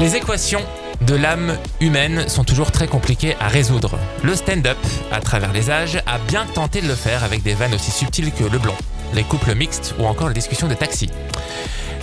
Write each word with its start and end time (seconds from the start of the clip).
Les 0.00 0.14
équations 0.14 0.62
de 1.00 1.16
l'âme 1.16 1.58
humaine 1.80 2.28
sont 2.28 2.44
toujours 2.44 2.70
très 2.70 2.86
compliquées 2.86 3.34
à 3.40 3.48
résoudre. 3.48 3.98
Le 4.22 4.36
stand-up, 4.36 4.78
à 5.10 5.20
travers 5.20 5.52
les 5.52 5.70
âges, 5.70 6.00
a 6.06 6.18
bien 6.18 6.46
tenté 6.46 6.80
de 6.80 6.86
le 6.86 6.94
faire 6.94 7.24
avec 7.24 7.42
des 7.42 7.54
vannes 7.54 7.74
aussi 7.74 7.90
subtiles 7.90 8.30
que 8.32 8.44
le 8.44 8.58
blond, 8.58 8.76
les 9.12 9.24
couples 9.24 9.56
mixtes 9.56 9.96
ou 9.98 10.06
encore 10.06 10.28
les 10.28 10.34
discussions 10.34 10.68
de 10.68 10.74
taxi. 10.74 11.10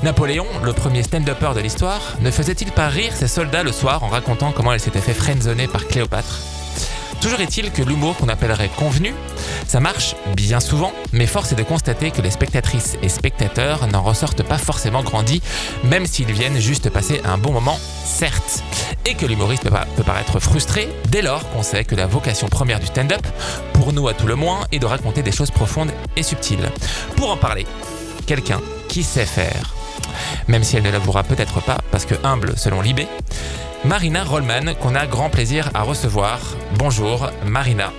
Napoléon, 0.04 0.46
le 0.64 0.74
premier 0.74 1.04
stand-upper 1.04 1.54
de 1.56 1.62
l'histoire, 1.62 2.02
ne 2.20 2.32
faisait-il 2.32 2.70
pas 2.72 2.90
rire 2.90 3.14
ses 3.16 3.30
soldats 3.30 3.64
le 3.64 3.72
soir 3.72 4.04
en 4.04 4.10
racontant 4.10 4.52
comment 4.52 4.74
elle 4.74 4.82
s'était 4.82 5.00
fait 5.00 5.14
friendzoner 5.14 5.68
par 5.68 5.88
Cléopâtre? 5.88 6.55
Toujours 7.26 7.42
est-il 7.42 7.72
que 7.72 7.82
l'humour 7.82 8.16
qu'on 8.18 8.30
appellerait 8.30 8.70
convenu, 8.78 9.12
ça 9.66 9.80
marche 9.80 10.16
bien 10.36 10.60
souvent, 10.60 10.94
mais 11.12 11.26
force 11.26 11.54
est 11.54 11.56
de 11.56 11.64
constater 11.64 12.12
que 12.12 12.22
les 12.22 12.30
spectatrices 12.30 13.00
et 13.02 13.10
spectateurs 13.10 13.88
n'en 13.88 14.04
ressortent 14.04 14.44
pas 14.44 14.60
forcément 14.60 15.02
grandis, 15.02 15.42
même 15.84 16.06
s'ils 16.06 16.32
viennent 16.32 16.60
juste 16.60 16.92
passer 16.92 17.22
un 17.26 17.40
bon 17.40 17.52
moment, 17.52 17.80
certes. 18.06 18.64
Et 19.08 19.16
que 19.16 19.26
l'humoriste 19.26 19.64
peut, 19.64 20.04
paraître 20.04 20.40
frustré 20.40 20.88
dès 21.10 21.24
lors 21.24 21.50
qu'on 21.50 21.64
sait 21.64 21.84
que 21.84 21.96
la 21.96 22.06
vocation 22.06 22.48
première 22.48 22.80
du 22.80 22.86
stand-up, 22.86 23.26
pour 23.74 23.92
nous 23.92 24.08
à 24.08 24.14
tout 24.14 24.28
le 24.28 24.36
moins, 24.36 24.60
est 24.72 24.78
de 24.78 24.86
raconter 24.86 25.24
des 25.24 25.32
choses 25.32 25.50
profondes 25.50 25.90
et 26.16 26.22
subtiles. 26.22 26.70
Pour 27.16 27.32
en 27.32 27.38
parler, 27.38 27.66
quelqu'un 28.28 28.62
qui 28.88 29.02
sait 29.02 29.26
faire. 29.26 29.74
Même 30.48 30.64
si 30.64 30.78
elle 30.78 30.84
ne 30.84 30.92
l'avouera 30.92 31.24
peut-être 31.24 31.60
pas, 31.62 31.80
parce 31.90 32.06
que 32.06 32.14
humble 32.24 32.54
selon 32.56 32.82
Libé, 32.82 33.08
Marina 33.88 34.24
Rollman, 34.24 34.74
qu'on 34.82 34.96
a 34.96 35.06
grand 35.06 35.30
plaisir 35.30 35.70
à 35.74 35.84
recevoir. 35.84 36.40
Bonjour 36.78 37.30
Marina, 37.46 37.92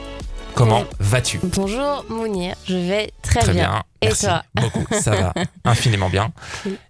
comment 0.54 0.80
Bon- 0.80 0.86
vas-tu? 0.98 1.38
Bonjour 1.42 2.04
Mounir, 2.08 2.54
je 2.66 2.76
vais 2.76 3.10
très, 3.22 3.40
Très 3.40 3.52
bien. 3.52 3.62
bien. 3.70 3.82
Et 4.02 4.06
Merci 4.06 4.26
toi? 4.26 4.42
beaucoup. 4.54 4.84
Ça 5.00 5.12
va 5.14 5.34
infiniment 5.64 6.08
bien. 6.10 6.32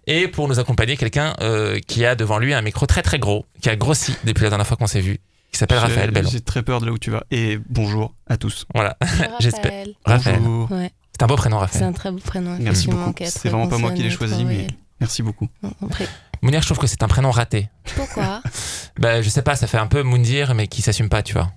Et 0.07 0.27
pour 0.27 0.47
nous 0.47 0.59
accompagner, 0.59 0.97
quelqu'un 0.97 1.35
euh, 1.41 1.79
qui 1.87 2.05
a 2.05 2.15
devant 2.15 2.39
lui 2.39 2.53
un 2.53 2.61
micro 2.61 2.85
très 2.85 3.01
très 3.03 3.19
gros, 3.19 3.45
qui 3.61 3.69
a 3.69 3.75
grossi 3.75 4.15
depuis 4.23 4.43
la 4.43 4.49
dernière 4.49 4.67
fois 4.67 4.77
qu'on 4.77 4.87
s'est 4.87 5.01
vu, 5.01 5.19
qui 5.51 5.59
s'appelle 5.59 5.79
Raphaël 5.79 6.11
Bellon. 6.11 6.29
J'ai 6.31 6.41
très 6.41 6.63
peur 6.63 6.79
de 6.81 6.85
là 6.87 6.91
où 6.91 6.97
tu 6.97 7.11
vas. 7.11 7.23
Et 7.31 7.59
bonjour 7.69 8.13
à 8.27 8.37
tous. 8.37 8.65
Voilà, 8.73 8.97
J'espère. 9.39 9.63
Raphaël. 9.71 9.93
Raphaël. 10.05 10.39
Bonjour. 10.41 10.71
Ouais, 10.71 10.91
C'est 11.13 11.23
un 11.23 11.27
beau 11.27 11.35
prénom, 11.35 11.57
c'est 11.57 11.61
Raphaël. 11.61 11.83
un 11.85 11.93
très 11.93 12.11
beau 12.11 12.19
prénom. 12.19 12.57
Merci 12.59 12.87
beaucoup. 12.87 13.13
C'est 13.25 13.49
vraiment 13.49 13.67
pas 13.67 13.77
moi 13.77 13.91
qui 13.91 14.01
l'ai 14.03 14.09
choisi, 14.11 14.43
mais. 14.43 14.67
Merci 14.99 15.21
beaucoup. 15.23 15.47
Mounir, 16.41 16.61
je 16.61 16.67
trouve 16.67 16.77
que 16.77 16.87
c'est 16.87 17.01
un 17.03 17.07
prénom 17.07 17.31
raté. 17.31 17.69
Pourquoi 17.95 18.41
Bah, 18.99 19.21
je 19.21 19.29
sais 19.29 19.41
pas, 19.41 19.55
ça 19.55 19.67
fait 19.67 19.77
un 19.77 19.87
peu 19.87 20.03
Moundir, 20.03 20.53
mais 20.55 20.67
qui 20.67 20.81
s'assume 20.81 21.09
pas, 21.09 21.23
tu 21.23 21.33
vois. 21.33 21.51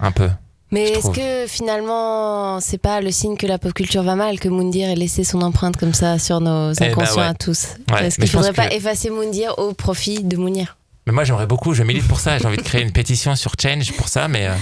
Un 0.00 0.12
peu. 0.12 0.28
Mais 0.70 0.90
est-ce 0.90 1.10
que 1.10 1.46
finalement, 1.46 2.58
c'est 2.60 2.78
pas 2.78 3.00
le 3.00 3.10
signe 3.12 3.36
que 3.36 3.46
la 3.46 3.58
pop 3.58 3.72
culture 3.72 4.02
va 4.02 4.16
mal 4.16 4.40
que 4.40 4.48
Moundir 4.48 4.88
ait 4.88 4.96
laissé 4.96 5.22
son 5.22 5.40
empreinte 5.42 5.76
comme 5.76 5.94
ça 5.94 6.18
sur 6.18 6.40
nos 6.40 6.72
Eh 6.72 6.76
ben 6.80 6.90
inconscients 6.90 7.20
ouais. 7.22 7.26
à 7.28 7.34
tous? 7.34 7.68
Ouais, 7.92 8.06
Est-ce 8.06 8.16
qu'il 8.18 8.28
faudrait 8.28 8.52
pas 8.52 8.68
que- 8.68 8.74
effacer 8.74 9.10
Moundir 9.10 9.56
au 9.58 9.72
profit 9.72 10.24
de 10.24 10.36
Mounir 10.36 10.76
Mais 11.06 11.12
moi, 11.12 11.24
j'aimerais 11.24 11.46
beaucoup, 11.46 11.74
je 11.74 11.82
milite 11.82 12.08
pour 12.08 12.18
ça. 12.18 12.38
J'ai 12.38 12.46
envie 12.46 12.56
de 12.56 12.62
créer 12.62 12.80
une 12.82 12.90
pétition 12.92 13.36
sur 13.36 13.52
Change 13.62 13.92
pour 13.92 14.08
ça, 14.08 14.26
mais, 14.26 14.46
euh, 14.46 14.54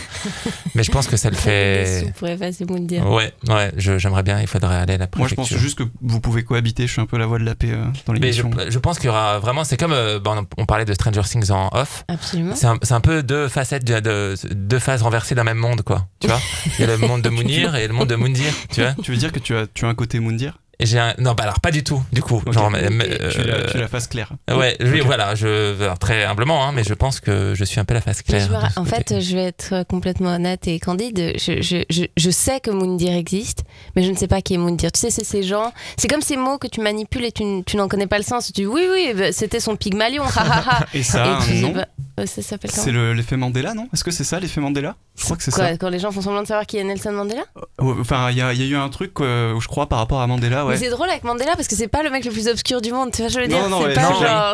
mais 0.74 0.82
je 0.82 0.90
pense 0.90 1.06
que 1.06 1.16
ça 1.16 1.30
le 1.30 1.36
fait. 1.36 2.00
sous 2.04 2.10
pour 2.18 2.26
effacer 2.26 2.64
Moundir. 2.64 3.08
Ouais, 3.08 3.32
ouais, 3.48 3.70
je- 3.76 3.96
j'aimerais 3.98 4.24
bien, 4.24 4.40
il 4.40 4.48
faudrait 4.48 4.74
aller 4.74 4.94
à 4.94 4.98
la 4.98 5.06
Moi, 5.16 5.28
je 5.28 5.34
préfecture. 5.34 5.56
pense 5.56 5.62
juste 5.62 5.78
que 5.78 5.84
vous 6.00 6.20
pouvez 6.20 6.42
cohabiter. 6.42 6.86
Je 6.88 6.92
suis 6.92 7.00
un 7.00 7.06
peu 7.06 7.16
la 7.16 7.26
voix 7.26 7.38
de 7.38 7.44
la 7.44 7.54
paix 7.54 7.70
euh, 7.70 7.84
dans 8.06 8.12
Mais 8.14 8.32
je, 8.32 8.42
l'émission. 8.42 8.50
je 8.68 8.78
pense 8.80 8.98
qu'il 8.98 9.06
y 9.06 9.10
aura 9.10 9.38
vraiment, 9.38 9.62
c'est 9.62 9.76
comme, 9.76 9.92
euh, 9.92 10.18
bon, 10.18 10.44
on 10.58 10.66
parlait 10.66 10.84
de 10.84 10.92
Stranger 10.94 11.22
Things 11.22 11.50
en 11.52 11.68
off, 11.72 12.04
Absolument. 12.08 12.56
c'est 12.56 12.66
un, 12.66 12.76
c'est 12.82 12.94
un 12.94 13.00
peu 13.00 13.22
deux 13.22 13.46
facettes, 13.48 13.84
de, 13.84 14.00
de- 14.00 14.34
deux 14.52 14.78
phases 14.80 15.02
renversées 15.02 15.36
d'un 15.36 15.44
même 15.44 15.58
monde, 15.58 15.82
quoi. 15.82 16.08
Tu 16.18 16.26
vois? 16.26 16.40
Il 16.78 16.80
y 16.80 16.84
a 16.84 16.86
le 16.88 16.98
monde 16.98 17.22
de 17.22 17.28
Mounir 17.30 17.76
et 17.76 17.86
le 17.86 17.94
monde 17.94 18.08
de 18.08 18.16
Moundir, 18.16 18.52
tu 18.72 18.80
vois? 18.82 18.94
Tu 19.02 19.12
veux 19.12 19.16
dire 19.16 19.30
que 19.30 19.38
tu 19.38 19.54
as, 19.56 19.66
tu 19.72 19.84
as 19.84 19.88
un 19.88 19.94
côté 19.94 20.18
Moundir? 20.18 20.58
Et 20.82 20.86
j'ai 20.86 20.98
un... 20.98 21.14
Non, 21.18 21.34
bah 21.34 21.44
alors 21.44 21.60
pas 21.60 21.70
du 21.70 21.84
tout, 21.84 22.02
du 22.12 22.22
coup. 22.22 22.42
Ok. 22.44 22.52
Genre, 22.52 22.70
mais- 22.70 22.88
tu, 23.30 23.42
la, 23.44 23.54
euh, 23.54 23.66
tu 23.70 23.76
es 23.76 23.80
la 23.80 23.86
face 23.88 24.08
claire. 24.08 24.32
Ouais, 24.50 24.76
oui, 24.80 25.00
voilà, 25.00 25.34
je, 25.36 25.80
alors, 25.80 25.98
très 25.98 26.24
humblement, 26.24 26.66
hein, 26.66 26.72
mais 26.74 26.82
je 26.82 26.92
pense 26.94 27.20
que 27.20 27.54
je 27.54 27.64
suis 27.64 27.78
un 27.78 27.84
peu 27.84 27.94
la 27.94 28.00
face 28.00 28.22
claire. 28.22 28.48
en 28.76 28.84
fait, 28.84 29.20
je 29.20 29.36
vais 29.36 29.44
être 29.44 29.84
complètement 29.88 30.34
honnête 30.34 30.66
et 30.66 30.80
candide. 30.80 31.34
Je, 31.38 31.62
je, 31.62 31.84
je, 31.88 32.02
je 32.16 32.30
sais 32.30 32.58
que 32.58 32.70
Moundir 32.72 33.12
existe, 33.14 33.62
mais 33.94 34.02
je 34.02 34.10
ne 34.10 34.16
sais 34.16 34.26
pas 34.26 34.42
qui 34.42 34.54
est 34.54 34.58
Moundir. 34.58 34.90
Tu 34.90 34.98
sais, 35.00 35.10
c'est 35.10 35.24
ces 35.24 35.44
gens. 35.44 35.72
C'est 35.96 36.08
comme 36.08 36.20
ces 36.22 36.36
mots 36.36 36.58
que 36.58 36.66
tu 36.66 36.80
manipules 36.80 37.24
et 37.24 37.32
tu, 37.32 37.76
n'en 37.76 37.86
connais 37.88 38.08
pas 38.08 38.18
le 38.18 38.24
sens. 38.24 38.46
Tu 38.46 38.52
dis 38.52 38.66
oui, 38.66 38.82
oui, 38.90 39.12
bah, 39.16 39.30
c'était 39.32 39.60
son 39.60 39.76
Pygmalion. 39.76 40.24
ha, 40.24 40.40
ha, 40.40 40.64
ha. 40.80 40.86
Et 40.94 41.02
ça, 41.04 41.24
et 41.24 41.44
tu 41.46 41.52
dis, 41.52 41.62
non 41.62 41.70
bah, 41.70 41.80
euh, 41.80 41.84
ça 42.26 42.42
s'appelle 42.42 42.70
C'est 42.70 42.92
le- 42.92 43.14
l'effet 43.14 43.36
Mandela, 43.36 43.74
non? 43.74 43.88
Est-ce 43.92 44.04
que 44.04 44.10
c'est 44.10 44.24
ça 44.24 44.38
l'effet 44.38 44.60
Mandela? 44.60 44.96
Je 45.16 45.24
crois 45.24 45.36
que 45.36 45.42
c'est 45.42 45.50
Quoi, 45.50 45.68
ça. 45.68 45.76
Quand 45.76 45.88
les 45.88 45.98
gens 45.98 46.10
font 46.12 46.20
semblant 46.22 46.42
de 46.42 46.46
savoir 46.46 46.66
qui 46.66 46.76
est 46.78 46.84
Nelson 46.84 47.12
Mandela? 47.12 47.42
Ouais, 47.80 47.94
Enfin, 48.00 48.30
il 48.30 48.36
y, 48.36 48.42
a 48.42 48.52
il 48.52 48.60
y 48.60 48.64
a 48.64 48.66
eu 48.66 48.76
un 48.76 48.88
truc 48.88 49.12
euh, 49.20 49.54
où 49.54 49.60
je 49.60 49.68
crois 49.68 49.88
par 49.88 49.98
rapport 49.98 50.20
à 50.20 50.26
Mandela, 50.26 50.64
ouais. 50.66 50.72
Mais 50.74 50.78
c'est 50.78 50.90
drôle 50.90 51.08
avec 51.08 51.24
Mandela 51.24 51.56
parce 51.56 51.68
que 51.68 51.74
c'est 51.76 51.88
pas 51.88 52.02
le 52.02 52.10
mec 52.10 52.24
le 52.24 52.30
plus 52.30 52.48
obscur 52.48 52.80
du 52.80 52.92
monde. 52.92 53.10
Tu 53.12 53.22
vois, 53.22 53.28
je 53.28 53.40
veux 53.40 53.46
Non, 53.46 53.58
dire. 53.60 53.68
non, 53.68 53.82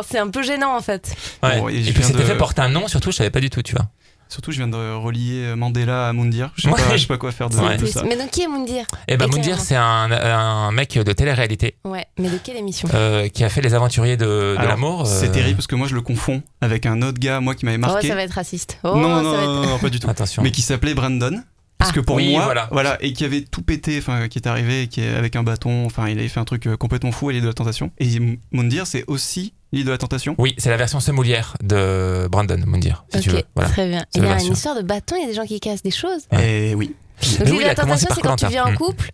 c'est 0.03 0.13
ouais, 0.15 0.19
un 0.19 0.29
peu 0.29 0.41
gênant 0.43 0.75
en 0.75 0.81
fait. 0.81 1.13
Ouais. 1.43 1.59
Bon, 1.59 1.69
et 1.69 1.81
puis 1.81 2.03
cet 2.03 2.15
de- 2.15 2.21
effet 2.21 2.37
porte 2.37 2.59
un 2.59 2.69
nom, 2.69 2.87
surtout, 2.87 3.11
je 3.11 3.17
savais 3.17 3.29
pas 3.29 3.39
du 3.41 3.49
tout, 3.49 3.61
tu 3.61 3.75
vois. 3.75 3.87
Surtout, 4.29 4.51
je 4.51 4.57
viens 4.57 4.67
de 4.67 4.93
relier 4.93 5.55
Mandela 5.55 6.07
à 6.07 6.13
Moundir. 6.13 6.51
Je 6.55 6.61
sais, 6.61 6.67
Ouais. 6.69 6.75
pas, 6.75 6.95
je 6.95 7.01
sais 7.01 7.07
pas 7.07 7.17
quoi 7.17 7.31
faire 7.31 7.49
de, 7.49 7.57
Ouais. 7.57 7.73
de 7.77 7.81
Plus- 7.81 7.91
ça. 7.91 8.03
Mais 8.07 8.15
donc 8.15 8.29
qui 8.29 8.43
est 8.43 8.47
Moundir? 8.47 8.85
Et 9.07 9.17
ben. 9.17 9.27
Moundir, 9.27 9.59
c'est 9.59 9.75
un, 9.75 10.11
un 10.11 10.71
mec 10.71 10.93
de 10.97 11.11
télé-réalité 11.13 11.75
Ouais, 11.83 12.05
mais 12.19 12.29
de 12.29 12.37
quelle 12.37 12.57
émission? 12.57 12.87
Euh, 12.93 13.27
qui 13.27 13.43
a 13.43 13.49
fait 13.49 13.61
Les 13.61 13.73
Aventuriers 13.73 14.17
de, 14.17 14.55
de 14.55 14.65
l'amour. 14.67 15.01
euh, 15.01 15.05
C'est 15.05 15.31
terrible 15.31 15.55
parce 15.55 15.67
que 15.67 15.75
moi, 15.75 15.87
je 15.87 15.95
le 15.95 16.01
confonds 16.01 16.43
avec 16.61 16.85
un 16.85 17.01
autre 17.01 17.17
gars, 17.19 17.39
moi, 17.39 17.55
qui 17.55 17.65
m'avait 17.65 17.77
Oh, 17.77 17.81
marqué. 17.87 18.07
ça 18.07 18.13
va 18.15 18.21
être 18.23 18.33
raciste. 18.33 18.77
Oh, 18.83 18.95
non, 18.95 19.15
ça 19.17 19.21
non, 19.23 19.31
va 19.31 19.37
être- 19.41 19.45
non, 19.47 19.65
non, 19.65 19.77
pas 19.79 19.89
du 19.89 19.99
tout. 19.99 20.09
Attention. 20.09 20.43
mais 20.43 20.51
qui 20.51 20.61
s'appelait 20.61 20.93
Brandon. 20.93 21.41
Parce 21.79 21.91
Ah. 21.91 21.93
que 21.95 21.99
pour 22.01 22.17
Oui, 22.17 22.33
moi, 22.33 22.43
voilà. 22.43 22.67
voilà. 22.71 22.97
et 23.01 23.13
qui 23.13 23.23
avait 23.23 23.41
tout 23.41 23.61
pété, 23.61 23.97
enfin, 23.99 24.27
qui 24.27 24.37
est 24.37 24.47
arrivé, 24.47 24.87
qui 24.87 24.99
est 25.01 25.15
avec 25.15 25.37
un 25.37 25.43
bâton, 25.43 25.85
enfin, 25.85 26.09
il 26.09 26.19
avait 26.19 26.27
fait 26.27 26.41
un 26.41 26.43
truc 26.45 26.67
euh, 26.67 26.75
complètement 26.75 27.13
fou 27.13 27.29
à 27.29 27.31
l'île 27.31 27.41
de 27.41 27.47
la 27.47 27.53
tentation. 27.53 27.89
Et 27.99 28.19
Moundir, 28.51 28.85
c'est 28.85 29.05
aussi 29.07 29.53
l'île 29.71 29.85
de 29.85 29.91
la 29.91 29.97
tentation. 29.97 30.35
Oui, 30.37 30.55
c'est 30.57 30.69
la 30.69 30.77
version 30.77 30.99
semoulière 30.99 31.55
de 31.61 32.27
Brandon 32.31 32.59
Moundir, 32.65 33.03
si 33.13 33.19
tu 33.21 33.29
Ok, 33.29 33.35
veux. 33.35 33.43
Voilà. 33.55 33.69
très 33.69 33.87
bien. 33.87 34.05
Il 34.15 34.23
y 34.23 34.27
a 34.27 34.39
une 34.41 34.53
histoire 34.53 34.75
de 34.75 34.81
bâton, 34.81 35.15
il 35.17 35.21
y 35.21 35.25
a 35.25 35.27
des 35.27 35.33
gens 35.35 35.45
qui 35.45 35.59
cassent 35.59 35.83
des 35.83 35.91
choses. 35.91 36.21
Et 36.39 36.73
oui, 36.75 36.95
Donc 37.21 37.39
Mais 37.39 37.45
l'île 37.45 37.53
oui, 37.55 37.63
de 37.63 37.67
la 37.69 37.75
tentation, 37.75 38.07
c'est 38.13 38.21
quand 38.21 38.35
tu 38.35 38.47
viens 38.47 38.65
en 38.65 38.71
Mm. 38.71 38.75
couple 38.77 39.09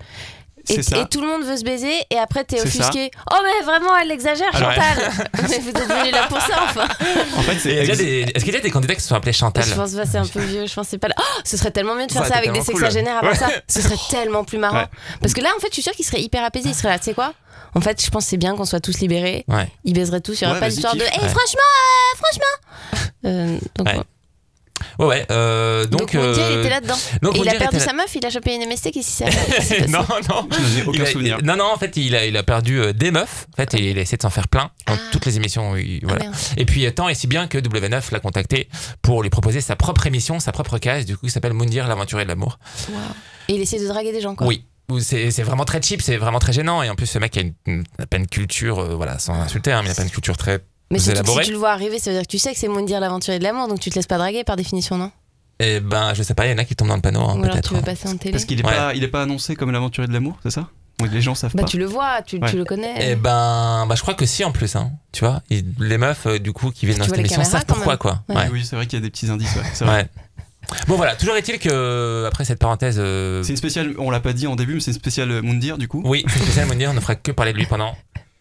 et, 0.68 0.78
c'est 0.78 0.82
ça. 0.84 0.98
et 1.00 1.06
tout 1.06 1.22
le 1.22 1.28
monde 1.28 1.44
veut 1.44 1.58
se 1.58 1.64
baiser 1.64 1.94
et 2.10 2.18
après 2.18 2.44
t'es 2.44 2.58
C'est 2.58 2.70
ça. 2.70 2.90
offusqué. 2.90 3.12
Oh 3.32 3.36
mais 3.44 3.64
vraiment, 3.66 3.96
elle 4.02 4.10
exagère, 4.12 4.48
Alors, 4.54 4.72
Chantal. 4.74 5.12
mais 5.50 5.60
vous 5.60 5.70
êtes 5.70 5.78
venu 5.88 6.12
là 6.12 6.26
pour 6.28 6.42
ça, 6.42 6.56
enfin. 6.64 6.88
En 7.38 7.42
fait, 7.44 7.54
Et 7.54 7.60
c'est 7.60 7.70
il 7.70 7.76
y 7.76 7.78
a 7.78 7.82
déjà 7.82 7.94
ex- 7.94 8.02
des- 8.04 8.32
Est-ce 8.34 8.46
qu'il 8.46 8.54
y 8.54 8.58
a 8.58 8.62
des 8.62 8.72
candidats 8.72 8.96
qui 8.96 9.02
se 9.02 9.08
sont 9.10 9.16
appelés 9.16 9.32
Chantal 9.34 9.64
Je 9.64 9.76
pense 9.76 9.94
pas, 9.94 10.06
c'est 10.08 10.18
un 10.18 10.26
peu 10.26 10.40
vieux. 10.42 10.66
Je 10.66 10.74
pense 10.74 10.88
que 10.88 10.92
c'est 10.92 10.98
pas 10.98 11.10
là. 11.10 11.16
Oh, 11.20 11.42
ce 11.44 11.56
serait 11.58 11.70
tellement 11.72 11.94
mieux 11.96 12.08
de 12.08 12.12
faire 12.12 12.26
ça 12.26 12.36
avec 12.38 12.52
des 12.52 12.60
cool. 12.60 12.66
sexagénaires 12.68 13.18
avant 13.20 13.28
Ouais. 13.30 13.36
ça. 13.36 13.50
Ce 13.68 13.82
serait 13.82 13.98
tellement 14.10 14.44
plus 14.44 14.58
marrant. 14.58 14.78
Ouais. 14.80 14.88
Parce 15.22 15.34
que 15.34 15.42
là, 15.42 15.50
en 15.56 15.60
fait, 15.60 15.68
je 15.68 15.74
suis 15.74 15.84
sûre 15.84 15.94
qu'il 15.94 16.06
serait 16.06 16.22
hyper 16.22 16.44
apaisé. 16.44 16.70
Il 16.70 16.76
serait 16.76 16.90
là, 16.90 16.98
tu 16.98 17.06
sais 17.06 17.14
quoi 17.14 17.34
En 17.76 17.82
fait, 17.82 18.04
je 18.04 18.10
pense 18.10 18.24
que 18.24 18.30
c'est 18.32 18.38
bien 18.38 18.56
qu'on 18.56 18.66
soit 18.66 18.80
tous 18.80 19.00
libérés. 19.00 19.44
Ouais. 19.48 19.68
Ils 19.84 19.94
baiseraient 19.94 20.22
tous. 20.22 20.40
Il 20.40 20.44
y 20.44 20.48
aurait 20.48 20.54
Ouais, 20.56 20.60
pas 20.62 20.66
vas-y, 20.68 20.76
d'histoire 20.76 20.96
de. 20.96 21.02
Hé, 21.02 21.04
Ouais. 21.04 21.30
franchement, 21.30 21.72
euh, 21.76 22.18
franchement. 22.18 23.10
Euh, 23.26 23.58
donc, 23.76 23.88
Ouais. 23.88 25.06
ouais. 25.08 25.26
Euh, 25.32 25.86
donc, 25.88 26.14
donc, 26.14 26.14
il 26.14 26.60
était 26.60 26.70
là-dedans. 26.70 26.96
Et 27.34 27.40
il 27.40 27.50
a 27.50 27.56
perdu 27.56 27.80
sa 27.80 27.92
meuf, 27.94 28.14
il 28.16 28.24
a 28.26 28.30
chopé 28.30 28.54
une 28.54 28.62
MST, 28.70 28.92
qu'est-ce 28.92 29.08
qui 29.08 29.14
s'est 29.14 29.26
passé 29.26 29.88
non, 29.88 30.06
non. 30.30 30.48
Je 30.52 30.80
n'ai 30.82 30.86
aucun 30.86 31.04
a- 31.04 31.06
souvenir. 31.08 31.40
Non, 31.44 31.56
non, 31.58 31.66
en 31.74 31.78
fait, 31.78 31.98
il 31.98 32.16
a, 32.16 32.26
il 32.28 32.38
a 32.38 32.44
perdu 32.44 32.80
euh, 32.80 32.94
des 32.94 33.10
meufs. 33.10 33.48
En 33.54 33.56
fait, 33.56 33.74
et 33.74 33.90
il 33.92 33.98
a 33.98 34.02
essayé 34.02 34.18
de 34.18 34.22
s'en 34.22 34.30
faire 34.30 34.48
plein 34.48 34.70
dans 34.86 34.94
Ah. 34.94 34.98
toutes 35.12 35.26
les 35.26 35.38
émissions. 35.38 35.76
il- 35.76 36.02
Ah, 36.04 36.08
voilà. 36.08 36.24
merde. 36.26 36.36
et 36.58 36.66
puis, 36.66 36.94
tant 36.94 37.10
et 37.10 37.16
si 37.16 37.26
bien 37.26 37.48
que 37.48 37.58
W9 37.58 38.12
l'a 38.12 38.20
contacté 38.20 38.70
pour 39.02 39.24
lui 39.24 39.30
proposer 39.32 39.60
sa 39.62 39.76
propre 39.76 40.06
émission, 40.06 40.40
sa 40.40 40.52
propre 40.52 40.78
case, 40.78 41.06
du 41.06 41.18
coup, 41.18 41.26
qui 41.26 41.32
s'appelle 41.32 41.54
Moundir, 41.54 41.88
l'aventurier 41.88 42.26
de 42.26 42.30
l'amour. 42.30 42.60
Et 43.48 43.54
il 43.56 43.62
essaie 43.62 43.80
de 43.80 43.88
draguer 43.88 44.12
des 44.12 44.22
gens, 44.22 44.36
quoi. 44.36 44.46
Oui. 44.46 44.66
C'est 45.00 45.32
c'est 45.32 45.44
vraiment 45.44 45.66
très 45.66 45.82
cheap, 45.82 46.02
c'est 46.02 46.18
vraiment 46.18 46.40
très 46.40 46.54
gênant. 46.54 46.84
Et 46.84 46.90
en 46.90 46.96
plus, 46.96 47.08
ce 47.08 47.18
mec 47.20 47.36
a 47.38 47.42
une, 47.42 47.54
une- 47.66 48.28
culture, 48.28 48.80
euh, 48.80 48.96
voilà, 48.96 49.18
sans 49.20 49.34
insulter, 49.34 49.72
hein, 49.72 49.82
mais 49.84 49.90
il 49.90 49.96
pas 49.96 50.04
une 50.04 50.10
culture 50.10 50.38
très. 50.38 50.60
Mais 50.92 51.00
surtout 51.00 51.14
que 51.14 51.24
élaboré. 51.24 51.44
si 51.44 51.48
tu 51.50 51.54
le 51.54 51.60
vois 51.60 51.72
arriver, 51.72 51.98
ça 52.00 52.12
veut 52.12 52.18
dire 52.18 52.24
que 52.28 52.32
tu 52.32 52.38
sais 52.38 52.54
que 52.54 52.60
c'est 52.60 52.68
Moundir 52.68 53.00
l'aventurier 53.00 53.40
de 53.40 53.44
l'amour, 53.44 53.68
donc 53.68 53.80
tu 53.80 53.90
te 53.90 53.96
laisses 53.96 54.06
pas 54.06 54.18
draguer 54.20 54.44
par 54.44 54.56
définition, 54.56 54.98
non? 54.98 55.12
Eh 55.60 55.80
ben, 55.80 56.14
je 56.14 56.22
sais 56.22 56.34
pas, 56.36 56.46
il 56.46 56.52
y 56.52 56.54
en 56.54 56.58
a 56.60 56.66
qui 56.66 56.76
tombent 56.76 56.90
dans 56.90 56.96
le 56.96 57.02
panneau, 57.02 57.22
hein, 57.22 57.40
peut-être. 57.42 57.70
tu 57.70 57.74
veux 57.74 57.80
hein. 57.80 57.84
passer 57.84 58.08
en 58.10 58.18
télé 58.18 58.32
Parce 58.34 58.46
qu'il 58.46 58.60
est, 58.60 58.66
Ouais. 58.66 58.72
pas, 58.74 58.94
il 58.94 59.04
est 59.04 59.08
pas 59.08 59.24
annoncé 59.24 59.56
comme 59.56 59.72
l'aventurier 59.72 60.08
de 60.08 60.14
l'amour, 60.14 60.38
c'est 60.44 60.52
ça? 60.52 60.70
Les 61.12 61.22
gens 61.22 61.34
savent 61.36 61.54
Bah 61.56 61.64
pas. 61.64 61.68
tu 61.68 61.78
le 61.78 61.86
vois, 61.86 62.22
tu, 62.22 62.38
Ouais. 62.38 62.50
tu 62.50 62.58
le 62.58 62.64
connais. 62.66 62.94
Eh 63.12 63.16
ben, 63.16 63.86
bah, 63.88 63.96
je 63.96 64.02
crois 64.02 64.14
que 64.14 64.26
si 64.26 64.44
en 64.46 64.52
plus, 64.52 64.76
hein, 64.76 64.92
tu 65.12 65.26
vois. 65.26 65.42
Les 65.80 65.98
meufs, 65.98 66.26
euh, 66.28 66.40
du 66.40 66.54
coup, 66.54 66.72
qui 66.72 66.86
viennent 66.86 66.96
Tu 66.98 67.00
dans 67.00 67.06
cette 67.08 67.16
les 67.16 67.22
émission 67.22 67.44
savent 67.44 67.66
pourquoi, 67.66 67.98
quoi. 67.98 68.22
Ouais. 68.30 68.36
Ouais. 68.36 68.50
Oui, 68.52 68.66
c'est 68.66 68.76
vrai 68.76 68.86
qu'il 68.86 69.00
y 69.00 69.02
a 69.02 69.04
des 69.04 69.10
petits 69.10 69.30
indices, 69.30 69.56
ouais, 69.56 69.86
vrai. 69.86 70.10
Bon, 70.88 70.96
voilà. 70.96 71.16
Toujours 71.16 71.36
est-il 71.36 71.60
que, 71.60 72.26
après 72.28 72.46
cette 72.46 72.60
parenthèse. 72.60 72.98
euh, 73.00 73.44
C'est 73.44 73.52
une 73.52 73.58
spéciale, 73.58 73.94
on 73.98 74.10
l'a 74.12 74.20
pas 74.20 74.34
dit 74.34 74.48
en 74.48 74.56
début, 74.56 74.76
mais 74.76 74.80
c'est 74.80 74.92
une 74.92 74.98
spéciale 74.98 75.32
euh, 75.32 75.42
Moundir 75.42 75.78
du 75.78 75.88
coup. 75.88 76.02
Oui, 76.06 76.24
c'est 76.28 76.40
spécial 76.40 76.68
Mounir, 76.68 76.92
on 76.92 76.94
ne 76.94 77.00
fera 77.00 77.16
que 77.16 77.32
parler 77.32 77.54
de 77.54 77.58
lui 77.58 77.66
pendant 77.66 77.96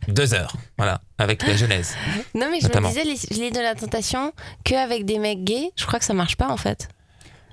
deux 0.09 0.35
heures. 0.35 0.55
Voilà, 0.77 1.01
avec 1.19 1.47
la 1.47 1.57
genèse. 1.57 1.95
Non 2.35 2.49
mais 2.51 2.59
je 2.61 2.65
Notamment. 2.67 2.89
me 2.91 2.95
disais, 2.95 3.05
les- 3.05 3.37
l'île 3.37 3.53
de 3.55 3.61
la 3.61 3.75
tentation, 3.75 4.33
qu'avec 4.65 5.05
des 5.05 5.19
mecs 5.19 5.45
gays, 5.45 5.71
je 5.77 5.87
crois 5.87 5.99
que 5.99 6.05
ça 6.05 6.15
marche 6.15 6.37
pas 6.37 6.49
en 6.49 6.57
fait. 6.57 6.89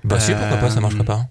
Bah, 0.04 0.18
si, 0.20 0.32
pourquoi 0.32 0.56
pas, 0.56 0.70
ça 0.70 0.80
marcherait 0.80 1.04
pas. 1.04 1.26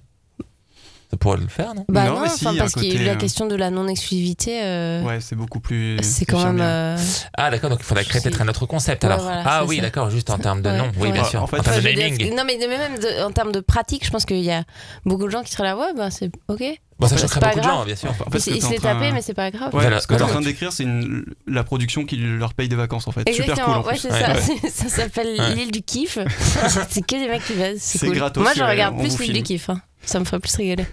Ça 1.11 1.17
pourrait 1.17 1.37
le 1.39 1.47
faire, 1.47 1.75
non? 1.75 1.83
Bah 1.89 2.05
Non, 2.05 2.13
non, 2.13 2.21
mais 2.21 2.29
si, 2.29 2.35
enfin, 2.47 2.51
il 2.51 2.55
y 2.55 2.59
a 2.59 2.63
parce 2.63 2.73
côté, 2.73 2.97
la 2.99 3.11
euh, 3.11 3.15
question 3.17 3.45
de 3.45 3.55
la 3.55 3.69
non-exclusivité, 3.69 4.61
euh, 4.63 5.03
Ouais, 5.03 5.19
c'est 5.19 5.35
beaucoup 5.35 5.59
plus. 5.59 5.97
c'est 6.01 6.23
quand 6.23 6.41
même. 6.45 6.61
euh, 6.61 6.97
Ah, 7.37 7.51
d'accord, 7.51 7.69
donc 7.69 7.79
il 7.81 7.85
faudrait 7.85 8.05
créer 8.05 8.21
peut-être 8.21 8.41
un 8.41 8.47
autre 8.47 8.65
concept 8.65 9.03
Ouais, 9.03 9.09
alors. 9.11 9.23
voilà, 9.23 9.43
ah 9.45 9.65
oui, 9.65 9.81
d'accord, 9.81 10.09
juste 10.09 10.29
en 10.29 10.37
termes 10.37 10.61
de 10.61 10.69
Ouais, 10.69 10.77
nom. 10.77 10.89
Oui, 10.97 11.07
ouais. 11.07 11.11
bien 11.11 11.25
sûr. 11.25 11.41
En 11.41 11.43
En, 11.43 11.47
fait, 11.47 11.59
termes 11.59 11.81
de 11.81 11.89
naming. 11.89 12.33
non, 12.33 12.43
mais 12.47 12.57
de- 12.57 12.65
même 12.67 12.97
de- 12.97 13.23
en 13.25 13.31
termes 13.31 13.51
de 13.51 13.59
pratique, 13.59 14.05
je 14.05 14.09
pense 14.09 14.23
qu'il 14.25 14.37
y 14.39 14.51
a 14.51 14.63
beaucoup 15.05 15.25
de 15.25 15.29
gens 15.31 15.43
qui 15.43 15.51
seraient 15.51 15.63
là, 15.63 15.75
ouais, 15.77 15.93
bah 15.97 16.09
c'est 16.11 16.31
ok. 16.47 16.63
Bon, 16.97 17.07
ça 17.07 17.17
choquerait 17.17 17.39
pas 17.41 17.47
beaucoup 17.47 17.59
de 17.59 17.63
grave. 17.65 17.75
gens, 17.79 17.85
bien 17.85 17.95
sûr. 17.95 18.11
En 18.25 18.29
fait, 18.31 18.37
il 18.47 18.53
t'es 18.53 18.61
se 18.61 18.65
en 18.67 18.69
l'est 18.69 18.77
train- 18.77 18.93
tapé, 18.93 19.11
mais 19.11 19.21
c'est 19.21 19.33
pas 19.33 19.51
grave. 19.51 19.73
Ouais, 19.73 19.81
Voilà, 19.81 19.99
ce 19.99 20.07
que 20.07 20.13
tu 20.13 20.19
es 20.19 20.23
en 20.23 20.27
train 20.27 20.39
de 20.39 20.45
décrire, 20.45 20.71
c'est 20.71 20.83
une- 20.83 21.25
la 21.47 21.63
production 21.65 22.05
qui 22.05 22.15
leur 22.15 22.53
paye 22.53 22.69
des 22.69 22.75
vacances 22.77 23.05
en 23.07 23.11
fait. 23.11 23.27
Super 23.29 23.49
Exactement, 23.49 23.81
cool 23.81 23.89
en 23.89 23.91
ouais, 23.91 23.97
c'est 23.97 24.11
Ouais. 24.13 24.21
ça. 24.21 24.31
Ouais. 24.33 24.69
Ça 24.69 24.87
s'appelle 24.87 25.35
Ouais. 25.37 25.55
l'île 25.55 25.71
du 25.71 25.81
kiff. 25.81 26.19
c'est 26.89 27.05
que 27.05 27.15
des 27.21 27.27
mecs 27.27 27.43
qui 27.43 27.53
baissent. 27.55 27.81
C'est 27.81 28.05
cool. 28.07 28.15
gratos, 28.15 28.41
Moi, 28.43 28.53
je 28.55 28.63
regarde 28.63 28.97
plus 28.99 29.19
l'île 29.19 29.33
du 29.33 29.43
kiff. 29.43 29.69
hein. 29.69 29.81
Ça 30.05 30.19
me 30.19 30.25
ferait 30.25 30.39
plus 30.39 30.55
rigoler. 30.55 30.85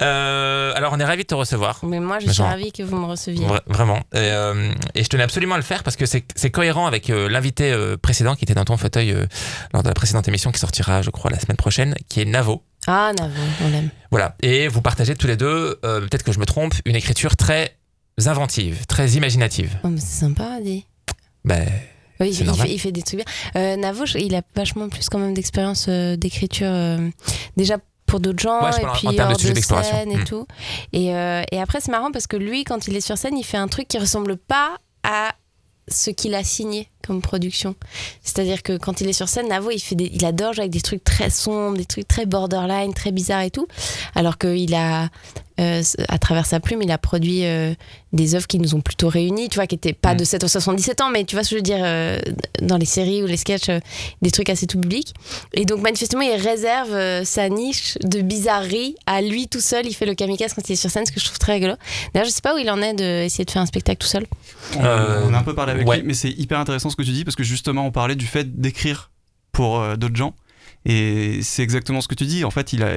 Euh, 0.00 0.72
alors, 0.74 0.92
on 0.94 1.00
est 1.00 1.04
ravis 1.04 1.22
de 1.22 1.28
te 1.28 1.34
recevoir. 1.34 1.80
Mais 1.82 2.00
moi, 2.00 2.18
je 2.18 2.30
suis 2.30 2.42
ravie 2.42 2.72
que 2.72 2.82
vous 2.82 2.96
me 2.96 3.06
receviez. 3.06 3.46
Vra- 3.46 3.62
vraiment. 3.66 3.98
Et, 4.12 4.18
euh, 4.18 4.72
et 4.94 5.02
je 5.04 5.08
tenais 5.08 5.22
absolument 5.22 5.54
à 5.54 5.58
le 5.58 5.64
faire 5.64 5.82
parce 5.82 5.96
que 5.96 6.06
c'est 6.06 6.50
cohérent 6.50 6.86
avec 6.86 7.10
euh, 7.10 7.28
l'invité 7.28 7.74
précédent 8.00 8.34
qui 8.34 8.44
était 8.44 8.54
dans 8.54 8.64
ton 8.64 8.76
fauteuil 8.76 9.14
lors 9.72 9.82
de 9.82 9.88
la 9.88 9.94
précédente 9.94 10.28
émission 10.28 10.50
qui 10.52 10.58
sortira, 10.58 11.02
je 11.02 11.10
crois, 11.10 11.30
la 11.30 11.38
semaine 11.38 11.56
prochaine, 11.56 11.94
qui 12.08 12.20
est 12.20 12.24
Navo. 12.24 12.62
Ah, 12.86 13.12
Navo, 13.18 13.32
on 13.64 13.70
l'aime. 13.70 13.90
Voilà. 14.10 14.36
Et 14.42 14.68
vous 14.68 14.82
partagez 14.82 15.14
tous 15.14 15.26
les 15.26 15.36
deux, 15.36 15.78
peut-être 15.82 16.22
que 16.24 16.32
je 16.32 16.38
me 16.40 16.46
trompe, 16.46 16.74
une 16.84 16.96
écriture 16.96 17.36
très 17.36 17.76
inventive, 18.26 18.86
très 18.86 19.10
imaginative. 19.10 19.76
Oh, 19.84 19.88
c'est 19.96 20.20
sympa, 20.20 20.58
dit. 20.62 20.86
Ben, 21.44 21.66
Oui, 22.20 22.28
il, 22.30 22.36
fait, 22.54 22.68
il 22.70 22.78
fait 22.78 22.92
des 22.92 23.02
trucs 23.02 23.20
bien. 23.24 23.24
Euh, 23.56 23.76
Navo, 23.76 24.04
il 24.16 24.34
a 24.34 24.42
vachement 24.54 24.88
plus 24.88 25.08
quand 25.08 25.18
même 25.18 25.34
d'expérience 25.34 25.86
euh, 25.88 26.16
d'écriture. 26.16 26.68
euh, 26.70 27.08
déjà 27.56 27.78
pour 28.12 28.20
d'autres 28.20 28.42
gens, 28.42 28.62
Ouais, 28.62 28.68
et 28.82 28.86
puis 28.94 29.08
en 29.08 29.12
de 29.12 29.16
hors 29.22 29.54
d'exploration. 29.54 29.96
scène 29.96 30.12
et 30.12 30.16
Hmm. 30.18 30.24
tout. 30.24 30.46
Et, 30.92 31.16
euh, 31.16 31.42
et 31.50 31.58
après, 31.60 31.80
c'est 31.80 31.90
marrant 31.90 32.12
parce 32.12 32.26
que 32.26 32.36
lui, 32.36 32.62
quand 32.64 32.86
il 32.86 32.94
est 32.94 33.00
sur 33.00 33.16
scène, 33.16 33.38
il 33.38 33.42
fait 33.44 33.56
un 33.56 33.68
truc 33.68 33.88
qui 33.88 33.98
ressemble 33.98 34.36
pas 34.36 34.76
à 35.02 35.32
ce 35.88 36.10
qu'il 36.10 36.34
a 36.34 36.44
signé 36.44 36.88
comme 37.06 37.20
production. 37.22 37.74
C'est-à-dire 38.22 38.62
que 38.62 38.76
quand 38.76 39.00
il 39.00 39.08
est 39.08 39.12
sur 39.12 39.28
scène, 39.28 39.48
Navo, 39.48 39.70
il, 39.70 39.80
fait 39.80 39.94
des, 39.94 40.10
il 40.12 40.24
adore 40.24 40.52
jouer 40.52 40.62
avec 40.62 40.72
des 40.72 40.80
trucs 40.80 41.04
très 41.04 41.30
sombres, 41.30 41.76
des 41.76 41.84
trucs 41.84 42.08
très 42.08 42.26
borderline, 42.26 42.94
très 42.94 43.12
bizarres 43.12 43.42
et 43.42 43.50
tout. 43.50 43.66
Alors 44.14 44.38
qu'il 44.38 44.74
a, 44.74 45.08
euh, 45.60 45.82
à 46.08 46.18
travers 46.18 46.46
sa 46.46 46.60
plume, 46.60 46.82
il 46.82 46.90
a 46.90 46.98
produit 46.98 47.44
euh, 47.44 47.74
des 48.12 48.34
œuvres 48.34 48.46
qui 48.46 48.58
nous 48.58 48.74
ont 48.74 48.80
plutôt 48.80 49.08
réunis, 49.08 49.48
tu 49.48 49.56
vois, 49.56 49.66
qui 49.66 49.74
n'étaient 49.74 49.92
pas 49.92 50.14
Mm. 50.14 50.18
de 50.18 50.24
7 50.24 50.44
à 50.44 50.48
77 50.48 51.00
ans, 51.00 51.10
mais 51.10 51.24
tu 51.24 51.34
vois 51.36 51.44
ce 51.44 51.50
que 51.50 51.56
je 51.56 51.58
veux 51.58 51.62
dire, 51.62 51.80
euh, 51.80 52.18
dans 52.60 52.76
les 52.76 52.84
séries 52.84 53.22
ou 53.22 53.26
les 53.26 53.36
sketchs, 53.38 53.68
euh, 53.70 53.80
des 54.20 54.30
trucs 54.30 54.50
assez 54.50 54.66
tout 54.66 54.78
public. 54.78 55.14
Et 55.54 55.64
donc, 55.64 55.80
manifestement, 55.80 56.20
il 56.22 56.34
réserve 56.34 56.92
euh, 56.92 57.24
sa 57.24 57.48
niche 57.48 57.96
de 58.02 58.20
bizarrerie 58.20 58.96
à 59.06 59.22
lui 59.22 59.48
tout 59.48 59.60
seul. 59.60 59.86
Il 59.86 59.94
fait 59.94 60.04
le 60.06 60.14
kamikaze 60.14 60.52
quand 60.54 60.68
il 60.68 60.72
est 60.72 60.76
sur 60.76 60.90
scène, 60.90 61.06
ce 61.06 61.12
que 61.12 61.20
je 61.20 61.24
trouve 61.24 61.38
très 61.38 61.54
rigolo. 61.54 61.74
D'ailleurs, 62.12 62.26
je 62.28 62.32
sais 62.34 62.42
pas 62.42 62.54
où 62.54 62.58
il 62.58 62.70
en 62.70 62.80
est 62.82 62.92
d'essayer 62.94 63.44
de 63.44 63.50
faire 63.50 63.62
un 63.62 63.66
spectacle 63.66 63.98
tout 63.98 64.08
seul. 64.08 64.26
On, 64.76 64.84
Euh, 64.84 65.22
on 65.26 65.32
a 65.34 65.38
un 65.38 65.42
peu 65.42 65.54
parlé 65.54 65.72
avec 65.72 65.88
ouais. 65.88 65.98
lui, 65.98 66.06
mais 66.06 66.14
c'est 66.14 66.30
hyper 66.30 66.58
intéressant 66.58 66.90
ce 66.92 66.96
que 66.96 67.02
tu 67.02 67.12
dis 67.12 67.24
parce 67.24 67.36
que 67.36 67.42
justement 67.42 67.86
on 67.86 67.90
parlait 67.90 68.16
du 68.16 68.26
fait 68.26 68.60
d'écrire 68.60 69.10
pour 69.50 69.80
euh, 69.80 69.96
d'autres 69.96 70.16
gens. 70.16 70.34
Et 70.84 71.42
c'est 71.42 71.62
exactement 71.62 72.00
ce 72.00 72.08
que 72.08 72.14
tu 72.14 72.24
dis. 72.24 72.44
En 72.44 72.50
fait, 72.50 72.72
il 72.72 72.82
a, 72.82 72.96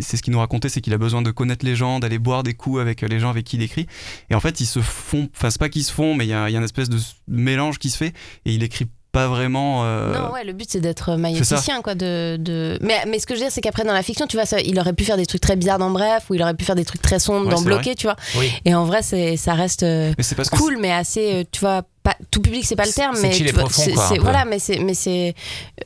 c'est 0.00 0.16
ce 0.16 0.22
qu'il 0.22 0.32
nous 0.32 0.38
racontait, 0.38 0.70
c'est 0.70 0.80
qu'il 0.80 0.94
a 0.94 0.98
besoin 0.98 1.20
de 1.20 1.30
connaître 1.30 1.66
les 1.66 1.76
gens, 1.76 2.00
d'aller 2.00 2.18
boire 2.18 2.42
des 2.42 2.54
coups 2.54 2.80
avec 2.80 3.02
les 3.02 3.20
gens 3.20 3.28
avec 3.28 3.44
qui 3.44 3.56
il 3.56 3.62
écrit. 3.62 3.86
Et 4.30 4.34
en 4.34 4.40
fait, 4.40 4.60
ils 4.60 4.66
se 4.66 4.80
font, 4.80 5.28
enfin 5.36 5.48
pas 5.58 5.68
qu'ils 5.68 5.84
se 5.84 5.92
font, 5.92 6.14
mais 6.14 6.24
il 6.24 6.30
y 6.30 6.32
a, 6.32 6.48
y 6.48 6.54
a 6.54 6.58
une 6.58 6.64
espèce 6.64 6.88
de 6.88 6.98
mélange 7.28 7.78
qui 7.78 7.90
se 7.90 7.98
fait. 7.98 8.14
Et 8.46 8.54
il 8.54 8.62
écrit 8.62 8.86
pas 9.12 9.26
vraiment. 9.28 9.82
euh, 9.84 10.12
Non, 10.14 10.32
ouais, 10.32 10.44
le 10.44 10.52
but 10.52 10.68
c'est 10.70 10.80
d'être 10.80 11.16
maïoticien, 11.16 11.82
quoi. 11.82 11.94
De, 11.94 12.36
de... 12.38 12.78
Mais, 12.80 12.98
mais 13.08 13.18
ce 13.18 13.26
que 13.26 13.34
je 13.34 13.40
veux 13.40 13.44
dire, 13.46 13.52
c'est 13.52 13.60
qu'après, 13.60 13.84
dans 13.84 13.92
la 13.92 14.02
fiction, 14.02 14.26
tu 14.26 14.36
vois, 14.36 14.46
ça, 14.46 14.60
il 14.60 14.78
aurait 14.78 14.92
pu 14.92 15.04
faire 15.04 15.16
des 15.16 15.26
trucs 15.26 15.40
très 15.40 15.56
bizarres 15.56 15.78
dans 15.78 15.90
Bref, 15.90 16.24
ou 16.30 16.34
il 16.34 16.42
aurait 16.42 16.54
pu 16.54 16.64
faire 16.64 16.76
des 16.76 16.84
trucs 16.84 17.02
très 17.02 17.18
sombres 17.18 17.46
Ouais, 17.46 17.54
dans 17.54 17.62
Bloqué, 17.62 17.94
tu 17.94 18.06
vois. 18.06 18.16
oui. 18.38 18.50
Et 18.64 18.74
en 18.74 18.84
vrai, 18.84 19.02
ça 19.02 19.54
reste 19.54 19.82
euh, 19.82 20.12
Mais 20.16 20.24
que 20.44 20.56
cool, 20.56 20.78
mais 20.80 20.92
assez, 20.92 21.32
euh, 21.40 21.44
tu 21.50 21.60
vois, 21.60 21.82
pas, 22.02 22.16
tout 22.30 22.40
public, 22.40 22.64
c'est 22.64 22.76
pas 22.76 22.86
le 22.86 22.92
terme, 22.92 23.16
mais 23.20 23.30
tu 23.30 23.44
vois, 23.46 23.64
profond, 23.64 23.90
quoi, 23.92 24.08
voilà, 24.20 24.44
mais 24.44 24.58
c'est, 24.58 24.78
mais 24.78 24.94
c'est, 24.94 25.34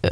euh, 0.05 0.09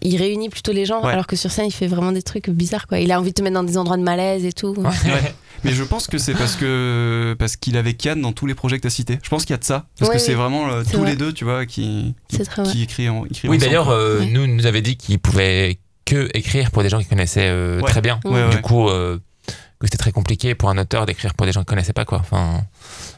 il 0.00 0.16
réunit 0.16 0.48
plutôt 0.48 0.72
les 0.72 0.86
gens, 0.86 1.02
Ouais. 1.04 1.12
alors 1.12 1.26
que 1.26 1.36
sur 1.36 1.50
scène, 1.50 1.66
il 1.66 1.72
fait 1.72 1.86
vraiment 1.88 2.12
des 2.12 2.22
trucs 2.22 2.48
bizarres, 2.48 2.86
quoi. 2.86 2.98
Il 3.00 3.10
a 3.12 3.18
envie 3.18 3.30
de 3.30 3.34
te 3.34 3.42
mettre 3.42 3.54
dans 3.54 3.64
des 3.64 3.76
endroits 3.76 3.96
de 3.98 4.02
malaise 4.02 4.44
et 4.46 4.52
tout. 4.52 4.74
Ouais. 4.78 4.90
Mais 5.64 5.72
je 5.72 5.82
pense 5.84 6.06
que 6.06 6.18
c'est 6.18 6.34
parce 6.34 6.56
que 6.56 7.36
parce 7.38 7.56
qu'il 7.56 7.76
avait 7.76 7.94
Kian 7.94 8.16
dans 8.16 8.32
tous 8.32 8.46
les 8.46 8.54
projets 8.54 8.76
que 8.76 8.82
tu 8.82 8.86
as 8.88 8.90
cités. 8.90 9.18
Je 9.22 9.28
pense 9.28 9.44
qu'il 9.44 9.52
y 9.52 9.54
a 9.54 9.58
de 9.58 9.64
ça. 9.64 9.86
Parce 9.98 10.10
Oui, 10.10 10.16
que 10.16 10.22
c'est 10.22 10.34
vraiment 10.34 10.68
euh, 10.70 10.82
tous 10.82 10.98
vrai. 10.98 11.10
les 11.10 11.16
deux, 11.16 11.32
tu 11.32 11.44
vois, 11.44 11.66
qui, 11.66 12.14
qui, 12.28 12.38
qui 12.72 12.82
écrit 12.82 13.08
en, 13.08 13.24
écrit 13.26 13.48
Oui, 13.48 13.58
d'ailleurs, 13.58 13.88
euh, 13.90 14.20
Ouais. 14.20 14.26
nous 14.26 14.46
nous 14.46 14.66
avait 14.66 14.82
dit 14.82 14.96
qu'il 14.96 15.18
pouvait 15.18 15.78
que 16.04 16.28
écrire 16.34 16.70
pour 16.72 16.82
des 16.82 16.88
gens 16.88 16.98
qu'il 16.98 17.06
connaissait 17.08 17.48
euh, 17.48 17.80
Ouais. 17.80 17.90
très 17.90 18.00
bien. 18.00 18.18
Ouais, 18.24 18.48
Du 18.50 18.56
ouais. 18.56 18.62
coup, 18.62 18.88
euh, 18.88 19.18
que 19.46 19.86
c'était 19.86 19.98
très 19.98 20.12
compliqué 20.12 20.54
pour 20.54 20.68
un 20.70 20.78
auteur 20.78 21.06
d'écrire 21.06 21.34
pour 21.34 21.46
des 21.46 21.52
gens 21.52 21.60
qu'il 21.60 21.66
connaissait 21.68 21.92
pas, 21.92 22.04
quoi. 22.04 22.18
Enfin, 22.18 22.62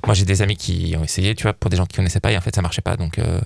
moi, 0.07 0.15
j'ai 0.15 0.25
des 0.25 0.41
amis 0.43 0.57
qui 0.57 0.95
ont 0.99 1.05
essayé, 1.05 1.35
tu 1.35 1.43
vois, 1.45 1.53
pour 1.55 1.71
des 1.71 1.77
gens 1.77 1.87
qui 1.87 1.97
connaissaient 1.97 2.21
pas, 2.21 2.33
et 2.33 2.37
en 2.37 2.41
fait, 2.41 2.55
ça 2.55 2.63
marchait 2.63 2.83
pas. 2.83 2.97
Donc, 2.97 3.19
euh, 3.19 3.41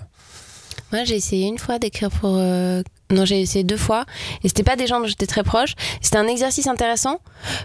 Moi, 0.92 1.04
j'ai 1.04 1.16
essayé 1.16 1.46
une 1.46 1.58
fois 1.58 1.78
d'écrire 1.78 2.10
pour. 2.10 2.36
euh, 2.36 2.82
Non, 3.10 3.24
j'ai 3.24 3.40
essayé 3.40 3.64
deux 3.64 3.76
fois. 3.76 4.04
Et 4.44 4.48
c'était 4.48 4.62
pas 4.62 4.76
des 4.76 4.86
gens 4.86 5.00
dont 5.00 5.06
j'étais 5.06 5.26
très 5.26 5.42
proche. 5.42 5.74
C'était 6.02 6.18
un 6.18 6.26
exercice 6.26 6.66
intéressant 6.66 7.20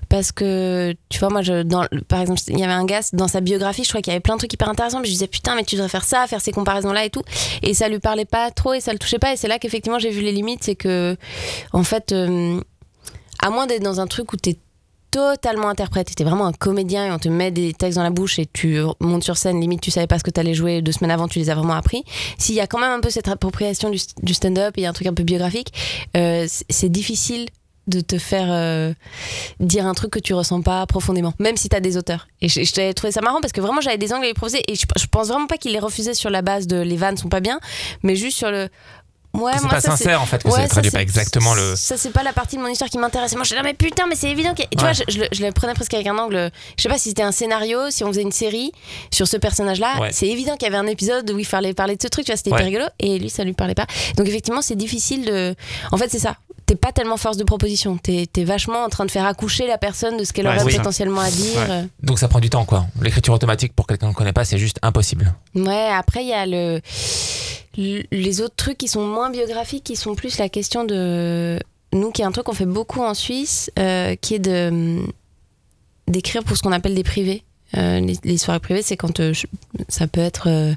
parce 0.09 0.31
que, 0.31 0.93
tu 1.09 1.19
vois, 1.19 1.29
moi, 1.29 1.41
je, 1.41 1.63
dans, 1.63 1.85
par 2.07 2.21
exemple, 2.21 2.39
il 2.47 2.59
y 2.59 2.63
avait 2.63 2.73
un 2.73 2.85
gars 2.85 3.01
dans 3.13 3.27
sa 3.27 3.41
biographie, 3.41 3.83
je 3.83 3.89
crois 3.89 4.01
qu'il 4.01 4.11
y 4.11 4.15
avait 4.15 4.21
plein 4.21 4.35
de 4.35 4.39
trucs 4.39 4.53
hyper 4.53 4.69
intéressants. 4.69 4.99
Mais 4.99 5.07
je 5.07 5.11
disais, 5.11 5.27
putain, 5.27 5.55
mais 5.55 5.63
tu 5.63 5.75
devrais 5.75 5.89
faire 5.89 6.05
ça, 6.05 6.27
faire 6.27 6.41
ces 6.41 6.51
comparaisons-là 6.51 7.05
et 7.05 7.09
tout. 7.09 7.23
Et 7.61 7.73
ça 7.73 7.87
lui 7.89 7.99
parlait 7.99 8.25
pas 8.25 8.51
trop 8.51 8.73
et 8.73 8.79
ça 8.79 8.93
le 8.93 8.99
touchait 8.99 9.19
pas. 9.19 9.33
Et 9.33 9.37
c'est 9.37 9.47
là 9.49 9.59
qu'effectivement, 9.59 9.99
j'ai 9.99 10.11
vu 10.11 10.21
les 10.21 10.31
limites. 10.31 10.63
C'est 10.63 10.75
que, 10.75 11.17
en 11.71 11.83
fait, 11.83 12.11
euh, 12.11 12.59
à 13.39 13.49
moins 13.49 13.67
d'être 13.67 13.83
dans 13.83 13.99
un 13.99 14.07
truc 14.07 14.31
où 14.33 14.37
t'es 14.37 14.57
totalement 15.13 15.69
interprète, 15.69 16.13
t'es 16.15 16.23
vraiment 16.23 16.47
un 16.47 16.53
comédien 16.53 17.05
et 17.05 17.11
on 17.11 17.19
te 17.19 17.29
met 17.29 17.51
des 17.51 17.71
textes 17.73 17.97
dans 17.97 18.03
la 18.03 18.09
bouche 18.09 18.39
et 18.39 18.47
tu 18.51 18.79
montes 18.99 19.23
sur 19.23 19.37
scène, 19.37 19.61
limite 19.61 19.79
tu 19.79 19.91
savais 19.91 20.07
pas 20.07 20.17
ce 20.17 20.23
que 20.23 20.31
t'allais 20.31 20.55
jouer 20.55 20.81
deux 20.81 20.91
semaines 20.91 21.11
avant, 21.11 21.27
tu 21.27 21.37
les 21.37 21.51
as 21.51 21.55
vraiment 21.55 21.75
appris. 21.75 22.03
S'il 22.39 22.55
y 22.55 22.59
a 22.59 22.65
quand 22.65 22.79
même 22.79 22.89
un 22.91 22.99
peu 22.99 23.11
cette 23.11 23.27
appropriation 23.27 23.91
du, 23.91 23.99
du 24.23 24.33
stand-up 24.33 24.73
et 24.77 24.87
un 24.87 24.93
truc 24.93 25.05
un 25.05 25.13
peu 25.13 25.21
biographique, 25.23 25.71
euh, 26.17 26.47
c'est- 26.49 26.89
difficile 26.89 27.45
de 27.87 27.99
te 28.01 28.17
faire 28.17 28.47
euh, 28.49 28.93
dire 29.59 29.85
un 29.85 29.93
truc 29.93 30.11
que 30.11 30.19
tu 30.19 30.33
ressens 30.33 30.61
pas 30.61 30.85
profondément, 30.87 31.33
même 31.39 31.57
si 31.57 31.69
t'as 31.69 31.79
des 31.81 31.97
auteurs. 31.97 32.27
Et 32.41 32.47
je, 32.47 32.63
je 32.63 32.91
trouvé 32.93 33.11
ça 33.11 33.21
marrant 33.21 33.41
parce 33.41 33.51
que 33.53 33.61
vraiment 33.61 33.81
j'avais 33.81 33.97
des 33.97 34.13
angles 34.13 34.25
à 34.25 34.33
proposer 34.33 34.61
et 34.67 34.75
je, 34.75 34.85
je 34.97 35.05
pense 35.07 35.27
vraiment 35.27 35.47
pas 35.47 35.57
qu'il 35.57 35.73
les 35.73 35.79
refusait 35.79 36.13
sur 36.13 36.29
la 36.29 36.41
base 36.41 36.65
de 36.65 36.77
les 36.81 36.95
vannes 36.97 37.17
sont 37.17 37.29
pas 37.29 37.39
bien, 37.41 37.59
mais 38.01 38.15
juste 38.15 38.37
sur 38.37 38.49
le 38.51 38.69
ouais 39.33 39.53
c'est 39.59 39.67
pas 39.67 39.81
ça 39.81 39.91
sincère, 39.91 40.21
en 40.21 40.25
fait, 40.25 40.43
que 40.43 40.47
Ouais, 40.49 40.61
ça 40.61 40.67
traduit 40.67 40.91
pas 40.91 41.01
exactement 41.01 41.53
le. 41.55 41.75
Ça, 41.75 41.97
c'est 41.97 42.11
pas 42.11 42.23
la 42.23 42.33
partie 42.33 42.55
de 42.57 42.61
mon 42.61 42.67
histoire 42.67 42.89
qui 42.89 42.97
m'intéresse. 42.97 43.33
Moi, 43.33 43.43
je 43.43 43.47
suis 43.47 43.55
là, 43.55 43.63
mais 43.63 43.73
putain, 43.73 44.05
mais 44.07 44.15
c'est 44.15 44.29
évident 44.29 44.53
que. 44.53 44.61
Tu 44.61 44.67
Ouais. 44.77 44.81
vois, 44.83 44.93
je, 44.93 45.03
je 45.07 45.19
le- 45.19 45.27
je 45.31 45.43
le 45.45 45.51
prenais 45.51 45.73
presque 45.73 45.93
avec 45.93 46.07
un 46.07 46.17
angle. 46.17 46.51
Je 46.77 46.83
sais 46.83 46.89
pas 46.89 46.97
si 46.97 47.09
c'était 47.09 47.23
un 47.23 47.31
scénario, 47.31 47.89
si 47.89 48.03
on 48.03 48.07
faisait 48.07 48.21
une 48.21 48.31
série 48.31 48.71
sur 49.11 49.27
ce 49.27 49.37
personnage-là. 49.37 49.99
Ouais. 49.99 50.11
C'est 50.11 50.27
évident 50.27 50.53
qu'il 50.57 50.63
y 50.63 50.67
avait 50.67 50.77
un 50.77 50.87
épisode 50.87 51.29
où 51.31 51.39
il 51.39 51.45
fallait 51.45 51.73
parler 51.73 51.95
de 51.95 52.01
ce 52.01 52.07
truc, 52.07 52.25
tu 52.25 52.31
vois, 52.31 52.37
c'était 52.37 52.51
hyper 52.51 52.65
rigolo. 52.65 52.85
Et 52.99 53.17
lui, 53.19 53.29
ça 53.29 53.43
lui 53.43 53.53
parlait 53.53 53.75
pas. 53.75 53.87
Donc, 54.17 54.27
effectivement, 54.27 54.61
c'est 54.61 54.75
difficile 54.75 55.25
de. 55.25 55.55
En 55.91 55.97
fait, 55.97 56.09
c'est 56.09 56.19
ça. 56.19 56.35
T'es 56.65 56.75
pas 56.75 56.91
tellement 56.91 57.17
force 57.17 57.37
de 57.37 57.43
proposition. 57.43 57.97
T'es 57.97 58.27
es 58.35 58.43
vachement 58.43 58.83
en 58.85 58.89
train 58.89 59.05
de 59.05 59.11
faire 59.11 59.25
accoucher 59.25 59.67
la 59.67 59.77
personne 59.77 60.17
de 60.17 60.23
ce 60.23 60.31
qu'elle 60.33 60.47
Ouais, 60.47 60.61
aurait 60.61 60.75
potentiellement 60.77 61.21
à 61.21 61.29
dire. 61.29 61.59
Ouais. 61.69 61.85
Donc, 62.01 62.19
ça 62.19 62.27
prend 62.27 62.39
du 62.39 62.49
temps, 62.49 62.63
quoi. 62.65 62.85
L'écriture 63.01 63.33
automatique 63.33 63.73
pour 63.73 63.85
quelqu'un 63.85 64.07
qu'on 64.07 64.13
connaît 64.13 64.33
pas, 64.33 64.45
c'est 64.45 64.57
juste 64.57 64.79
impossible. 64.81 65.33
Ouais, 65.55 65.89
après, 65.93 66.23
il 66.23 66.29
y 66.29 66.33
a 66.33 66.45
le... 66.45 66.79
le- 67.77 68.03
les 68.11 68.41
autres 68.41 68.55
trucs 68.55 68.77
qui 68.77 68.87
sont 68.87 69.05
moins 69.05 69.29
biographiques, 69.29 69.83
qui 69.83 69.95
sont 69.95 70.15
plus 70.15 70.37
la 70.37 70.47
question 70.49 70.83
de. 70.85 71.59
Nous, 71.91 72.11
qui 72.11 72.21
est 72.21 72.25
un 72.25 72.31
truc 72.31 72.45
qu'on 72.45 72.53
fait 72.53 72.65
beaucoup 72.65 73.01
en 73.03 73.13
Suisse, 73.13 73.69
euh, 73.77 74.15
qui 74.15 74.35
est 74.35 74.39
de 74.39 74.99
d'écrire 76.07 76.43
pour 76.43 76.57
ce 76.57 76.61
qu'on 76.63 76.71
appelle 76.71 76.95
des 76.95 77.03
privés. 77.03 77.43
Euh, 77.77 77.99
les, 77.99 78.17
les 78.23 78.37
soirées 78.37 78.59
privées, 78.59 78.81
c'est 78.81 78.97
quand 78.97 79.19
euh, 79.19 79.33
ça 79.89 80.07
peut 80.07 80.21
être 80.21 80.47
euh, 80.47 80.73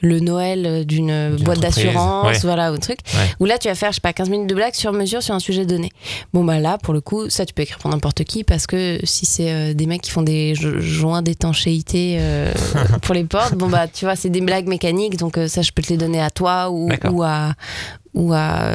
le 0.00 0.20
Noël 0.20 0.84
d'une 0.86 1.36
boîte 1.36 1.60
d'assurance, 1.60 2.26
ouais. 2.26 2.38
voilà, 2.42 2.72
ou 2.72 2.78
truc. 2.78 2.98
Ouais. 3.14 3.20
Où 3.40 3.44
là, 3.46 3.58
tu 3.58 3.68
vas 3.68 3.74
faire, 3.74 3.90
je 3.90 3.96
sais 3.96 4.00
pas, 4.00 4.12
15 4.12 4.30
minutes 4.30 4.48
de 4.48 4.54
blague 4.54 4.74
sur 4.74 4.92
mesure 4.92 5.22
sur 5.22 5.34
un 5.34 5.38
sujet 5.40 5.66
donné. 5.66 5.90
Bon, 6.32 6.44
bah 6.44 6.58
là, 6.60 6.78
pour 6.78 6.94
le 6.94 7.00
coup, 7.00 7.28
ça, 7.30 7.44
tu 7.46 7.52
peux 7.54 7.62
écrire 7.62 7.78
pour 7.78 7.90
n'importe 7.90 8.24
qui 8.24 8.44
parce 8.44 8.66
que 8.66 8.98
si 9.04 9.26
c'est 9.26 9.50
euh, 9.52 9.74
des 9.74 9.86
mecs 9.86 10.02
qui 10.02 10.10
font 10.10 10.22
des 10.22 10.54
jo- 10.54 10.80
joints 10.80 11.22
d'étanchéité 11.22 12.18
euh, 12.20 12.52
pour 13.02 13.14
les 13.14 13.24
portes, 13.24 13.54
bon, 13.54 13.68
bah, 13.68 13.88
tu 13.88 14.04
vois, 14.04 14.16
c'est 14.16 14.30
des 14.30 14.40
blagues 14.40 14.68
mécaniques, 14.68 15.16
donc 15.16 15.36
euh, 15.38 15.48
ça, 15.48 15.62
je 15.62 15.72
peux 15.72 15.82
te 15.82 15.88
les 15.88 15.96
donner 15.96 16.20
à 16.20 16.30
toi 16.30 16.70
ou, 16.70 16.90
à 17.22 17.52
ou 18.14 18.32
à 18.32 18.72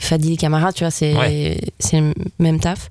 Fadil 0.00 0.36
Camara, 0.36 0.72
tu 0.72 0.84
vois, 0.84 0.90
c'est 0.90 1.14
Ouais. 1.14 1.58
le 1.92 2.12
même 2.38 2.58
taf. 2.60 2.88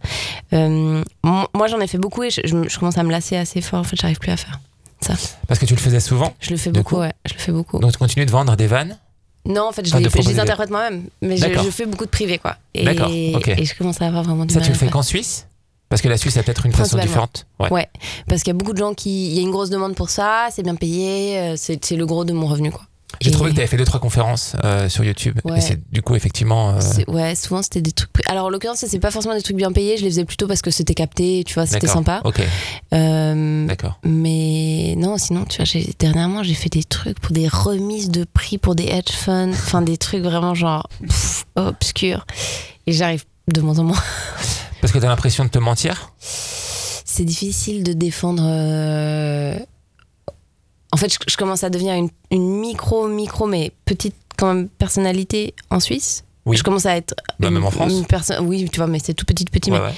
Mo- 0.51 1.47
moi, 1.55 1.67
j'en 1.67 1.79
ai 1.79 1.87
fait 1.87 1.97
beaucoup 1.97 2.23
et 2.23 2.29
je, 2.29 2.41
je 2.43 2.79
commence 2.79 2.97
à 2.97 3.03
me 3.03 3.11
lasser 3.11 3.35
assez 3.37 3.61
fort. 3.61 3.79
En 3.79 3.83
fait, 3.83 3.95
j'arrive 3.99 4.19
plus 4.19 4.31
à 4.31 4.37
faire. 4.37 4.59
Parce 5.47 5.59
que 5.59 5.65
tu 5.65 5.73
le 5.75 5.79
faisais 5.79 5.99
souvent. 5.99 6.33
Je 6.39 6.51
le 6.51 6.57
fais 6.57 6.71
beaucoup, 6.71 6.95
coup 6.95 7.01
ouais. 7.01 7.13
Je 7.25 7.33
le 7.33 7.39
fais 7.39 7.51
beaucoup. 7.51 7.79
Donc, 7.79 7.91
tu 7.91 7.97
continues 7.97 8.25
de 8.25 8.31
vendre 8.31 8.55
des 8.55 8.67
vannes. 8.67 8.97
non, 9.45 9.67
en 9.69 9.71
fait, 9.71 9.85
je 9.85 9.95
les, 9.95 9.99
je 9.99 10.03
les 10.05 10.09
proposer 10.09 10.35
des- 10.35 10.39
interprète 10.39 10.69
moi-même, 10.69 11.03
mais 11.21 11.37
je, 11.37 11.45
fais 11.71 11.85
beaucoup 11.85 12.05
de 12.05 12.09
privé, 12.09 12.37
quoi. 12.37 12.57
Et, 12.73 12.83
D'accord, 12.83 13.07
ok. 13.09 13.47
et 13.47 13.65
je 13.65 13.75
commence 13.75 14.01
à 14.01 14.07
avoir 14.07 14.23
vraiment 14.23 14.45
du 14.45 14.53
Ça, 14.53 14.59
mal 14.59 14.67
tu 14.67 14.73
le 14.73 14.77
fais 14.77 14.87
qu'en 14.89 15.01
Suisse? 15.01 15.47
Parce 15.89 16.01
que 16.01 16.07
la 16.07 16.17
Suisse 16.17 16.37
a 16.37 16.43
peut-être 16.43 16.65
une 16.65 16.71
façon 16.71 16.97
différente. 16.97 17.45
Ouais. 17.59 17.69
Ouais. 17.71 17.87
Parce 18.27 18.43
qu'il 18.43 18.51
y 18.53 18.55
a 18.55 18.57
beaucoup 18.57 18.71
de 18.71 18.77
gens 18.77 18.93
qui. 18.93 19.27
Il 19.27 19.33
y 19.33 19.39
a 19.39 19.41
une 19.41 19.51
grosse 19.51 19.69
demande 19.69 19.93
pour 19.93 20.09
ça, 20.09 20.47
c'est 20.49 20.63
bien 20.63 20.75
payé, 20.75 21.37
euh, 21.37 21.55
c'est 21.57 21.91
le 21.91 22.05
gros 22.05 22.23
de 22.23 22.31
mon 22.31 22.47
revenu, 22.47 22.71
quoi. 22.71 22.83
J'ai 23.19 23.31
trouvé 23.31 23.49
que 23.51 23.55
tu 23.55 23.61
avais 23.61 23.67
fait 23.67 23.77
deux 23.77 23.85
trois 23.85 23.99
conférences 23.99 24.55
euh, 24.63 24.87
sur 24.89 25.03
YouTube. 25.03 25.39
Ouais. 25.43 25.57
Et 25.57 25.61
c'est 25.61 25.79
du 25.91 26.01
coup 26.01 26.15
effectivement. 26.15 26.69
euh, 26.75 26.79
Ouais, 27.07 27.35
souvent 27.35 27.61
c'était 27.61 27.81
des 27.81 27.91
trucs. 27.91 28.09
Alors 28.27 28.45
en 28.45 28.49
l'occurrence, 28.49 28.83
c'est 28.87 28.99
pas 28.99 29.11
forcément 29.11 29.35
des 29.35 29.41
trucs 29.41 29.57
bien 29.57 29.71
payés. 29.71 29.97
Je 29.97 30.03
les 30.03 30.09
faisais 30.09 30.25
plutôt 30.25 30.47
parce 30.47 30.61
que 30.61 30.71
c'était 30.71 30.93
capté, 30.93 31.43
tu 31.45 31.53
vois, 31.53 31.65
c'était 31.65 31.87
sympa. 31.87 32.21
Ok, 32.23 32.41
Euh, 32.93 33.65
d'accord. 33.67 33.99
mais 34.03 34.95
non, 34.97 35.17
sinon, 35.17 35.45
tu 35.45 35.61
vois, 35.61 35.81
dernièrement, 35.99 36.43
j'ai 36.43 36.53
fait 36.53 36.69
des 36.69 36.83
trucs 36.83 37.19
pour 37.19 37.31
des 37.31 37.47
remises 37.47 38.09
de 38.09 38.23
prix 38.23 38.57
pour 38.57 38.75
des 38.75 38.85
hedge 38.85 39.11
funds, 39.11 39.51
enfin 39.51 39.81
des 39.81 39.97
trucs 39.97 40.23
vraiment 40.23 40.55
genre 40.55 40.87
pff, 41.01 41.45
obscurs. 41.55 42.25
Et 42.87 42.93
j'arrive 42.93 43.25
de 43.47 43.61
moins 43.61 43.77
en 43.79 43.83
moins. 43.83 44.01
Parce 44.81 44.91
que 44.93 44.97
tu 44.97 45.05
as 45.05 45.09
l'impression 45.09 45.45
de 45.45 45.49
te 45.49 45.59
mentir? 45.59 46.13
C'est 46.19 47.25
difficile 47.25 47.83
de 47.83 47.93
défendre. 47.93 48.41
En 50.91 50.97
fait, 50.97 51.13
je, 51.13 51.17
je 51.27 51.37
commence 51.37 51.63
à 51.63 51.69
devenir 51.69 51.93
une, 51.95 52.09
une 52.31 52.59
micro, 52.59 53.07
micro, 53.07 53.47
mais 53.47 53.71
petite 53.85 54.15
quand 54.37 54.53
même 54.53 54.67
personnalité 54.69 55.53
en 55.69 55.79
Suisse. 55.79 56.23
Oui. 56.45 56.57
Je 56.57 56.63
commence 56.63 56.85
à 56.85 56.97
être. 56.97 57.13
Bah, 57.39 57.47
une- 57.49 57.53
même 57.55 57.65
en 57.65 57.71
France. 57.71 57.91
une 57.91 58.05
personne. 58.05 58.45
Oui, 58.47 58.67
tu 58.71 58.77
vois, 58.77 58.87
mais 58.87 58.99
c'est 59.03 59.13
tout 59.13 59.25
petit, 59.25 59.45
petit. 59.45 59.71
Ouais, 59.71 59.79
mais 59.79 59.85
ouais. 59.85 59.93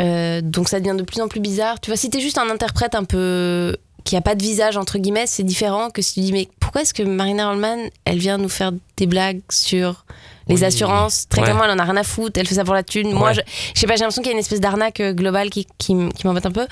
Euh, 0.00 0.40
donc 0.40 0.68
ça 0.68 0.80
devient 0.80 0.96
de 0.96 1.02
plus 1.02 1.20
en 1.20 1.28
plus 1.28 1.40
bizarre. 1.40 1.80
Tu 1.80 1.90
vois, 1.90 1.96
si 1.96 2.08
t'es 2.10 2.20
juste 2.20 2.38
un 2.38 2.48
interprète 2.50 2.94
un 2.94 3.04
peu 3.04 3.76
qui 4.04 4.16
a 4.16 4.22
pas 4.22 4.34
de 4.34 4.42
visage 4.42 4.78
entre 4.78 4.96
guillemets, 4.98 5.26
c'est 5.26 5.42
différent 5.42 5.90
que 5.90 6.00
si 6.00 6.14
tu 6.14 6.20
dis 6.20 6.32
mais 6.32 6.48
pourquoi 6.58 6.80
est-ce 6.82 6.94
que 6.94 7.02
Marina 7.02 7.48
Rollman, 7.50 7.76
elle 8.06 8.18
vient 8.18 8.38
nous 8.38 8.48
faire 8.48 8.72
des 8.96 9.06
blagues 9.06 9.40
sur 9.50 10.06
les 10.48 10.54
Oui. 10.56 10.64
assurances? 10.64 11.28
Très 11.28 11.40
Ouais. 11.42 11.44
clairement, 11.48 11.64
elle 11.64 11.70
en 11.72 11.78
a 11.78 11.84
rien 11.84 11.98
à 11.98 12.02
foutre. 12.02 12.40
Elle 12.40 12.48
fait 12.48 12.54
ça 12.54 12.64
pour 12.64 12.72
la 12.74 12.82
thune. 12.82 13.12
Moi, 13.12 13.34
je, 13.34 13.40
je 13.74 13.80
sais 13.80 13.86
pas, 13.86 13.94
j'ai 13.96 14.00
l'impression 14.00 14.22
qu'il 14.22 14.30
y 14.30 14.32
a 14.32 14.36
une 14.36 14.40
espèce 14.40 14.60
d'arnaque 14.60 15.00
euh, 15.00 15.12
globale 15.12 15.50
qui, 15.50 15.66
qui, 15.76 15.94
qui 16.16 16.26
m'embête 16.26 16.46
un 16.46 16.50
peu. 16.50 16.66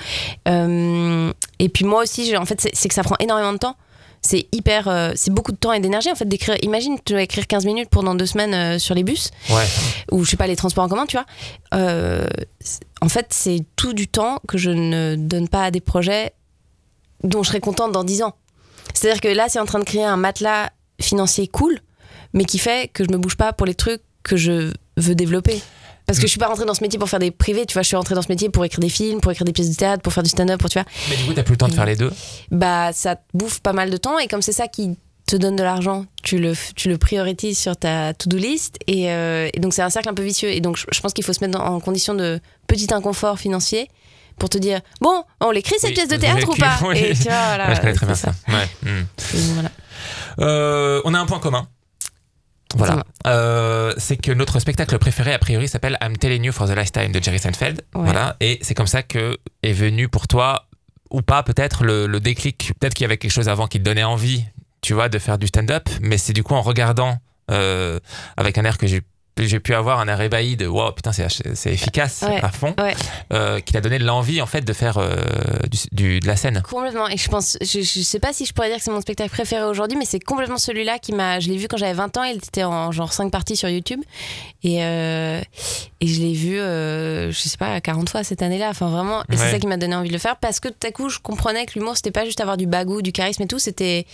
Euh, 0.47 1.31
et 1.59 1.69
puis 1.69 1.85
moi 1.85 2.03
aussi, 2.03 2.35
en 2.37 2.45
fait, 2.45 2.67
c'est 2.73 2.87
que 2.87 2.93
ça 2.95 3.03
prend 3.03 3.15
énormément 3.19 3.53
de 3.53 3.57
temps. 3.57 3.75
C'est 4.21 4.47
hyper, 4.51 4.89
euh, 4.89 5.13
c'est 5.15 5.31
beaucoup 5.33 5.53
de 5.53 5.57
temps 5.57 5.71
et 5.71 5.79
d'énergie 5.79 6.11
en 6.11 6.15
fait 6.15 6.27
d'écrire. 6.27 6.57
Imagine, 6.61 6.97
tu 7.05 7.13
dois 7.13 7.21
écrire 7.21 7.47
15 7.47 7.65
minutes 7.65 7.89
pendant 7.89 8.15
deux 8.15 8.25
semaines 8.25 8.53
euh, 8.53 8.77
sur 8.77 8.93
les 8.93 9.03
bus 9.03 9.31
Ouais. 9.49 9.63
ou 10.11 10.25
je 10.25 10.31
sais 10.31 10.35
pas 10.35 10.45
les 10.47 10.57
transports 10.57 10.83
en 10.83 10.89
commun 10.89 11.05
tu 11.05 11.15
vois 11.15 11.25
Euh, 11.73 12.27
en 13.01 13.07
fait 13.07 13.27
c'est 13.29 13.61
tout 13.77 13.93
du 13.93 14.09
temps 14.09 14.39
que 14.45 14.57
je 14.57 14.71
ne 14.71 15.15
donne 15.15 15.47
pas 15.47 15.63
à 15.63 15.71
des 15.71 15.79
projets 15.79 16.33
dont 17.23 17.43
je 17.43 17.47
serais 17.47 17.61
contente 17.61 17.93
dans 17.93 18.03
10 18.03 18.23
ans 18.23 18.33
c'est 18.93 19.09
à 19.09 19.13
dire 19.13 19.21
que 19.21 19.29
là 19.29 19.45
c'est 19.47 19.59
en 19.59 19.65
train 19.65 19.79
de 19.79 19.85
créer 19.85 20.03
un 20.03 20.17
matelas 20.17 20.69
financier 20.99 21.47
cool 21.47 21.79
mais 22.33 22.43
qui 22.43 22.59
fait 22.59 22.89
que 22.91 23.05
je 23.05 23.09
me 23.11 23.17
bouge 23.17 23.37
pas 23.37 23.53
pour 23.53 23.65
les 23.65 23.73
trucs 23.75 24.01
que 24.23 24.35
je 24.35 24.73
veux 24.97 25.15
développer 25.15 25.61
parce 26.09 26.17
que 26.19 26.25
je 26.25 26.31
suis 26.31 26.39
pas 26.39 26.47
rentrée 26.47 26.65
dans 26.65 26.73
ce 26.73 26.81
métier 26.81 26.97
pour 26.97 27.07
faire 27.07 27.19
des 27.19 27.29
privés, 27.29 27.67
tu 27.67 27.73
vois, 27.73 27.83
je 27.83 27.87
suis 27.87 27.95
rentrée 27.95 28.15
dans 28.15 28.23
ce 28.23 28.29
métier 28.29 28.49
pour 28.49 28.65
écrire 28.65 28.79
des 28.79 28.89
films, 28.89 29.21
pour 29.21 29.31
écrire 29.31 29.45
des 29.45 29.53
pièces 29.53 29.69
de 29.69 29.75
théâtre, 29.75 30.01
pour 30.01 30.11
faire 30.11 30.23
du 30.23 30.29
stand-up, 30.31 30.59
pour 30.59 30.69
tu 30.69 30.79
vois 30.79 30.85
Mais 31.09 31.15
du 31.17 31.23
coup, 31.25 31.33
t'as 31.33 31.43
plus 31.43 31.53
le 31.53 31.57
temps 31.57 31.67
de 31.67 31.73
faire 31.75 31.85
les 31.85 31.95
deux. 31.95 32.11
bah 32.49 32.91
ça 32.93 33.15
te 33.15 33.21
bouffe 33.35 33.59
pas 33.59 33.73
mal 33.73 33.91
de 33.91 33.97
temps 33.97 34.17
et 34.17 34.27
comme 34.27 34.41
c'est 34.41 34.51
ça 34.51 34.67
qui 34.67 34.97
te 35.27 35.35
donne 35.35 35.55
de 35.55 35.61
l'argent, 35.61 36.05
tu 36.23 36.39
le, 36.39 36.53
tu 36.75 36.89
le 36.89 36.97
priorises 36.97 37.59
sur 37.59 37.77
ta 37.77 38.15
to-do 38.15 38.37
list 38.37 38.77
et, 38.87 39.11
euh, 39.11 39.47
et 39.53 39.59
donc 39.59 39.75
c'est 39.75 39.83
un 39.83 39.91
cercle 39.91 40.09
un 40.09 40.15
peu 40.15 40.23
vicieux 40.23 40.49
et 40.49 40.59
donc 40.61 40.75
je, 40.77 40.85
je 40.91 40.99
pense 41.01 41.13
qu'il 41.13 41.23
faut 41.23 41.33
se 41.33 41.45
mettre 41.45 41.61
en 41.61 41.79
condition 41.79 42.15
de 42.15 42.39
petit 42.65 42.91
inconfort 42.91 43.37
financier 43.37 43.89
pour 44.39 44.49
te 44.49 44.57
dire 44.57 44.81
bon 45.01 45.23
on 45.39 45.51
l'écrit 45.51 45.75
cette 45.77 45.89
Oui, 45.91 45.95
pièce 45.95 46.07
de 46.07 46.15
théâtre 46.15 46.49
ou 46.49 46.55
pas? 46.55 46.79
oui. 46.87 46.97
et 46.97 47.13
tu 47.13 47.23
vois 47.25 47.45
voilà, 47.49 47.67
Ouais, 47.69 47.75
je 47.75 47.81
connais 47.81 47.93
très 47.93 48.07
bien 48.07 48.15
ça. 48.15 48.31
Ouais. 48.47 48.67
hmm. 48.91 49.03
Voilà. 49.53 49.69
Euh, 50.39 51.01
on 51.05 51.13
a 51.13 51.19
un 51.19 51.25
point 51.27 51.39
commun. 51.39 51.67
Voilà. 52.75 53.03
Euh, 53.25 53.93
c'est 53.97 54.17
que 54.17 54.31
notre 54.31 54.59
spectacle 54.59 54.97
préféré, 54.99 55.33
a 55.33 55.39
priori, 55.39 55.67
s'appelle 55.67 55.97
I'm 56.01 56.17
Telling 56.17 56.43
You 56.43 56.51
for 56.51 56.67
the 56.67 56.75
Last 56.75 56.93
Time 56.93 57.11
de 57.11 57.21
Jerry 57.21 57.39
Seinfeld. 57.39 57.81
Ouais. 57.95 58.03
Voilà. 58.03 58.35
Et 58.39 58.59
c'est 58.61 58.75
comme 58.75 58.87
ça 58.87 59.01
que 59.03 59.37
est 59.63 59.73
venu 59.73 60.07
pour 60.07 60.27
toi, 60.27 60.67
ou 61.09 61.21
pas, 61.21 61.41
peut-être, 61.43 61.83
le, 61.83 62.05
le 62.05 62.19
déclic. 62.19 62.71
Peut-être 62.79 62.93
qu'il 62.93 63.03
y 63.03 63.05
avait 63.05 63.17
quelque 63.17 63.31
chose 63.31 63.49
avant 63.49 63.67
qui 63.67 63.79
te 63.79 63.83
donnait 63.83 64.03
envie, 64.03 64.45
tu 64.81 64.93
vois, 64.93 65.09
de 65.09 65.17
faire 65.17 65.37
du 65.37 65.47
stand-up. 65.47 65.89
Mais 66.01 66.17
c'est 66.17 66.33
du 66.33 66.43
coup 66.43 66.53
en 66.53 66.61
regardant, 66.61 67.17
euh, 67.49 67.99
avec 68.37 68.57
un 68.59 68.65
air 68.65 68.77
que 68.77 68.85
j'ai 68.85 69.01
j'ai 69.47 69.59
pu 69.59 69.73
avoir 69.73 69.99
un 69.99 70.07
air 70.07 70.19
ébahi 70.21 70.55
de 70.57 70.67
wow 70.67 70.91
putain 70.91 71.11
c'est 71.11 71.71
efficace 71.71 72.23
Ouais, 72.27 72.41
à 72.43 72.49
fond 72.49 72.73
ouais. 72.79 72.95
euh, 73.33 73.59
qui 73.59 73.73
t'a 73.73 73.81
donné 73.81 73.99
l'envie 73.99 74.41
en 74.41 74.45
fait 74.45 74.61
de 74.61 74.73
faire 74.73 74.97
euh, 74.97 75.15
du, 75.69 75.77
du- 75.91 76.19
de 76.19 76.27
la 76.27 76.35
scène 76.35 76.61
Complètement. 76.69 77.07
Et 77.07 77.17
je 77.17 77.29
pense, 77.29 77.57
je, 77.61 77.81
je 77.81 78.01
sais 78.01 78.19
pas 78.19 78.33
si 78.33 78.45
je 78.45 78.53
pourrais 78.53 78.67
dire 78.69 78.77
que 78.77 78.83
c'est 78.83 78.91
mon 78.91 79.01
spectacle 79.01 79.29
préféré 79.31 79.63
aujourd'hui, 79.65 79.97
mais 79.97 80.05
c'est 80.05 80.19
complètement 80.19 80.57
celui-là 80.57 80.99
qui 80.99 81.13
m'a. 81.13 81.39
Je 81.39 81.49
l'ai 81.49 81.57
vu 81.57 81.67
quand 81.67 81.77
j'avais 81.77 81.93
20 81.93 82.17
ans. 82.17 82.23
Il 82.23 82.37
était 82.37 82.63
en 82.63 82.91
genre 82.91 83.13
5 83.13 83.31
parties 83.31 83.55
sur 83.55 83.69
YouTube. 83.69 84.01
Et, 84.63 84.83
euh, 84.83 85.39
et 86.01 86.07
je 86.07 86.19
l'ai 86.19 86.33
vu, 86.33 86.55
je 86.57 87.31
sais 87.33 87.57
pas, 87.57 87.79
40 87.79 88.09
fois 88.09 88.23
cette 88.23 88.41
année-là. 88.41 88.69
Enfin, 88.69 88.89
vraiment. 88.89 89.21
Et 89.21 89.31
Ouais. 89.31 89.37
c'est 89.37 89.51
ça 89.51 89.59
qui 89.59 89.67
m'a 89.67 89.77
donné 89.77 89.95
envie 89.95 90.09
de 90.09 90.13
le 90.13 90.19
faire 90.19 90.35
parce 90.37 90.59
que 90.59 90.67
tout 90.67 90.87
à 90.87 90.91
coup, 90.91 91.09
je 91.09 91.19
comprenais 91.19 91.65
que 91.65 91.77
l'humour, 91.77 91.95
c'était 91.95 92.11
pas 92.11 92.25
juste 92.25 92.41
avoir 92.41 92.57
du 92.57 92.67
bagou, 92.67 93.01
du 93.01 93.11
charisme 93.11 93.43
et 93.43 93.47
tout. 93.47 93.59
C'était 93.59 94.05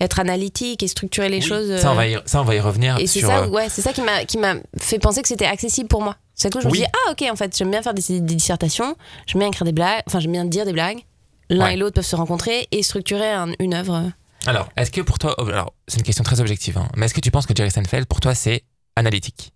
être 0.00 0.20
analytique 0.20 0.82
et 0.82 0.88
structurer 0.88 1.28
les 1.28 1.36
Oui. 1.38 1.42
choses. 1.42 1.76
ça 1.80 1.92
on 1.92 1.94
va 1.94 2.06
y, 2.06 2.18
ça 2.24 2.40
on 2.40 2.44
va 2.44 2.54
y 2.54 2.60
revenir 2.60 2.98
et 2.98 3.06
c'est 3.06 3.20
ça, 3.20 3.48
ouais, 3.48 3.68
c'est 3.68 3.82
ça 3.82 3.92
qui 3.92 4.00
m'a 4.38 4.54
fait 4.78 4.98
penser 4.98 5.22
que 5.22 5.28
c'était 5.28 5.46
accessible 5.46 5.88
pour 5.88 6.02
moi. 6.02 6.16
C'est 6.34 6.48
à 6.48 6.50
coup 6.50 6.60
je 6.60 6.66
me 6.68 6.72
dis 6.72 6.84
ah 6.84 7.10
ok 7.12 7.24
en 7.30 7.36
fait 7.36 7.56
j'aime 7.56 7.70
bien 7.70 7.82
faire 7.82 7.92
des, 7.94 8.02
des 8.20 8.34
dissertations, 8.34 8.96
j'aime 9.26 9.40
bien 9.40 9.48
écrire 9.48 9.64
des 9.64 9.72
blagues, 9.72 10.02
enfin 10.06 10.20
j'aime 10.20 10.32
bien 10.32 10.44
dire 10.44 10.64
des 10.64 10.72
blagues. 10.72 11.04
L'un 11.50 11.64
Ouais. 11.66 11.74
et 11.74 11.76
l'autre 11.76 11.96
peuvent 11.96 12.04
se 12.06 12.14
rencontrer 12.16 12.68
et 12.70 12.82
structurer 12.82 13.30
un- 13.32 13.52
une 13.58 13.74
œuvre. 13.74 14.12
Alors, 14.46 14.68
est-ce 14.76 14.90
que 14.92 15.00
pour 15.00 15.18
toi, 15.18 15.34
oh, 15.38 15.48
alors 15.48 15.74
c'est 15.88 15.98
une 15.98 16.04
question 16.04 16.22
très 16.24 16.40
objective, 16.40 16.78
hein, 16.78 16.88
mais 16.96 17.06
est-ce 17.06 17.14
que 17.14 17.20
tu 17.20 17.30
penses 17.32 17.44
que 17.46 17.54
Jerry 17.56 17.70
Seinfeld, 17.72 18.06
pour 18.06 18.20
toi, 18.20 18.34
c'est 18.36 18.62
analytique? 18.96 19.52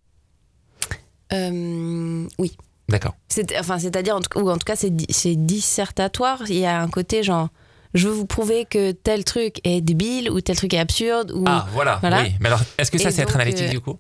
Euh, 1.32 2.26
oui. 2.38 2.56
D'accord. 2.88 3.14
C'est, 3.28 3.58
enfin, 3.58 3.78
c'est-à-dire, 3.78 4.16
en 4.16 4.20
tout, 4.20 4.38
ou 4.38 4.50
en 4.50 4.54
tout 4.58 4.64
cas, 4.66 4.76
c'est, 4.76 4.90
di- 4.94 5.06
c'est 5.08 5.36
dissertatoire. 5.36 6.42
Il 6.48 6.56
y 6.58 6.66
a 6.66 6.80
un 6.82 6.88
côté 6.88 7.22
genre, 7.22 7.48
je 7.94 8.08
veux 8.08 8.14
vous 8.14 8.26
prouver 8.26 8.66
que 8.66 8.92
tel 8.92 9.24
truc 9.24 9.60
est 9.64 9.80
débile 9.80 10.30
ou 10.30 10.40
tel 10.42 10.56
truc 10.56 10.74
est 10.74 10.78
absurde. 10.78 11.32
Ou, 11.32 11.44
Ah, 11.46 11.66
voilà. 11.72 11.96
Voilà. 12.00 12.22
Oui. 12.22 12.34
Mais 12.40 12.48
alors, 12.48 12.60
est-ce 12.76 12.90
que 12.90 12.98
ça, 12.98 13.10
c'est 13.10 13.22
être 13.22 13.34
analytique 13.36 13.66
euh, 13.68 13.70
du 13.70 13.80
coup? 13.80 13.98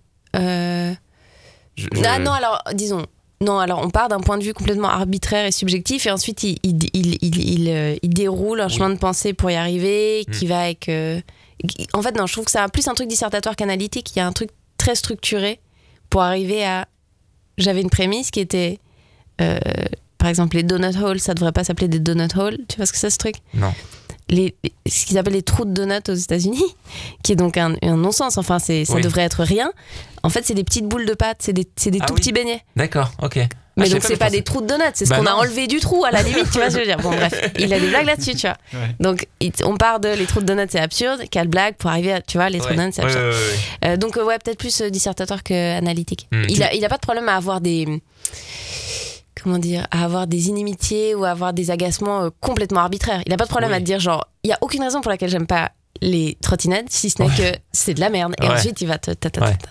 Je- 1.76 1.86
je- 1.92 2.02
Ah 2.06 2.18
non, 2.18 2.32
alors, 2.32 2.62
disons. 2.74 3.06
Non, 3.40 3.58
alors 3.58 3.80
on 3.84 3.90
part 3.90 4.08
d'un 4.08 4.20
point 4.20 4.38
de 4.38 4.44
vue 4.44 4.54
complètement 4.54 4.88
arbitraire 4.88 5.44
et 5.44 5.52
subjectif, 5.52 6.06
et 6.06 6.10
ensuite 6.10 6.42
il, 6.44 6.58
il, 6.62 6.78
il, 6.94 7.18
il, 7.20 7.60
il, 7.60 7.68
euh, 7.68 7.96
déroule 8.04 8.60
un 8.60 8.68
Oui. 8.68 8.72
chemin 8.72 8.90
de 8.90 8.94
pensée 8.98 9.34
pour 9.34 9.50
y 9.50 9.54
arriver, 9.56 10.24
qui 10.32 10.46
Mm. 10.46 10.48
va 10.48 10.60
avec. 10.62 10.88
euh, 10.88 11.20
qui- 11.68 11.86
En 11.92 12.00
fait, 12.00 12.16
non, 12.16 12.26
je 12.26 12.32
trouve 12.32 12.44
que 12.46 12.50
c'est 12.50 12.60
plus 12.72 12.86
un 12.88 12.94
truc 12.94 13.08
dissertatoire 13.08 13.56
qu'analytique. 13.56 14.14
Il 14.14 14.18
y 14.18 14.22
a 14.22 14.26
un 14.26 14.32
truc 14.32 14.50
très 14.78 14.94
structuré 14.94 15.60
pour 16.10 16.22
arriver 16.22 16.64
à. 16.64 16.86
J'avais 17.58 17.80
une 17.82 17.90
prémisse 17.90 18.30
qui 18.30 18.40
était. 18.40 18.78
euh, 19.40 19.58
par 20.16 20.28
exemple, 20.30 20.56
les 20.56 20.62
donut 20.62 20.96
holes, 21.02 21.20
ça 21.20 21.34
devrait 21.34 21.52
pas 21.52 21.64
s'appeler 21.64 21.88
des 21.88 21.98
donut 21.98 22.34
holes. 22.36 22.58
Tu 22.68 22.76
vois 22.76 22.86
ce 22.86 22.92
que 22.92 22.98
c'est 22.98 23.10
ce 23.10 23.18
truc? 23.18 23.34
Non. 23.52 23.74
Les, 24.30 24.54
ce 24.86 25.06
qu'ils 25.06 25.18
appellent 25.18 25.32
les 25.34 25.42
trous 25.42 25.64
de 25.64 25.72
donuts 25.72 25.94
aux 26.08 26.14
États-Unis, 26.14 26.64
qui 27.22 27.32
est 27.32 27.36
donc 27.36 27.56
un, 27.56 27.74
un 27.82 27.96
non-sens. 27.96 28.38
Enfin, 28.38 28.58
ça 28.58 28.72
Oui. 28.72 29.00
devrait 29.02 29.22
être 29.22 29.42
rien. 29.44 29.70
En 30.22 30.30
fait, 30.30 30.44
c'est 30.46 30.54
des 30.54 30.64
petites 30.64 30.86
boules 30.86 31.04
de 31.06 31.14
pâte, 31.14 31.38
c'est 31.40 31.52
des, 31.52 31.64
des 31.64 31.98
Ah 32.00 32.06
tout 32.06 32.14
oui. 32.14 32.20
petits 32.20 32.32
beignets. 32.32 32.62
D'accord, 32.76 33.12
ok. 33.22 33.36
Mais 33.76 33.86
Ah, 33.86 33.88
je 33.88 33.92
donc, 33.94 34.02
c'est 34.04 34.16
pas 34.16 34.26
pensais- 34.26 34.36
des 34.38 34.44
trous 34.44 34.60
de 34.60 34.66
donuts, 34.68 34.84
c'est 34.94 35.04
ce 35.04 35.10
Bah 35.10 35.18
qu'on 35.18 35.26
a 35.26 35.32
enlevé 35.32 35.66
du 35.66 35.80
trou, 35.80 36.04
à 36.04 36.12
la 36.12 36.22
limite, 36.22 36.44
tu 36.50 36.58
vois 36.58 36.70
ce 36.70 36.76
que 36.76 36.84
je 36.84 36.88
veux 36.88 36.94
dire. 36.94 36.96
Bon, 36.98 37.10
bref, 37.10 37.34
il 37.58 37.74
a 37.74 37.80
des 37.80 37.88
blagues 37.88 38.06
là-dessus, 38.06 38.36
tu 38.36 38.46
vois. 38.46 38.56
Ouais. 38.72 38.94
Donc, 39.00 39.26
on 39.64 39.76
part 39.76 39.98
de 39.98 40.08
les 40.10 40.26
trous 40.26 40.40
de 40.40 40.46
donuts, 40.46 40.68
c'est 40.70 40.78
absurde. 40.78 41.22
Quelle 41.28 41.48
blague 41.48 41.74
pour 41.74 41.90
arriver 41.90 42.12
à, 42.12 42.20
tu 42.22 42.38
vois, 42.38 42.48
les 42.50 42.58
trous 42.60 42.68
de 42.68 42.74
Ouais. 42.74 42.82
donuts, 42.84 42.92
c'est 42.94 43.02
Ouais, 43.02 43.06
absurde. 43.08 43.24
ouais, 43.24 43.30
ouais, 43.32 43.88
ouais. 43.88 43.88
Euh, 43.90 43.96
donc, 43.96 44.14
ouais, 44.16 44.38
peut-être 44.38 44.58
plus 44.58 44.80
euh, 44.80 44.90
dissertatoire 44.90 45.42
qu'analytique. 45.42 46.28
Hmm. 46.30 46.44
Il, 46.48 46.62
a, 46.62 46.72
il 46.72 46.84
a 46.84 46.88
pas 46.88 46.96
de 46.96 47.00
problème 47.02 47.28
à 47.28 47.34
avoir 47.34 47.60
des. 47.60 48.00
Comment 49.44 49.58
dire 49.58 49.86
À 49.90 50.04
avoir 50.04 50.26
des 50.26 50.48
inimitiés 50.48 51.14
ou 51.14 51.24
à 51.24 51.30
avoir 51.30 51.52
des 51.52 51.70
agacements 51.70 52.22
euh, 52.24 52.30
complètement 52.40 52.80
arbitraires. 52.80 53.20
Il 53.26 53.32
a 53.32 53.36
pas 53.36 53.44
de 53.44 53.50
problème 53.50 53.70
Oui. 53.70 53.76
à 53.76 53.80
te 53.80 53.84
dire, 53.84 54.00
genre, 54.00 54.26
il 54.42 54.48
y 54.48 54.52
a 54.52 54.58
aucune 54.62 54.82
raison 54.82 55.00
pour 55.02 55.10
laquelle 55.10 55.28
j'aime 55.30 55.46
pas 55.46 55.70
les 56.00 56.36
trottinettes, 56.42 56.90
si 56.90 57.08
ce 57.10 57.22
n'est 57.22 57.28
Ouais. 57.28 57.34
que 57.52 57.58
c'est 57.70 57.94
de 57.94 58.00
la 58.00 58.08
merde. 58.10 58.34
Et 58.42 58.46
Ouais. 58.46 58.54
ensuite, 58.54 58.80
il 58.80 58.88
va 58.88 58.98
te. 58.98 59.12
ta- 59.12 59.30
ta- 59.30 59.40
ta- 59.40 59.46
Ouais. 59.46 59.56
ta. 59.56 59.68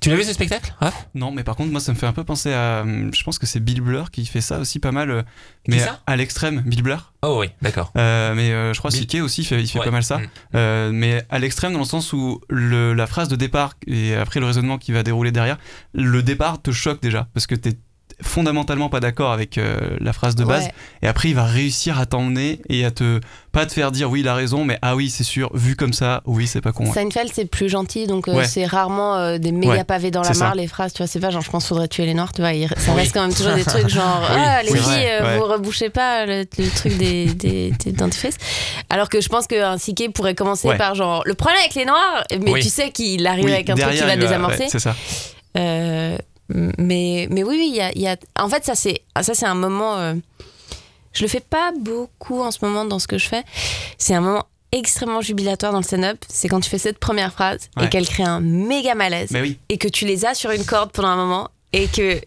Tu 0.00 0.08
l'as 0.08 0.16
vu 0.16 0.22
ce 0.24 0.32
spectacle 0.32 0.72
Non, 1.14 1.32
mais 1.32 1.44
par 1.44 1.54
contre, 1.54 1.70
moi, 1.70 1.80
ça 1.82 1.92
me 1.92 1.98
fait 1.98 2.06
un 2.06 2.12
peu 2.14 2.24
penser 2.24 2.50
à. 2.52 2.80
hum, 2.82 3.10
Je 3.12 3.22
pense 3.24 3.38
que 3.38 3.46
c'est 3.46 3.60
Bill 3.60 3.82
Blur 3.82 4.10
qui 4.10 4.24
fait 4.24 4.40
ça 4.40 4.58
aussi 4.58 4.78
pas 4.78 4.90
mal. 4.90 5.10
euh, 5.10 5.22
Mais 5.68 5.80
ça? 5.80 6.00
à 6.06 6.16
l'extrême, 6.16 6.62
Bill 6.64 6.82
Blur. 6.82 7.12
Oh 7.22 7.38
oui, 7.40 7.48
d'accord. 7.60 7.92
Euh, 7.98 8.32
mais 8.34 8.52
euh, 8.52 8.72
je 8.72 8.78
crois 8.78 8.90
Bill- 8.90 9.00
Siké 9.00 9.20
aussi, 9.20 9.42
il 9.42 9.44
fait, 9.44 9.60
il 9.60 9.66
fait 9.66 9.80
Ouais. 9.80 9.84
pas 9.84 9.90
mal 9.90 10.02
ça. 10.04 10.16
Mm. 10.18 10.28
Euh, 10.54 10.90
mais 10.94 11.26
à 11.28 11.38
l'extrême, 11.40 11.72
dans 11.74 11.80
le 11.80 11.84
sens 11.84 12.12
où 12.14 12.40
le, 12.48 12.94
la 12.94 13.06
phrase 13.06 13.28
de 13.28 13.36
départ 13.36 13.74
et 13.86 14.14
après 14.14 14.40
le 14.40 14.46
raisonnement 14.46 14.78
qui 14.78 14.92
va 14.92 15.02
dérouler 15.02 15.30
derrière, 15.32 15.58
le 15.92 16.22
départ 16.22 16.62
te 16.62 16.70
choque 16.70 17.02
déjà 17.02 17.28
parce 17.34 17.46
que 17.46 17.54
t'es 17.54 17.74
fondamentalement 18.22 18.88
pas 18.88 19.00
d'accord 19.00 19.32
avec 19.32 19.58
euh, 19.58 19.96
la 20.00 20.12
phrase 20.12 20.36
de 20.36 20.44
base 20.44 20.64
Ouais. 20.64 20.72
et 21.02 21.06
après 21.06 21.28
il 21.28 21.34
va 21.34 21.44
réussir 21.44 21.98
à 22.00 22.06
t'emmener 22.06 22.62
et 22.70 22.84
à 22.84 22.90
te 22.90 23.20
pas 23.52 23.66
te 23.66 23.72
faire 23.74 23.92
dire 23.92 24.10
oui 24.10 24.20
il 24.20 24.28
a 24.28 24.34
raison 24.34 24.64
mais 24.64 24.78
ah 24.80 24.96
oui 24.96 25.10
c'est 25.10 25.22
sûr 25.24 25.50
vu 25.54 25.76
comme 25.76 25.92
ça 25.92 26.22
oui 26.24 26.46
c'est 26.46 26.60
pas 26.62 26.72
con 26.72 26.86
ouais. 26.86 26.92
Seinfeld, 26.92 27.30
c'est 27.34 27.44
plus 27.44 27.68
gentil, 27.68 28.06
donc 28.06 28.28
euh, 28.28 28.34
Ouais. 28.36 28.46
c'est 28.46 28.64
rarement 28.64 29.16
euh, 29.16 29.38
des 29.38 29.52
méga 29.52 29.84
pavés 29.84 30.10
dans 30.10 30.22
la 30.22 30.32
ça. 30.34 30.44
mare, 30.46 30.54
les 30.54 30.66
phrases. 30.66 30.92
Tu 30.94 30.98
vois, 30.98 31.06
c'est 31.06 31.20
pas 31.20 31.30
genre 31.30 31.42
je 31.42 31.50
pense 31.50 31.66
faudrait 31.68 31.88
tuer 31.88 32.06
les 32.06 32.14
noirs, 32.14 32.32
tu 32.32 32.40
vois. 32.40 32.52
il- 32.52 32.68
ça 32.68 32.74
Oui. 32.92 32.96
reste 32.96 33.12
quand 33.14 33.22
même 33.22 33.34
toujours 33.34 33.52
des 33.54 33.64
trucs 33.64 33.88
genre 34.00 34.20
Oui, 34.30 34.40
ah, 34.42 34.62
les 34.62 34.70
c'est 34.70 34.76
filles, 34.78 35.08
euh, 35.20 35.36
vous 35.38 35.44
rebouchez 35.44 35.90
pas 35.90 36.24
le, 36.26 36.44
le 36.58 36.70
truc 36.74 36.96
des, 36.96 37.26
des, 37.34 37.70
des 37.72 37.92
dentifrices. 37.92 38.36
Alors 38.90 39.08
que 39.08 39.20
je 39.20 39.28
pense 39.28 39.46
qu'un 39.46 39.76
Siké 39.78 40.08
pourrait 40.08 40.34
commencer 40.34 40.74
par 40.76 40.94
genre 40.94 41.22
le 41.26 41.34
problème 41.34 41.60
avec 41.60 41.74
les 41.74 41.84
noirs, 41.84 42.24
mais 42.40 42.50
Oui. 42.52 42.62
tu 42.62 42.68
sais 42.68 42.90
qu'il 42.90 43.26
arrive 43.26 43.44
Oui, 43.44 43.52
avec 43.52 43.68
un 43.70 43.74
truc 43.74 43.94
qui 43.94 44.00
va 44.04 44.14
il 44.14 44.20
désamorcer. 44.20 44.66
c'est 44.68 44.78
ça 44.80 44.94
mais, 46.48 47.26
mais 47.30 47.42
oui, 47.42 47.56
oui, 47.58 47.68
il 47.70 47.76
y 47.76 47.80
a, 47.80 47.90
il 47.92 48.00
y 48.02 48.08
a- 48.08 48.16
En 48.38 48.48
fait, 48.48 48.64
ça, 48.64 48.74
c'est, 48.74 49.02
ça, 49.20 49.34
c'est 49.34 49.46
un 49.46 49.54
moment. 49.54 49.96
euh, 49.96 50.14
je 51.12 51.22
le 51.22 51.28
fais 51.28 51.40
pas 51.40 51.72
beaucoup 51.80 52.40
en 52.42 52.50
ce 52.50 52.58
moment 52.62 52.84
dans 52.84 52.98
ce 52.98 53.06
que 53.08 53.18
je 53.18 53.26
fais. 53.28 53.42
C'est 53.98 54.14
un 54.14 54.20
moment 54.20 54.44
extrêmement 54.72 55.20
jubilatoire 55.22 55.72
dans 55.72 55.78
le 55.78 55.84
stand-up, 55.84 56.18
c'est 56.28 56.48
quand 56.48 56.60
tu 56.60 56.68
fais 56.68 56.78
cette 56.78 56.98
première 56.98 57.32
phrase 57.32 57.68
et 57.78 57.82
Ouais. 57.84 57.88
qu'elle 57.88 58.06
crée 58.06 58.24
un 58.24 58.40
méga 58.40 58.94
malaise 58.94 59.30
oui. 59.32 59.58
et 59.70 59.78
que 59.78 59.88
tu 59.88 60.04
les 60.04 60.24
as 60.26 60.34
sur 60.34 60.50
une 60.50 60.64
corde 60.64 60.90
pendant 60.92 61.08
un 61.08 61.16
moment 61.16 61.48
et 61.72 61.86
que 61.86 62.20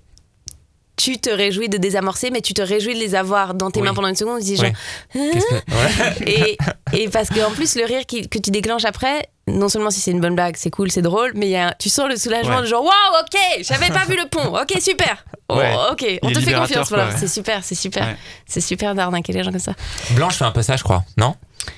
tu 0.96 1.18
te 1.20 1.30
réjouis 1.30 1.70
de 1.70 1.78
désamorcer, 1.78 2.30
mais 2.32 2.42
tu 2.42 2.54
te 2.54 2.62
réjouis 2.62 2.94
de 2.96 3.00
les 3.00 3.14
avoir 3.16 3.54
dans 3.54 3.70
tes 3.72 3.80
Oui. 3.82 3.88
mains 3.88 3.94
pendant 3.94 4.08
une 4.08 4.16
seconde. 4.16 4.40
Tu 4.40 4.46
dis 4.46 4.52
Oui. 4.54 4.58
genre, 4.58 4.72
que- 5.14 6.26
ouais. 6.26 6.58
et, 6.94 7.04
et 7.04 7.10
parce 7.10 7.30
qu'en 7.30 7.52
plus, 7.52 7.76
le 7.76 7.86
rire 7.86 8.06
qui- 8.08 8.28
que 8.28 8.40
tu 8.40 8.52
déclenches 8.52 8.86
après, 8.86 9.30
non 9.58 9.70
seulement 9.70 9.90
si 9.92 10.00
c'est 10.00 10.12
une 10.12 10.20
bonne 10.22 10.36
blague, 10.36 10.56
c'est 10.58 10.70
cool, 10.70 10.92
c'est 10.92 11.02
drôle, 11.02 11.32
mais 11.36 11.48
il 11.48 11.52
y 11.52 11.56
a, 11.56 11.74
tu 11.78 11.90
sens 11.90 12.08
le 12.10 12.16
soulagement 12.18 12.58
Ouais. 12.58 12.62
de 12.62 12.68
genre, 12.68 12.84
waouh, 12.84 13.22
ok, 13.22 13.40
j'avais 13.62 13.88
pas 13.90 14.06
vu 14.06 14.16
le 14.16 14.28
pont, 14.30 14.56
ok, 14.58 14.78
super. 14.82 15.26
Oh, 15.50 15.58
Ouais. 15.58 15.74
ok, 15.92 16.06
on 16.22 16.32
te 16.32 16.40
fait 16.40 16.54
confiance. 16.54 16.90
Voilà. 16.90 17.08
ouais. 17.08 17.16
C'est 17.18 17.28
super, 17.28 17.64
c'est 17.64 17.76
super. 17.76 18.06
Ouais. 18.06 18.16
C'est 18.46 18.62
super 18.62 18.94
d'arnaquer 18.96 19.34
les 19.34 19.44
gens 19.44 19.52
comme 19.52 19.60
ça. 19.60 19.74
Blanche 20.12 20.36
fait 20.36 20.46
un 20.46 20.52
peu 20.52 20.62
ça, 20.62 20.76
je 20.78 20.84
crois. 20.84 21.04
Non? 21.18 21.36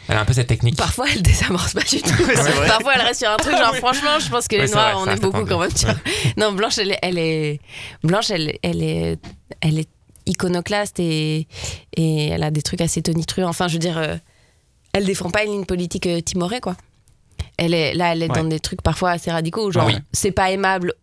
Elle 0.07 0.17
a 0.17 0.21
un 0.21 0.25
peu 0.25 0.33
cette 0.33 0.47
technique. 0.47 0.75
Parfois, 0.77 1.05
elle 1.11 1.21
désamorce 1.21 1.73
pas 1.73 1.81
du 1.81 2.01
tout. 2.01 2.25
Parfois, 2.67 2.93
elle 2.95 3.01
reste 3.01 3.21
sur 3.21 3.29
un 3.31 3.37
truc, 3.37 3.57
genre, 3.57 3.75
franchement, 3.77 4.19
je 4.19 4.29
pense 4.29 4.47
que 4.47 4.55
Ouais, 4.57 4.65
les 4.65 4.71
noirs, 4.71 4.99
vrai, 4.99 5.11
on 5.11 5.15
est 5.15 5.19
beaucoup 5.21 5.45
quand 5.45 5.59
même. 5.59 5.71
tu 5.73 5.85
vois. 5.85 5.95
Non, 6.37 6.51
Blanche, 6.51 6.77
elle 6.77 6.91
est, 6.91 6.99
elle 7.01 7.17
est, 7.17 7.59
Blanche, 8.03 8.29
elle, 8.29 8.57
elle 8.61 8.83
est, 8.83 9.17
elle 9.61 9.79
est 9.79 9.89
iconoclaste 10.27 10.99
et, 10.99 11.47
et 11.97 12.27
elle 12.29 12.43
a 12.43 12.51
des 12.51 12.61
trucs 12.61 12.81
assez 12.81 13.01
tonitruants. 13.01 13.49
Enfin, 13.49 13.67
je 13.67 13.73
veux 13.73 13.79
dire, 13.79 13.97
euh, 13.97 14.15
elle 14.93 15.05
défend 15.05 15.29
pas 15.29 15.43
une 15.45 15.51
ligne 15.51 15.65
politique 15.65 16.07
euh, 16.07 16.21
timorée, 16.21 16.59
quoi. 16.61 16.75
Elle 17.57 17.73
est, 17.73 17.93
là, 17.93 18.13
elle 18.13 18.23
est 18.23 18.29
Ouais. 18.31 18.35
dans 18.41 18.43
des 18.47 18.59
trucs 18.59 18.81
parfois 18.81 19.11
assez 19.11 19.31
radicaux, 19.31 19.67
où 19.67 19.71
genre, 19.71 19.85
Oui. 19.87 19.95
c'est 20.13 20.31
pas 20.31 20.51
aimable 20.51 20.93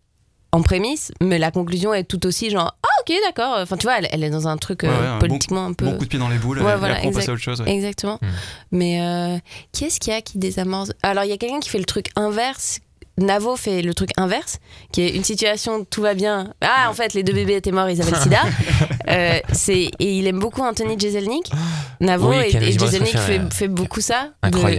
en 0.51 0.63
prémisse, 0.63 1.13
mais 1.21 1.39
la 1.39 1.51
conclusion 1.51 1.93
est 1.93 2.05
tout 2.05 2.25
aussi 2.27 2.49
genre, 2.49 2.75
ah, 2.83 2.89
ok, 3.03 3.15
d'accord. 3.27 3.59
Enfin, 3.61 3.77
tu 3.77 3.83
vois, 3.87 3.99
elle, 3.99 4.09
elle 4.13 4.25
est 4.25 4.31
dans 4.31 4.49
un 4.49 4.57
truc 4.57 4.83
euh, 4.85 5.17
un 5.17 5.19
politiquement 5.19 5.67
un 5.67 5.75
peu. 5.75 5.85
Bon 5.85 5.99
coup 5.99 6.05
de 6.05 6.09
pied 6.09 6.19
dans 6.19 6.29
les 6.31 6.39
boules. 6.39 6.63
Ouais, 6.63 6.73
et 6.73 6.77
voilà, 6.77 6.95
après, 6.95 7.09
on 7.09 7.13
passe 7.13 7.29
à 7.29 7.33
autre 7.33 7.43
chose. 7.43 7.61
ouais. 7.61 7.71
Exactement. 7.71 8.19
Hmm. 8.23 8.27
Mais 8.73 9.03
euh, 9.03 9.39
qui 9.73 9.85
est-ce 9.85 10.01
qu'il 10.01 10.13
y 10.13 10.17
a 10.17 10.23
qui 10.23 10.39
désamorce? 10.39 10.91
Alors, 11.03 11.25
il 11.25 11.29
y 11.29 11.33
a 11.33 11.37
quelqu'un 11.37 11.61
qui 11.61 11.69
fait 11.69 11.79
le 11.79 11.85
truc 11.85 12.07
inverse. 12.17 12.81
Navo 13.19 13.57
fait 13.57 13.83
le 13.83 13.93
truc 13.95 14.11
inverse, 14.17 14.59
qui 14.93 15.03
est 15.03 15.11
une 15.11 15.25
situation, 15.25 15.85
tout 15.85 16.03
va 16.03 16.15
bien. 16.15 16.55
Ah, 16.63 16.89
en 16.89 16.95
fait, 16.95 17.15
les 17.15 17.23
deux 17.23 17.33
bébés 17.33 17.57
étaient 17.57 17.73
morts, 17.73 17.91
ils 17.91 18.01
avaient 18.01 18.11
le 18.13 18.17
sida. 18.17 18.39
Euh, 19.09 19.39
c'est, 19.53 19.91
et 19.99 20.19
il 20.19 20.27
aime 20.27 20.39
beaucoup 20.39 20.63
Anthony 20.63 20.99
Jeselnik. 20.99 21.51
Navo 22.01 22.31
Oui, 22.31 22.37
et, 22.37 22.57
et 22.57 22.73
Jeselnik 22.79 23.17
fait, 23.19 23.41
fait 23.53 23.69
beaucoup 23.69 24.01
ça. 24.01 24.31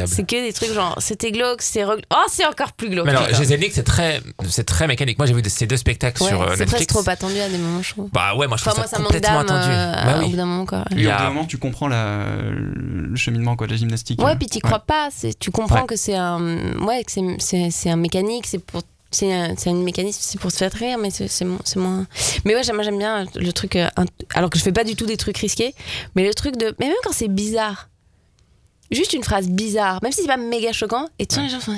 C'est 0.06 0.26
que 0.26 0.46
des 0.46 0.54
trucs 0.54 0.72
genre, 0.74 0.96
c'était 1.00 1.32
glauque, 1.32 1.62
c'est. 1.62 1.82
re- 1.84 2.02
Oh, 2.14 2.26
c'est 2.30 2.46
encore 2.46 2.72
plus 2.74 2.90
glauque. 2.90 3.06
Mais 3.08 3.12
alors. 3.12 3.28
Jeselnik, 3.34 3.72
c'est 3.74 3.84
très, 3.84 4.22
c'est 4.48 4.66
très 4.66 4.88
mécanique. 4.88 5.18
Moi, 5.18 5.26
j'ai 5.28 5.34
vu 5.34 5.42
ces 5.48 5.66
deux 5.68 5.78
spectacles 5.78 6.22
Ouais, 6.24 6.30
sur 6.30 6.42
euh, 6.42 6.46
c'est 6.54 6.60
Netflix. 6.62 6.86
presque 6.86 6.90
trop 7.06 7.10
attendu 7.12 7.40
à 7.40 7.50
des 7.50 7.58
moments, 7.58 7.82
je 7.82 7.90
trouve. 7.92 8.10
Bah 8.14 8.36
ouais, 8.36 8.48
moi 8.48 8.58
je 8.58 8.64
trouve 8.64 8.74
Enfin, 8.74 8.82
moi, 8.82 8.88
ça 8.88 8.96
ça 8.98 9.02
manque 9.02 9.12
complètement 9.12 9.40
attendu. 9.40 9.68
euh, 9.70 9.94
bah 10.06 10.24
au 10.26 10.30
bout 10.30 10.36
d'un 10.38 10.46
moment, 10.46 10.66
quoi. 10.66 10.86
Il 10.92 11.00
Et 11.00 11.04
y 11.04 11.08
au 11.08 11.10
a- 11.12 11.14
bout 11.18 11.24
d'un 11.24 11.30
moment, 11.30 11.46
tu 11.46 11.58
comprends 11.58 11.88
la, 11.88 12.26
le 12.54 13.16
cheminement 13.16 13.56
quoi, 13.56 13.68
de 13.68 13.72
la 13.74 13.78
gymnastique. 13.78 14.22
Ouais, 14.24 14.36
puis 14.36 14.48
tu 14.48 14.56
ouais. 14.58 14.62
crois 14.62 14.80
pas. 14.80 15.10
Tu 15.40 15.52
comprends 15.52 15.82
Ouais. 15.82 15.88
que 15.88 15.96
c'est 15.96 16.16
un, 16.16 16.40
ouais, 16.86 17.04
que 17.04 17.12
c'est, 17.12 17.22
c'est, 17.40 17.70
c'est 17.72 17.90
un 17.90 17.98
c'est 18.44 18.60
pour, 18.60 18.82
c'est 19.12 19.32
un, 19.32 19.74
mécanisme, 19.74 20.20
c'est 20.22 20.40
pour 20.40 20.52
se 20.52 20.58
faire 20.58 20.72
rire, 20.72 20.98
mais 20.98 21.10
c'est, 21.12 21.28
c'est, 21.28 21.46
mo- 21.46 21.60
c'est 21.66 21.80
moins. 21.80 22.06
Mais 22.46 22.56
ouais, 22.56 22.64
j'aime, 22.64 22.80
bien 22.98 23.26
le 23.36 23.52
truc. 23.52 23.76
euh, 23.76 23.88
alors 24.34 24.50
que 24.50 24.58
je 24.58 24.64
fais 24.64 24.72
pas 24.72 24.84
du 24.84 24.96
tout 24.96 25.06
des 25.06 25.18
trucs 25.18 25.38
risqués, 25.38 25.74
mais 26.16 26.26
le 26.26 26.34
truc 26.34 26.56
de, 26.58 26.76
mais 26.80 26.88
même 26.88 26.96
quand 27.04 27.14
c'est 27.14 27.28
bizarre, 27.28 27.90
juste 28.92 29.14
une 29.14 29.24
phrase 29.24 29.48
bizarre, 29.50 30.00
même 30.04 30.12
si 30.12 30.22
c'est 30.22 30.28
pas 30.28 30.38
méga 30.38 30.72
choquant, 30.74 31.08
et 31.20 31.26
tu 31.26 31.36
sens 31.36 31.44
les 31.44 31.50
gens 31.50 31.60
font. 31.60 31.78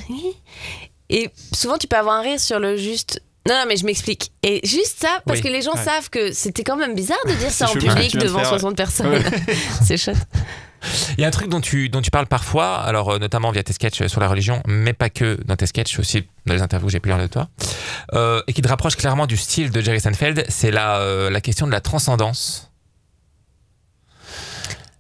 Et 1.09 1.29
souvent, 1.53 1.77
tu 1.77 1.87
peux 1.87 1.97
avoir 1.97 2.15
un 2.15 2.21
rire 2.21 2.39
sur 2.39 2.59
le 2.59 2.77
juste. 2.77 3.21
Non, 3.47 3.55
non, 3.55 3.63
mais 3.67 3.75
je 3.75 3.85
m'explique. 3.85 4.31
Et 4.43 4.61
juste 4.65 4.97
ça, 4.99 5.19
parce 5.25 5.39
Oui, 5.39 5.43
que 5.45 5.49
les 5.51 5.61
gens 5.61 5.73
ouais. 5.73 5.83
savent 5.83 6.09
que 6.09 6.31
c'était 6.31 6.63
quand 6.63 6.75
même 6.77 6.93
bizarre 6.93 7.17
de 7.27 7.33
dire 7.33 7.49
ça 7.51 7.69
en 7.69 7.73
public 7.73 8.13
de 8.13 8.19
devant 8.19 8.39
faire, 8.39 8.51
ouais. 8.53 8.59
60 8.59 8.75
personnes. 8.77 9.23
c'est 9.83 9.97
chouette. 9.97 10.17
Il 11.17 11.21
y 11.21 11.25
a 11.25 11.27
un 11.27 11.31
truc 11.31 11.47
dont 11.47 11.61
tu, 11.61 11.89
dont 11.89 12.01
tu 12.01 12.09
parles 12.09 12.25
parfois, 12.25 12.77
alors 12.77 13.11
euh, 13.11 13.19
notamment 13.19 13.51
via 13.51 13.61
tes 13.63 13.73
sketchs 13.73 14.07
sur 14.07 14.19
la 14.19 14.27
religion, 14.27 14.63
mais 14.67 14.93
pas 14.93 15.09
que 15.11 15.37
dans 15.45 15.55
tes 15.55 15.67
sketchs, 15.67 15.99
aussi 15.99 16.23
dans 16.47 16.53
les 16.55 16.61
interviews 16.61 16.87
que 16.87 16.91
j'ai 16.91 16.99
pu 16.99 17.09
lire 17.09 17.19
de 17.19 17.27
toi, 17.27 17.49
euh, 18.13 18.41
et 18.47 18.53
qui 18.53 18.61
te 18.63 18.67
rapproche 18.67 18.95
clairement 18.95 19.27
du 19.27 19.37
style 19.37 19.69
de 19.69 19.79
Jerry 19.81 19.99
Seinfeld, 19.99 20.43
c'est 20.49 20.71
la, 20.71 20.97
euh, 21.01 21.29
la 21.29 21.39
question 21.41 21.67
de 21.67 21.71
la 21.71 21.81
transcendance. 21.81 22.70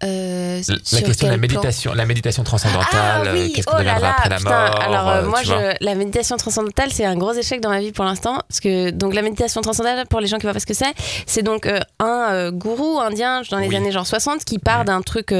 Euh, 0.03 0.61
La 0.93 1.01
question 1.01 1.27
de 1.27 1.31
la 1.31 1.37
méditation, 1.37 1.93
la 1.93 2.05
méditation 2.05 2.43
transcendantale, 2.43 3.27
Ah 3.27 3.31
oui, 3.33 3.51
qu'est-ce 3.53 3.67
oh 3.67 3.71
qu'on 3.71 3.77
là 3.77 3.83
deviendra 3.95 4.07
là, 4.07 4.15
après 4.17 4.29
la 4.29 4.37
putain. 4.37 4.49
mort 4.49 4.81
Alors 4.81 5.07
euh, 5.09 5.21
euh, 5.21 5.27
moi, 5.27 5.43
je, 5.43 5.83
la 5.83 5.95
méditation 5.95 6.37
transcendantale, 6.37 6.89
c'est 6.91 7.05
un 7.05 7.15
gros 7.15 7.33
échec 7.33 7.61
dans 7.61 7.69
ma 7.69 7.79
vie 7.79 7.91
pour 7.91 8.05
l'instant, 8.05 8.39
parce 8.47 8.59
que 8.59 8.89
donc 8.89 9.13
la 9.13 9.21
méditation 9.21 9.61
transcendantale, 9.61 10.07
pour 10.07 10.19
les 10.19 10.27
gens 10.27 10.37
qui 10.37 10.43
voient 10.43 10.53
pas 10.53 10.59
ce 10.59 10.65
que 10.65 10.73
c'est, 10.73 10.93
c'est 11.27 11.43
donc 11.43 11.65
euh, 11.67 11.79
un 11.99 12.51
gourou 12.51 12.99
indien 12.99 13.41
dans 13.51 13.59
les 13.59 13.67
Oui. 13.67 13.75
années 13.75 13.91
genre 13.91 14.07
60 14.07 14.43
qui 14.43 14.57
part 14.59 14.85
d'un 14.85 15.01
truc 15.01 15.33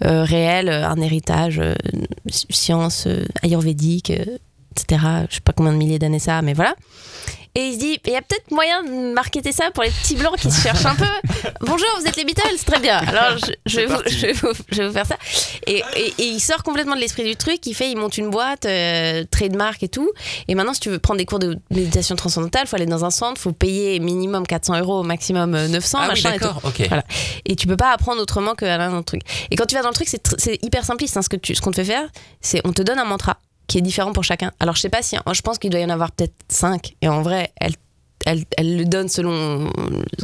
réel, 0.00 0.68
un 0.68 1.00
héritage, 1.00 1.60
science 2.28 3.06
ayurvédique, 3.42 4.10
etc. 4.10 5.02
Je 5.28 5.34
sais 5.36 5.40
pas 5.40 5.52
combien 5.52 5.72
de 5.72 5.78
milliers 5.78 5.98
d'années 5.98 6.18
ça, 6.18 6.42
mais 6.42 6.54
voilà. 6.54 6.74
Et 7.56 7.66
il 7.68 7.74
se 7.74 7.78
dit, 7.80 8.00
il 8.06 8.12
y 8.12 8.16
a 8.16 8.22
peut-être 8.22 8.50
moyen 8.52 8.82
de 8.84 9.12
marketer 9.12 9.50
ça 9.52 9.70
pour 9.72 9.82
les 9.82 9.90
petits 9.90 10.14
blancs 10.14 10.36
qui 10.38 10.50
se 10.50 10.60
cherchent 10.62 10.86
un 10.86 10.94
peu. 10.94 11.04
Bonjour, 11.62 11.88
vous 11.98 12.06
êtes 12.06 12.16
les 12.16 12.24
Beatles, 12.24 12.58
très 12.64 12.78
bien. 12.78 12.96
Alors 12.98 13.38
je, 13.38 13.52
je 13.66 13.76
vais, 13.76 13.86
vous, 13.86 13.94
parti. 13.94 14.16
je, 14.18 14.26
vais 14.26 14.32
vous, 14.32 14.48
je 14.70 14.76
vais 14.82 14.86
vous 14.86 14.92
faire 14.92 15.06
ça. 15.06 15.16
Et, 15.66 15.82
et- 15.96 16.14
et 16.18 16.24
il 16.28 16.40
sort 16.40 16.62
complètement 16.62 16.94
de 16.94 17.00
l'esprit 17.00 17.24
du 17.24 17.34
truc. 17.36 17.66
Il 17.66 17.74
fait, 17.74 17.90
il 17.90 17.96
monte 17.96 18.18
une 18.18 18.30
boîte, 18.30 18.66
euh, 18.66 19.24
trademark 19.30 19.82
et 19.82 19.88
tout. 19.88 20.10
Et 20.48 20.54
maintenant, 20.54 20.74
si 20.74 20.80
tu 20.80 20.90
veux 20.90 20.98
prendre 21.00 21.18
des 21.18 21.26
cours 21.26 21.38
de 21.40 21.58
méditation 21.70 22.14
transcendantale, 22.16 22.66
faut 22.68 22.76
aller 22.76 22.86
dans 22.86 23.04
un 23.04 23.10
centre, 23.10 23.40
faut 23.40 23.52
payer 23.52 23.98
minimum 23.98 24.46
400 24.46 24.78
euros, 24.78 25.02
maximum 25.02 25.54
euh, 25.54 25.66
900, 25.68 25.98
Ah 26.00 26.02
oui, 26.04 26.08
machin 26.10 26.30
d'accord, 26.30 26.60
ok. 26.64 26.82
Voilà. 26.88 27.04
Et 27.46 27.56
tu 27.56 27.66
peux 27.66 27.76
pas 27.76 27.92
apprendre 27.92 28.22
autrement 28.22 28.54
que 28.54 28.64
dans 28.64 28.96
le 28.96 29.02
truc. 29.02 29.22
Et 29.50 29.56
quand 29.56 29.66
tu 29.66 29.74
vas 29.74 29.82
dans 29.82 29.88
le 29.88 29.94
truc, 29.94 30.08
c'est 30.08 30.58
hyper 30.64 30.84
simpliste. 30.84 31.16
hein, 31.16 31.22
ce 31.22 31.28
que 31.28 31.36
tu, 31.36 31.54
ce 31.54 31.60
qu'on 31.60 31.70
te 31.72 31.76
fait 31.76 31.84
faire, 31.84 32.08
c'est 32.40 32.60
on 32.64 32.72
te 32.72 32.82
donne 32.82 32.98
un 32.98 33.04
mantra 33.04 33.38
qui 33.70 33.78
est 33.78 33.82
différent 33.82 34.12
pour 34.12 34.24
chacun. 34.24 34.50
Alors 34.58 34.74
je 34.74 34.80
sais 34.80 34.88
pas 34.88 35.00
si, 35.00 35.16
je 35.32 35.40
pense 35.42 35.60
qu'il 35.60 35.70
doit 35.70 35.78
y 35.78 35.84
en 35.84 35.90
avoir 35.90 36.10
peut-être 36.10 36.34
5 36.48 36.96
Et 37.02 37.08
en 37.08 37.22
vrai, 37.22 37.52
elle, 37.54 37.74
elle, 38.26 38.44
elle 38.56 38.76
le 38.76 38.84
donne 38.84 39.08
selon 39.08 39.70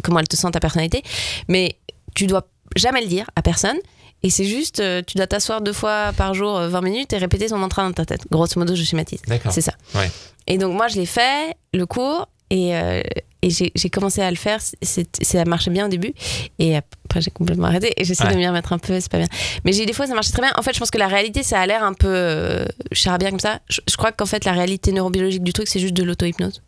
comment 0.03 0.19
elle 0.19 0.27
te 0.27 0.35
sent 0.35 0.51
ta 0.51 0.59
personnalité. 0.59 1.05
Mais 1.47 1.79
tu 2.17 2.27
dois 2.27 2.49
jamais 2.75 3.03
le 3.03 3.07
dire 3.07 3.31
à 3.37 3.43
personne. 3.43 3.77
Et 4.25 4.31
c'est 4.31 4.47
juste, 4.47 4.81
euh, 4.81 5.01
tu 5.07 5.17
dois 5.17 5.29
t'asseoir 5.29 5.61
deux 5.61 5.75
fois 5.75 6.13
par 6.17 6.35
jour, 6.35 6.57
euh, 6.57 6.69
20 6.69 6.81
minutes, 6.81 7.13
et 7.13 7.19
répéter 7.19 7.47
ton 7.47 7.59
mantra 7.59 7.85
dans 7.85 7.93
ta 7.93 8.05
tête. 8.05 8.23
Grosso 8.33 8.59
modo, 8.59 8.75
je 8.75 8.83
schématise. 8.83 9.23
D'accord. 9.29 9.53
C'est 9.53 9.61
ça. 9.61 9.75
Ouais. 9.95 10.11
Et 10.49 10.59
donc 10.59 10.75
moi, 10.75 10.89
je 10.89 10.97
l'ai 10.97 11.07
fait, 11.07 11.55
le 11.73 11.87
cours, 11.87 12.27
et, 12.51 12.75
euh, 12.77 13.01
et 13.47 13.71
j'ai 13.75 13.91
commencé 13.91 14.21
à 14.23 14.31
le 14.31 14.37
faire. 14.37 14.61
C'est- 14.83 15.25
Ça 15.25 15.45
marchait 15.45 15.71
bien 15.71 15.87
au 15.87 15.89
début. 15.89 16.13
Et 16.59 16.77
après, 16.77 17.21
j'ai 17.21 17.31
complètement 17.31 17.67
arrêté. 17.69 17.93
Et 17.97 18.05
j'essaie 18.05 18.25
Ouais. 18.25 18.33
de 18.33 18.37
m'y 18.37 18.47
remettre 18.47 18.73
un 18.73 18.79
peu, 18.79 18.99
c'est 19.01 19.11
pas 19.11 19.19
bien. 19.19 19.29
Mais 19.65 19.73
j'ai 19.73 19.87
des 19.87 19.93
fois, 19.93 20.07
ça 20.07 20.15
marchait 20.15 20.33
très 20.33 20.43
bien. 20.43 20.53
En 20.57 20.63
fait, 20.63 20.73
je 20.75 20.79
pense 20.79 20.91
que 20.91 20.99
la 20.99 21.07
réalité, 21.09 21.43
ça 21.43 21.61
a 21.61 21.67
l'air 21.67 21.83
un 21.85 21.93
peu 21.95 22.09
euh, 22.09 22.65
charabia 22.93 23.31
comme 23.31 23.41
ça. 23.41 23.61
Je, 23.69 23.81
je 23.89 23.97
crois 23.97 24.13
qu'en 24.13 24.27
fait, 24.27 24.45
la 24.45 24.53
réalité 24.53 24.93
neurobiologique 24.93 25.45
du 25.45 25.53
truc, 25.53 25.69
c'est 25.69 25.81
juste 25.81 25.95
de 25.95 26.03
l'auto-hypnose. 26.03 26.63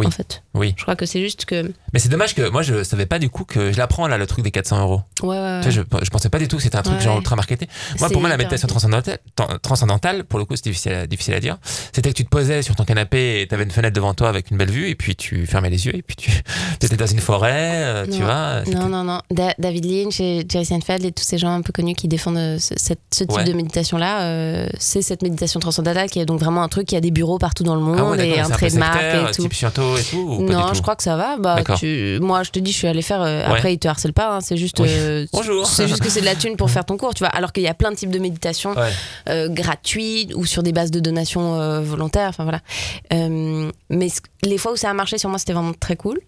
Oui. 0.00 0.06
En 0.06 0.10
fait. 0.10 0.42
Oui. 0.54 0.74
Je 0.76 0.82
crois 0.82 0.96
que 0.96 1.06
c'est 1.06 1.20
juste 1.20 1.44
que. 1.44 1.72
Mais 1.92 1.98
c'est 2.00 2.08
dommage 2.08 2.34
que 2.34 2.48
moi 2.48 2.62
je 2.62 2.82
savais 2.82 3.06
pas 3.06 3.18
du 3.18 3.30
coup 3.30 3.44
que 3.44 3.72
je 3.72 3.78
l'apprends 3.78 4.06
là 4.08 4.18
le 4.18 4.26
truc 4.26 4.44
des 4.44 4.50
400 4.50 4.80
euros. 4.82 5.02
Ouais, 5.22 5.38
ouais. 5.38 5.60
Tu 5.62 5.70
je, 5.70 5.82
je 6.02 6.10
pensais 6.10 6.28
pas 6.28 6.38
du 6.38 6.48
tout 6.48 6.56
que 6.56 6.62
c'était 6.62 6.76
un 6.76 6.82
truc 6.82 6.96
Ouais. 6.98 7.04
genre 7.04 7.16
ultra 7.18 7.36
marketé. 7.36 7.68
Moi, 8.00 8.08
pour 8.10 8.20
moi, 8.20 8.28
la 8.30 8.36
méditation 8.36 8.66
transcendantale, 8.68 9.18
transcendantale, 9.62 10.24
pour 10.24 10.38
le 10.38 10.44
coup, 10.44 10.56
c'est 10.56 10.64
difficile 10.64 10.92
à, 10.92 11.06
difficile 11.06 11.34
à 11.34 11.40
dire. 11.40 11.58
C'était 11.92 12.10
que 12.10 12.16
tu 12.16 12.24
te 12.24 12.28
posais 12.30 12.62
sur 12.62 12.74
ton 12.76 12.84
canapé 12.84 13.42
et 13.42 13.46
tu 13.48 13.54
avais 13.54 13.64
une 13.64 13.70
fenêtre 13.70 13.94
devant 13.94 14.14
toi 14.14 14.28
avec 14.28 14.50
une 14.50 14.56
belle 14.56 14.70
vue, 14.70 14.88
et 14.88 14.94
puis 14.94 15.16
tu 15.16 15.46
fermais 15.46 15.70
les 15.70 15.86
yeux, 15.86 15.94
et 15.96 16.02
puis 16.02 16.16
tu 16.16 16.30
étais 16.82 16.96
dans 16.96 17.06
une 17.06 17.20
forêt, 17.20 17.50
euh, 17.84 18.04
tu 18.06 18.18
Non. 18.18 18.24
vois. 18.24 18.62
c'était- 18.64 18.78
Non, 18.78 18.88
non, 18.88 19.04
non. 19.04 19.20
Da- 19.30 19.54
David 19.58 19.84
Lynch 19.84 20.20
et 20.20 20.44
Jerry 20.48 20.64
Seinfeld 20.64 21.04
et 21.04 21.12
tous 21.12 21.24
ces 21.24 21.38
gens 21.38 21.52
un 21.52 21.62
peu 21.62 21.72
connus 21.72 21.94
qui 21.94 22.08
défendent 22.08 22.36
euh, 22.38 22.58
ce, 22.58 22.74
cette- 22.76 23.00
ce 23.12 23.24
type 23.24 23.44
de 23.44 23.52
méditation-là, 23.52 24.22
euh, 24.22 24.68
c'est 24.78 25.02
cette 25.02 25.22
méditation 25.22 25.60
transcendantale 25.60 26.08
qui 26.10 26.18
est 26.20 26.26
donc 26.26 26.40
vraiment 26.40 26.62
un 26.62 26.68
truc 26.68 26.86
qui 26.86 26.96
a 26.96 27.00
des 27.00 27.10
bureaux 27.10 27.38
partout 27.38 27.62
dans 27.64 27.74
le 27.74 27.80
monde 27.80 27.96
Ah 27.98 28.10
ouais, 28.10 28.28
et 28.28 28.40
un 28.40 28.46
peu 28.48 28.52
trademark 28.54 29.02
et 29.02 29.34
tout. 29.34 29.42
type 29.42 29.52
Sciento 29.96 29.98
et 29.98 30.02
tout 30.10 30.32
ou 30.32 30.46
pas 30.46 30.52
du 30.52 30.58
Non, 30.58 30.68
tout 30.68 30.74
je 30.74 30.82
crois 30.82 30.96
que 30.96 31.02
ça 31.02 31.16
va. 31.16 31.36
Bah, 31.38 31.56
D'accord. 31.56 31.78
tu... 31.78 32.18
Moi, 32.20 32.42
je 32.42 32.50
te 32.50 32.58
dis, 32.58 32.72
je 32.72 32.76
suis 32.78 32.86
allée 32.86 33.02
faire. 33.02 33.22
euh, 33.22 33.40
Ouais. 33.40 33.44
Après, 33.46 33.74
ils 33.74 33.78
te 33.78 33.88
harcèlent 33.88 34.12
pas. 34.12 34.36
hein, 34.36 34.40
c'est 34.40 34.56
juste. 34.56 34.80
Oui. 34.80 34.88
euh, 34.90 35.26
Bonjour. 35.32 35.66
C'est 35.66 35.88
juste 35.88 36.02
que 36.02 36.08
c'est 36.10 36.20
de 36.20 36.26
la 36.26 36.34
thune 36.34 36.56
pour 36.56 36.70
faire 36.70 36.84
ton 36.84 36.96
cours, 36.96 37.14
tu 37.14 37.20
vois. 37.20 37.28
Alors 37.28 37.52
qu'il 37.52 37.62
y 37.62 37.68
a 37.68 37.74
plein 37.74 37.90
de 37.90 37.96
types 37.96 38.10
de 38.10 38.18
méditation 38.18 38.72
Ouais. 38.72 38.90
euh, 39.28 39.48
gratuites 39.48 40.32
ou 40.34 40.44
sur 40.46 40.62
des 40.62 40.72
bases 40.72 40.90
de 40.90 41.00
donations 41.00 41.60
euh, 41.60 41.80
volontaires. 41.80 42.28
Enfin 42.28 42.44
voilà. 42.44 42.60
Euh, 43.12 43.70
mais 43.88 44.08
ce- 44.08 44.20
les 44.42 44.58
fois 44.58 44.72
où 44.72 44.76
ça 44.76 44.90
a 44.90 44.94
marché 44.94 45.18
sur 45.18 45.28
moi, 45.28 45.38
c'était 45.38 45.52
vraiment 45.52 45.72
très 45.78 45.96
cool. 45.96 46.20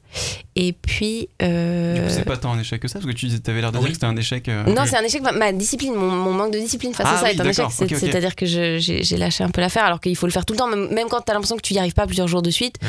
Et 0.56 0.72
puis. 0.72 1.28
euh, 1.42 1.94
Du 1.94 2.00
coup, 2.02 2.06
c'est 2.10 2.24
pas 2.24 2.36
tant 2.36 2.52
un 2.52 2.60
échec 2.60 2.80
que 2.80 2.88
ça, 2.88 2.98
parce 2.98 3.10
que 3.12 3.18
tu 3.18 3.26
avais 3.50 3.60
l'air 3.60 3.72
de 3.72 3.78
dire 3.78 3.82
Oui. 3.84 3.88
que 3.90 3.94
c'était 3.94 4.06
un 4.06 4.16
échec. 4.16 4.48
euh, 4.48 4.64
Non, 4.64 4.82
c'est 4.86 4.96
un 4.96 5.02
échec. 5.02 5.22
Ma, 5.22 5.32
ma 5.32 5.52
discipline, 5.52 5.94
mon, 5.94 6.10
mon 6.10 6.32
manque 6.32 6.52
de 6.52 6.58
discipline 6.58 6.92
face 6.94 7.06
Ah 7.08 7.14
à 7.14 7.16
ça 7.18 7.24
oui, 7.24 7.30
est 7.30 7.40
un 7.40 7.44
échec. 7.44 7.56
d'accord, 7.56 7.72
C'est- 7.72 7.84
ok, 7.84 7.92
ok. 7.92 7.98
C'est-à-dire 7.98 8.36
que 8.36 8.44
je- 8.46 8.78
j'ai 8.78 9.02
j'ai 9.02 9.16
lâché 9.16 9.42
un 9.44 9.48
peu 9.50 9.60
l'affaire, 9.60 9.84
alors 9.84 10.00
qu'il 10.00 10.14
faut 10.16 10.26
le 10.26 10.32
faire 10.32 10.44
tout 10.44 10.52
le 10.52 10.58
temps. 10.58 10.66
Même, 10.68 10.88
même 10.92 11.08
quand 11.08 11.20
t'as 11.22 11.32
l'impression 11.32 11.56
que 11.56 11.62
tu 11.62 11.74
y 11.74 11.78
arrives 11.78 11.94
pas 11.94 12.06
plusieurs 12.06 12.28
jours 12.28 12.42
de 12.42 12.50
suite, 12.50 12.76
Mm. 12.82 12.86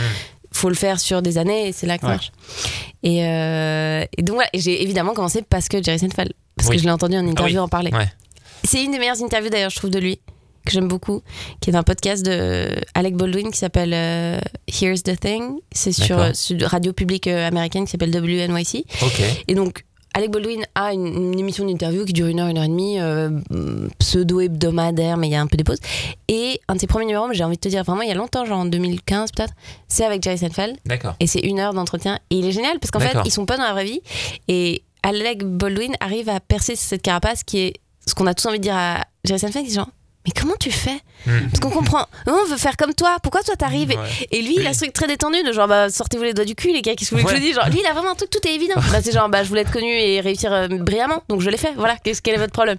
Faut 0.54 0.70
le 0.70 0.76
faire 0.76 1.00
sur 1.00 1.22
des 1.22 1.38
années 1.38 1.68
et 1.68 1.72
c'est 1.74 1.88
là 1.88 1.98
que 1.98 2.02
ça 2.02 2.08
Ouais. 2.08 2.14
marche. 2.14 2.32
Et, 3.04 3.26
euh, 3.26 4.06
et 4.18 4.22
donc 4.22 4.36
voilà, 4.36 4.50
j'ai 4.54 4.82
évidemment 4.84 5.14
commencé 5.14 5.42
parce 5.42 5.68
que 5.68 5.84
Jerry 5.84 6.00
Seinfeld, 6.00 6.32
parce 6.56 6.70
Oui. 6.70 6.76
que 6.76 6.82
je 6.82 6.86
l'ai 6.88 6.92
entendu 6.94 7.16
en 7.18 7.28
interview 7.28 7.56
oui. 7.56 7.60
en 7.60 7.68
parler. 7.68 7.92
Ouais. 7.92 8.08
C'est 8.64 8.84
une 8.84 8.92
des 8.92 9.00
meilleures 9.00 9.22
interviews 9.22 9.50
d'ailleurs, 9.50 9.72
je 9.72 9.76
trouve, 9.76 9.90
de 9.90 10.00
lui, 10.00 10.20
que 10.66 10.72
j'aime 10.72 10.88
beaucoup, 10.88 11.22
qui 11.60 11.70
est 11.70 11.76
un 11.76 11.84
podcast 11.84 12.26
de 12.26 12.70
Alec 12.94 13.16
Baldwin 13.18 13.52
qui 13.52 13.58
s'appelle 13.58 13.92
euh, 13.94 14.40
Here's 14.68 15.04
the 15.04 15.20
Thing. 15.20 15.60
C'est 15.74 15.92
sur, 15.92 16.16
D'accord. 16.16 16.36
sur 16.36 16.62
radio 16.70 16.94
publique 16.94 17.28
euh, 17.28 17.46
américaine 17.48 17.84
qui 17.86 17.92
s'appelle 17.92 18.16
WNYC. 18.16 18.86
Ok. 19.02 19.22
Et 19.50 19.56
donc, 19.56 19.84
Alec 20.14 20.32
Baldwin 20.32 20.64
a 20.76 20.94
une, 20.94 21.08
une 21.08 21.40
émission 21.40 21.66
d'interview 21.66 22.06
qui 22.06 22.14
dure 22.14 22.28
une 22.28 22.40
heure, 22.40 22.48
une 22.48 22.58
heure 22.58 22.64
et 22.66 22.68
demie, 22.70 23.00
euh, 23.00 23.30
pseudo-hebdomadaire, 24.00 25.18
mais 25.18 25.28
il 25.28 25.32
y 25.32 25.36
a 25.36 25.42
un 25.42 25.48
peu 25.48 25.58
des 25.58 25.64
pauses. 25.64 25.80
Et 26.28 26.62
un 26.68 26.76
de 26.76 26.80
ses 26.80 26.88
premiers 26.88 27.06
numéros, 27.06 27.28
mais 27.28 27.36
j'ai 27.36 27.44
envie 27.44 27.56
de 27.56 27.62
te 27.62 27.70
dire 27.70 27.84
vraiment 27.84 28.04
il 28.04 28.10
y 28.10 28.12
a 28.12 28.16
longtemps, 28.16 28.46
genre 28.46 28.60
en 28.60 28.66
2015 28.66 29.32
peut-être, 29.32 29.54
c'est 29.88 30.06
avec 30.06 30.24
Jerry 30.24 30.38
Seinfeld. 30.38 30.78
D'accord. 30.86 31.16
Et 31.20 31.28
c'est 31.28 31.40
une 31.40 31.60
heure 31.60 31.74
d'entretien. 31.74 32.20
Et 32.30 32.38
il 32.38 32.46
est 32.46 32.52
génial 32.52 32.80
parce 32.80 32.92
qu'en 32.92 33.00
fait, 33.00 33.18
ils 33.26 33.32
sont 33.32 33.46
pas 33.46 33.58
dans 33.58 33.64
la 33.64 33.74
vraie 33.74 33.86
vie. 33.86 34.02
Et 34.48 34.84
Alec 35.02 35.44
Baldwin 35.44 35.94
arrive 36.00 36.30
à 36.30 36.40
percer 36.40 36.76
cette 36.76 37.02
carapace 37.02 37.44
qui 37.44 37.60
est 37.60 37.74
ce 38.06 38.14
qu'on 38.14 38.28
a 38.28 38.34
tous 38.34 38.46
envie 38.48 38.60
de 38.60 38.64
dire 38.64 38.76
à 38.76 39.04
Jerry 39.26 39.40
Seinfeld. 39.40 39.68
Sont 39.68 39.76
genre, 39.76 39.90
mais 40.26 40.32
comment 40.40 40.56
tu 40.60 40.72
fais? 40.72 41.00
Hmm. 41.26 41.48
Parce 41.50 41.60
qu'on 41.62 41.70
comprend. 41.70 42.06
On 42.28 42.46
veut 42.46 42.58
faire 42.58 42.76
comme 42.76 42.94
toi. 42.94 43.18
Pourquoi 43.24 43.44
toi 43.44 43.56
t'arrives? 43.56 43.92
Et- 43.92 43.98
Ouais. 43.98 44.28
Et 44.32 44.42
lui, 44.42 44.56
il 44.58 44.68
a 44.68 44.74
ce 44.74 44.80
truc 44.80 44.94
très 44.94 45.08
détendu 45.08 45.42
de 45.44 45.54
genre, 45.54 45.68
bah, 45.68 45.90
sortez-vous 45.90 46.24
les 46.24 46.34
doigts 46.34 46.44
du 46.46 46.56
cul, 46.56 46.74
les 46.74 46.82
gars, 46.82 46.96
qu'est-ce 46.96 47.12
que 47.12 47.16
vous 47.16 47.22
voulez 47.22 47.34
que 47.34 47.40
je 47.40 47.42
Ouais. 47.44 47.48
dise? 47.50 47.56
Genre, 47.56 47.70
lui, 47.70 47.80
il 47.82 47.86
a 47.86 47.94
vraiment 47.94 48.12
un 48.12 48.16
truc, 48.16 48.30
tout 48.30 48.46
est 48.48 48.54
évident. 48.56 48.76
Bah, 48.76 49.00
c'est 49.02 49.14
genre, 49.14 49.30
bah, 49.30 49.44
je 49.44 49.50
voulais 49.50 49.62
être 49.62 49.72
connu 49.72 49.90
et 49.90 50.20
réussir 50.20 50.52
euh, 50.52 50.68
brillamment, 50.68 51.24
donc 51.30 51.40
je 51.42 51.50
l'ai 51.50 51.58
fait. 51.58 51.72
Voilà, 51.78 51.96
qu'est-ce 52.04 52.22
quel 52.22 52.36
est 52.36 52.40
votre 52.40 52.52
problème? 52.52 52.78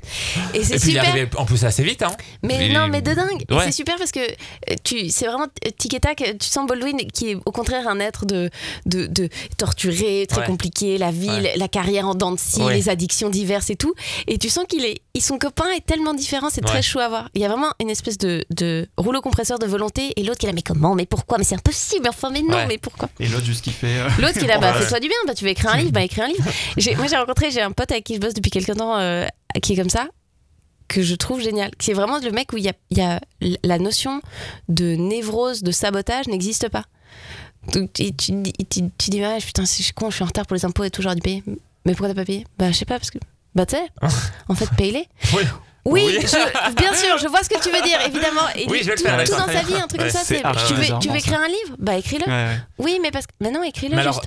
Et 0.52 0.62
c'est 0.62 0.76
Et 0.76 0.78
puis 0.78 0.90
il 0.90 0.96
est 0.98 1.04
super. 1.22 1.40
en 1.40 1.44
plus 1.46 1.64
assez 1.64 1.82
vite, 1.82 2.02
hein. 2.02 2.10
Mais 2.42 2.66
Il- 2.68 2.72
non, 2.74 2.88
mais 2.88 3.00
de 3.00 3.14
dingue. 3.14 3.44
Et 3.48 3.54
Ouais. 3.54 3.64
C'est 3.64 3.72
super 3.72 3.96
parce 3.96 4.10
que 4.12 4.20
euh, 4.20 4.74
tu, 4.82 5.08
c'est 5.08 5.26
vraiment 5.26 5.46
euh, 5.64 5.70
tic 5.78 5.94
et 5.94 6.00
tac. 6.00 6.16
Tu 6.38 6.46
sens 6.48 6.66
Baldwin 6.66 6.98
qui 7.12 7.30
est 7.30 7.36
au 7.46 7.52
contraire 7.52 7.88
un 7.88 8.00
être 8.00 8.26
de, 8.26 8.50
de, 8.86 9.06
de 9.06 9.28
torturé, 9.56 10.26
très 10.28 10.40
Ouais. 10.42 10.46
compliqué, 10.46 10.98
la 10.98 11.10
vie, 11.10 11.28
Ouais. 11.30 11.54
la 11.56 11.68
carrière 11.68 12.06
en 12.08 12.14
dents 12.14 12.32
de 12.32 12.38
scie, 12.38 12.60
Ouais. 12.62 12.74
les 12.74 12.88
addictions 12.90 13.30
diverses 13.30 13.70
et 13.70 13.76
tout. 13.76 13.94
Et 14.26 14.36
tu 14.38 14.48
sens 14.50 14.64
qu'il 14.68 14.84
est, 14.84 15.00
il- 15.14 15.22
son 15.22 15.38
copain 15.38 15.70
est 15.76 15.84
tellement 15.86 16.12
différent, 16.14 16.48
c'est 16.50 16.62
Ouais. 16.64 16.70
très 16.70 16.82
chou 16.82 16.98
à 16.98 17.08
voir. 17.08 17.28
Il 17.34 17.40
y 17.40 17.44
a 17.44 17.48
vraiment 17.48 17.70
une 17.80 17.90
espèce 17.90 18.16
de, 18.18 18.44
de 18.50 18.86
rouleau 18.96 19.20
compresseur 19.20 19.58
de 19.58 19.66
volonté 19.66 20.12
et 20.16 20.22
l'autre 20.22 20.38
qui 20.38 20.46
est 20.46 20.48
là, 20.48 20.54
mais 20.54 20.62
comment, 20.62 20.94
mais 20.94 21.06
pourquoi, 21.06 21.38
mais 21.38 21.44
c'est 21.44 21.56
impossible, 21.56 22.08
enfin, 22.08 22.30
mais 22.30 22.42
non, 22.42 22.54
Ouais. 22.56 22.66
mais 22.66 22.78
pourquoi 22.78 23.08
Et 23.18 23.26
l'autre, 23.28 23.44
juste 23.46 23.64
qui 23.64 23.70
fait. 23.72 23.98
euh, 23.98 24.08
L'autre 24.18 24.38
qui 24.38 24.44
est 24.44 24.48
là, 24.48 24.58
bah, 24.60 24.72
fais-toi 24.74 25.00
du 25.00 25.08
bien, 25.08 25.16
bah, 25.26 25.34
tu 25.34 25.44
veux 25.44 25.50
écrire 25.50 25.72
un 25.72 25.76
livre, 25.78 25.90
bah, 25.92 26.02
écris 26.02 26.20
un 26.22 26.28
livre. 26.28 26.44
Moi, 26.98 27.06
j'ai 27.08 27.16
rencontré, 27.16 27.50
j'ai 27.50 27.60
un 27.62 27.72
pote 27.72 27.90
avec 27.90 28.04
qui 28.04 28.14
je 28.14 28.20
bosse 28.20 28.34
depuis 28.34 28.50
quelques 28.50 28.76
temps, 28.76 28.96
euh, 28.98 29.26
qui 29.62 29.72
est 29.72 29.76
comme 29.76 29.90
ça, 29.90 30.06
que 30.88 31.02
je 31.02 31.14
trouve 31.14 31.40
génial. 31.40 31.70
Qui 31.76 31.90
est 31.90 31.94
vraiment 31.94 32.18
le 32.18 32.30
mec 32.30 32.52
où 32.52 32.56
il 32.56 32.64
y 32.64 32.68
a, 32.68 32.74
y 32.90 33.00
a 33.00 33.20
la 33.64 33.78
notion 33.78 34.20
de 34.68 34.94
névrose, 34.94 35.62
de 35.62 35.72
sabotage 35.72 36.26
n'existe 36.28 36.68
pas. 36.68 36.84
Donc, 37.72 37.92
tu, 37.94 38.14
tu, 38.14 38.42
tu, 38.68 38.82
tu 38.98 39.10
dis, 39.10 39.20
ouais, 39.22 39.38
putain, 39.38 39.64
je 39.64 39.70
suis 39.82 39.92
con, 39.92 40.10
je 40.10 40.16
suis 40.16 40.22
en 40.22 40.26
retard 40.26 40.46
pour 40.46 40.54
les 40.54 40.64
impôts 40.66 40.84
et 40.84 40.90
tout, 40.90 41.00
j'aurais 41.02 41.14
dû 41.14 41.22
payer. 41.22 41.42
Mais 41.86 41.92
pourquoi 41.92 42.08
t'as 42.08 42.14
pas 42.14 42.24
payé? 42.26 42.46
Bah, 42.58 42.70
je 42.70 42.76
sais 42.76 42.84
pas, 42.84 42.98
parce 42.98 43.10
que. 43.10 43.18
Bah, 43.54 43.64
tu 43.66 43.76
sais, 43.76 43.86
en 44.48 44.54
fait, 44.54 44.68
paye-les. 44.76 45.06
Oui. 45.34 45.42
Oui, 45.86 46.02
Oui. 46.06 46.18
je- 46.22 46.72
bien 46.74 46.94
sûr, 46.94 47.18
je 47.18 47.28
vois 47.28 47.42
ce 47.42 47.48
que 47.50 47.60
tu 47.62 47.70
veux 47.70 47.82
dire, 47.82 47.98
évidemment. 48.06 48.40
Et 48.56 48.64
Oui, 48.70 48.78
je 48.80 48.86
vais 48.86 48.92
le 48.92 48.96
tout, 48.98 49.04
faire, 49.04 49.22
tout 49.22 49.30
d'accord. 49.32 49.46
dans 49.46 49.52
sa 49.52 49.62
vie, 49.62 49.74
un 49.74 49.86
truc 49.86 50.00
Ouais, 50.00 50.08
comme 50.10 50.10
ça, 50.10 50.20
c'est 50.24 50.42
Tu 50.66 50.74
veux, 50.74 50.98
tu 50.98 51.08
veux 51.10 51.16
écrire 51.16 51.40
un 51.40 51.46
livre? 51.48 51.76
Bah, 51.78 51.96
écris-le. 51.96 52.24
Ouais, 52.24 52.32
ouais. 52.32 52.58
Oui, 52.78 52.98
mais 53.02 53.10
parce 53.10 53.26
que. 53.26 53.32
Maintenant, 53.40 53.62
écris-le 53.62 53.94
juste. 53.96 54.00
alors, 54.08 54.22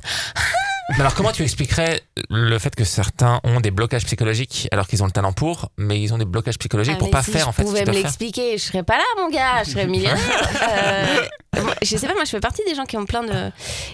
mais 0.90 1.00
alors, 1.02 1.14
comment 1.16 1.32
tu 1.32 1.44
expliquerais 1.44 2.02
le 2.30 2.58
fait 2.60 2.74
que 2.76 2.84
certains 2.84 3.40
ont 3.44 3.60
des 3.60 3.72
blocages 3.72 4.06
psychologiques 4.06 4.68
alors 4.72 4.88
qu'ils 4.88 5.04
ont 5.04 5.06
le 5.06 5.12
talent 5.12 5.34
pour, 5.34 5.70
mais 5.78 6.02
ils 6.02 6.14
ont 6.14 6.18
des 6.18 6.26
blocages 6.26 6.58
psychologiques 6.58 6.94
Ah, 6.96 7.00
pour 7.00 7.10
pas 7.10 7.24
si 7.24 7.32
faire 7.32 7.44
je 7.44 7.50
en 7.50 7.52
fait 7.52 7.64
ce 7.64 7.68
pouvais 7.68 7.86
me 7.86 7.92
l'expliquer, 7.92 8.58
je 8.58 8.64
serais 8.64 8.84
pas 8.84 8.98
là, 8.98 9.04
mon 9.18 9.30
gars, 9.30 9.64
je 9.66 9.72
serais 9.72 9.88
millionnaire. 9.88 10.18
Euh, 11.58 11.62
moi, 11.64 11.74
je 11.82 11.98
sais 11.98 12.06
pas, 12.08 12.14
moi, 12.14 12.24
je 12.26 12.30
fais 12.30 12.40
partie 12.40 12.62
des 12.68 12.76
gens 12.76 12.86
qui 12.86 12.98
ont 12.98 13.06
plein 13.06 13.24
de, 13.24 13.52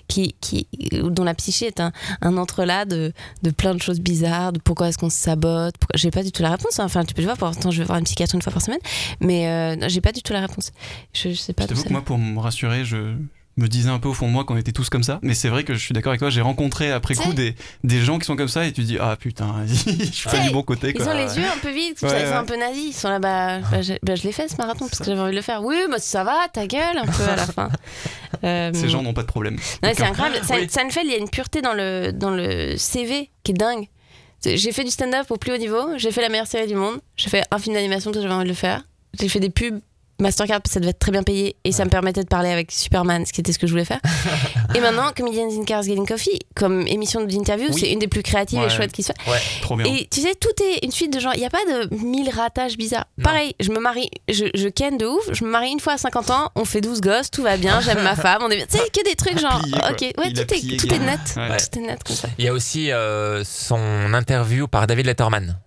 qui, 0.08 0.36
qui, 0.42 0.68
dont 0.92 1.24
la 1.24 1.34
psyché 1.34 1.68
est 1.68 1.80
un, 1.80 1.92
un 2.22 2.36
entrelac 2.38 2.88
de, 2.90 3.14
de 3.44 3.50
plein 3.52 3.74
de 3.74 3.82
choses 3.82 4.00
bizarres, 4.02 4.52
de 4.52 4.60
pourquoi 4.60 4.90
est-ce 4.90 4.98
qu'on 4.98 5.10
se 5.10 5.18
sabote. 5.18 5.76
pourquoi- 5.80 5.96
J'ai 5.96 6.12
pas 6.12 6.24
du 6.24 6.32
tout 6.32 6.42
la 6.42 6.50
réponse. 6.52 6.80
hein. 6.80 6.86
Enfin, 6.86 7.06
tu 7.06 7.14
peux 7.14 7.22
le 7.22 7.28
voir. 7.28 7.38
Pourtant, 7.38 7.72
je 7.72 7.78
vais 7.80 7.86
voir 7.86 8.00
une 8.00 8.04
psychiatre 8.06 8.36
une 8.36 8.42
fois 8.42 8.52
par 8.52 8.62
semaine, 8.62 8.80
mais 9.22 9.48
euh, 9.48 9.88
j'ai 9.88 10.02
pas 10.02 10.12
du 10.12 10.22
tout 10.22 10.34
la 10.34 10.42
réponse. 10.42 10.72
Je, 11.14 11.30
je 11.30 11.36
sais 11.36 11.54
pas 11.54 11.64
Je 11.64 11.68
t'avoue 11.70 11.82
ça 11.82 11.88
que 11.88 11.94
moi, 11.94 12.02
pour 12.02 12.18
me 12.18 12.40
rassurer, 12.40 12.84
je 12.84 13.16
me 13.58 13.68
disais 13.68 13.90
un 13.90 14.00
peu 14.00 14.08
au 14.10 14.14
fond 14.14 14.28
de 14.28 14.32
moi 14.32 14.44
qu'on 14.46 14.58
était 14.58 14.72
tous 14.72 14.90
comme 14.90 15.04
ça. 15.04 15.20
Mais 15.22 15.34
c'est 15.36 15.50
vrai 15.50 15.64
que 15.64 15.74
je 15.74 15.80
suis 15.80 15.94
d'accord 15.94 16.10
avec 16.12 16.20
toi. 16.20 16.30
J'ai 16.30 16.42
rencontré 16.42 16.92
après 16.92 17.14
coup 17.16 17.34
des, 17.34 17.56
des 17.84 18.02
gens 18.02 18.18
qui 18.20 18.26
sont 18.26 18.36
comme 18.36 18.48
ça 18.48 18.66
et 18.66 18.72
tu 18.72 18.82
dis 18.82 18.98
Ah 19.00 19.16
putain, 19.16 19.54
je 19.68 19.74
suis 20.12 20.30
pas 20.30 20.40
du 20.40 20.50
bon 20.52 20.64
côté. 20.64 20.90
Ils 20.90 20.94
Quoi. 20.96 21.08
ont 21.14 21.14
les 21.18 21.38
yeux 21.38 21.46
un 21.46 21.58
peu 21.62 21.70
vides, 21.72 21.96
Ouais, 22.02 22.22
ils 22.22 22.28
sont 22.28 22.34
un 22.34 22.46
peu 22.46 22.58
nazis. 22.58 22.86
Ils 22.88 22.94
sont 22.94 23.10
là, 23.10 23.20
bah, 23.20 23.60
bah, 23.72 23.82
je, 23.82 23.94
bah, 24.04 24.16
je 24.16 24.24
l'ai 24.24 24.32
fait 24.32 24.48
ce 24.48 24.56
marathon 24.58 24.88
parce 24.88 25.00
que 25.00 25.06
j'avais 25.06 25.20
envie 25.22 25.32
de 25.32 25.36
le 25.36 25.42
faire. 25.42 25.64
Oui, 25.64 25.76
bah 25.90 26.00
ça 26.00 26.24
va, 26.24 26.48
ta 26.52 26.66
gueule, 26.68 26.98
un 26.98 27.06
peu 27.06 27.24
à 27.24 27.36
la 27.36 27.46
fin. 27.48 27.70
Euh, 28.44 28.72
Ces 28.74 28.90
gens 28.90 29.04
n'ont 29.04 29.14
pas 29.14 29.22
de 29.22 29.28
problème. 29.28 29.58
C'est 29.82 30.02
incroyable. 30.04 30.46
Sein- 30.46 30.56
Oui. 30.60 30.68
Seinfeld, 30.70 31.06
il 31.08 31.12
y 31.12 31.16
a 31.16 31.20
une 31.20 31.30
pureté 31.30 31.62
dans 31.62 31.74
le, 31.74 32.12
dans 32.12 32.32
le 32.32 32.76
CV 32.78 33.30
qui 33.44 33.52
est 33.52 33.56
dingue. 33.56 33.88
J'ai 34.46 34.74
fait 34.74 34.84
du 34.84 34.90
stand-up 34.92 35.28
au 35.30 35.38
plus 35.38 35.54
haut 35.54 35.58
niveau, 35.58 35.98
j'ai 35.98 36.12
fait 36.12 36.22
la 36.22 36.28
meilleure 36.28 36.48
série 36.48 36.68
du 36.68 36.76
monde, 36.76 37.00
j'ai 37.16 37.30
fait 37.30 37.46
un 37.50 37.58
film 37.60 37.76
d'animation 37.76 38.12
parce 38.12 38.18
que 38.18 38.24
j'avais 38.24 38.34
envie 38.34 38.44
de 38.44 38.50
le 38.50 38.56
faire, 38.56 38.84
j'ai 39.18 39.30
fait 39.30 39.40
des 39.40 39.50
pubs 39.50 39.80
Mastercard 40.24 40.62
parce 40.62 40.72
que 40.72 40.74
ça 40.74 40.80
devait 40.80 40.90
être 40.92 41.00
très 41.00 41.12
bien 41.12 41.24
payé 41.24 41.56
et 41.64 41.72
ça 41.72 41.86
me 41.86 41.90
permettait 41.90 42.24
de 42.24 42.28
parler 42.28 42.50
avec 42.50 42.72
Superman, 42.72 43.26
ce 43.26 43.32
qui 43.34 43.42
était 43.42 43.54
ce 43.54 43.60
que 43.60 43.68
je 43.68 43.72
voulais 43.72 43.86
faire. 43.86 44.00
et 44.76 44.80
maintenant, 44.80 45.12
Comedians 45.16 45.50
in 45.52 45.64
Cars 45.66 45.84
Getting 45.84 46.08
Coffee, 46.08 46.40
comme 46.56 46.88
émission 46.88 47.24
d'interview, 47.24 47.68
Oui. 47.72 47.80
c'est 47.80 47.92
une 47.92 48.00
des 48.00 48.08
plus 48.08 48.24
créatives 48.24 48.60
Ouais. 48.60 48.66
et 48.68 48.70
chouettes 48.70 48.92
qui 48.92 49.04
se 49.04 49.12
fait. 49.14 49.30
Ouais. 49.32 49.38
Trop 49.62 49.76
bien. 49.76 49.86
Et 49.86 50.08
tu 50.10 50.22
sais, 50.22 50.34
tout 50.36 50.50
est 50.64 50.84
une 50.86 50.92
suite 50.92 51.14
de 51.14 51.20
gens. 51.20 51.32
Il 51.34 51.40
n'y 51.40 51.46
a 51.46 51.50
pas 51.50 51.64
de 51.66 51.96
mille 52.04 52.30
ratages 52.30 52.78
bizarres. 52.78 53.06
Non. 53.18 53.24
Pareil, 53.26 53.54
je 53.60 53.70
me 53.72 53.80
marie, 53.80 54.10
je, 54.30 54.46
je 54.56 54.68
ken 54.70 54.98
de 54.98 55.06
ouf. 55.06 55.24
Je 55.32 55.44
me 55.44 55.50
marie 55.50 55.70
une 55.72 55.80
fois 55.80 55.94
à 55.94 55.98
50 55.98 56.30
ans, 56.32 56.50
on 56.56 56.66
fait 56.66 56.82
12 56.82 57.02
gosses, 57.02 57.30
tout 57.32 57.44
va 57.44 57.58
bien, 57.58 57.82
j'aime 57.82 58.02
ma 58.04 58.16
femme, 58.18 58.42
on 58.42 58.50
est 58.50 58.56
bien. 58.56 58.66
Tu 58.66 58.78
sais, 58.78 58.84
que 58.90 59.04
des 59.08 59.16
trucs 59.16 59.38
genre, 59.40 59.62
ok, 59.92 60.02
ouais, 60.18 60.34
tout, 60.34 60.42
est, 60.54 60.78
tout 60.78 60.94
est 60.94 61.00
net. 61.00 61.20
Ouais. 61.36 61.58
Tout 61.58 61.80
est 61.80 61.82
net 61.82 62.04
comme 62.04 62.16
ça. 62.16 62.28
Il 62.38 62.46
y 62.46 62.48
a 62.48 62.54
aussi 62.54 62.92
euh, 62.92 63.44
son 63.44 64.14
interview 64.14 64.68
par 64.68 64.88
David 64.88 65.06
Letterman. 65.08 65.58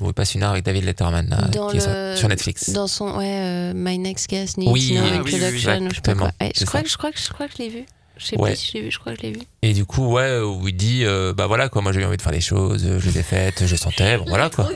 Où 0.00 0.08
il 0.08 0.12
passe 0.14 0.34
une 0.34 0.42
heure 0.42 0.50
avec 0.50 0.64
David 0.64 0.84
Letterman 0.84 1.28
là, 1.28 1.48
est 1.72 2.16
sur- 2.16 2.28
Netflix. 2.28 2.70
Dans 2.70 2.86
son, 2.88 3.16
ouais, 3.16 3.38
euh, 3.40 3.72
My 3.74 3.98
Next 3.98 4.28
Guest 4.28 4.56
Needs 4.58 4.70
Oui, 4.72 4.92
No 4.94 5.02
ah 5.04 5.20
oui, 5.22 5.30
je 5.30 5.36
sais 5.36 5.38
pas 5.38 5.48
quoi. 5.48 5.76
exactement, 5.86 6.30
Ouais, 6.40 6.52
je, 6.56 6.64
crois 6.64 6.82
que, 6.82 6.88
je, 6.88 6.96
crois 6.96 7.12
que, 7.12 7.18
je 7.20 7.28
crois 7.28 7.46
que 7.46 7.52
je 7.56 7.58
l'ai 7.62 7.68
vu. 7.68 7.84
Je 8.16 8.26
sais 8.26 8.38
Ouais. 8.38 8.50
plus 8.50 8.56
si 8.60 8.68
je 8.68 8.72
l'ai 8.74 8.80
vu, 8.82 8.90
je 8.92 8.98
crois 9.00 9.12
que 9.12 9.18
je 9.18 9.26
l'ai 9.26 9.32
vu. 9.32 9.40
Et 9.62 9.72
du 9.72 9.84
coup, 9.84 10.06
ouais, 10.12 10.38
où 10.40 10.68
il 10.68 10.76
dit, 10.76 11.04
euh, 11.04 11.32
bah 11.32 11.46
voilà 11.48 11.68
quoi, 11.68 11.82
moi 11.82 11.90
j'ai 11.92 12.00
eu 12.00 12.04
envie 12.04 12.16
de 12.16 12.22
faire 12.22 12.32
les 12.32 12.40
choses, 12.40 12.80
je 12.98 13.08
les 13.08 13.18
ai 13.18 13.22
faites, 13.24 13.66
je 13.66 13.70
les 13.72 13.76
sentais, 13.76 14.18
bon 14.18 14.24
voilà 14.28 14.50
quoi. 14.50 14.68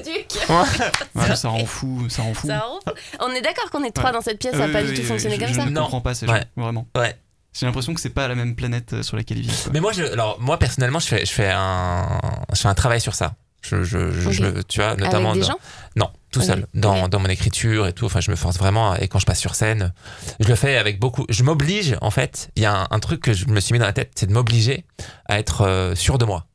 Ouais, 1.14 1.36
ça 1.36 1.48
rend 1.48 1.64
fou, 1.66 2.06
ça 2.08 2.22
rend 2.22 2.34
fou. 2.34 2.46
Ça 2.48 2.58
rend 2.60 2.80
fou. 2.84 2.92
On 3.20 3.30
est 3.30 3.40
d'accord 3.40 3.70
qu'on 3.70 3.84
est 3.84 3.90
trois 3.92 4.10
Ouais. 4.10 4.12
dans 4.16 4.20
cette 4.22 4.38
pièce, 4.38 4.54
ça 4.54 4.66
n'a 4.66 4.72
pas 4.72 4.80
oui, 4.82 4.88
du 4.88 4.94
tout 4.94 5.00
oui, 5.02 5.06
fonctionné 5.06 5.36
je- 5.36 5.40
comme 5.40 5.48
je 5.50 5.54
ça. 5.54 5.64
ne 5.66 5.70
Non. 5.70 5.82
comprends 5.82 6.00
pas 6.00 6.14
ces 6.14 6.26
gens, 6.26 6.32
Ouais. 6.32 6.44
vraiment. 6.56 6.86
Ouais. 6.96 7.16
J'ai 7.58 7.66
l'impression 7.66 7.94
que 7.94 8.00
c'est 8.00 8.10
pas 8.10 8.28
la 8.28 8.34
même 8.34 8.54
planète 8.54 8.92
euh, 8.92 9.02
sur 9.02 9.16
laquelle 9.16 9.38
ils 9.38 9.44
vivent. 9.48 9.70
Mais 9.72 9.80
moi, 9.80 9.92
je, 9.92 10.02
alors 10.04 10.38
moi 10.40 10.58
personnellement, 10.58 10.98
je 11.00 11.06
fais, 11.06 11.24
je 11.24 11.30
fais 11.32 11.50
un, 11.52 12.20
je 12.52 12.60
fais 12.60 12.68
un 12.68 12.74
travail 12.74 13.00
sur 13.00 13.14
ça. 13.14 13.34
Je, 13.60 13.82
je, 13.82 14.10
je, 14.12 14.62
tu 14.62 14.80
vois, 14.80 14.94
notamment 14.96 15.30
Avec 15.30 15.42
des 15.42 15.48
dans- 15.48 15.52
gens 15.54 15.58
Non, 15.96 16.10
tout 16.30 16.40
seul, 16.40 16.66
dans, 16.74 17.08
dans 17.08 17.18
mon 17.18 17.28
écriture 17.28 17.86
et 17.88 17.92
tout. 17.92 18.06
Enfin, 18.06 18.20
je 18.20 18.30
me 18.30 18.36
force 18.36 18.56
vraiment. 18.56 18.92
à- 18.92 19.00
Et 19.00 19.08
quand 19.08 19.18
je 19.18 19.26
passe 19.26 19.40
sur 19.40 19.54
scène, 19.56 19.92
je 20.40 20.48
le 20.48 20.54
fais 20.54 20.76
avec 20.76 21.00
beaucoup. 21.00 21.26
Je 21.28 21.42
m'oblige, 21.42 21.96
en 22.00 22.10
fait. 22.10 22.50
Il 22.56 22.62
y 22.62 22.66
a 22.66 22.82
un, 22.82 22.86
un 22.90 22.98
truc 23.00 23.20
que 23.20 23.32
je 23.32 23.46
me 23.46 23.58
suis 23.60 23.72
mis 23.72 23.78
dans 23.80 23.86
la 23.86 23.92
tête, 23.92 24.12
c'est 24.14 24.26
de 24.26 24.32
m'obliger 24.32 24.84
à 25.26 25.38
être 25.38 25.62
euh, 25.62 25.94
sûr 25.96 26.18
de 26.18 26.24
moi. 26.24 26.46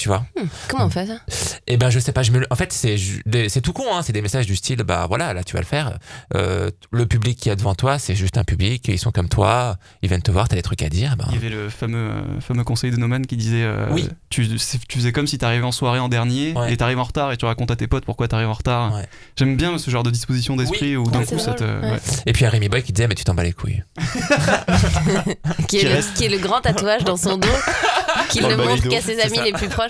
Tu 0.00 0.08
vois 0.08 0.24
Comment 0.68 0.86
on 0.86 0.90
fait 0.90 1.06
ça? 1.06 1.18
Et 1.66 1.76
ben, 1.76 1.90
je 1.90 1.98
sais 1.98 2.12
pas. 2.12 2.22
Je 2.22 2.32
me, 2.32 2.46
en 2.50 2.54
fait, 2.56 2.72
c'est 2.72 3.60
tout 3.60 3.74
con. 3.74 3.84
Hein, 3.92 4.00
c'est 4.02 4.14
des 4.14 4.22
messages 4.22 4.46
du 4.46 4.56
style, 4.56 4.78
bah 4.82 5.04
voilà, 5.06 5.34
là 5.34 5.44
tu 5.44 5.52
vas 5.52 5.60
le 5.60 5.66
faire. 5.66 5.98
Euh, 6.34 6.70
le 6.90 7.04
public 7.04 7.38
qui 7.38 7.50
est 7.50 7.56
devant 7.56 7.74
toi, 7.74 7.98
c'est 7.98 8.14
juste 8.14 8.38
un 8.38 8.44
public. 8.44 8.88
Ils 8.88 8.98
sont 8.98 9.10
comme 9.10 9.28
toi. 9.28 9.76
Ils 10.00 10.08
viennent 10.08 10.22
te 10.22 10.30
voir. 10.30 10.48
T'as 10.48 10.56
des 10.56 10.62
trucs 10.62 10.80
à 10.82 10.88
dire. 10.88 11.16
Ben, 11.18 11.26
Il 11.28 11.34
y 11.34 11.36
avait 11.36 11.50
le 11.50 11.68
fameux, 11.68 12.12
euh, 12.12 12.40
fameux 12.40 12.64
conseiller 12.64 12.90
de 12.94 12.96
Noman 12.96 13.26
qui 13.26 13.36
disait 13.36 13.62
euh, 13.62 13.88
Oui. 13.90 14.08
tu, 14.30 14.48
tu 14.88 14.96
faisais 14.98 15.12
comme 15.12 15.26
si 15.26 15.36
t'arrivais 15.36 15.66
en 15.66 15.72
soirée 15.72 15.98
en 15.98 16.08
dernier 16.08 16.54
Ouais. 16.54 16.72
et 16.72 16.78
t'arrives 16.78 16.98
en 16.98 17.04
retard 17.04 17.30
et 17.32 17.36
tu 17.36 17.44
racontes 17.44 17.70
à 17.70 17.76
tes 17.76 17.86
potes 17.86 18.06
pourquoi 18.06 18.26
t'arrives 18.26 18.48
en 18.48 18.54
retard. 18.54 18.94
Ouais. 18.94 19.06
J'aime 19.36 19.54
bien 19.58 19.76
ce 19.76 19.90
genre 19.90 20.02
de 20.02 20.10
disposition 20.10 20.56
d'esprit 20.56 20.96
où 20.96 21.04
d'un 21.10 21.24
coup 21.26 21.38
ça 21.38 21.52
te. 21.52 21.62
drôle, 21.62 21.80
ouais. 21.84 21.90
ouais. 21.92 21.98
Et 22.24 22.32
puis 22.32 22.46
a 22.46 22.48
Rémi 22.50 22.70
Boy 22.70 22.82
qui 22.82 22.94
disait, 22.94 23.06
mais 23.06 23.14
tu 23.14 23.24
t'en 23.24 23.34
bats 23.34 23.44
les 23.44 23.52
couilles. 23.52 23.84
qui 25.68 25.76
est, 25.76 25.80
Qui 25.80 25.84
le, 25.86 25.92
reste. 25.92 26.14
qui 26.14 26.24
est 26.24 26.28
le 26.30 26.38
grand 26.38 26.62
tatouage 26.62 27.04
dans 27.04 27.16
son 27.18 27.36
dos, 27.36 27.48
qu'il 28.30 28.46
ne 28.46 28.54
montre 28.54 28.88
qu'à 28.88 29.00
ses 29.02 29.20
amis 29.20 29.40
les 29.44 29.52
plus 29.52 29.68
proches. 29.68 29.89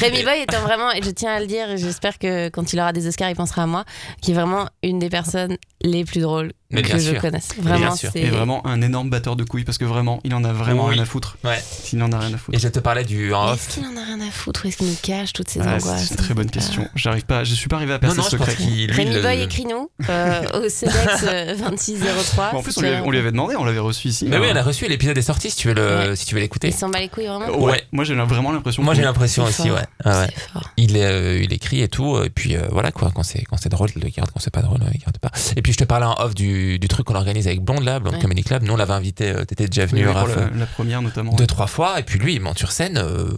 Rémi 0.00 0.22
Boy 0.22 0.40
étant 0.42 0.60
vraiment, 0.60 0.92
et 0.92 1.02
je 1.02 1.10
tiens 1.10 1.32
à 1.32 1.40
le 1.40 1.46
dire, 1.46 1.76
j'espère 1.76 2.18
que 2.18 2.48
quand 2.48 2.72
il 2.72 2.80
aura 2.80 2.92
des 2.92 3.06
Oscars, 3.06 3.30
il 3.30 3.36
pensera 3.36 3.62
à 3.62 3.66
moi, 3.66 3.84
qui 4.20 4.32
est 4.32 4.34
vraiment 4.34 4.68
une 4.82 4.98
des 4.98 5.10
personnes 5.10 5.56
les 5.82 6.04
plus 6.04 6.20
drôles 6.20 6.52
Mais 6.70 6.82
que 6.82 6.88
bien 6.88 6.98
je 6.98 7.10
sûr. 7.10 7.20
connaisse. 7.20 7.48
bien 7.58 7.70
Vraiment, 7.76 7.96
sûr. 7.96 8.10
c'est. 8.12 8.20
Et 8.20 8.28
vraiment 8.30 8.64
un 8.66 8.80
énorme 8.82 9.10
batteur 9.10 9.36
de 9.36 9.44
couilles 9.44 9.64
parce 9.64 9.78
que 9.78 9.84
vraiment 9.84 10.20
il 10.24 10.34
en 10.34 10.44
a 10.44 10.52
vraiment 10.52 10.86
Oui. 10.86 10.94
rien 10.94 11.02
à 11.02 11.06
foutre. 11.06 11.36
Ouais. 11.44 11.58
S'il 11.68 12.02
en 12.02 12.12
a 12.12 12.18
rien 12.18 12.32
à 12.34 12.38
foutre. 12.38 12.56
Et 12.56 12.60
je 12.60 12.68
te 12.68 12.78
parlais 12.78 13.04
du 13.04 13.34
en 13.34 13.50
off. 13.52 13.68
Est-ce 13.68 13.74
qu'il 13.80 13.86
en 13.86 13.96
a 14.00 14.04
rien 14.04 14.20
à 14.20 14.30
foutre? 14.30 14.64
Ou 14.64 14.68
est-ce 14.68 14.76
qu'il 14.76 14.86
nous 14.86 14.96
cache 15.02 15.32
toutes 15.32 15.48
ces 15.48 15.60
angoisses? 15.60 16.04
c'est 16.04 16.10
une 16.10 16.16
très 16.16 16.34
bonne 16.34 16.48
Je 16.54 16.60
sais 16.60 16.60
pas. 16.60 16.66
question. 16.66 16.88
J'arrive 16.94 17.24
pas, 17.24 17.44
je 17.44 17.54
suis 17.54 17.68
pas 17.68 17.76
arrivé 17.76 17.92
à 17.92 17.96
Non, 17.96 18.00
percer 18.00 18.16
non, 18.18 18.22
ce 18.24 18.30
je 18.30 18.36
pense 18.36 18.48
secret. 18.50 18.64
qu'il. 18.64 18.86
lui, 18.88 18.92
Rémi 18.96 19.14
le- 19.14 19.22
Boy, 19.22 19.40
écris-nous 19.42 19.90
euh, 20.08 20.42
au 20.54 20.68
CEDEX 20.68 21.24
euh, 21.24 21.56
2603. 21.56 22.50
Bon, 22.52 22.58
en 22.58 22.62
plus, 22.62 22.76
on 22.76 22.80
lui, 22.82 22.88
avait, 22.88 23.00
on 23.00 23.10
lui 23.10 23.18
avait 23.18 23.30
demandé, 23.32 23.56
on 23.56 23.64
l'avait 23.64 23.78
reçu 23.78 24.08
ici. 24.08 24.26
Mais 24.28 24.38
oui, 24.38 24.46
on 24.52 24.56
a 24.56 24.62
reçu 24.62 24.86
l'épisode 24.86 25.16
est 25.18 25.22
sorti 25.22 25.50
si 25.50 25.56
tu 25.56 25.68
veux 25.68 25.74
le, 25.74 25.80
Ouais. 26.10 26.16
si 26.16 26.26
tu 26.26 26.34
veux 26.34 26.40
l'écouter. 26.40 26.68
Il 26.68 26.74
s'en 26.74 26.88
bat 26.88 27.00
les 27.00 27.08
couilles 27.08 27.26
vraiment. 27.26 27.48
Ouais. 27.58 27.82
Moi 27.92 28.04
j'ai 28.04 28.14
vraiment 28.14 28.52
l'impression. 28.52 28.82
Moi 28.82 28.92
que- 28.94 28.98
j'ai 28.98 29.04
l'impression 29.04 29.44
C'est 29.46 29.62
aussi, 29.62 29.70
ouais. 29.72 29.80
Ah 30.04 30.20
ouais. 30.20 30.26
C'est 30.34 30.52
fort. 30.52 30.70
Il, 30.76 30.96
est, 30.96 31.04
euh, 31.04 31.42
il 31.42 31.52
écrit 31.52 31.80
et 31.82 31.88
tout, 31.88 32.22
et 32.22 32.30
puis 32.30 32.56
euh, 32.56 32.62
voilà 32.70 32.92
quoi, 32.92 33.10
quand 33.14 33.22
c'est 33.22 33.42
quand 33.44 33.56
c'est 33.56 33.68
drôle, 33.68 33.88
il 33.96 34.02
le 34.02 34.08
garde, 34.08 34.30
quand 34.32 34.40
c'est 34.40 34.52
pas 34.52 34.62
drôle, 34.62 34.78
il 34.82 34.86
le 34.98 35.04
garde 35.04 35.18
pas. 35.18 35.30
Et 35.56 35.62
puis 35.62 35.72
je 35.72 35.78
te 35.78 35.84
parlais 35.84 36.06
en 36.06 36.14
off 36.18 36.34
du, 36.34 36.59
du 36.78 36.88
truc 36.88 37.06
qu'on 37.06 37.14
organise 37.14 37.46
avec 37.46 37.60
Blonde 37.62 37.84
là, 37.84 37.98
Blonde 38.00 38.14
Ouais. 38.14 38.20
Comedy 38.20 38.42
Club. 38.42 38.62
Nous 38.62 38.72
on 38.72 38.76
l'avait 38.76 38.92
invité, 38.94 39.30
euh, 39.30 39.44
t'étais 39.44 39.66
déjà 39.66 39.86
venu, 39.86 40.00
oui, 40.02 40.06
pour 40.12 40.14
Raph, 40.16 40.36
la, 40.36 40.42
euh, 40.42 40.48
la 40.56 40.66
première 40.66 41.02
notamment. 41.02 41.32
deux 41.34 41.46
trois 41.46 41.66
fois, 41.66 41.98
et 42.00 42.02
puis 42.02 42.18
lui 42.18 42.34
il 42.34 42.40
monte 42.40 42.58
sur 42.58 42.72
scène, 42.72 42.98
euh, 42.98 43.28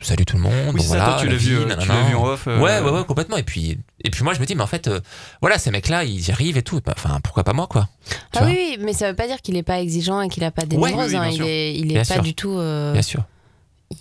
salut 0.00 0.24
tout 0.24 0.36
le 0.36 0.42
monde, 0.42 0.74
Oui, 0.74 0.80
c'est 0.80 0.88
voilà. 0.88 1.04
ça, 1.04 1.10
toi 1.12 1.20
tu 1.20 1.26
la 1.26 1.32
l'as 1.32 1.38
vu, 1.38 1.56
euh, 1.56 1.76
tu 1.76 1.86
vu 2.08 2.14
en 2.16 2.24
off. 2.26 2.44
euh, 2.48 2.58
Ouais, 2.60 2.80
ouais, 2.80 2.90
ouais, 2.90 3.04
complètement. 3.04 3.36
Et 3.36 3.42
puis, 3.44 3.78
et 4.04 4.10
puis 4.10 4.24
moi 4.24 4.34
je 4.34 4.40
me 4.40 4.46
dis, 4.46 4.54
mais 4.56 4.62
en 4.62 4.66
fait, 4.66 4.88
euh, 4.88 5.00
voilà, 5.40 5.58
ces 5.58 5.70
mecs-là, 5.70 6.02
ils 6.04 6.28
y 6.28 6.30
arrivent 6.32 6.56
et 6.58 6.62
tout. 6.62 6.80
Enfin, 6.88 7.20
pourquoi 7.22 7.44
pas 7.44 7.52
moi 7.52 7.66
quoi 7.68 7.88
Tu 8.32 8.38
Ah 8.40 8.44
oui, 8.44 8.52
oui, 8.56 8.78
mais 8.80 8.92
ça 8.94 9.08
veut 9.10 9.16
pas 9.16 9.26
dire 9.28 9.40
qu'il 9.42 9.56
est 9.56 9.62
pas 9.62 9.80
exigeant 9.80 10.20
et 10.20 10.28
qu'il 10.28 10.42
a 10.44 10.50
pas 10.50 10.64
des 10.66 10.76
Ouais, 10.76 10.92
oui, 10.92 11.16
hein. 11.16 11.28
Il 11.30 11.42
est, 11.42 11.74
il 11.74 11.86
est 11.90 11.94
Bien 11.94 11.98
pas 12.04 12.14
sûr. 12.14 12.22
du 12.22 12.34
tout. 12.34 12.50
euh, 12.58 12.92
Bien 12.92 13.02
sûr. 13.02 13.22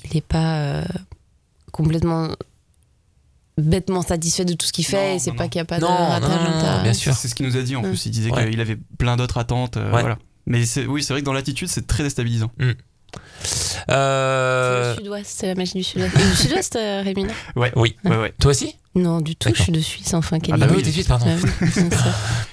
il 0.05 0.17
est 0.17 0.25
pas 0.25 0.55
euh, 0.57 0.83
complètement 1.71 2.29
bêtement 3.57 4.01
satisfait 4.01 4.45
de 4.45 4.53
tout 4.53 4.65
ce 4.65 4.71
qu'il 4.73 4.85
fait 4.85 5.09
Non, 5.11 5.15
et 5.15 5.19
c'est 5.19 5.31
pas 5.33 5.47
qu'il 5.47 5.59
n'y 5.59 5.63
a 5.63 5.65
pas 5.65 5.77
de 5.79 5.81
Non, 5.83 5.87
ratage 5.95 6.29
non, 6.29 6.35
non, 6.35 6.57
intéressant. 6.57 6.83
bien 6.83 6.93
sûr. 6.93 7.13
c'est 7.13 7.27
ce 7.27 7.35
qu'il 7.35 7.45
nous 7.45 7.57
a 7.57 7.61
dit 7.61 7.75
en 7.75 7.81
Mm. 7.81 7.87
plus. 7.89 8.05
Il 8.05 8.11
disait 8.11 8.31
Ouais. 8.31 8.49
qu'il 8.49 8.59
avait 8.61 8.77
plein 8.97 9.17
d'autres 9.17 9.37
attentes. 9.37 9.77
euh, 9.77 9.91
Ouais. 9.91 10.01
Voilà. 10.01 10.17
Mais 10.47 10.65
c'est- 10.65 10.85
oui, 10.85 11.03
c'est 11.03 11.13
vrai 11.13 11.21
que 11.21 11.25
dans 11.25 11.33
l'attitude, 11.33 11.67
c'est 11.67 11.85
très 11.85 12.03
déstabilisant. 12.03 12.51
C'est 13.43 13.81
Euh, 13.89 14.91
le 14.93 14.97
sud-ouest, 15.01 15.33
c'est 15.39 15.47
la 15.47 15.55
magie 15.55 15.73
du 15.73 15.83
sud-ouest. 15.83 16.15
du 16.17 16.35
sud-ouest, 16.35 16.75
euh, 16.75 17.01
Rémi, 17.03 17.23
non? 17.25 17.33
Ouais. 17.55 17.71
Oui. 17.75 17.95
Ouais, 18.05 18.17
ouais. 18.17 18.33
Toi 18.39 18.51
aussi? 18.51 18.75
Non, 18.95 19.21
du 19.21 19.35
tout, 19.35 19.49
D'accord. 19.49 19.57
je 19.57 19.63
suis 19.63 19.71
de 19.71 19.79
Suisse, 19.79 20.13
enfin, 20.13 20.39
quelle 20.39 20.55
Ah 20.55 20.57
bah 20.57 20.67
oui, 20.75 20.83
suite, 20.91 21.07
pardon. 21.07 21.25
C'est 21.73 21.89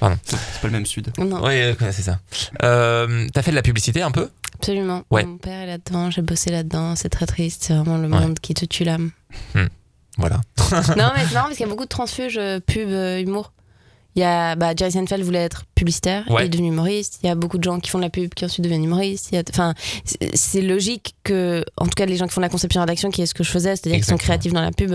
pas 0.00 0.16
le 0.64 0.70
même 0.70 0.86
sud. 0.86 1.12
Non, 1.18 1.42
Oui, 1.44 1.52
euh, 1.54 1.74
c'est 1.90 2.02
ça. 2.02 2.20
Euh, 2.62 3.26
T'as 3.32 3.42
fait 3.42 3.50
de 3.50 3.56
la 3.56 3.62
publicité 3.62 4.02
un 4.02 4.10
peu? 4.12 4.28
Absolument. 4.54 5.02
Ouais. 5.10 5.24
Mon 5.24 5.36
père 5.38 5.60
est 5.62 5.66
là-dedans, 5.66 6.10
j'ai 6.10 6.22
bossé 6.22 6.50
là-dedans, 6.50 6.94
c'est 6.96 7.08
très 7.08 7.26
triste, 7.26 7.64
c'est 7.66 7.74
vraiment 7.74 7.96
le 7.98 8.08
Ouais. 8.08 8.20
monde 8.20 8.38
qui 8.40 8.54
te 8.54 8.64
tue 8.64 8.84
l'âme. 8.84 9.10
Voilà. 10.18 10.40
non, 10.96 11.10
mais 11.16 11.24
c'est 11.26 11.34
marrant 11.34 11.46
parce 11.46 11.56
qu'il 11.56 11.64
y 11.66 11.68
a 11.68 11.70
beaucoup 11.70 11.84
de 11.84 11.88
transfuges 11.88 12.36
euh, 12.38 12.60
pub, 12.60 12.88
euh, 12.90 13.20
humour. 13.20 13.52
Il 14.16 14.20
y 14.20 14.24
a 14.24 14.56
bah, 14.56 14.72
Jerry 14.76 14.90
Seinfeld 14.90 15.22
voulait 15.22 15.44
être 15.44 15.62
publicitaire, 15.76 16.28
Ouais. 16.28 16.42
il 16.42 16.46
est 16.46 16.48
devenu 16.48 16.68
humoriste. 16.68 17.20
Il 17.22 17.26
y 17.28 17.30
a 17.30 17.36
beaucoup 17.36 17.56
de 17.56 17.62
gens 17.62 17.78
qui 17.78 17.88
font 17.88 17.98
de 17.98 18.02
la 18.02 18.10
pub 18.10 18.34
qui 18.34 18.44
ensuite 18.44 18.64
deviennent 18.64 18.82
humoristes. 18.82 19.32
Enfin, 19.50 19.74
c'est- 20.34 20.60
logique 20.60 21.14
que, 21.22 21.64
en 21.76 21.84
tout 21.84 21.92
cas, 21.96 22.04
les 22.04 22.16
gens 22.16 22.26
qui 22.26 22.32
font 22.32 22.40
de 22.40 22.46
la 22.46 22.50
conception 22.50 22.80
rédaction, 22.80 23.10
qui 23.10 23.22
est 23.22 23.26
ce 23.26 23.34
que 23.34 23.44
je 23.44 23.50
faisais, 23.50 23.76
c'est-à-dire 23.76 23.98
qu'ils 23.98 24.04
sont 24.08 24.16
créatifs 24.16 24.52
dans 24.52 24.60
la 24.62 24.72
pub. 24.72 24.92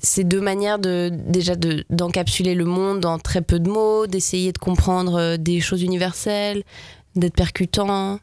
C'est 0.00 0.24
deux 0.24 0.40
manières 0.40 0.78
de 0.78 1.10
déjà 1.12 1.56
de 1.56 1.84
d'encapsuler 1.90 2.54
le 2.54 2.64
monde 2.64 3.04
en 3.04 3.18
très 3.18 3.42
peu 3.42 3.58
de 3.58 3.68
mots, 3.68 4.06
d'essayer 4.06 4.52
de 4.52 4.58
comprendre 4.58 5.16
euh, 5.18 5.36
des 5.36 5.60
choses 5.60 5.82
universelles, 5.82 6.62
d'être 7.16 7.34
percutant, 7.34 8.18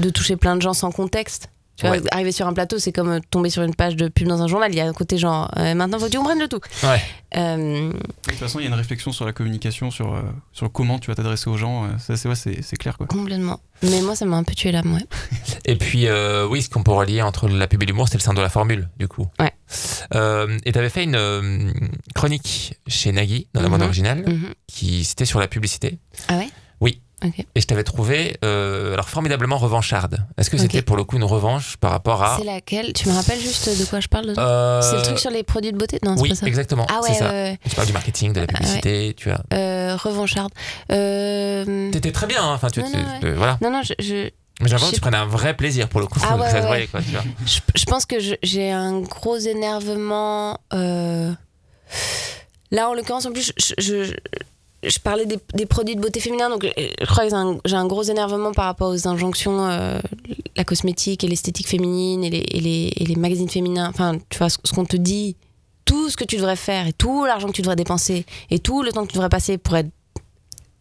de 0.00 0.10
toucher 0.10 0.36
plein 0.36 0.54
de 0.56 0.62
gens 0.62 0.74
sans 0.74 0.92
contexte. 0.92 1.48
Tu 1.76 1.86
vois, 1.86 1.96
Ouais. 1.96 2.02
arriver 2.10 2.32
sur 2.32 2.46
un 2.46 2.54
plateau, 2.54 2.78
c'est 2.78 2.92
comme 2.92 3.10
euh, 3.10 3.20
tomber 3.30 3.50
sur 3.50 3.62
une 3.62 3.74
page 3.74 3.96
de 3.96 4.08
pub 4.08 4.26
dans 4.28 4.40
un 4.42 4.46
journal. 4.48 4.72
Il 4.72 4.76
y 4.76 4.80
a 4.80 4.86
un 4.86 4.92
côté 4.94 5.18
genre, 5.18 5.50
euh, 5.58 5.74
maintenant 5.74 5.98
faut 5.98 6.06
que 6.06 6.10
tu 6.10 6.16
comprennes 6.16 6.38
le 6.40 6.48
tout. 6.48 6.60
Ouais. 6.82 7.00
Euh, 7.36 7.90
De 7.92 8.30
toute 8.30 8.34
façon, 8.38 8.60
il 8.60 8.62
y 8.62 8.64
a 8.66 8.68
une 8.68 8.74
réflexion 8.74 9.12
sur 9.12 9.26
la 9.26 9.32
communication, 9.32 9.90
sur, 9.90 10.14
euh, 10.14 10.22
sur 10.52 10.72
comment 10.72 10.98
tu 10.98 11.08
vas 11.10 11.14
t'adresser 11.14 11.50
aux 11.50 11.56
gens. 11.58 11.86
Ça, 11.98 12.16
c'est 12.16 12.28
ouais, 12.30 12.34
c'est 12.34 12.62
c'est 12.62 12.76
clair, 12.76 12.96
quoi. 12.96 13.06
complètement. 13.06 13.60
Mais 13.82 14.00
moi, 14.00 14.16
ça 14.16 14.24
m'a 14.24 14.36
un 14.38 14.42
peu 14.44 14.54
tué 14.54 14.72
l'âme, 14.72 14.94
ouais. 14.94 15.04
Et 15.66 15.76
puis, 15.76 16.06
euh, 16.06 16.46
oui, 16.48 16.62
ce 16.62 16.70
qu'on 16.70 16.82
pourrait 16.82 17.04
lier 17.06 17.20
entre 17.20 17.46
la 17.48 17.66
pub 17.68 17.82
et 17.82 17.86
l'humour, 17.86 18.08
c'est 18.08 18.16
le 18.16 18.20
syndrome 18.22 18.36
de 18.38 18.42
la 18.42 18.48
formule, 18.48 18.88
du 18.98 19.06
coup. 19.06 19.26
Ouais. 19.38 19.52
Euh, 20.14 20.56
et 20.64 20.72
tu 20.72 20.78
avais 20.78 20.88
fait 20.88 21.04
une 21.04 21.16
euh, 21.16 21.70
chronique 22.14 22.74
chez 22.86 23.12
Nagui, 23.12 23.48
dans 23.52 23.60
la 23.60 23.68
bande 23.68 23.80
Mhm. 23.80 23.86
originale, 23.86 24.24
Mhm. 24.26 24.54
qui 24.66 25.04
c'était 25.04 25.24
sur 25.26 25.40
la 25.40 25.48
publicité. 25.48 25.98
Ah 26.28 26.38
ouais? 26.38 26.48
Et 27.54 27.60
je 27.62 27.66
t'avais 27.66 27.82
trouvé 27.82 28.36
euh, 28.44 28.92
alors 28.92 29.08
formidablement 29.08 29.56
revancharde. 29.56 30.18
Est-ce 30.36 30.50
que 30.50 30.58
c'était 30.58 30.82
pour 30.82 30.96
le 30.98 31.04
coup 31.04 31.16
une 31.16 31.24
revanche 31.24 31.76
par 31.78 31.90
rapport 31.90 32.22
à. 32.22 32.36
C'est 32.36 32.44
laquelle? 32.44 32.92
Tu 32.92 33.08
me 33.08 33.14
rappelles 33.14 33.40
juste 33.40 33.68
de 33.80 33.84
quoi 33.86 34.00
je 34.00 34.08
parle 34.08 34.34
Euh, 34.36 34.82
C'est 34.82 34.96
le 34.96 35.02
truc 35.02 35.18
sur 35.18 35.30
les 35.30 35.42
produits 35.42 35.72
de 35.72 35.78
beauté? 35.78 35.98
Non, 36.04 36.14
c'est 36.16 36.22
Oui, 36.22 36.28
pas 36.28 36.34
ça. 36.34 36.46
exactement. 36.46 36.86
Ah 36.90 37.00
c'est 37.02 37.12
ouais, 37.12 37.18
ça. 37.18 37.28
ouais. 37.30 37.58
Tu 37.68 37.74
parles 37.74 37.86
du 37.86 37.92
marketing, 37.94 38.32
de 38.34 38.40
la 38.40 38.42
ouais. 38.42 38.52
publicité, 38.52 39.14
tu 39.16 39.30
as. 39.30 39.40
Euh, 39.54 39.96
revancharde. 39.96 40.52
T'étais 40.88 42.12
très 42.12 42.26
bien, 42.26 42.42
hein, 42.42 42.52
enfin, 42.54 42.68
tu, 42.68 42.80
Non, 42.80 42.90
tu- 42.90 42.96
non, 43.26 43.34
voilà. 43.36 43.58
Non, 43.62 43.70
non, 43.70 43.82
je, 43.82 43.94
je, 43.98 44.14
Mais 44.14 44.30
j'ai 44.60 44.64
l'impression 44.64 44.86
Je 44.86 44.90
que 44.90 44.94
tu 44.96 45.00
prenais 45.00 45.16
un 45.16 45.26
vrai 45.26 45.54
plaisir 45.56 45.88
pour 45.88 46.00
le 46.00 46.06
coup. 46.06 46.20
Ah 46.22 46.36
ouais, 46.38 46.44
ça 46.44 46.50
se 46.50 46.56
ouais, 46.56 46.66
voyait, 46.66 46.86
quoi, 46.86 47.00
tu 47.00 47.10
vois. 47.12 47.22
je, 47.46 47.60
je 47.74 47.84
pense 47.86 48.04
que 48.04 48.16
j'ai 48.42 48.70
un 48.70 49.00
gros 49.00 49.38
énervement. 49.38 50.58
euh, 50.74 51.32
Là, 52.70 52.90
en 52.90 52.94
l'occurrence, 52.94 53.26
en 53.26 53.32
plus, 53.32 53.52
je, 53.58 53.74
je, 53.78 54.12
je- 54.82 54.98
parlais 54.98 55.26
des, 55.26 55.38
des 55.54 55.66
produits 55.66 55.96
de 55.96 56.00
beauté 56.00 56.20
féminin, 56.20 56.48
donc 56.50 56.64
euh, 56.64 56.70
je 57.00 57.06
crois 57.06 57.24
que 57.24 57.30
j'ai 57.30 57.36
un, 57.36 57.58
j'ai 57.64 57.76
un 57.76 57.86
gros 57.86 58.02
énervement 58.02 58.52
par 58.52 58.66
rapport 58.66 58.90
aux 58.90 59.08
injonctions, 59.08 59.66
euh, 59.68 59.98
la 60.56 60.64
cosmétique 60.64 61.24
et 61.24 61.28
l'esthétique 61.28 61.68
féminine 61.68 62.24
et 62.24 62.30
les, 62.30 62.38
et, 62.50 62.60
les, 62.60 62.92
et 62.96 63.04
les 63.06 63.16
magazines 63.16 63.48
féminins. 63.48 63.88
Enfin, 63.88 64.18
tu 64.28 64.38
vois, 64.38 64.48
ce, 64.50 64.58
ce 64.64 64.72
qu'on 64.72 64.84
te 64.84 64.96
dit, 64.96 65.36
tout 65.84 66.10
ce 66.10 66.16
que 66.16 66.24
tu 66.24 66.36
devrais 66.36 66.56
faire 66.56 66.86
et 66.86 66.92
tout 66.92 67.24
l'argent 67.24 67.46
que 67.48 67.52
tu 67.52 67.62
devrais 67.62 67.76
dépenser 67.76 68.26
et 68.50 68.58
tout 68.58 68.82
le 68.82 68.92
temps 68.92 69.02
que 69.02 69.10
tu 69.10 69.14
devrais 69.14 69.28
passer 69.28 69.56
pour 69.58 69.76
être 69.76 69.90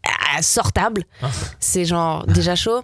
ah, 0.03 0.41
sortable, 0.41 1.05
Ah. 1.21 1.29
c'est 1.59 1.85
genre 1.85 2.25
déjà 2.27 2.55
chaud. 2.55 2.81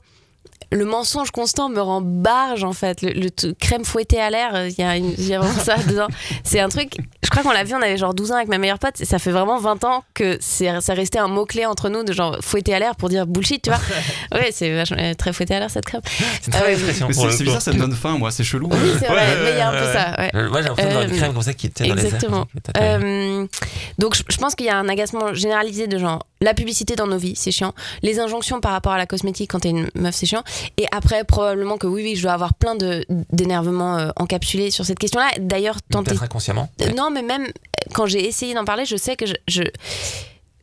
Le 0.73 0.86
mensonge 0.86 1.31
constant 1.31 1.67
me 1.67 1.81
rend 1.81 1.99
barge 2.01 2.63
en 2.63 2.71
fait. 2.73 3.01
Le, 3.01 3.29
crème 3.60 3.84
fouettée 3.84 4.21
à 4.21 4.29
l'air, 4.29 4.55
euh, 4.55 4.69
il 4.69 4.77
y, 4.79 4.84
a 4.84 4.95
une- 4.95 5.13
il 5.17 5.27
y 5.27 5.34
a 5.34 5.39
vraiment 5.39 5.60
ça 5.60 5.75
dedans. 5.88 6.07
C'est 6.45 6.62
un 6.62 6.69
truc, 6.69 6.93
je 7.23 7.29
crois 7.29 7.43
qu'on 7.43 7.51
l'a 7.51 7.63
vu, 7.65 7.73
on 7.75 7.81
avait 7.81 7.97
genre 7.97 8.13
12 8.13 8.31
ans 8.31 8.36
avec 8.36 8.47
ma 8.47 8.57
meilleure 8.57 8.79
pote. 8.79 9.01
et 9.01 9.05
Ça 9.05 9.19
fait 9.19 9.31
vraiment 9.31 9.57
20 9.57 9.84
ans 9.84 10.03
que 10.13 10.38
c'est 10.39 10.69
ça 10.79 10.93
restait 10.93 11.19
un 11.19 11.27
mot-clé 11.27 11.65
entre 11.65 11.89
nous 11.89 12.03
de 12.03 12.13
genre 12.13 12.38
fouetter 12.41 12.73
à 12.73 12.79
l'air 12.79 12.95
pour 12.95 13.10
dire 13.10 13.27
bullshit, 13.27 13.62
tu 13.63 13.69
vois. 13.69 13.79
Ouais, 14.34 14.49
c'est 14.53 14.73
vachement- 14.73 14.97
euh, 14.99 15.13
très 15.13 15.34
fouetté 15.34 15.55
à 15.55 15.60
l'air 15.60 15.69
cette 15.69 15.86
crème. 15.86 16.01
C'est 16.41 16.51
très 16.51 16.73
Euh, 16.73 16.77
c'est 16.77 17.43
bizarre, 17.43 17.62
ça 17.62 17.73
me 17.73 17.79
donne 17.79 17.93
faim, 17.93 18.17
moi, 18.17 18.31
c'est 18.31 18.43
chelou. 18.45 18.69
Oui, 18.71 18.77
c'est 18.97 19.10
Ouais, 19.10 19.13
vrai, 19.15 19.27
ouais, 19.27 19.43
mais 19.43 19.51
il 19.51 19.57
y 19.57 19.60
a 19.62 19.69
un 19.69 19.73
ouais, 19.73 19.79
peu 19.79 19.86
ouais. 19.88 19.93
ça. 19.93 20.15
Ouais. 20.17 20.49
Moi, 20.49 20.62
j'ai 20.62 20.67
l'impression 20.69 20.89
d'avoir 20.89 21.03
une 21.03 21.12
Euh, 21.13 21.17
crème 21.17 21.34
comme 21.34 21.41
ça 21.41 21.53
qui 21.53 21.67
était 21.67 21.88
dans 21.88 21.95
les 21.95 22.01
airs. 22.01 22.05
exactement. 22.15 22.47
Euh, 22.77 23.45
donc 23.97 24.15
je, 24.15 24.23
je 24.29 24.38
pense 24.38 24.55
qu'il 24.55 24.67
y 24.67 24.69
a 24.69 24.77
un 24.77 24.88
agacement 24.88 25.34
généralisé 25.34 25.88
de 25.88 25.97
genre 25.97 26.25
la 26.41 26.54
publicité 26.54 26.95
dans 26.95 27.08
nos 27.08 27.17
vies, 27.17 27.36
c'est 27.36 27.51
chiant. 27.51 27.73
Les 28.01 28.19
injonctions 28.19 28.60
par 28.62 28.71
rapport 28.71 28.91
à 28.91 28.97
la 28.97 29.06
cosmétique 29.06 29.51
quand 29.51 29.60
t'es 29.60 29.69
une 29.69 29.89
meuf, 29.95 30.15
c'est 30.15 30.25
chiant. 30.25 30.43
Et 30.77 30.86
après 30.91 31.23
probablement 31.23 31.77
que 31.77 31.88
oui, 31.88 32.01
oui, 32.04 32.15
je 32.15 32.23
dois 32.23 32.34
avoir 32.34 32.54
plein 32.56 32.75
de 32.75 33.06
d'énervement 33.32 33.97
euh, 33.97 34.10
encapsulé 34.17 34.71
sur 34.71 34.84
cette 34.86 34.99
question-là. 34.99 35.30
D'ailleurs, 35.39 35.77
tant 35.89 36.04
Peut-être 36.04 36.23
inconsciemment. 36.23 36.69
euh, 36.82 36.91
Non, 36.97 37.12
mais 37.12 37.21
même 37.21 37.43
euh, 37.45 37.91
quand 37.93 38.06
j'ai 38.08 38.27
essayé 38.27 38.54
d'en 38.54 38.65
parler, 38.65 38.86
je 38.86 38.95
sais 38.97 39.15
que 39.15 39.25
je, 39.25 39.34
je- 39.47 39.63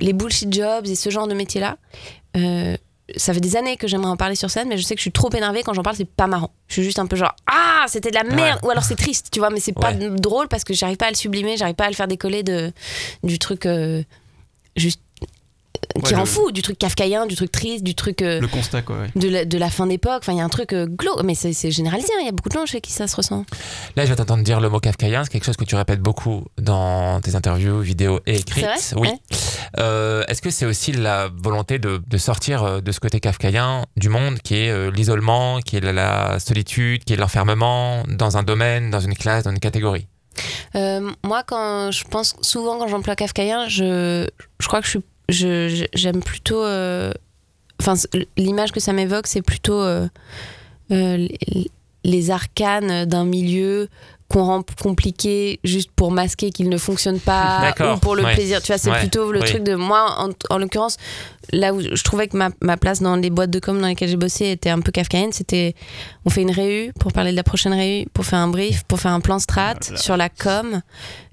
les 0.00 0.12
bullshit 0.12 0.52
jobs 0.52 0.86
et 0.86 0.94
ce 0.94 1.10
genre 1.10 1.26
de 1.28 1.34
métier-là, 1.34 1.76
euh, 2.36 2.76
ça 3.16 3.32
fait 3.32 3.40
des 3.40 3.56
années 3.56 3.76
que 3.76 3.88
j'aimerais 3.88 4.10
en 4.10 4.16
parler 4.16 4.34
sur 4.34 4.50
scène, 4.50 4.68
mais 4.68 4.76
je 4.76 4.82
sais 4.82 4.94
que 4.94 4.98
je 5.00 5.02
suis 5.04 5.12
trop 5.12 5.30
énervée 5.32 5.62
quand 5.62 5.72
j'en 5.72 5.82
parle, 5.82 5.96
c'est 5.96 6.04
pas 6.08 6.26
marrant. 6.26 6.50
Je 6.68 6.74
suis 6.74 6.82
juste 6.84 6.98
un 6.98 7.06
peu 7.06 7.16
genre 7.16 7.34
ah 7.50 7.84
c'était 7.88 8.10
de 8.10 8.14
la 8.16 8.22
merde 8.24 8.60
ou 8.64 8.70
alors 8.70 8.84
c'est 8.84 8.96
triste, 8.96 9.28
tu 9.32 9.38
vois, 9.38 9.48
mais 9.50 9.60
c'est 9.60 9.72
pas 9.72 9.94
drôle 9.94 10.46
parce 10.48 10.62
que 10.64 10.74
j'arrive 10.74 10.98
pas 10.98 11.06
à 11.06 11.10
le 11.10 11.16
sublimer, 11.16 11.56
j'arrive 11.56 11.74
pas 11.74 11.86
à 11.86 11.88
le 11.88 11.94
faire 11.94 12.06
décoller 12.08 12.42
de 12.42 12.70
du 13.22 13.38
truc 13.38 13.64
euh, 13.64 14.02
juste 14.76 15.00
qui 16.02 16.14
rend 16.14 16.24
fou, 16.26 16.50
du 16.52 16.62
truc 16.62 16.78
kafkaïen, 16.78 17.26
du 17.26 17.34
truc 17.36 17.50
triste, 17.52 17.82
du 17.84 17.94
truc 17.94 18.22
euh, 18.22 18.40
Le 18.40 18.48
constat, 18.48 18.82
quoi. 18.82 18.96
ouais. 18.96 19.10
de, 19.16 19.28
la, 19.28 19.44
de 19.44 19.58
la 19.58 19.70
fin 19.70 19.86
d'époque. 19.86 20.18
Enfin, 20.20 20.32
il 20.32 20.38
y 20.38 20.40
a 20.40 20.44
un 20.44 20.48
truc 20.48 20.72
euh, 20.72 20.86
glauque, 20.86 21.22
mais 21.24 21.34
c'est 21.34 21.70
généralisé. 21.70 22.08
hein. 22.14 22.18
Il 22.20 22.26
y 22.26 22.28
a 22.28 22.32
beaucoup 22.32 22.48
de 22.48 22.54
gens 22.54 22.66
chez 22.66 22.80
qui 22.80 22.92
ça 22.92 23.06
se 23.06 23.16
ressent. 23.16 23.44
Là, 23.96 24.04
je 24.04 24.10
vais 24.10 24.16
t'entendre 24.16 24.42
dire 24.44 24.60
le 24.60 24.68
mot 24.68 24.80
kafkaïen. 24.80 25.24
C'est 25.24 25.30
quelque 25.30 25.44
chose 25.44 25.56
que 25.56 25.64
tu 25.64 25.74
répètes 25.76 26.00
beaucoup 26.00 26.44
dans 26.58 27.20
tes 27.20 27.34
interviews, 27.34 27.80
vidéos 27.80 28.20
et 28.26 28.36
écrites. 28.36 28.94
Oui. 28.96 29.08
Ouais. 29.08 29.18
Euh, 29.78 30.24
Est-ce 30.28 30.42
que 30.42 30.50
c'est 30.50 30.66
aussi 30.66 30.92
la 30.92 31.28
volonté 31.34 31.78
de, 31.78 32.00
de 32.06 32.18
sortir 32.18 32.82
de 32.82 32.92
ce 32.92 33.00
côté 33.00 33.20
kafkaïen 33.20 33.84
du 33.96 34.08
monde 34.08 34.38
qui 34.40 34.54
est 34.56 34.70
euh, 34.70 34.90
l'isolement, 34.90 35.60
qui 35.60 35.76
est 35.76 35.80
la, 35.80 35.92
la 35.92 36.38
solitude, 36.38 37.04
qui 37.04 37.12
est 37.12 37.16
l'enfermement 37.16 38.02
dans 38.08 38.36
un 38.36 38.42
domaine, 38.42 38.90
dans 38.90 39.00
une 39.00 39.14
classe, 39.14 39.44
dans 39.44 39.50
une 39.50 39.58
catégorie? 39.60 40.06
Euh, 40.76 41.10
moi, 41.24 41.42
quand 41.46 41.90
je 41.90 42.04
pense 42.04 42.36
souvent 42.42 42.78
quand 42.78 42.86
j'emploie 42.88 43.16
kafkaïen, 43.16 43.68
je, 43.68 44.28
je 44.60 44.66
crois 44.68 44.80
que 44.80 44.84
je 44.86 44.90
suis, 44.90 45.00
j'aime 45.28 46.22
plutôt. 46.22 46.62
euh, 46.62 47.12
Enfin, 47.80 47.94
l'image 48.36 48.72
que 48.72 48.80
ça 48.80 48.92
m'évoque, 48.92 49.28
c'est 49.28 49.40
plutôt 49.42 49.80
euh, 49.80 50.08
euh, 50.90 51.28
les- 52.02 52.30
arcanes 52.32 53.04
d'un 53.04 53.24
milieu 53.24 53.88
qu'on 54.28 54.42
rend 54.44 54.64
compliqué 54.82 55.60
juste 55.62 55.90
pour 55.94 56.10
masquer 56.10 56.50
qu'il 56.50 56.68
ne 56.68 56.76
fonctionne 56.76 57.20
pas 57.20 57.72
ou 57.94 57.98
pour 58.00 58.16
le 58.16 58.24
ouais. 58.24 58.34
plaisir. 58.34 58.60
Tu 58.60 58.66
vois, 58.72 58.78
c'est 58.78 58.90
Ouais, 58.90 58.98
plutôt 58.98 59.30
le 59.30 59.40
oui. 59.40 59.46
truc 59.48 59.62
de 59.62 59.76
moi, 59.76 60.16
en, 60.18 60.30
en 60.52 60.58
l'occurrence, 60.58 60.96
là 61.52 61.72
où 61.72 61.80
je 61.80 62.02
trouvais 62.02 62.26
que 62.26 62.36
ma, 62.36 62.50
ma 62.60 62.76
place 62.76 63.00
dans 63.00 63.14
les 63.14 63.30
boîtes 63.30 63.50
de 63.50 63.60
com 63.60 63.80
dans 63.80 63.86
lesquelles 63.86 64.08
j'ai 64.10 64.16
bossé 64.16 64.50
était 64.50 64.70
un 64.70 64.80
peu 64.80 64.90
kafkaïenne, 64.90 65.32
c'était 65.32 65.76
on 66.24 66.30
fait 66.30 66.42
une 66.42 66.50
réu 66.50 66.92
pour 66.98 67.12
parler 67.12 67.30
de 67.30 67.36
la 67.36 67.44
prochaine 67.44 67.74
réu, 67.74 68.06
pour 68.12 68.24
faire 68.26 68.40
un 68.40 68.48
brief, 68.48 68.82
pour 68.88 68.98
faire 68.98 69.12
un 69.12 69.20
plan 69.20 69.38
strat 69.38 69.76
sur 69.94 70.16
la 70.16 70.28
com 70.28 70.82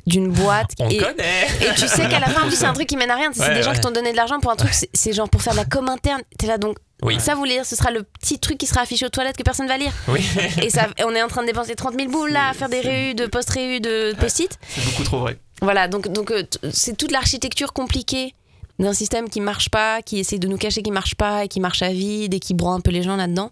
d'une 0.08 0.30
boîte. 0.32 0.72
On 0.80 0.90
et, 0.90 0.98
connaît 0.98 1.48
et 1.62 1.74
tu 1.76 1.88
sais 1.88 2.08
qu'à 2.08 2.20
la 2.20 2.28
fin, 2.28 2.44
en 2.44 2.48
plus, 2.48 2.56
c'est 2.58 2.66
un 2.66 2.74
truc 2.74 2.88
qui 2.88 2.98
mène 2.98 3.10
à 3.12 3.16
rien. 3.16 3.32
C'est 3.34 3.42
Ouais, 3.42 3.54
des 3.56 3.64
gens 3.64 3.72
ouais. 3.72 3.76
qui 3.76 3.82
t'ont 3.82 3.92
donné 3.92 4.12
de 4.12 4.18
l'argent 4.18 4.40
pour 4.40 4.52
un 4.52 4.56
truc, 4.56 4.72
c'est- 4.74 5.14
genre 5.14 5.30
pour 5.30 5.42
faire 5.42 5.54
de 5.54 5.58
la 5.60 5.66
com 5.66 5.88
interne. 5.90 6.22
T'es 6.38 6.48
là 6.48 6.58
donc. 6.58 6.78
Oui. 7.04 7.18
Ça, 7.20 7.36
vous 7.36 7.46
dire, 7.46 7.66
ce 7.66 7.76
sera 7.76 7.92
le 7.92 8.04
petit 8.04 8.40
truc 8.40 8.58
qui 8.58 8.66
sera 8.66 8.82
affiché 8.82 9.06
aux 9.06 9.10
toilettes 9.10 9.36
que 9.38 9.44
personne 9.44 9.68
va 9.68 9.78
lire. 9.78 9.92
Oui. 10.08 10.26
Et 10.62 10.70
ça, 10.70 10.88
on 11.06 11.14
est 11.14 11.22
en 11.22 11.28
train 11.28 11.42
de 11.42 11.48
dépenser 11.48 11.76
30 11.76 11.94
000 11.96 12.10
boules 12.10 12.32
là 12.32 12.50
à 12.50 12.54
faire 12.54 12.70
des 12.70 12.80
réus, 12.80 13.16
de 13.16 13.26
post-réus, 13.26 13.82
de 13.82 14.16
post-it. 14.20 14.58
C'est 14.70 14.86
beaucoup 14.86 15.04
trop 15.04 15.20
vrai. 15.20 15.38
Voilà, 15.62 15.88
donc 15.88 16.08
donc 16.08 16.32
euh, 16.32 16.44
c'est 16.72 16.98
toute 16.98 17.12
l'architecture 17.12 17.74
compliquée 17.74 18.34
d'un 18.80 18.94
système 18.94 19.30
qui 19.30 19.40
marche 19.42 19.70
pas, 19.70 20.02
qui 20.02 20.20
essaie 20.20 20.38
de 20.38 20.48
nous 20.48 20.58
cacher 20.58 20.82
qui 20.82 20.92
marche 20.92 21.16
pas 21.16 21.46
et 21.46 21.48
qui 21.48 21.60
marche 21.60 21.82
à 21.82 21.92
vide 21.94 22.34
et 22.34 22.40
qui 22.40 22.54
broie 22.54 22.74
un 22.74 22.82
peu 22.82 22.92
les 22.92 23.04
gens 23.04 23.16
là-dedans. 23.16 23.52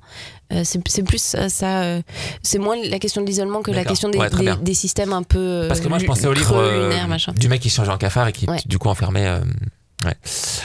Euh, 0.52 0.64
c'est 0.66 1.04
plus 1.04 1.22
ça, 1.22 1.50
ça, 1.50 1.84
euh, 1.84 2.02
c'est 2.42 2.60
moins 2.60 2.76
la 2.76 3.00
question 3.00 3.22
de 3.22 3.28
l'isolement 3.28 3.62
que 3.62 3.72
la 3.72 3.86
question 3.86 4.10
des, 4.10 4.18
Ouais, 4.20 4.30
des- 4.62 4.74
systèmes 4.74 5.14
un 5.14 5.24
peu 5.24 5.40
euh, 5.40 5.68
Parce 5.68 5.80
que 5.80 5.88
moi, 5.88 5.98
je 6.00 6.06
pensais 6.06 6.28
au 6.28 6.34
livre 6.34 6.58
euh, 6.58 6.92
du 7.38 7.48
mec 7.48 7.62
qui 7.62 7.70
se 7.70 7.78
change 7.78 7.90
en 7.90 7.98
cafard 7.98 8.28
et 8.28 8.32
qui 8.34 8.48
Ouais. 8.50 8.60
du 8.66 8.78
coup 8.78 8.90
enfermé. 8.90 9.26
euh, 9.26 9.40
ouais. 10.06 10.16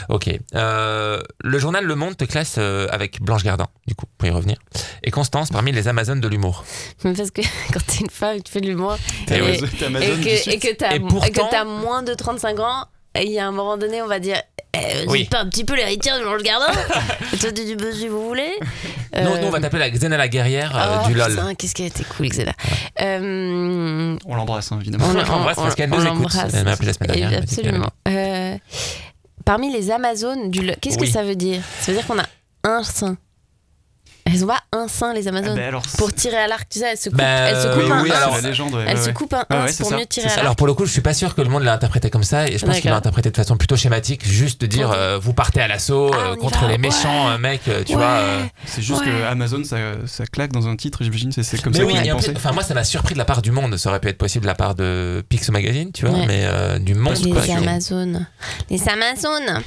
Ok. 0.09 0.29
Euh, 0.57 1.21
le 1.40 1.59
journal 1.59 1.85
Le 1.85 1.94
Monde 1.94 2.16
te 2.16 2.25
classe 2.25 2.57
euh, 2.59 2.88
avec 2.90 3.21
Blanche 3.23 3.44
Gardin, 3.44 3.68
du 3.87 3.94
coup, 3.94 4.07
pour 4.18 4.27
y 4.29 4.31
revenir, 4.33 4.57
et 5.05 5.11
Constance 5.12 5.51
parmi 5.51 5.71
les 5.73 5.87
Amazones 5.88 6.21
de 6.21 6.29
l'humour. 6.29 6.64
Parce 7.03 7.31
que 7.31 7.42
quand 7.73 7.81
t'es 7.87 7.99
une 8.01 8.11
femme 8.11 8.37
et 8.37 8.38
que 8.40 8.44
tu 8.44 8.53
fais 8.53 8.61
de 8.61 8.66
l'humour 8.66 8.97
Et 9.31 9.35
et, 9.35 10.55
et 10.55 10.59
que 10.59 10.75
t'as 11.51 11.64
moins 11.64 12.03
de 12.03 12.12
35 12.14 12.59
ans, 12.59 12.85
il 13.22 13.33
y 13.33 13.38
a 13.38 13.46
un 13.46 13.52
moment 13.52 13.76
donné, 13.76 14.02
on 14.02 14.07
va 14.07 14.18
dire 14.18 14.40
eh, 14.74 15.04
Vous 15.07 15.12
Oui. 15.12 15.22
êtes 15.22 15.31
pas 15.31 15.40
un 15.40 15.48
petit 15.48 15.64
peu 15.64 15.74
l'héritière 15.74 16.18
de 16.18 16.22
Blanche 16.24 16.42
Gardin 16.42 16.72
toi, 17.40 17.52
tu 17.52 17.64
dis 17.64 17.76
bah, 17.76 17.87
si 17.92 18.09
vous 18.09 18.26
voulez. 18.26 18.52
Nous, 19.16 19.22
nous, 19.22 19.46
on 19.46 19.50
va 19.50 19.61
t'appeler 19.61 19.81
la 19.81 19.90
Xena 19.90 20.16
la 20.16 20.28
guerrière 20.28 20.76
euh, 20.76 20.98
oh, 21.04 21.09
du 21.09 21.14
LOL. 21.14 21.54
Qu'est-ce 21.57 21.74
qu'elle 21.74 21.87
était 21.87 22.04
cool, 22.04 22.28
Xena. 22.28 22.52
Euh, 23.00 24.16
On 24.26 24.35
l'embrasse, 24.37 24.70
hein, 24.72 24.78
évidemment. 24.81 25.07
on, 25.09 25.12
l'embrasse 25.14 25.57
parce 25.57 25.74
qu'elle 25.74 25.90
nous 25.90 25.96
on 25.96 26.00
écoute. 26.00 26.14
l'embrasse. 26.14 26.54
Elle 26.54 26.64
m'a 26.64 26.72
appelé 26.72 26.87
la 26.88 26.92
semaine 26.92 27.11
dernière, 27.16 27.42
Absolument. 27.42 27.90
Euh, 28.09 28.57
parmi 29.44 29.72
les 29.72 29.90
Amazones 29.90 30.50
du 30.50 30.62
LOL, 30.64 30.76
qu'est-ce 30.81 30.98
Oui. 30.98 31.07
que 31.07 31.12
ça 31.12 31.22
veut 31.22 31.37
dire? 31.37 31.62
Ça 31.81 31.92
veut 31.92 31.98
dire 31.98 32.07
qu'on 32.07 32.18
a 32.18 32.26
un 32.64 32.83
sein. 32.83 33.16
Elles 34.33 34.45
ont 34.45 34.49
pas 34.49 34.61
un 34.73 34.88
sein, 34.88 35.14
les 35.14 35.27
Ah, 35.27 35.31
Amazones. 35.31 35.57
bah, 35.57 35.67
alors, 35.67 35.83
Pour 35.97 36.12
tirer 36.12 36.37
à 36.37 36.47
l'arc, 36.47 36.69
tu 36.69 36.79
sais, 36.81 36.87
elles 36.93 36.99
se 36.99 37.09
coupent, 37.09 37.19
Bah, 37.19 37.25
elles 37.27 37.57
se 37.57 37.69
coupent 37.69 37.83
oui, 37.85 37.91
un 37.93 38.03
oui, 38.03 38.11
ins. 38.11 38.14
alors- 38.17 38.37
c'est 38.37 38.43
la 38.43 38.49
légende. 38.49 38.75
ouais, 38.75 38.85
Elles 38.87 38.97
ouais, 38.99 39.03
se 39.05 39.11
coupent 39.11 39.35
un 39.35 39.45
Ah 39.49 39.64
ouais, 39.64 39.73
pour 39.73 39.88
ça, 39.88 39.97
mieux 39.97 40.07
tirer 40.07 40.27
à 40.27 40.29
l'arc. 40.29 40.41
Alors 40.41 40.57
pour 40.57 40.67
le 40.67 40.75
coup, 40.75 40.87
je 40.87 40.93
suis 40.93 41.01
pas 41.01 41.14
sûr 41.14 41.35
que 41.35 41.41
le 41.41 41.49
monde 41.49 41.62
l'a 41.62 41.73
interprété 41.73 42.11
comme 42.11 42.23
ça, 42.25 42.49
et 42.49 42.59
je 42.59 42.64
pense 42.67 42.81
qu'il 42.81 42.91
l'a 42.91 42.97
interprété 42.97 43.31
de 43.31 43.37
façon 43.37 43.57
plutôt 43.57 43.77
schématique, 43.77 44.27
juste 44.27 44.61
de 44.61 44.67
dire 44.67 44.91
euh, 44.93 45.19
vous 45.19 45.33
partez 45.33 45.61
à 45.61 45.69
l'assaut 45.69 46.11
Ah, 46.12 46.33
euh, 46.33 46.37
contre 46.37 46.62
va, 46.62 46.69
les 46.69 46.79
méchants 46.79 47.29
ouais. 47.29 47.35
euh, 47.35 47.38
mecs, 47.38 47.62
tu 47.64 47.71
Ouais. 47.71 47.83
vois. 47.97 48.05
euh. 48.07 48.45
C'est 48.67 48.83
juste 48.83 49.01
Ouais. 49.01 49.07
que 49.07 49.25
Amazon, 49.25 49.62
ça, 49.64 49.77
ça 50.07 50.25
claque 50.27 50.53
dans 50.53 50.69
un 50.69 50.77
titre, 50.77 50.99
j'imagine. 51.03 51.33
C'est 51.33 51.43
c'est 51.43 51.61
comme 51.62 51.73
Mais 51.73 51.79
ça 51.81 51.85
oui, 51.87 51.95
qu'ils 51.95 52.11
pensé. 52.12 52.33
enfin 52.37 52.53
moi 52.53 52.62
ça 52.62 52.75
m'a 52.75 52.85
surpris 52.85 53.14
de 53.14 53.19
la 53.19 53.25
part 53.25 53.43
du 53.43 53.51
monde, 53.51 53.77
ça 53.77 53.88
aurait 53.91 54.01
pu 54.01 54.09
être 54.09 54.19
possible 54.19 54.43
de 54.43 54.49
la 54.49 54.55
part 54.55 54.75
de 54.75 55.25
Pix 55.29 55.49
Magazine, 55.51 55.91
tu 55.93 56.07
vois, 56.07 56.19
mais 56.27 56.43
euh, 56.45 56.79
du 56.79 56.95
monde 56.95 57.14
Les 57.25 57.51
Amazones. 57.53 58.27
Les 58.71 58.88
Amazones. 58.88 59.62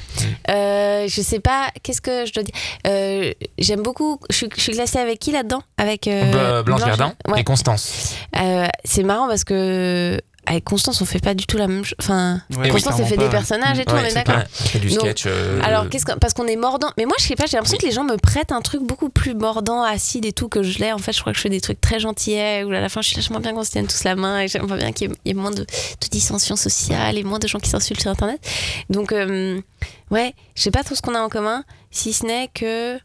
Je 0.47 1.21
sais 1.21 1.39
pas, 1.39 1.69
qu'est-ce 1.83 2.01
que 2.01 2.25
je 2.25 2.33
dois 2.33 2.43
dire? 2.43 3.33
J'aime 3.57 3.81
beaucoup. 3.81 4.19
Je 4.29 4.35
suis, 4.35 4.49
je 4.55 4.61
suis 4.61 4.73
classée 4.73 4.99
avec 4.99 5.19
qui 5.19 5.31
là-dedans? 5.31 5.61
Avec 5.77 6.07
euh, 6.07 6.59
Bl- 6.61 6.63
Blanche 6.63 6.81
Gardin 6.85 7.13
Ouais. 7.27 7.41
et 7.41 7.43
Constance. 7.43 8.15
Euh, 8.39 8.67
c'est 8.85 9.03
marrant 9.03 9.27
parce 9.27 9.43
que 9.43 10.19
avec 10.47 10.63
Constance, 10.63 10.99
on 11.01 11.05
fait 11.05 11.19
pas 11.19 11.35
du 11.35 11.45
tout 11.45 11.55
la 11.57 11.67
même 11.67 11.85
chose. 11.85 11.95
Enfin, 11.99 12.41
Ouais, 12.49 12.57
oui, 12.63 12.69
Constance, 12.71 12.95
elle 12.99 13.05
fait 13.05 13.15
pas, 13.15 13.23
des 13.25 13.29
personnages 13.29 13.77
et 13.79 13.85
tout, 13.85 13.93
Ouais, 13.93 14.01
on 14.01 14.05
est 14.05 14.09
c'est 14.09 14.23
d'accord. 14.25 14.41
fait 14.49 14.79
du 14.79 14.89
Donc, 14.89 15.01
sketch. 15.01 15.25
euh, 15.27 15.61
Alors, 15.63 15.87
qu'est-ce 15.87 16.03
que, 16.03 16.13
parce 16.17 16.33
qu'on 16.33 16.47
est 16.47 16.55
mordant. 16.55 16.89
Mais 16.97 17.05
moi, 17.05 17.13
je 17.19 17.25
sais 17.25 17.35
pas, 17.35 17.45
j'ai 17.45 17.57
l'impression 17.57 17.77
que 17.77 17.85
les 17.85 17.91
gens 17.91 18.03
me 18.03 18.17
prêtent 18.17 18.51
un 18.51 18.61
truc 18.61 18.81
beaucoup 18.81 19.09
plus 19.09 19.35
mordant, 19.35 19.83
acide 19.83 20.25
et 20.25 20.33
tout 20.33 20.49
que 20.49 20.63
je 20.63 20.79
l'ai. 20.79 20.91
En 20.93 20.97
fait, 20.97 21.13
je 21.13 21.21
crois 21.21 21.31
que 21.31 21.37
je 21.37 21.43
fais 21.43 21.49
des 21.49 21.61
trucs 21.61 21.79
très 21.79 21.99
gentillets 21.99 22.63
où 22.63 22.69
à 22.71 22.79
la 22.79 22.89
fin, 22.89 23.01
je 23.03 23.09
suis 23.09 23.17
là, 23.17 23.21
j'aimerais 23.21 23.43
bien 23.43 23.53
qu'on 23.53 23.63
se 23.63 23.69
tienne 23.69 23.85
tous 23.85 24.03
la 24.03 24.15
main 24.15 24.39
et 24.41 24.47
j'aimerais 24.47 24.77
bien 24.79 24.91
qu'il 24.91 25.09
y 25.09 25.13
ait- 25.13 25.17
il 25.25 25.29
y 25.29 25.31
ait 25.31 25.39
moins 25.39 25.51
de, 25.51 25.61
de 25.63 26.07
dissension 26.09 26.55
sociale 26.55 27.19
et 27.19 27.23
moins 27.23 27.39
de 27.39 27.47
gens 27.47 27.59
qui 27.59 27.69
s'insultent 27.69 28.01
sur 28.01 28.09
Internet. 28.11 28.41
Donc, 28.89 29.11
euh, 29.11 29.61
ouais, 30.09 30.33
je 30.55 30.63
sais 30.63 30.71
pas 30.71 30.83
tout 30.83 30.95
ce 30.95 31.03
qu'on 31.03 31.13
a 31.13 31.19
en 31.21 31.29
commun, 31.29 31.63
si 31.91 32.13
ce 32.13 32.25
n'est 32.25 32.49
que, 32.53 32.97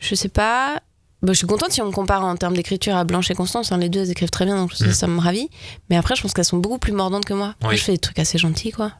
je 0.00 0.14
sais 0.14 0.28
pas. 0.28 0.80
Bah, 1.20 1.32
je 1.32 1.38
suis 1.38 1.48
contente 1.48 1.72
si 1.72 1.82
on 1.82 1.86
me 1.86 1.90
compare 1.90 2.24
en 2.24 2.36
termes 2.36 2.54
d'écriture 2.54 2.94
à 2.94 3.02
Blanche 3.02 3.28
et 3.32 3.34
Constance. 3.34 3.72
hein, 3.72 3.78
les 3.78 3.88
deux, 3.88 4.02
elles 4.02 4.10
écrivent 4.12 4.30
très 4.30 4.44
bien, 4.44 4.56
donc 4.56 4.72
ça, 4.72 4.86
Mm. 4.86 4.92
ça 4.92 5.06
me 5.08 5.18
ravit. 5.18 5.48
Mais 5.90 5.96
après, 5.96 6.14
je 6.14 6.22
pense 6.22 6.32
qu'elles 6.32 6.44
sont 6.44 6.58
beaucoup 6.58 6.78
plus 6.78 6.92
mordantes 6.92 7.24
que 7.24 7.34
moi. 7.34 7.56
Je 7.72 7.76
fais 7.76 7.90
des 7.92 7.98
trucs 7.98 8.20
assez 8.20 8.38
gentils, 8.38 8.70
quoi. 8.70 8.92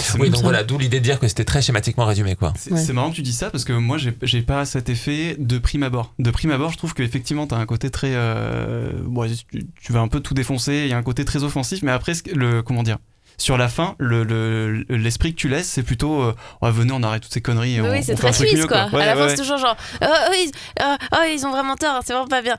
C'est 0.00 0.18
Oui, 0.20 0.28
donc 0.28 0.36
ça. 0.36 0.42
voilà, 0.42 0.62
d'où 0.62 0.78
l'idée 0.78 1.00
de 1.00 1.04
dire 1.04 1.18
que 1.18 1.26
c'était 1.26 1.44
très 1.44 1.62
schématiquement 1.62 2.04
résumé, 2.04 2.36
quoi. 2.36 2.52
C'est 2.56 2.70
Ouais. 2.72 2.92
marrant 2.92 3.10
que 3.10 3.16
tu 3.16 3.22
dis 3.22 3.32
ça 3.32 3.50
parce 3.50 3.64
que 3.64 3.72
moi 3.72 3.96
j'ai 3.98 4.42
pas 4.42 4.64
cet 4.66 4.88
effet 4.88 5.34
de 5.38 5.58
prime 5.58 5.82
abord. 5.82 6.14
De 6.20 6.30
prime 6.30 6.50
abord, 6.52 6.70
je 6.72 6.78
trouve 6.78 6.94
qu'effectivement 6.94 7.46
t'as 7.48 7.56
un 7.56 7.66
côté 7.66 7.90
très. 7.90 8.10
euh, 8.14 8.90
bon, 9.04 9.26
tu, 9.50 9.66
tu 9.80 9.92
vas 9.92 10.00
un 10.00 10.08
peu 10.08 10.20
tout 10.20 10.34
défoncer, 10.34 10.82
il 10.84 10.90
y 10.90 10.92
a 10.92 10.96
un 10.98 11.02
côté 11.02 11.24
très 11.24 11.42
offensif, 11.42 11.82
mais 11.82 11.90
après, 11.92 12.12
le, 12.34 12.62
comment 12.62 12.82
dire 12.84 12.98
Sur 13.36 13.56
la 13.58 13.68
fin, 13.68 13.94
le- 13.98 14.22
le- 14.24 14.84
l'esprit 14.96 15.32
que 15.34 15.38
tu 15.40 15.48
laisses, 15.48 15.68
c'est 15.68 15.82
plutôt 15.82 16.22
euh, 16.22 16.34
Oh, 16.62 16.70
venez, 16.70 16.92
on 16.92 17.02
arrête 17.02 17.22
toutes 17.22 17.32
ces 17.32 17.40
conneries. 17.40 17.76
et 17.76 17.80
Oui, 17.80 17.98
c'est 18.02 18.06
fait 18.06 18.12
un 18.12 18.14
très 18.16 18.32
truc 18.32 18.48
suisse, 18.48 18.60
mieux, 18.60 18.66
quoi. 18.68 18.88
Ouais, 18.92 19.02
à 19.02 19.06
la 19.06 19.14
fin, 19.16 19.22
ouais, 19.24 19.28
c'est 19.30 19.36
toujours 19.42 19.58
genre, 19.58 19.76
oh, 20.02 20.06
oh, 20.06 20.32
ils, 20.34 20.50
oh, 20.82 20.94
oh, 21.12 21.18
ils 21.32 21.44
ont 21.46 21.50
vraiment 21.50 21.76
tort, 21.76 22.00
c'est 22.04 22.12
vraiment 22.12 22.28
pas 22.28 22.42
bien. 22.42 22.56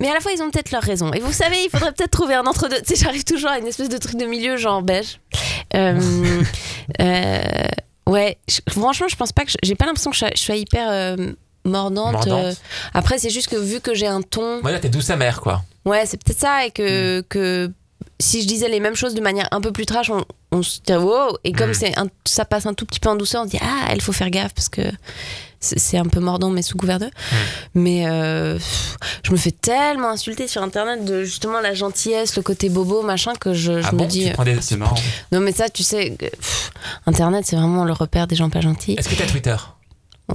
Mais 0.00 0.08
à 0.10 0.14
la 0.14 0.20
fois, 0.20 0.32
ils 0.32 0.42
ont 0.42 0.50
peut-être 0.50 0.72
leur 0.72 0.82
raison. 0.82 1.12
Et 1.12 1.20
vous 1.20 1.32
savez, 1.32 1.56
il 1.64 1.70
faudrait 1.70 1.92
peut-être 1.92 2.10
trouver 2.10 2.34
un 2.34 2.46
entre-deux. 2.46 2.80
Tu 2.86 2.96
sais, 2.96 3.04
j'arrive 3.04 3.24
toujours 3.24 3.50
à 3.50 3.58
une 3.58 3.66
espèce 3.66 3.88
de 3.88 3.98
truc 3.98 4.16
de 4.16 4.26
milieu, 4.26 4.56
genre 4.56 4.82
beige. 4.82 5.20
Euh, 5.74 5.98
euh, 7.00 7.42
ouais, 8.06 8.38
je- 8.48 8.60
franchement, 8.72 9.08
je 9.08 9.16
pense 9.16 9.32
pas 9.32 9.44
que. 9.44 9.52
J'ai 9.62 9.74
pas 9.74 9.86
l'impression 9.86 10.10
que 10.10 10.16
je 10.16 10.20
sois, 10.20 10.30
je 10.34 10.40
sois 10.42 10.56
hyper 10.56 10.88
euh, 10.90 11.16
mordante. 11.64 12.12
Mordante. 12.26 12.60
Après, 12.94 13.18
c'est 13.18 13.30
juste 13.30 13.48
que 13.48 13.56
vu 13.56 13.80
que 13.80 13.94
j'ai 13.94 14.06
un 14.06 14.22
ton. 14.22 14.60
Voilà, 14.62 14.78
t'es 14.80 14.88
douce 14.88 15.10
amère, 15.10 15.40
quoi. 15.40 15.62
Ouais, 15.84 16.04
c'est 16.06 16.22
peut-être 16.22 16.40
ça. 16.40 16.64
Et 16.66 16.68
Mm. 16.68 16.72
que, 16.72 17.20
que 17.28 17.72
si 18.20 18.42
je 18.42 18.46
disais 18.46 18.68
les 18.68 18.80
mêmes 18.80 18.94
choses 18.96 19.14
de 19.14 19.20
manière 19.20 19.48
un 19.50 19.60
peu 19.60 19.72
plus 19.72 19.86
trash, 19.86 20.10
on, 20.10 20.24
on 20.52 20.62
se 20.62 20.80
dirait 20.80 20.98
wow. 20.98 21.36
Et 21.44 21.52
comme 21.52 21.70
Mm. 21.70 21.74
c'est 21.74 21.98
un- 21.98 22.06
ça 22.26 22.44
passe 22.44 22.66
un 22.66 22.74
tout 22.74 22.86
petit 22.86 23.00
peu 23.00 23.08
en 23.08 23.16
douceur, 23.16 23.42
on 23.42 23.46
se 23.46 23.50
dit 23.50 23.58
ah, 23.62 23.92
il 23.94 24.00
faut 24.02 24.12
faire 24.12 24.30
gaffe 24.30 24.52
parce 24.54 24.68
que 24.68 24.82
c'est 25.62 25.98
un 25.98 26.04
peu 26.06 26.20
mordant, 26.20 26.48
mais 26.48 26.62
sous 26.62 26.76
couvert 26.78 26.98
d'eux. 26.98 27.06
Mm. 27.10 27.36
Mais 27.74 28.08
euh, 28.08 28.58
je 29.22 29.30
me 29.30 29.36
fais 29.36 29.50
tellement 29.50 30.08
insulter 30.08 30.48
sur 30.48 30.62
internet 30.62 31.04
de 31.04 31.24
justement 31.24 31.60
la 31.60 31.74
gentillesse, 31.74 32.34
le 32.36 32.42
côté 32.42 32.68
bobo, 32.70 33.02
machin, 33.02 33.34
que 33.38 33.52
je, 33.52 33.80
je 33.82 33.86
ah 33.86 33.92
me 33.92 33.98
bon? 33.98 34.04
dis. 34.06 34.30
des... 34.44 34.60
c'est 34.62 34.76
marrant. 34.76 34.96
Non, 35.32 35.40
mais 35.40 35.52
ça, 35.52 35.68
tu 35.68 35.82
sais, 35.82 36.16
pff, 36.18 36.70
internet, 37.06 37.44
c'est 37.46 37.56
vraiment 37.56 37.84
le 37.84 37.92
repère 37.92 38.26
des 38.26 38.36
gens 38.36 38.48
pas 38.48 38.60
gentils. 38.62 38.94
Est-ce 38.98 39.08
que 39.08 39.14
t'as 39.14 39.26
Twitter? 39.26 39.56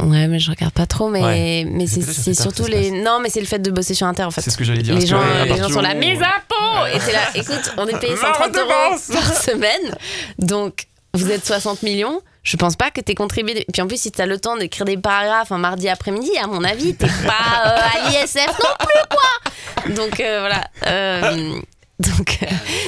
Ouais, 0.03 0.27
mais 0.27 0.39
je 0.39 0.51
regarde 0.51 0.73
pas 0.73 0.85
trop, 0.85 1.09
mais, 1.09 1.21
Ouais. 1.23 1.65
mais 1.69 1.87
C'est 1.87 2.33
surtout 2.33 2.65
les. 2.65 2.91
Non, 2.91 3.19
mais 3.21 3.29
c'est 3.29 3.39
le 3.39 3.45
fait 3.45 3.59
de 3.59 3.71
bosser 3.71 3.93
sur 3.93 4.07
Inter 4.07 4.23
en 4.23 4.31
fait. 4.31 4.41
C'est 4.41 4.51
ce 4.51 4.57
que 4.57 4.63
j'allais 4.63 4.81
dire. 4.83 4.95
Les 4.95 5.05
gens, 5.05 5.21
les 5.45 5.57
gens 5.57 5.69
sont 5.69 5.81
là, 5.81 5.93
où- 5.95 5.97
mes 5.99 6.13
impôts 6.17 6.85
Et 6.93 6.99
c'est 6.99 7.13
là, 7.13 7.21
écoute, 7.35 7.73
on 7.77 7.87
est 7.87 7.99
payé 7.99 8.13
Ma 8.21 8.33
130 8.33 8.55
euros 8.57 8.97
par 9.13 9.33
semaine, 9.41 9.95
donc 10.39 10.85
vous 11.13 11.31
êtes 11.31 11.45
60 11.45 11.83
millions. 11.83 12.21
Je 12.43 12.57
pense 12.57 12.75
pas 12.75 12.91
que 12.91 13.01
t'aies 13.01 13.15
contribué. 13.15 13.65
Puis 13.73 13.81
en 13.81 13.87
plus, 13.87 13.99
si 13.99 14.11
t'as 14.11 14.27
le 14.27 14.39
temps 14.39 14.55
d'écrire 14.55 14.85
des 14.85 14.97
paragraphes 14.97 15.51
un 15.51 15.57
mardi 15.57 15.89
après-midi, 15.89 16.29
à 16.41 16.45
mon 16.45 16.63
avis, 16.63 16.93
t'es 16.93 17.07
pas 17.07 17.65
euh, 17.65 17.77
à 18.05 18.09
l'ISF 18.09 18.45
non 18.47 18.75
plus, 18.85 19.01
quoi 19.09 19.93
Donc 19.95 20.19
euh, 20.19 20.39
voilà. 20.41 20.67
Euh, 20.85 21.55
donc, 21.97 22.37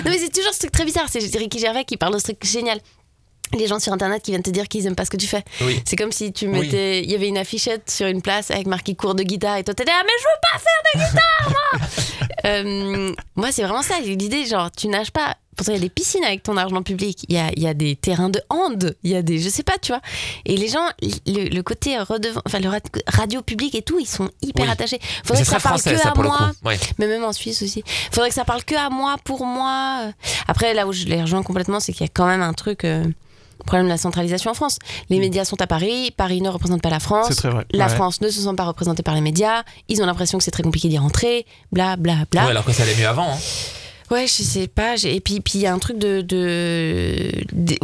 Non, 0.05 0.11
mais 0.11 0.17
c'est 0.19 0.31
toujours 0.31 0.53
ce 0.53 0.59
truc 0.59 0.71
très 0.71 0.85
bizarre. 0.85 1.05
C'est 1.09 1.19
Ricky 1.37 1.57
Gervais 1.59 1.85
qui 1.85 1.97
parle 1.97 2.13
de 2.13 2.19
ce 2.19 2.25
truc 2.25 2.43
génial. 2.45 2.77
Les 3.53 3.67
gens 3.67 3.79
sur 3.79 3.93
internet 3.93 4.21
qui 4.23 4.31
viennent 4.31 4.43
te 4.43 4.49
dire 4.49 4.67
qu'ils 4.67 4.85
aiment 4.87 4.95
pas 4.95 5.05
ce 5.05 5.09
que 5.11 5.17
tu 5.17 5.27
fais. 5.27 5.43
Oui. 5.61 5.81
C'est 5.85 5.95
comme 5.95 6.11
si 6.11 6.33
tu 6.33 6.47
mettais. 6.47 7.01
Il 7.03 7.09
y 7.11 7.15
avait 7.15 7.27
une 7.29 7.37
affichette 7.37 7.89
sur 7.89 8.07
une 8.07 8.21
place 8.21 8.51
avec 8.51 8.67
marqué 8.67 8.93
cours 8.95 9.15
de 9.15 9.23
guitare 9.23 9.57
et 9.57 9.63
toi 9.63 9.73
t'étais 9.73 9.91
là, 9.91 10.01
mais 10.05 10.11
je 10.19 10.23
veux 10.23 10.41
pas 10.41 10.59
faire 10.59 10.83
de 10.93 11.09
guitare, 11.11 11.49
moi 11.49 11.87
Euh, 12.45 13.13
Moi, 13.35 13.51
c'est 13.51 13.63
vraiment 13.63 13.81
ça. 13.81 13.99
L'idée, 13.99 14.45
genre, 14.45 14.71
tu 14.71 14.87
nages 14.87 15.11
pas. 15.11 15.35
Pourtant, 15.55 15.71
il 15.71 15.75
y 15.75 15.79
a 15.79 15.81
des 15.81 15.89
piscines 15.89 16.23
avec 16.23 16.43
ton 16.43 16.55
argent 16.55 16.83
public. 16.83 17.25
Il 17.27 17.35
y 17.35 17.39
a, 17.39 17.49
y 17.57 17.67
a 17.67 17.73
des 17.73 17.95
terrains 17.95 18.29
de 18.29 18.39
hand. 18.49 18.95
Il 19.03 19.11
y 19.11 19.15
a 19.15 19.21
des. 19.23 19.39
Je 19.39 19.49
sais 19.49 19.63
pas, 19.63 19.77
tu 19.81 19.91
vois. 19.91 20.01
Et 20.45 20.55
les 20.55 20.67
gens, 20.67 20.87
le, 21.25 21.49
le 21.49 21.63
côté 21.63 21.97
redevant. 21.97 22.41
Enfin, 22.45 22.59
le 22.59 22.69
ra- 22.69 22.77
radio 23.07 23.41
public 23.41 23.73
et 23.75 23.81
tout, 23.81 23.99
ils 23.99 24.07
sont 24.07 24.29
hyper 24.43 24.65
Oui. 24.65 24.71
attachés. 24.71 24.99
Faudrait 25.25 25.41
que 25.43 25.47
ça 25.49 25.59
parle 25.59 25.79
français, 25.79 25.95
que 25.95 25.97
ça, 26.01 26.11
à 26.15 26.21
moi. 26.21 26.51
Ouais. 26.63 26.77
Mais 26.99 27.07
même 27.07 27.23
en 27.23 27.33
Suisse 27.33 27.61
aussi. 27.63 27.83
Faudrait 28.11 28.29
que 28.29 28.35
ça 28.35 28.45
parle 28.45 28.63
que 28.63 28.75
à 28.75 28.89
moi, 28.89 29.15
pour 29.23 29.43
moi. 29.45 30.11
Après, 30.47 30.73
là 30.75 30.85
où 30.87 30.93
je 30.93 31.05
les 31.05 31.21
rejoins 31.21 31.41
complètement, 31.43 31.79
c'est 31.79 31.91
qu'il 31.91 32.05
y 32.05 32.09
a 32.09 32.11
quand 32.13 32.27
même 32.27 32.43
un 32.43 32.53
truc. 32.53 32.83
euh, 32.85 33.03
problème 33.65 33.85
de 33.87 33.91
la 33.91 33.97
centralisation 33.97 34.51
en 34.51 34.53
France. 34.53 34.77
Les 35.09 35.19
médias 35.19 35.45
sont 35.45 35.59
à 35.61 35.67
Paris, 35.67 36.11
Paris 36.15 36.41
ne 36.41 36.49
représente 36.49 36.81
pas 36.81 36.89
la 36.89 36.99
France. 36.99 37.27
C'est 37.29 37.35
très 37.35 37.49
vrai. 37.49 37.65
La 37.71 37.87
Ouais. 37.87 37.95
France 37.95 38.21
ne 38.21 38.29
se 38.29 38.41
sent 38.41 38.53
pas 38.55 38.63
représentée 38.65 39.03
par 39.03 39.15
les 39.15 39.21
médias. 39.21 39.63
Ils 39.89 40.01
ont 40.01 40.05
l'impression 40.05 40.37
que 40.37 40.43
c'est 40.43 40.51
très 40.51 40.63
compliqué 40.63 40.87
d'y 40.89 40.97
rentrer. 40.97 41.45
Bla 41.71 41.95
bla 41.95 42.15
bla. 42.31 42.43
Ouais, 42.45 42.49
alors 42.51 42.63
que 42.65 42.71
ça 42.71 42.83
allait 42.83 42.95
mieux 42.95 43.07
avant. 43.07 43.31
hein. 43.31 43.37
Ouais, 44.09 44.25
je 44.25 44.41
sais 44.41 44.67
pas. 44.67 44.95
Et 45.03 45.19
puis 45.19 45.41
puis 45.41 45.53
il 45.55 45.61
y 45.61 45.67
a 45.67 45.73
un 45.73 45.79
truc 45.79 45.97
de, 45.97 46.21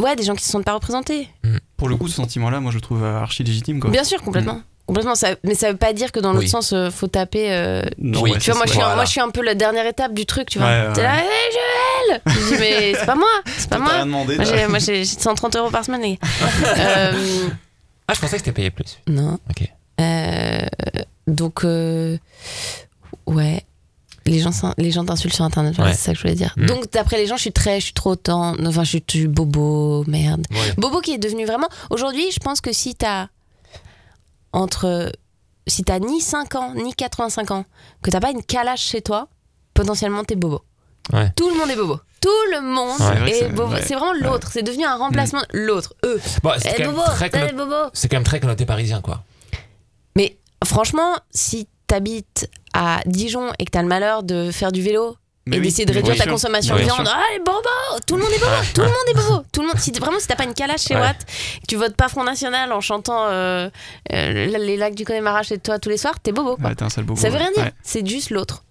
ouais 0.00 0.16
des 0.16 0.22
gens 0.22 0.34
qui 0.34 0.44
se 0.44 0.50
sentent 0.50 0.64
pas 0.64 0.72
représentés. 0.74 1.28
Pour 1.76 1.88
le 1.88 1.96
coup, 1.96 2.08
ce 2.08 2.14
sentiment-là, 2.16 2.60
moi 2.60 2.70
je 2.70 2.76
le 2.76 2.80
trouve 2.80 3.04
archi 3.04 3.42
légitime. 3.44 3.80
Quoi. 3.80 3.90
Bien 3.90 4.04
sûr, 4.04 4.22
complètement. 4.22 4.60
Complètement, 4.86 5.14
ça, 5.14 5.28
mais 5.44 5.54
ça 5.54 5.70
veut 5.72 5.78
pas 5.78 5.94
dire 5.94 6.12
que 6.12 6.20
dans 6.20 6.32
l'autre 6.32 6.44
Oui. 6.44 6.48
sens, 6.50 6.74
euh, 6.74 6.90
faut 6.90 7.06
taper. 7.06 7.50
euh, 7.50 7.82
Non, 7.96 8.20
Oui, 8.20 8.32
ouais, 8.32 8.38
tu 8.38 8.50
vois, 8.50 8.58
moi 8.58 8.66
je, 8.66 8.72
suis 8.72 8.80
un, 8.80 8.82
Voilà. 8.82 8.96
moi 8.96 9.04
je 9.06 9.10
suis 9.12 9.20
un 9.20 9.30
peu 9.30 9.42
la 9.42 9.54
dernière 9.54 9.86
étape 9.86 10.12
du 10.12 10.26
truc, 10.26 10.50
tu 10.50 10.58
vois. 10.58 10.66
Ouais, 10.68 10.72
là, 11.02 11.16
hey, 11.20 11.24
Je 12.26 12.48
dis, 12.54 12.56
mais 12.60 12.94
c'est 12.98 13.06
pas 13.06 13.14
moi, 13.14 13.28
c'est 13.56 13.68
pas 13.70 13.78
moi. 13.78 13.92
rien 13.92 14.06
demandé. 14.06 14.36
Moi 14.36 14.44
j'ai, 14.44 14.66
moi, 14.66 14.78
j'ai 14.78 15.04
130 15.04 15.56
euros 15.56 15.70
par 15.70 15.84
semaine, 15.84 16.02
les 16.02 16.14
gars. 16.16 16.28
Euh, 16.78 17.48
Ah, 18.08 18.12
je 18.14 18.20
pensais 18.20 18.32
que 18.32 18.38
c'était 18.38 18.52
payé 18.52 18.70
plus. 18.70 18.98
non. 19.06 19.38
Ok. 19.50 19.68
Euh, 20.00 20.66
donc, 21.26 21.64
euh, 21.64 22.18
ouais. 23.26 23.64
Les 24.26 24.40
gens, 24.40 24.52
s'in- 24.52 24.74
les 24.78 24.90
gens 24.90 25.04
t'insultent 25.04 25.34
sur 25.34 25.44
internet, 25.44 25.74
voilà, 25.74 25.90
Ouais. 25.90 25.96
c'est 25.96 26.04
ça 26.04 26.12
que 26.12 26.16
je 26.18 26.22
voulais 26.22 26.34
dire. 26.34 26.54
Mm. 26.56 26.66
Donc, 26.66 26.90
d'après 26.92 27.16
les 27.18 27.26
gens, 27.26 27.36
je 27.36 27.42
suis 27.42 27.52
très, 27.52 27.78
je 27.80 27.84
suis 27.86 27.92
trop 27.94 28.16
temps. 28.16 28.54
Enfin, 28.66 28.82
je 28.84 28.88
suis, 28.88 29.04
je 29.06 29.18
suis 29.18 29.28
bobo, 29.28 30.02
merde. 30.06 30.46
Ouais. 30.50 30.72
Bobo 30.78 31.00
qui 31.00 31.12
est 31.12 31.18
devenu 31.18 31.44
vraiment. 31.44 31.68
Aujourd'hui, 31.90 32.30
je 32.32 32.38
pense 32.40 32.60
que 32.62 32.72
si 32.72 32.94
t'as 32.94 33.28
entre. 34.52 35.12
Si 35.66 35.82
t'as 35.82 35.98
ni 35.98 36.20
5 36.20 36.54
ans, 36.56 36.74
ni 36.74 36.92
85 36.94 37.50
ans, 37.50 37.64
que 38.02 38.10
t'as 38.10 38.20
pas 38.20 38.30
une 38.30 38.42
calache 38.42 38.82
chez 38.82 39.00
toi, 39.00 39.28
potentiellement 39.72 40.22
t'es 40.24 40.36
bobo. 40.36 40.62
Ouais. 41.12 41.30
Tout 41.36 41.48
le 41.50 41.56
monde 41.56 41.70
est 41.70 41.76
bobo. 41.76 42.00
Tout 42.20 42.28
le 42.52 42.60
monde 42.62 42.98
est 43.28 43.48
bobo. 43.50 43.74
ouais. 43.74 43.82
C'est 43.84 43.94
vraiment 43.94 44.14
l'autre. 44.14 44.48
C'est 44.52 44.62
devenu 44.62 44.84
un 44.84 44.96
remplacement. 44.96 45.42
L'autre. 45.52 45.94
Eux. 46.04 46.20
Bon, 46.42 46.52
c'est 46.58 46.74
Eh, 46.78 46.82
quand, 46.82 46.92
quand 46.94 48.12
même 48.12 48.24
très 48.24 48.40
connoté 48.40 48.64
parisien, 48.64 49.00
quoi. 49.02 49.22
Mais 50.16 50.36
franchement, 50.64 51.16
si 51.30 51.68
t'habites 51.86 52.48
à 52.72 53.00
Dijon 53.06 53.50
et 53.58 53.66
que 53.66 53.70
t'as 53.70 53.82
le 53.82 53.88
malheur 53.88 54.22
de 54.22 54.50
faire 54.50 54.72
du 54.72 54.80
vélo 54.80 55.16
Mais 55.46 55.56
et 55.56 55.58
oui, 55.60 55.66
d'essayer 55.66 55.84
de 55.84 55.92
réduire 55.92 56.16
ta 56.16 56.22
sûr. 56.22 56.32
consommation 56.32 56.74
de 56.74 56.80
viande, 56.80 57.06
ah 57.06 57.20
les 57.34 57.38
bobos, 57.40 58.00
tout 58.06 58.16
le 58.16 58.22
monde 58.22 58.32
est 58.32 58.38
bobo, 58.38 58.52
tout 58.74 58.80
le 58.80 58.86
monde 58.86 58.94
est 59.10 59.14
bobo, 59.14 59.44
tout 59.52 59.60
le 59.60 59.66
monde. 59.66 59.78
Si 59.78 59.90
vraiment 59.92 60.18
si 60.18 60.26
t'as 60.26 60.36
pas 60.36 60.44
une 60.44 60.54
calache 60.54 60.84
chez 60.84 60.94
Ouais. 60.94 61.00
Watt, 61.02 61.18
que 61.26 61.66
tu 61.68 61.76
votes 61.76 61.94
pas 61.94 62.08
Front 62.08 62.24
National 62.24 62.72
en 62.72 62.80
chantant 62.80 63.26
euh, 63.26 63.68
euh, 64.14 64.46
les 64.58 64.76
lacs 64.78 64.94
du 64.94 65.04
Connemara 65.04 65.42
chez 65.42 65.58
toi 65.58 65.78
tous 65.78 65.90
les 65.90 65.98
soirs, 65.98 66.18
t'es 66.20 66.32
bobo. 66.32 66.56
Quoi. 66.56 66.70
Ouais, 66.70 66.74
t'es 66.74 66.84
un 66.84 66.88
sale 66.88 67.04
bobo, 67.04 67.20
Ça 67.20 67.28
veut 67.28 67.36
rien 67.36 67.50
dire, 67.52 67.64
Ouais. 67.64 67.72
c'est 67.82 68.06
juste 68.08 68.30
l'autre. 68.30 68.64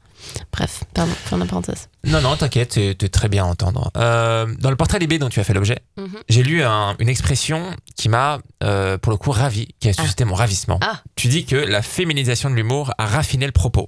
Bref, 0.52 0.84
pardon, 0.96 1.12
fin 1.26 1.38
de 1.38 1.44
parenthèse. 1.46 1.90
Non, 2.06 2.20
non, 2.22 2.36
t'inquiète, 2.36 2.72
t'es 2.98 3.10
très 3.10 3.30
bien 3.30 3.46
à 3.46 3.48
entendre. 3.48 3.90
Euh, 3.96 4.46
dans 4.60 4.70
le 4.70 4.76
portrait 4.76 5.00
Libé 5.00 5.20
dont 5.20 5.30
tu 5.30 5.40
as 5.40 5.44
fait 5.46 5.54
l'objet, 5.54 5.80
Mhm. 5.98 6.08
j'ai 6.28 6.44
lu 6.44 6.62
un- 6.64 6.96
une 7.00 7.08
expression 7.08 7.74
qui 7.96 8.10
m'a, 8.10 8.40
euh, 8.64 8.98
pour 8.98 9.12
le 9.14 9.18
coup, 9.18 9.32
ravi, 9.32 9.70
qui 9.80 9.88
a 9.88 9.94
suscité 9.94 10.26
mon 10.26 10.36
ravissement. 10.36 10.80
Ah. 10.84 11.02
Tu 11.16 11.30
dis 11.30 11.46
que 11.46 11.56
la 11.56 11.82
féminisation 11.82 12.50
de 12.50 12.56
l'humour 12.56 12.94
a 12.98 13.06
raffiné 13.06 13.46
le 13.46 13.54
propos. 13.54 13.88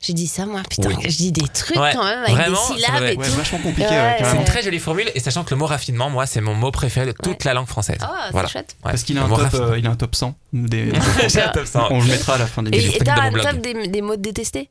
J'ai 0.00 0.12
dit 0.12 0.26
ça, 0.26 0.46
moi, 0.46 0.62
putain, 0.68 0.88
Oui. 0.90 0.96
je 1.08 1.16
dis 1.16 1.32
des 1.32 1.48
trucs 1.48 1.76
Ouais, 1.78 1.90
quand 1.94 2.04
même 2.04 2.18
avec 2.22 2.30
vraiment, 2.34 2.68
des 2.68 2.74
syllabes 2.76 3.02
et 3.02 3.16
Ouais, 3.16 3.26
tout. 3.26 3.32
vachement 3.32 3.58
compliqué, 3.58 3.88
Ouais, 3.90 4.16
C'est 4.20 4.36
une 4.36 4.44
très 4.44 4.62
jolie 4.62 4.78
formule, 4.78 5.10
et 5.14 5.20
sachant 5.20 5.42
que 5.44 5.50
le 5.50 5.56
mot 5.56 5.66
raffinement, 5.66 6.08
moi, 6.10 6.26
c'est 6.26 6.40
mon 6.42 6.54
mot 6.54 6.70
préféré 6.70 7.06
de 7.06 7.12
toute 7.12 7.26
Ouais. 7.26 7.38
la 7.44 7.54
langue 7.54 7.66
française. 7.66 7.98
Ah, 8.02 8.24
c'est 8.26 8.32
Voilà. 8.32 8.48
chouette. 8.48 8.76
Ouais. 8.84 8.90
Parce 8.92 9.02
qu'il 9.02 9.18
a, 9.18 9.24
un 9.24 9.28
top, 9.28 9.54
euh, 9.54 9.78
il 9.78 9.86
a 9.86 9.90
un 9.90 9.96
top 9.96 10.14
100 10.14 10.34
des. 10.52 10.92
J'ai 11.28 11.42
un 11.42 11.48
top 11.48 11.66
100. 11.66 11.88
On 11.90 12.00
le 12.00 12.06
mettra 12.06 12.34
à 12.34 12.38
la 12.38 12.46
fin 12.46 12.62
des 12.62 12.78
je 12.78 12.96
et 12.96 12.98
t'as 12.98 13.20
un 13.20 13.32
top 13.32 13.56
des, 13.60 13.88
des 13.88 14.02
mots 14.02 14.16
détestés? 14.16 14.70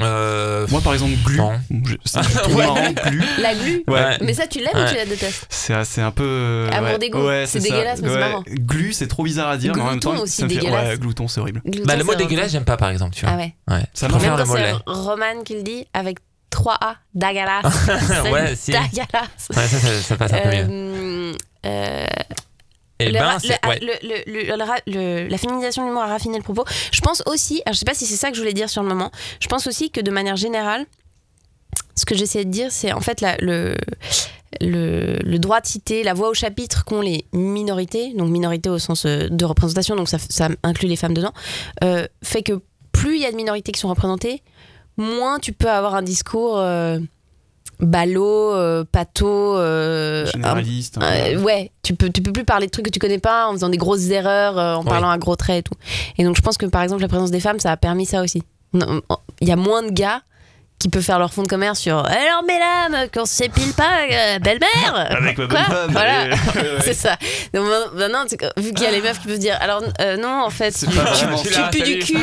Euh, 0.00 0.66
Moi, 0.70 0.80
par 0.80 0.94
exemple, 0.94 1.12
glu. 1.24 1.36
Non. 1.36 1.52
je- 1.84 1.94
C'est 2.04 2.20
trop 2.22 2.50
Ouais. 2.54 2.64
marrant, 2.66 2.90
glu. 3.06 3.22
La 3.38 3.54
glu 3.54 3.84
Ouais. 3.88 4.16
Mais 4.22 4.32
ça, 4.32 4.46
tu 4.46 4.58
l'aimes 4.60 4.70
ou 4.74 4.78
Ouais. 4.78 4.88
tu 4.90 4.96
la 4.96 5.04
détestes 5.04 5.46
C'est 5.50 5.84
c'est 5.84 6.00
un 6.00 6.10
peu. 6.10 6.24
euh, 6.24 6.70
Amour 6.72 6.98
ouais. 6.98 7.14
Ouais, 7.14 7.44
C'est 7.46 7.60
ça. 7.60 7.68
dégueulasse, 7.68 8.00
mais 8.00 8.08
c'est 8.08 8.14
Ouais. 8.14 8.20
marrant. 8.20 8.42
Glu, 8.48 8.92
c'est 8.94 9.06
trop 9.06 9.22
bizarre 9.22 9.50
à 9.50 9.56
dire, 9.58 9.74
mais 9.76 9.82
en 9.82 9.84
même 9.90 10.00
Glouton 10.00 10.16
temps. 10.16 10.22
aussi, 10.22 10.36
ça 10.38 10.44
me 10.44 10.48
fait- 10.48 10.56
dégueulasse. 10.60 10.88
Ouais, 10.88 10.98
glouton, 10.98 11.28
c'est 11.28 11.40
horrible. 11.40 11.60
Glouton, 11.66 11.86
bah, 11.86 11.96
le 11.96 12.04
mot 12.04 12.14
dégueulasse, 12.14 12.52
j'aime 12.52 12.64
pas, 12.64 12.76
par 12.78 12.88
exemple, 12.90 13.14
tu 13.14 13.26
vois. 13.26 13.34
Ah 13.34 13.36
ouais. 13.38 13.54
Ouais. 13.70 13.84
Ça 13.92 14.08
préfère 14.08 14.36
le 14.36 14.44
mot 14.44 14.56
c'est. 14.56 14.72
Roman 14.86 15.42
qui 15.44 15.56
le 15.56 15.62
dit 15.62 15.86
avec 15.92 16.18
3A, 16.50 16.96
dagalasse. 17.14 17.64
Ouais, 18.32 18.48
C'est 18.48 18.56
si. 18.56 18.70
Dagalasse. 18.72 19.48
Ouais, 19.54 19.66
ça, 19.66 19.78
ça, 19.78 20.02
ça 20.02 20.16
passe 20.16 20.32
un 20.32 20.38
peu 20.38 20.48
mieux. 20.48 20.66
Euh, 20.70 21.32
euh, 21.66 22.06
Et 23.02 23.06
le 23.08 23.12
ben, 23.12 23.38
le- 23.44 23.68
ouais. 23.68 23.78
le- 24.86 25.28
la 25.28 25.38
féminisation 25.38 25.82
de 25.82 25.88
l'humour 25.88 26.02
a 26.02 26.06
raffiné 26.06 26.36
le 26.36 26.42
propos. 26.42 26.64
Je 26.92 27.00
pense 27.00 27.22
aussi, 27.26 27.62
alors 27.66 27.74
je 27.74 27.78
sais 27.78 27.84
pas 27.84 27.94
si 27.94 28.06
c'est 28.06 28.16
ça 28.16 28.28
que 28.30 28.34
je 28.36 28.40
voulais 28.40 28.52
dire 28.54 28.68
sur 28.70 28.82
le 28.82 28.88
moment, 28.88 29.10
je 29.40 29.46
pense 29.48 29.66
aussi 29.66 29.90
que 29.90 30.00
de 30.00 30.10
manière 30.10 30.36
générale, 30.36 30.86
ce 31.94 32.04
que 32.04 32.14
j'essayais 32.14 32.44
de 32.44 32.50
dire, 32.50 32.70
c'est 32.70 32.92
en 32.92 33.00
fait 33.00 33.20
la- 33.20 33.36
le, 33.38 33.74
le, 34.60 35.16
le 35.22 35.38
droit 35.38 35.60
de 35.60 35.66
citer, 35.66 36.02
la 36.02 36.14
voix 36.14 36.28
au 36.28 36.34
chapitre 36.34 36.84
qu'ont 36.84 37.00
les 37.00 37.24
minorités, 37.32 38.12
donc 38.14 38.28
minorités 38.30 38.70
au 38.70 38.78
sens 38.78 39.04
euh, 39.06 39.28
de 39.30 39.44
représentation, 39.44 39.96
donc 39.96 40.08
ça, 40.08 40.18
ça 40.18 40.48
inclut 40.62 40.88
les 40.88 40.96
femmes 40.96 41.14
dedans, 41.14 41.32
euh, 41.84 42.06
fait 42.22 42.42
que 42.42 42.60
plus 42.92 43.16
il 43.16 43.22
y 43.22 43.26
a 43.26 43.30
de 43.30 43.36
minorités 43.36 43.72
qui 43.72 43.80
sont 43.80 43.88
représentées, 43.88 44.42
moins 44.98 45.38
tu 45.38 45.52
peux 45.52 45.70
avoir 45.70 45.94
un 45.94 46.02
discours 46.02 46.58
euh, 46.58 46.98
ballot, 47.80 48.52
euh, 48.54 48.84
pato, 48.90 49.56
euh, 49.56 50.24
Généraliste. 50.26 50.98
euh, 51.02 51.36
ouais, 51.40 51.70
tu 51.82 51.94
peux, 51.94 52.10
tu 52.10 52.22
peux 52.22 52.32
plus 52.32 52.44
parler 52.44 52.66
de 52.66 52.70
trucs 52.70 52.84
que 52.86 52.90
tu 52.90 52.98
connais 53.00 53.18
pas 53.18 53.48
en 53.48 53.52
faisant 53.52 53.68
des 53.68 53.76
grosses 53.78 54.08
erreurs, 54.10 54.58
euh, 54.58 54.74
en 54.74 54.84
parlant 54.84 55.10
à 55.10 55.18
gros 55.18 55.36
traits 55.36 55.58
et 55.58 55.62
tout. 55.62 55.74
Et 56.18 56.24
donc 56.24 56.36
je 56.36 56.42
pense 56.42 56.56
que 56.58 56.66
par 56.66 56.82
exemple 56.82 57.02
la 57.02 57.08
présence 57.08 57.30
des 57.30 57.40
femmes, 57.40 57.58
ça 57.60 57.72
a 57.72 57.76
permis 57.76 58.06
ça 58.06 58.22
aussi. 58.22 58.42
Il 58.74 59.48
y 59.48 59.52
a 59.52 59.56
moins 59.56 59.82
de 59.82 59.90
gars 59.90 60.20
qui 60.78 60.88
peuvent 60.88 61.02
faire 61.02 61.20
leur 61.20 61.32
fond 61.32 61.44
de 61.44 61.48
commerce 61.48 61.78
sur 61.78 61.98
alors 61.98 62.42
mesdames, 62.46 63.08
qu'on 63.14 63.24
s'épile 63.24 63.72
pas, 63.72 64.00
euh, 64.10 64.38
belle-mère 64.40 64.94
Avec 65.16 65.38
ma 65.38 65.46
bonne 65.46 65.56
femme. 65.58 65.90
Voilà. 65.92 66.24
Ouais. 66.24 66.30
C'est 66.84 66.94
ça. 66.94 67.16
Donc 67.54 67.64
maintenant- 67.94 68.24
tu- 68.26 68.36
vu 68.60 68.72
qu'il 68.72 68.82
y 68.82 68.86
a 68.86 68.90
les 68.90 69.00
meufs 69.00 69.20
qui 69.20 69.28
peuvent 69.28 69.38
dire 69.38 69.56
alors 69.60 69.80
euh, 70.00 70.16
non, 70.16 70.42
en 70.44 70.50
fait, 70.50 70.72
tu, 70.78 70.86
tu- 70.86 71.48
tu 71.52 71.60
pues 71.70 71.82
du 71.84 71.98
cul 72.00 72.18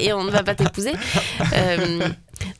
et 0.00 0.12
on 0.12 0.24
ne 0.24 0.30
va 0.30 0.42
pas 0.42 0.54
t'épouser. 0.56 0.92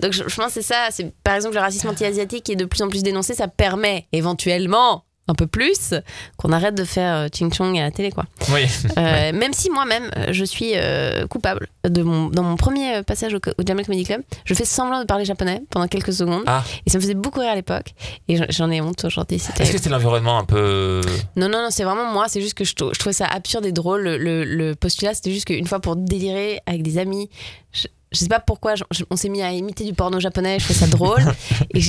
Donc 0.00 0.12
je, 0.12 0.24
je 0.26 0.36
pense 0.36 0.46
que 0.46 0.52
c'est 0.52 0.62
ça. 0.62 0.88
C'est 0.90 1.12
par 1.24 1.34
exemple 1.34 1.54
le 1.54 1.60
racisme 1.60 1.88
anti-asiatique 1.88 2.44
qui 2.44 2.52
est 2.52 2.56
de 2.56 2.64
plus 2.64 2.82
en 2.82 2.88
plus 2.88 3.02
dénoncé, 3.02 3.34
ça 3.34 3.48
permet 3.48 4.06
éventuellement 4.12 5.04
un 5.30 5.34
peu 5.34 5.46
plus 5.46 5.92
qu'on 6.38 6.52
arrête 6.52 6.74
de 6.74 6.84
faire 6.84 7.14
euh, 7.14 7.28
ching 7.30 7.52
chong 7.52 7.76
à 7.78 7.82
la 7.82 7.90
télé 7.90 8.10
quoi. 8.10 8.24
Oui. 8.50 8.62
Euh, 8.96 9.32
Même 9.34 9.52
si 9.52 9.68
moi-même 9.68 10.10
euh, 10.16 10.28
je 10.32 10.42
suis 10.42 10.72
euh, 10.74 11.26
coupable 11.26 11.68
de 11.86 12.02
mon 12.02 12.28
dans 12.30 12.42
mon 12.42 12.56
premier 12.56 13.02
passage 13.02 13.34
au, 13.34 13.36
au 13.36 13.62
Jamel 13.66 13.84
Comedy 13.84 14.04
Club, 14.04 14.22
je 14.46 14.54
fais 14.54 14.64
semblant 14.64 15.00
de 15.00 15.04
parler 15.04 15.26
japonais 15.26 15.60
pendant 15.68 15.86
quelques 15.86 16.14
secondes 16.14 16.44
Ah. 16.46 16.64
et 16.86 16.88
ça 16.88 16.96
me 16.96 17.02
faisait 17.02 17.12
beaucoup 17.12 17.40
rire 17.40 17.50
à 17.50 17.54
l'époque 17.56 17.92
et 18.28 18.38
j'en- 18.48 18.70
ai 18.70 18.80
honte 18.80 19.04
aujourd'hui. 19.04 19.38
C'était 19.38 19.64
Est-ce 19.64 19.72
que 19.72 19.78
c'est 19.78 19.90
l'environnement 19.90 20.38
un 20.38 20.44
peu. 20.46 21.02
non, 21.36 21.50
non, 21.50 21.58
non, 21.62 21.68
c'est 21.70 21.84
vraiment 21.84 22.10
moi. 22.10 22.24
C'est 22.28 22.40
juste 22.40 22.54
que 22.54 22.64
je, 22.64 22.70
je 22.70 22.98
trouvais 22.98 23.12
ça 23.12 23.26
absurde 23.26 23.66
et 23.66 23.72
drôle. 23.72 24.00
Le, 24.04 24.16
le- 24.16 24.44
le 24.44 24.74
postulat, 24.76 25.12
c'était 25.12 25.32
juste 25.32 25.44
qu'une 25.44 25.66
fois 25.66 25.80
pour 25.80 25.96
délirer 25.96 26.60
avec 26.64 26.82
des 26.82 26.96
amis, 26.96 27.28
je, 27.72 27.86
je 28.12 28.18
sais 28.18 28.28
pas 28.28 28.40
pourquoi, 28.40 28.74
je- 28.74 28.84
on 29.10 29.16
s'est 29.16 29.28
mis 29.28 29.42
à 29.42 29.52
imiter 29.52 29.84
du 29.84 29.92
porno 29.92 30.18
japonais. 30.20 30.58
Je 30.58 30.64
trouvais 30.64 30.78
ça 30.80 30.86
drôle. 30.86 31.22
et 31.74 31.80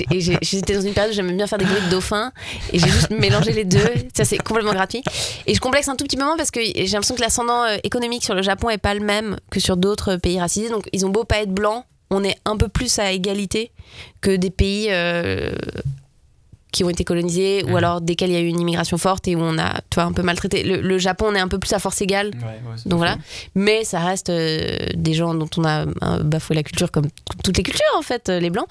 j'étais 0.42 0.76
dans 0.76 0.82
une 0.82 0.94
période 0.94 1.12
où 1.14 1.16
j'aimais 1.16 1.34
bien 1.34 1.48
faire 1.48 1.58
des 1.60 1.66
bruits 1.66 1.82
de 1.86 1.90
dauphins. 1.90 2.32
Et 2.74 2.80
j'ai 2.80 2.90
juste 2.90 3.10
mélangé 3.12 3.52
les 3.54 3.66
deux. 3.66 3.80
Ça, 4.16 4.26
c'est 4.26 4.38
complètement 4.38 4.74
gratuit. 4.74 5.02
Et 5.48 5.54
je 5.56 5.60
complexe 5.62 5.88
un 5.88 5.96
tout 5.96 6.04
petit 6.06 6.18
moment 6.18 6.36
parce 6.38 6.52
que 6.52 6.60
j'ai 6.62 6.86
l'impression 6.88 7.16
que 7.16 7.22
l'ascendant 7.22 7.64
euh, 7.64 7.78
économique 7.84 8.24
sur 8.24 8.36
le 8.36 8.42
Japon 8.42 8.70
est 8.70 8.78
pas 8.78 8.94
le 8.94 9.00
même 9.02 9.38
que 9.50 9.60
sur 9.60 9.78
d'autres 9.78 10.16
pays 10.18 10.40
racisés. 10.40 10.70
Donc, 10.70 10.90
ils 10.94 11.06
ont 11.06 11.10
beau 11.10 11.24
pas 11.24 11.42
être 11.42 11.54
blancs, 11.54 11.86
on 12.10 12.24
est 12.24 12.38
un 12.46 12.58
peu 12.58 12.68
plus 12.68 13.00
à 13.00 13.12
égalité 13.12 13.72
que 14.22 14.36
des 14.36 14.50
pays. 14.50 14.88
euh, 14.90 15.52
qui 16.72 16.84
ont 16.84 16.90
été 16.90 17.04
colonisés 17.04 17.64
ou 17.66 17.70
Mhm. 17.70 17.76
alors 17.78 18.02
desquels 18.02 18.30
il 18.30 18.34
y 18.34 18.38
a 18.38 18.42
eu 18.42 18.48
une 18.48 18.60
immigration 18.60 18.98
forte 18.98 19.28
et 19.28 19.36
où 19.36 19.40
on 19.42 19.58
a 19.58 19.76
tu 19.90 19.96
vois, 19.96 20.04
un 20.04 20.12
peu 20.12 20.22
maltraité. 20.22 20.64
Le, 20.64 20.82
le 20.82 20.98
Japon, 21.00 21.26
on 21.30 21.36
est 21.36 21.40
un 21.40 21.48
peu 21.48 21.58
plus 21.58 21.74
à 21.74 21.80
force 21.80 22.00
égale, 22.02 22.28
Ouais, 22.36 22.44
ouais, 22.44 22.60
c'est 22.78 22.88
donc 22.88 22.98
voilà. 22.98 23.18
Mais 23.56 23.84
ça 23.84 24.00
reste 24.00 24.30
euh, 24.30 24.78
des 24.96 25.14
gens 25.14 25.34
dont 25.34 25.50
on 25.58 25.64
a 25.66 25.86
euh, 25.86 26.24
bafoué 26.24 26.56
la 26.56 26.64
culture 26.64 26.92
comme 26.92 27.08
toutes 27.44 27.58
les 27.58 27.64
cultures 27.64 27.86
en 27.98 28.02
fait, 28.04 28.30
euh, 28.30 28.40
les 28.40 28.50
blancs. 28.52 28.68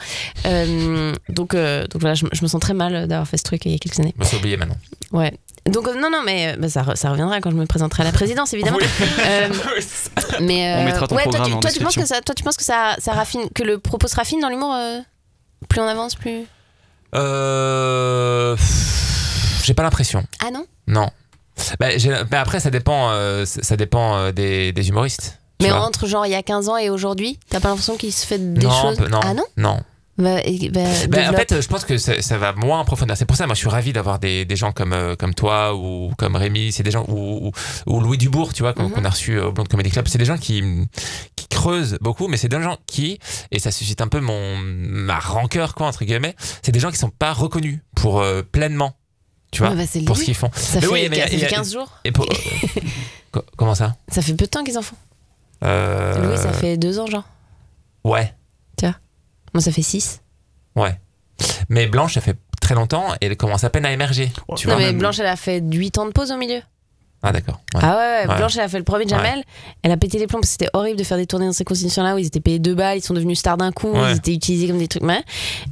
Euh, 0.46 1.12
donc, 1.28 1.54
euh, 1.54 1.86
donc 1.88 2.00
voilà, 2.00 2.14
je, 2.14 2.26
je 2.32 2.42
me 2.42 2.48
sens 2.48 2.60
très 2.60 2.74
mal 2.74 3.06
d'avoir 3.08 3.26
fait 3.26 3.36
ce 3.36 3.42
truc 3.42 3.64
il 3.64 3.72
y 3.72 3.74
a 3.74 3.78
quelques 3.78 3.98
années. 4.00 4.14
Bon, 4.16 4.24
c'est 4.24 4.36
oublié 4.36 4.56
maintenant. 4.56 4.76
Ouais. 5.12 5.32
Donc 5.66 5.86
euh, 5.88 5.94
non, 6.00 6.08
non, 6.10 6.22
mais 6.24 6.56
bah, 6.56 6.68
ça, 6.68 6.84
ça 6.94 7.10
reviendra 7.10 7.40
quand 7.40 7.50
je 7.50 7.56
me 7.56 7.66
présenterai 7.66 8.02
à 8.02 8.06
la 8.06 8.12
présidence, 8.12 8.54
évidemment. 8.54 8.78
Euh, 9.26 9.48
mais 10.40 10.76
On 10.78 10.84
mettra 10.84 11.08
ton 11.08 11.16
ouais, 11.16 11.24
toi, 11.24 11.40
tu, 11.44 11.52
en 11.52 11.60
toi, 11.60 11.70
tu 11.70 11.80
penses 11.80 11.96
que 11.96 12.06
ça, 12.06 12.20
toi, 12.20 12.34
tu 12.34 12.42
penses 12.44 12.56
que 12.56 12.62
ça, 12.64 12.94
ça 12.98 13.12
raffine, 13.12 13.42
que 13.54 13.62
le 13.64 13.78
propos 13.78 14.06
se 14.08 14.14
raffine 14.16 14.40
dans 14.40 14.48
l'humour 14.48 14.72
euh, 14.74 14.98
Plus 15.68 15.80
on 15.80 15.84
avance, 15.86 16.14
plus. 16.14 16.44
Euh. 17.14 18.56
J'ai 19.62 19.74
pas 19.74 19.82
l'impression. 19.82 20.24
Ah 20.44 20.50
non? 20.50 20.66
Non. 20.86 21.10
Bah, 21.80 21.88
bah, 22.30 22.40
après, 22.40 22.60
ça 22.60 22.70
dépend, 22.70 23.10
euh, 23.10 23.44
ça 23.44 23.76
dépend 23.76 24.16
euh, 24.16 24.32
des, 24.32 24.72
des 24.72 24.88
humoristes. 24.88 25.38
Mais 25.60 25.72
entre 25.72 26.06
genre 26.06 26.24
il 26.24 26.30
y 26.30 26.36
a 26.36 26.42
15 26.42 26.68
ans 26.68 26.76
et 26.76 26.88
aujourd'hui, 26.88 27.40
t'as 27.50 27.58
pas 27.58 27.68
l'impression 27.68 27.96
qu'il 27.96 28.12
se 28.12 28.24
fait 28.24 28.38
des 28.38 28.66
non, 28.66 28.70
choses? 28.70 29.00
non, 29.00 29.20
Ah 29.22 29.34
non? 29.34 29.44
Non. 29.56 29.80
Bah, 30.18 30.40
et- 30.44 30.68
bah, 30.70 30.80
Ben, 31.08 31.30
en 31.30 31.32
fait, 31.36 31.60
je 31.60 31.66
pense 31.68 31.84
que 31.84 31.96
ça, 31.96 32.20
ça 32.20 32.38
va 32.38 32.52
moins 32.52 32.80
en 32.80 32.84
profondeur. 32.84 33.16
C'est 33.16 33.24
pour 33.24 33.36
ça, 33.36 33.46
moi, 33.46 33.54
je 33.54 33.60
suis 33.60 33.68
ravi 33.68 33.92
d'avoir 33.92 34.18
des, 34.18 34.44
des 34.44 34.56
gens 34.56 34.72
comme, 34.72 34.92
euh, 34.92 35.14
comme 35.16 35.32
toi 35.34 35.74
ou 35.76 36.10
comme 36.18 36.34
Rémi. 36.36 36.72
C'est 36.72 36.82
des 36.82 36.90
gens 36.90 37.04
ou, 37.08 37.48
ou, 37.48 37.52
ou 37.86 38.00
Louis 38.00 38.18
Dubourg, 38.18 38.52
tu 38.52 38.62
vois, 38.62 38.72
qu'on 38.72 38.84
Mhm. 38.88 38.92
qu'on 38.92 39.04
a 39.04 39.10
reçu 39.10 39.38
au 39.38 39.52
Blonde 39.52 39.68
Comedy 39.68 39.90
Club. 39.90 40.08
C'est 40.08 40.18
des 40.18 40.24
gens 40.24 40.36
qui, 40.38 40.62
qui 41.36 41.46
creusent 41.48 41.98
beaucoup, 42.00 42.26
mais 42.28 42.36
c'est 42.36 42.48
des 42.48 42.60
gens 42.60 42.76
qui, 42.86 43.18
et 43.52 43.58
ça 43.60 43.70
suscite 43.70 44.00
un 44.00 44.08
peu 44.08 44.20
mon 44.20 44.56
ma 44.58 45.18
rancœur, 45.18 45.74
quoi, 45.74 45.86
entre 45.86 46.04
guillemets. 46.04 46.34
C'est 46.62 46.72
des 46.72 46.80
gens 46.80 46.90
qui 46.90 46.98
sont 46.98 47.10
pas 47.10 47.32
reconnus 47.32 47.78
pour 47.94 48.20
euh, 48.20 48.42
pleinement, 48.42 48.94
tu 49.52 49.60
vois, 49.62 49.70
Ouais, 49.70 49.86
bah, 49.86 50.00
pour 50.06 50.16
ce 50.16 50.24
qu'ils 50.24 50.34
font. 50.34 50.50
Ça 50.54 50.76
Mais 50.76 50.80
fait, 50.80 50.92
oui, 50.92 51.06
mais 51.10 51.16
ça 51.16 51.16
il 51.16 51.18
y 51.18 51.22
a- 51.22 51.26
fait 51.28 51.34
il 51.36 51.40
y 51.42 51.44
a- 51.44 51.48
15 51.48 51.72
jours. 51.72 51.92
Et 52.04 52.10
pour, 52.12 52.26
Co- 53.30 53.44
comment 53.56 53.74
ça? 53.74 53.94
Ça 54.10 54.20
fait 54.22 54.32
peu 54.34 54.46
de 54.46 54.50
temps 54.50 54.64
qu'ils 54.64 54.78
en 54.78 54.82
font. 54.82 54.96
Euh, 55.64 56.28
Louis, 56.28 56.36
ça 56.38 56.52
fait 56.52 56.76
2 56.76 56.98
ans, 56.98 57.06
genre. 57.06 57.24
Ouais, 58.04 58.32
Moi, 59.54 59.60
ça 59.62 59.72
fait 59.72 59.82
6. 59.82 60.22
ouais. 60.76 60.98
Mais 61.68 61.86
Blanche, 61.86 62.14
ça 62.14 62.20
fait 62.20 62.36
très 62.60 62.74
longtemps 62.74 63.14
et 63.20 63.26
elle 63.26 63.36
commence 63.36 63.62
à 63.62 63.70
peine 63.70 63.84
à 63.86 63.92
émerger. 63.92 64.32
Ouais. 64.48 64.56
Tu 64.56 64.66
Non, 64.66 64.72
vois 64.74 64.80
mais 64.82 64.88
même- 64.88 64.98
Blanche, 64.98 65.18
elle 65.20 65.26
a 65.26 65.36
fait 65.36 65.60
8 65.62 65.98
ans 65.98 66.06
de 66.06 66.10
pause 66.10 66.32
au 66.32 66.36
milieu. 66.36 66.60
Ah, 67.22 67.32
d'accord. 67.32 67.60
ouais. 67.74 67.80
Ah 67.82 67.96
ouais. 68.28 68.36
Blanche, 68.36 68.54
elle 68.56 68.62
a 68.62 68.68
fait 68.68 68.78
le 68.78 68.84
premier 68.84 69.06
Jamel. 69.08 69.42
Elle 69.82 69.90
a 69.90 69.96
pété 69.96 70.18
les 70.18 70.26
plombs 70.28 70.38
parce 70.40 70.50
que 70.50 70.52
c'était 70.52 70.70
horrible 70.72 70.96
de 70.98 71.02
faire 71.04 71.16
des 71.16 71.26
tournées 71.26 71.46
dans 71.46 71.52
ces 71.52 71.64
conditions-là 71.64 72.14
où 72.14 72.18
ils 72.18 72.26
étaient 72.26 72.40
payés 72.40 72.58
deux 72.60 72.74
balles, 72.76 72.98
ils 72.98 73.02
sont 73.02 73.12
devenus 73.14 73.38
stars 73.40 73.56
d'un 73.56 73.72
coup, 73.72 73.92
ils 74.10 74.16
étaient 74.16 74.32
utilisés 74.34 74.68
comme 74.68 74.78
des 74.78 74.86
trucs. 74.88 75.02
Ouais. 75.02 75.22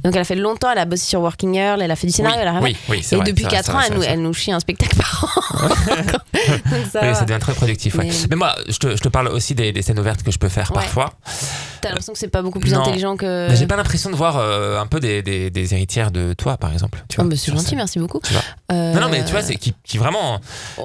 Donc 0.03 0.13
elle 0.13 0.21
a 0.21 0.23
fait 0.25 0.35
longtemps, 0.35 0.69
elle 0.71 0.77
a 0.79 0.85
bossé 0.85 1.05
sur 1.05 1.21
Working 1.21 1.53
Girl, 1.53 1.81
elle 1.81 1.89
a 1.91 1.95
fait 1.95 2.07
du 2.07 2.13
scénario, 2.13 2.37
oui, 2.37 2.41
elle 2.41 2.47
a 2.55 2.59
oui, 2.61 2.75
oui, 2.89 3.05
Et 3.11 3.15
vrai, 3.15 3.25
depuis 3.25 3.43
c'est 3.43 3.49
vrai, 3.49 3.57
4 3.57 3.65
c'est 3.65 3.71
ans, 3.71 3.75
vrai, 3.75 3.85
elle 3.89 3.93
nous, 3.97 4.03
elle 4.03 4.21
nous 4.21 4.33
chie 4.33 4.51
un 4.51 4.59
spectacle 4.59 4.97
par 4.97 5.23
an. 5.23 5.67
Donc 6.69 6.85
ça, 6.91 6.99
Oui, 7.01 7.15
ça 7.15 7.25
devient 7.25 7.39
très 7.39 7.53
productif. 7.53 7.95
Mais- 7.95 8.09
Mais, 8.29 8.35
moi, 8.35 8.55
je 8.67 8.77
te, 8.77 8.95
je 8.95 9.01
te 9.01 9.07
parle 9.09 9.29
aussi 9.29 9.55
des, 9.55 9.71
des 9.71 9.81
scènes 9.81 9.99
ouvertes 9.99 10.23
que 10.23 10.31
je 10.31 10.37
peux 10.39 10.49
faire 10.49 10.71
parfois. 10.73 11.13
T'as 11.81 11.89
l'impression 11.89 12.13
que 12.13 12.19
c'est 12.19 12.27
pas 12.27 12.41
beaucoup 12.41 12.59
plus 12.59 12.73
Non. 12.73 12.81
intelligent 12.81 13.15
que. 13.17 13.47
Mais 13.49 13.55
j'ai 13.55 13.67
pas 13.67 13.75
l'impression 13.77 14.09
de 14.09 14.15
voir 14.15 14.37
euh, 14.37 14.79
un 14.79 14.87
peu 14.87 14.99
des, 14.99 15.21
des, 15.21 15.49
des 15.49 15.73
héritières 15.73 16.11
de 16.11 16.33
toi, 16.33 16.57
par 16.57 16.73
exemple. 16.73 17.03
Tu 17.09 17.17
Oh, 17.19 17.23
vois, 17.23 17.29
bah, 17.31 17.35
c'est 17.37 17.51
gentil, 17.51 17.75
merci 17.75 17.99
beaucoup. 17.99 18.19
Euh, 18.71 18.93
Non, 18.93 19.01
non, 19.01 19.09
mais 19.09 19.23
tu 19.25 19.31
vois, 19.31 19.41
c'est 19.41 19.55
qui, 19.55 19.73
qui 19.83 19.97
vraiment 19.97 20.39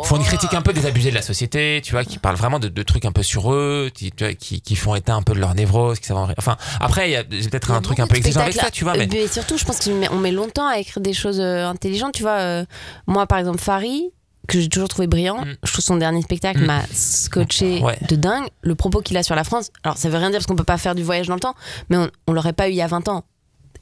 font 0.04 0.16
une 0.16 0.24
critique 0.24 0.51
un 0.56 0.62
peu 0.62 0.72
des 0.72 0.86
abusés 0.86 1.10
de 1.10 1.14
la 1.14 1.22
société, 1.22 1.80
tu 1.84 1.92
vois, 1.92 2.04
qui 2.04 2.18
parlent 2.18 2.36
vraiment 2.36 2.58
de, 2.58 2.68
de 2.68 2.82
trucs 2.82 3.04
un 3.04 3.12
peu 3.12 3.22
sur 3.22 3.52
eux, 3.52 3.90
qui, 3.94 4.10
tu 4.12 4.24
vois, 4.24 4.34
qui, 4.34 4.60
qui 4.60 4.76
font 4.76 4.94
état 4.94 5.14
un 5.14 5.22
peu 5.22 5.34
de 5.34 5.38
leur 5.40 5.54
névrose, 5.54 5.98
qui 6.00 6.06
savent 6.06 6.16
en- 6.18 6.28
Enfin, 6.38 6.56
après, 6.80 7.08
il 7.10 7.12
y 7.12 7.16
a 7.16 7.24
peut-être 7.24 7.70
un 7.70 7.80
truc 7.80 8.00
un 8.00 8.06
peu 8.06 8.16
exigeant 8.16 8.40
avec 8.40 8.54
ça, 8.54 8.70
tu 8.70 8.84
vois, 8.84 8.94
mais. 8.96 9.08
Mais 9.12 9.26
surtout, 9.28 9.56
je 9.58 9.64
pense 9.64 9.80
qu'on 9.80 9.94
met, 9.94 10.08
on 10.10 10.18
met 10.18 10.32
longtemps 10.32 10.66
à 10.68 10.78
écrire 10.78 11.00
des 11.02 11.12
choses 11.14 11.40
euh, 11.40 11.66
intelligentes. 11.66 12.12
Tu 12.14 12.22
vois, 12.22 12.38
euh, 12.38 12.64
moi, 13.06 13.26
par 13.26 13.38
exemple, 13.38 13.58
Farid, 13.60 14.04
que 14.48 14.60
j'ai 14.60 14.68
toujours 14.68 14.88
trouvé 14.88 15.06
brillant, 15.06 15.44
Mm. 15.44 15.54
je 15.62 15.72
trouve 15.72 15.84
son 15.84 15.96
dernier 15.96 16.20
spectacle 16.22 16.60
Mm. 16.62 16.66
m'a 16.66 16.82
scotché 16.92 17.80
Ouais. 17.80 17.96
de 18.08 18.16
dingue. 18.16 18.46
Le 18.62 18.74
propos 18.74 19.00
qu'il 19.00 19.16
a 19.16 19.22
sur 19.22 19.34
la 19.36 19.44
France, 19.44 19.70
alors 19.84 19.96
ça 19.96 20.08
veut 20.08 20.18
rien 20.18 20.30
dire 20.30 20.38
parce 20.38 20.46
qu'on 20.46 20.56
peut 20.56 20.64
pas 20.64 20.78
faire 20.78 20.94
du 20.94 21.02
voyage 21.02 21.28
dans 21.28 21.34
le 21.34 21.40
temps, 21.40 21.54
mais 21.90 21.96
on, 21.96 22.10
on 22.26 22.32
l'aurait 22.32 22.52
pas 22.52 22.68
eu 22.68 22.72
il 22.72 22.76
y 22.76 22.82
a 22.82 22.86
20 22.86 23.08
ans. 23.08 23.24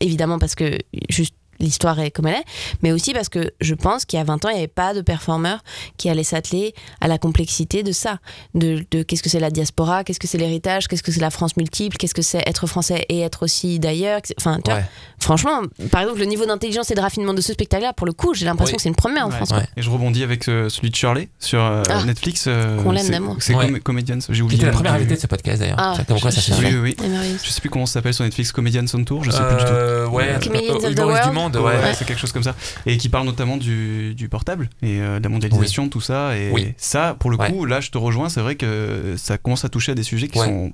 Évidemment, 0.00 0.38
parce 0.38 0.54
que 0.54 0.78
juste 1.08 1.34
l'histoire 1.60 1.98
est 2.00 2.10
comme 2.10 2.26
elle 2.26 2.34
est, 2.36 2.44
mais 2.82 2.92
aussi 2.92 3.12
parce 3.12 3.28
que 3.28 3.52
je 3.60 3.74
pense 3.74 4.04
qu'il 4.04 4.18
y 4.18 4.22
a 4.22 4.24
20 4.24 4.44
ans, 4.44 4.48
il 4.48 4.54
n'y 4.54 4.58
avait 4.58 4.66
pas 4.68 4.94
de 4.94 5.00
performeurs 5.00 5.60
qui 5.96 6.08
allaient 6.10 6.24
s'atteler 6.24 6.74
à 7.00 7.08
la 7.08 7.18
complexité 7.18 7.82
de 7.82 7.92
ça, 7.92 8.18
de, 8.54 8.84
de 8.90 9.02
qu'est-ce 9.02 9.22
que 9.22 9.28
c'est 9.28 9.40
la 9.40 9.50
diaspora, 9.50 10.04
qu'est-ce 10.04 10.18
que 10.20 10.26
c'est 10.26 10.38
l'héritage, 10.38 10.88
qu'est-ce 10.88 11.02
que 11.02 11.12
c'est 11.12 11.20
la 11.20 11.30
France 11.30 11.56
multiple, 11.56 11.96
qu'est-ce 11.96 12.14
que 12.14 12.22
c'est 12.22 12.42
être 12.46 12.66
français 12.66 13.04
et 13.08 13.20
être 13.20 13.42
aussi 13.44 13.78
d'ailleurs. 13.78 14.20
Enfin, 14.38 14.58
tu 14.64 14.70
vois, 14.70 14.80
franchement, 15.20 15.60
par 15.90 16.02
exemple, 16.02 16.20
le 16.20 16.26
niveau 16.26 16.46
d'intelligence 16.46 16.90
et 16.90 16.94
de 16.94 17.00
raffinement 17.00 17.34
de 17.34 17.40
ce 17.40 17.52
spectacle-là, 17.52 17.92
pour 17.92 18.06
le 18.06 18.12
coup, 18.12 18.34
j'ai 18.34 18.44
l'impression 18.46 18.72
Oui. 18.74 18.76
que 18.76 18.82
c'est 18.82 18.88
une 18.88 18.94
première 18.94 19.26
en 19.26 19.30
Ouais. 19.30 19.36
France. 19.36 19.50
Ouais. 19.50 19.66
Et 19.76 19.82
je 19.82 19.90
rebondis 19.90 20.22
avec 20.22 20.48
euh, 20.48 20.68
celui 20.68 20.90
de 20.90 20.96
Shirley 20.96 21.28
sur 21.38 21.60
euh, 21.60 21.82
Ah. 21.88 22.02
Netflix. 22.04 22.44
euh, 22.46 22.82
Qu'on 22.82 22.92
l'aime 22.92 23.04
c'est- 23.04 23.10
d'amour. 23.12 23.36
C'est 23.40 23.54
Ouais. 23.54 23.66
Com- 23.66 23.80
Comedians. 23.80 24.18
J'ai 24.28 24.42
oublié. 24.42 24.58
était 24.58 24.66
la 24.66 24.72
première 24.72 24.94
invitée 24.94 25.14
de 25.16 25.20
ce 25.20 25.26
podcast 25.26 25.60
d'ailleurs. 25.60 25.76
Ah, 25.78 25.94
ça 25.96 26.04
je- 26.30 26.52
fait. 26.54 26.74
Oui, 26.74 26.94
oui. 27.00 27.06
Je 27.42 27.50
sais 27.50 27.60
plus 27.60 27.70
comment 27.70 27.86
ça 27.86 27.94
s'appelle 27.94 28.14
sur 28.14 28.24
Netflix, 28.24 28.52
Comedians 28.52 28.84
on 28.94 29.04
Tour, 29.04 29.24
je 29.24 29.30
sais 29.30 29.38
plus 29.38 29.56
du 29.56 29.64
tout. 29.64 29.70
Euh, 29.72 30.06
Ouais, 30.08 30.38
Comedians 30.42 30.74
euh, 30.74 30.88
of 30.88 30.94
the 30.94 30.98
World. 30.98 31.49
Ouais, 31.58 31.76
ouais. 31.76 31.94
c'est 31.94 32.04
quelque 32.04 32.18
chose 32.20 32.32
comme 32.32 32.42
ça. 32.42 32.54
Et 32.86 32.96
qui 32.96 33.08
parle 33.08 33.26
notamment 33.26 33.56
du, 33.56 34.14
du 34.14 34.28
portable 34.28 34.70
et 34.82 35.00
euh, 35.00 35.18
de 35.18 35.24
la 35.24 35.28
mondialisation, 35.28 35.88
tout 35.88 36.00
ça. 36.00 36.36
Et 36.36 36.50
Oui. 36.52 36.74
ça, 36.76 37.16
pour 37.18 37.30
le 37.30 37.36
Ouais. 37.36 37.50
coup, 37.50 37.64
là, 37.64 37.80
je 37.80 37.90
te 37.90 37.98
rejoins, 37.98 38.28
c'est 38.28 38.40
vrai 38.40 38.54
que 38.56 39.14
ça 39.18 39.38
commence 39.38 39.64
à 39.64 39.68
toucher 39.68 39.92
à 39.92 39.94
des 39.94 40.02
sujets 40.02 40.28
qui 40.28 40.38
Ouais. 40.38 40.46
sont. 40.46 40.72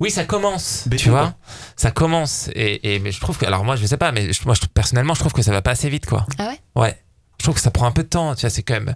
Oui, 0.00 0.10
ça 0.10 0.24
commence, 0.24 0.84
Béton, 0.86 1.02
tu 1.02 1.10
vois. 1.10 1.20
quoi. 1.22 1.34
Ça 1.76 1.90
commence. 1.90 2.48
Et, 2.54 2.94
et- 2.94 2.98
mais 3.00 3.10
je 3.12 3.20
trouve 3.20 3.36
que, 3.38 3.44
alors 3.46 3.64
moi, 3.64 3.76
je 3.76 3.86
sais 3.86 3.96
pas, 3.96 4.12
mais 4.12 4.32
je- 4.32 4.40
moi, 4.44 4.54
je- 4.54 4.66
personnellement, 4.72 5.14
je 5.14 5.20
trouve 5.20 5.32
que 5.32 5.42
ça 5.42 5.50
va 5.52 5.62
pas 5.62 5.72
assez 5.72 5.88
vite, 5.88 6.06
quoi. 6.06 6.26
Ah 6.38 6.48
ouais? 6.48 6.60
Ouais. 6.82 6.98
Je 7.40 7.44
trouve 7.44 7.56
que 7.56 7.60
ça 7.60 7.70
prend 7.70 7.86
un 7.86 7.90
peu 7.92 8.02
de 8.04 8.08
temps, 8.08 8.34
tu 8.34 8.42
vois, 8.42 8.50
c'est 8.50 8.62
quand 8.62 8.74
même. 8.74 8.94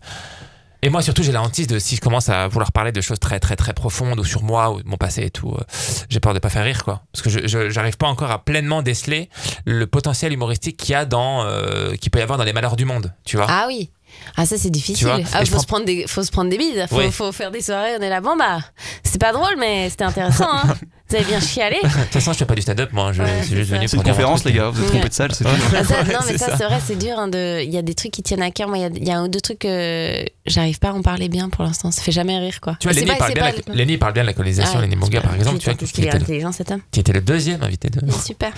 Et 0.83 0.91
moi, 0.91 1.03
surtout, 1.03 1.23
j'ai 1.25 1.33
la 1.33 1.43
hantise 1.43 1.67
de 1.67 1.79
si 1.81 1.97
je 1.97 2.01
commence 2.01 2.29
à 2.29 2.47
vouloir 2.47 2.71
parler 2.71 2.93
de 2.93 3.01
choses 3.01 3.19
très, 3.19 3.41
très, 3.41 3.57
très 3.57 3.73
profondes 3.75 4.21
ou 4.21 4.25
sur 4.25 4.43
moi 4.45 4.71
ou 4.71 4.83
de 4.83 4.89
mon 4.89 4.97
passé 4.97 5.23
et 5.25 5.31
tout, 5.31 5.51
euh, 5.51 5.65
j'ai 6.09 6.21
peur 6.21 6.35
de 6.35 6.39
pas 6.39 6.51
faire 6.51 6.65
rire, 6.65 6.85
quoi. 6.85 7.03
Parce 7.13 7.23
que 7.23 7.31
je, 7.31 7.69
j'arrive 7.71 7.97
pas 7.97 8.07
encore 8.07 8.31
à 8.31 8.45
pleinement 8.45 8.81
déceler 8.83 9.29
le 9.65 9.87
potentiel 9.89 10.33
humoristique 10.33 10.77
qu'il 10.77 10.91
y 10.93 10.95
a 10.95 11.05
dans, 11.05 11.43
euh, 11.45 11.95
qu'il 11.97 12.11
peut 12.13 12.21
y 12.21 12.23
avoir 12.23 12.39
dans 12.39 12.45
les 12.45 12.53
malheurs 12.53 12.77
du 12.77 12.85
monde, 12.85 13.13
tu 13.25 13.37
vois. 13.37 13.47
Ah 13.49 13.65
oui. 13.67 13.91
Ah 14.37 14.47
ça 14.47 14.57
c'est 14.57 14.71
difficile. 14.71 15.07
vois, 15.07 15.19
Ah, 15.33 15.45
faut, 15.45 15.51
prends- 15.53 15.61
se 15.61 15.67
prendre 15.67 15.85
des, 15.85 16.07
faut 16.07 16.23
se 16.23 16.31
prendre 16.31 16.49
des 16.51 16.57
bides. 16.59 16.87
Faut, 16.89 16.97
Oui. 16.99 17.11
faut 17.13 17.31
faire 17.33 17.51
des 17.51 17.61
soirées. 17.61 17.91
On 17.99 18.03
est 18.03 18.09
là. 18.09 18.21
Bon 18.21 18.37
bah, 18.37 18.61
c'était 19.03 19.19
pas 19.19 19.33
drôle 19.33 19.57
mais 19.59 19.91
c'était 19.91 20.05
intéressant. 20.05 20.49
Hein. 20.51 20.77
Vous 21.11 21.17
avez 21.17 21.25
bien 21.25 21.41
chialé. 21.41 21.77
De 21.83 21.89
toute 21.89 22.13
façon, 22.13 22.33
je 22.33 22.39
fais 22.39 22.45
pas 22.45 22.55
du 22.55 22.63
stand-up, 22.63 22.91
moi. 22.93 23.13
Je 23.13 23.23
Ouais, 23.23 23.29
c'est 23.43 23.57
juste 23.57 23.71
venu 23.71 23.87
pour 23.87 23.95
une 23.97 24.03
conférence, 24.03 24.45
les 24.45 24.53
gars, 24.53 24.69
vous 24.71 24.79
êtes 24.81 24.85
Ouais. 24.87 24.91
trompés 24.93 25.09
de 25.09 25.15
salle, 25.15 25.35
c'est 25.35 25.45
tout. 25.45 25.51
Ah, 25.75 25.85
ça, 25.85 26.03
non 26.05 26.19
mais 26.27 26.33
c'est 26.33 26.39
ça, 26.39 26.47
ça. 26.51 26.57
c'est 26.59 26.65
vrai, 26.65 26.79
c'est 26.85 26.99
dur. 26.99 27.19
hein, 27.19 27.29
de... 27.29 27.63
Il 27.63 27.71
y 27.73 27.79
a 27.79 27.83
des 27.83 27.95
trucs 27.95 28.13
qui 28.13 28.23
tiennent 28.23 28.43
à 28.43 28.51
cœur. 28.51 28.69
Moi, 28.69 28.79
il 28.79 28.83
y 28.83 28.85
a- 28.85 28.89
il 28.95 29.07
y, 29.07 29.11
a 29.11 29.19
un 29.19 29.25
ou 29.25 29.29
deux 29.29 29.41
trucs 29.41 29.61
que 29.61 30.25
j'arrive 30.47 30.79
pas 30.79 30.89
à 30.89 30.93
en 30.93 31.03
parler 31.03 31.29
bien 31.29 31.49
pour 31.49 31.65
l'instant. 31.65 31.91
Ça 31.91 32.03
fait 32.03 32.13
jamais 32.13 32.39
rire 32.39 32.61
quoi. 32.61 32.77
Tu 32.81 32.89
vois, 32.89 32.95
Lenny 32.95 33.07
parle, 33.17 33.33
la, 33.35 33.99
parle 33.99 34.13
bien 34.13 34.23
de 34.23 34.27
la 34.29 34.33
colonisation, 34.35 34.79
Ah, 34.79 34.83
Lenny 34.83 34.97
Monga, 34.97 35.21
par 35.21 35.35
exemple, 35.35 35.59
tu 35.59 35.65
vois, 35.65 35.75
Qu'est-ce 35.75 35.93
qu'il 35.93 36.05
est 36.05 36.15
intelligent 36.15 36.53
cet 36.53 36.71
homme. 36.71 36.81
qui 36.91 37.01
était 37.01 37.13
le 37.13 37.21
deuxième 37.21 37.63
invité 37.63 37.89
de. 37.91 38.01
Super. 38.13 38.53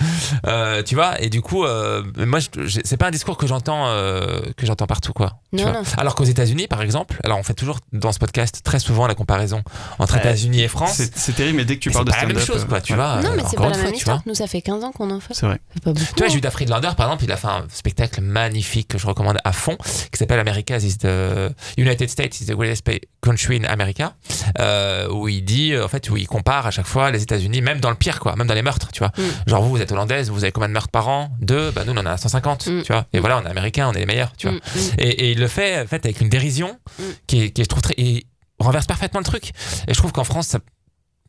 Euh, 0.47 0.83
tu 0.83 0.95
vois, 0.95 1.21
et 1.21 1.29
du 1.29 1.41
coup, 1.41 1.63
euh, 1.65 2.03
moi, 2.17 2.39
c'est 2.83 2.97
pas 2.97 3.07
un 3.07 3.11
discours 3.11 3.37
que 3.37 3.47
j'entends, 3.47 3.87
euh, 3.87 4.41
que 4.57 4.65
j'entends 4.65 4.87
partout, 4.87 5.13
quoi. 5.13 5.39
Non. 5.53 5.73
Alors 5.97 6.15
qu'aux 6.15 6.23
États-Unis, 6.23 6.67
par 6.67 6.81
exemple, 6.81 7.17
alors 7.23 7.37
on 7.37 7.43
fait 7.43 7.53
toujours 7.53 7.79
dans 7.93 8.11
ce 8.11 8.19
podcast 8.19 8.61
très 8.63 8.79
souvent 8.79 9.07
la 9.07 9.15
comparaison 9.15 9.63
entre. 9.99 10.17
États-Unis 10.17 10.61
et 10.61 10.67
France. 10.67 11.01
C'est 11.15 11.35
terrible, 11.35 11.57
mais 11.57 11.65
dès 11.65 11.75
que 11.75 11.79
tu 11.81 11.89
parles 11.91 12.05
de 12.05 12.11
même 12.11 12.40
chose, 12.45 12.65
quoi, 12.65 12.77
euh, 12.77 12.81
tu 12.81 12.93
ouais, 12.93 12.97
vois. 12.97 13.21
non 13.21 13.29
euh, 13.31 13.33
mais 13.35 13.43
c'est 13.43 13.57
encore 13.57 13.63
pas 13.65 13.69
la 13.69 13.73
fois, 13.75 13.83
même 13.85 13.93
histoire. 13.95 14.17
vois. 14.17 14.23
Nous 14.27 14.35
ça 14.35 14.47
fait 14.47 14.61
15 14.61 14.83
ans 14.83 14.91
qu'on 14.91 15.09
en 15.11 15.19
fait. 15.19 15.33
C'est 15.33 15.45
vrai. 15.45 15.59
C'est 15.73 15.83
pas 15.83 15.93
beaucoup. 15.93 16.05
Tu 16.15 16.23
vois, 16.23 16.27
Judas 16.31 16.51
Friedlander, 16.51 16.89
par 16.97 17.07
exemple, 17.07 17.23
il 17.23 17.31
a 17.31 17.37
fait 17.37 17.47
un 17.47 17.65
spectacle 17.71 18.21
magnifique 18.21 18.87
que 18.89 18.97
je 18.97 19.07
recommande 19.07 19.37
à 19.43 19.51
fond, 19.53 19.77
qui 20.11 20.17
s'appelle 20.17 20.39
America's 20.39 20.83
is 20.83 20.97
the 20.97 21.51
United 21.77 22.09
States 22.09 22.39
is 22.41 22.45
the 22.45 22.53
greatest 22.53 22.83
country 23.21 23.57
in 23.57 23.63
America, 23.65 24.13
euh, 24.59 25.09
où 25.09 25.27
il 25.27 25.43
dit, 25.43 25.73
euh, 25.73 25.85
en 25.85 25.87
fait, 25.87 26.09
où 26.09 26.17
il 26.17 26.27
compare 26.27 26.65
à 26.67 26.71
chaque 26.71 26.87
fois 26.87 27.11
les 27.11 27.21
États-Unis, 27.23 27.61
même 27.61 27.79
dans 27.79 27.89
le 27.89 27.95
pire, 27.95 28.19
quoi, 28.19 28.35
même 28.35 28.47
dans 28.47 28.53
les 28.55 28.61
meurtres, 28.63 28.89
tu 28.91 28.99
vois. 28.99 29.11
Mm. 29.17 29.49
Genre, 29.49 29.61
vous, 29.63 29.69
vous 29.69 29.81
êtes 29.81 29.91
hollandaise, 29.91 30.29
vous 30.29 30.43
avez 30.43 30.51
combien 30.51 30.67
de 30.69 30.73
meurtres 30.73 30.89
par 30.89 31.07
an? 31.07 31.29
Deux, 31.39 31.71
bah 31.71 31.83
nous, 31.85 31.93
on 31.93 31.97
en 31.97 32.05
a 32.05 32.17
150, 32.17 32.67
Mm. 32.67 32.81
tu 32.83 32.91
vois. 32.93 33.05
Et 33.13 33.19
voilà, 33.19 33.37
on 33.39 33.45
est 33.45 33.49
américains, 33.49 33.87
on 33.89 33.93
est 33.93 33.99
les 33.99 34.05
meilleurs, 34.05 34.33
tu 34.37 34.47
vois. 34.47 34.57
Mm. 34.57 34.59
Et, 34.99 35.09
et 35.09 35.31
il 35.31 35.39
le 35.39 35.47
fait, 35.47 35.81
en 35.81 35.87
fait, 35.87 36.05
avec 36.05 36.21
une 36.21 36.29
dérision 36.29 36.77
Mm. 36.99 37.03
qui, 37.27 37.41
est, 37.43 37.49
qui 37.51 37.61
est, 37.61 37.63
je 37.65 37.69
trouve, 37.69 37.81
très. 37.81 37.93
Il 37.97 38.23
renverse 38.59 38.85
parfaitement 38.87 39.19
le 39.19 39.25
truc. 39.25 39.51
Et 39.87 39.93
je 39.93 39.97
trouve 39.97 40.11
qu'en 40.11 40.23
France, 40.23 40.47
ça, 40.47 40.59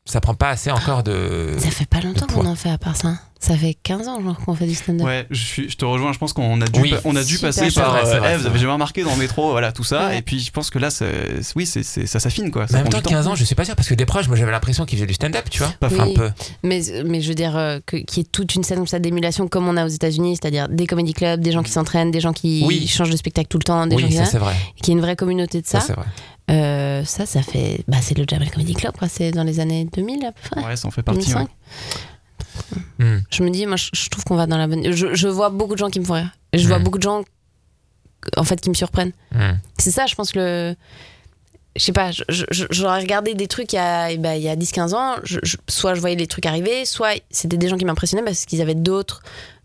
ça 0.05 0.21
prend 0.21 0.35
pas 0.35 0.51
assez 0.51 0.71
encore 0.71 1.03
de. 1.03 1.51
Ça 1.59 1.71
fait 1.71 1.87
pas 1.87 2.01
longtemps 2.01 2.27
qu'on 2.27 2.47
en 2.47 2.55
fait 2.57 2.71
à 2.71 2.79
part 2.79 2.97
ça. 2.97 3.15
Ça 3.39 3.57
fait 3.57 3.75
15 3.83 4.07
ans 4.07 4.23
genre 4.23 4.39
qu'on 4.45 4.55
fait 4.55 4.67
du 4.69 4.75
stand-up. 4.77 5.05
Ouais, 5.05 5.27
je, 5.31 5.45
suis, 5.45 5.69
je 5.69 5.77
te 5.77 5.85
rejoins. 5.85 6.13
Je 6.13 6.19
pense 6.19 6.33
qu'on 6.33 6.61
a 6.61 6.65
dû, 6.67 6.81
Oui. 6.81 6.91
pa- 6.91 7.01
on 7.05 7.17
a 7.17 7.25
dû 7.25 7.39
passer 7.41 7.73
par. 7.73 7.97
euh, 7.97 8.03
vrai. 8.21 8.35
avez 8.35 8.59
jamais 8.59 8.73
remarqué 8.73 9.03
dans 9.03 9.11
le 9.15 9.17
métro, 9.19 9.51
voilà, 9.51 9.73
tout 9.73 9.83
ça. 9.83 10.07
Ouais. 10.09 10.19
Et 10.19 10.23
puis 10.23 10.39
je 10.39 10.53
pense 10.53 10.71
que 10.71 10.79
là, 10.79 10.91
c'est- 10.91 11.41
oui, 11.57 11.67
c'est 11.67 11.83
c'est- 11.83 12.07
ça 12.07 12.21
s'affine, 12.21 12.53
quoi. 12.53 12.69
Ça 12.69 12.75
en 12.79 12.83
même 12.83 12.89
temps, 12.89 12.99
du 12.99 13.03
temps. 13.03 13.11
15 13.11 13.27
ans, 13.27 13.35
je 13.35 13.43
suis 13.43 13.57
pas 13.57 13.65
sûr, 13.65 13.75
parce 13.75 13.89
que 13.89 13.95
des 13.95 14.07
proches, 14.07 14.29
moi 14.29 14.37
j'avais 14.37 14.53
l'impression 14.53 14.85
qu'ils 14.87 14.99
faisaient 14.99 15.09
du 15.09 15.15
stand-up, 15.15 15.45
tu 15.51 15.59
vois. 15.59 15.73
Pas 15.81 15.89
Oui. 15.89 15.99
Un 16.01 16.15
peu. 16.15 16.31
Mais, 16.63 16.83
mais 17.05 17.21
je 17.21 17.29
veux 17.29 17.35
dire 17.35 17.57
euh, 17.57 17.81
que- 17.85 17.97
qu'il 17.97 18.23
y 18.23 18.27
ait 18.27 18.29
toute 18.31 18.55
une 18.55 18.63
scène 18.63 18.79
comme 18.79 18.87
ça 18.87 19.01
d'émulation 19.01 19.49
comme 19.49 19.67
on 19.67 19.77
a 19.77 19.85
aux 19.87 19.89
États-Unis, 19.89 20.39
c'est-à-dire 20.41 20.69
des 20.69 20.87
comedy 20.87 21.13
clubs, 21.13 21.41
des 21.41 21.51
gens 21.51 21.65
qui 21.65 21.73
s'entraînent, 21.73 22.13
des 22.13 22.21
gens 22.21 22.33
qui 22.33 22.63
Oui. 22.65 22.87
changent 22.87 23.11
de 23.11 23.17
spectacle 23.17 23.49
tout 23.49 23.59
le 23.59 23.65
temps, 23.65 23.89
des 23.89 23.99
gens 23.99 24.05
Oui, 24.07 24.11
qui 24.13 24.17
ça 24.19 24.25
c'est 24.27 24.39
vrai. 24.39 24.55
qu'il 24.77 24.89
y 24.89 24.91
ait 24.93 24.99
une 24.99 25.01
vraie 25.05 25.17
communauté 25.17 25.61
de 25.61 25.67
Ça, 25.67 25.81
ça. 25.81 25.97
Euh, 26.51 27.05
ça, 27.05 27.25
ça 27.27 27.43
fait. 27.43 27.85
Bah, 27.89 27.99
c'est 28.03 28.17
le 28.17 28.25
Jamel 28.29 28.51
Comedy 28.51 28.75
Club, 28.75 28.97
quoi. 28.97 29.09
C'est 29.09 29.31
dans 29.31 29.45
les 29.45 29.61
années 29.61 29.87
2000 29.93 30.25
à 30.27 30.33
peu 30.33 30.41
près. 30.51 30.65
Ouais, 30.65 30.77
ça 30.77 30.89
en 30.89 30.91
fait 30.91 31.03
partie. 31.03 31.21
2005. 31.21 31.41
ouais. 31.49 31.49
Hmm. 32.99 33.21
Je 33.31 33.43
me 33.43 33.51
dis, 33.51 33.67
moi, 33.67 33.77
je, 33.77 33.91
je 33.93 34.09
trouve 34.11 34.25
qu'on 34.25 34.37
va 34.37 34.47
dans 34.47 34.59
la 34.59 34.67
bonne. 34.67 34.93
Je, 34.93 35.15
je 35.15 35.29
vois 35.29 35.51
beaucoup 35.51 35.75
de 35.75 35.79
gens 35.79 35.89
qui 35.91 36.01
me 36.01 36.05
font 36.05 36.15
rire. 36.15 36.31
Et 36.53 36.59
je 36.59 36.69
vois 36.69 36.79
Mm. 36.79 36.83
beaucoup 36.83 36.99
de 36.99 37.03
gens, 37.03 37.23
en 38.37 38.45
fait, 38.45 38.61
qui 38.61 38.69
me 38.69 38.75
surprennent. 38.75 39.13
Hmm. 39.33 39.53
C'est 39.79 39.91
ça, 39.91 40.07
je 40.07 40.15
pense, 40.15 40.35
le. 40.35 40.75
Je 41.75 41.83
sais 41.83 41.93
pas, 41.93 42.11
j'aurais 42.71 43.01
regardé 43.01 43.33
des 43.33 43.47
trucs 43.47 43.73
il 43.73 43.77
y 43.77 43.79
a, 43.79 44.13
il 44.13 44.21
y 44.43 44.49
a 44.51 44.57
10-15 44.57 44.93
ans, 44.93 45.15
je- 45.25 45.39
je- 45.43 45.57
soit 45.71 45.95
je 45.95 46.01
voyais 46.01 46.17
les 46.17 46.27
trucs 46.27 46.45
arriver, 46.45 46.85
soit 46.85 47.19
c'était 47.31 47.57
des 47.57 47.67
gens 47.71 47.79
qui 47.79 47.87
m'impressionnaient 47.87 48.23
parce 48.25 48.45
qu'ils 48.45 48.61
avaient 48.61 48.75
d'autres 48.75 49.23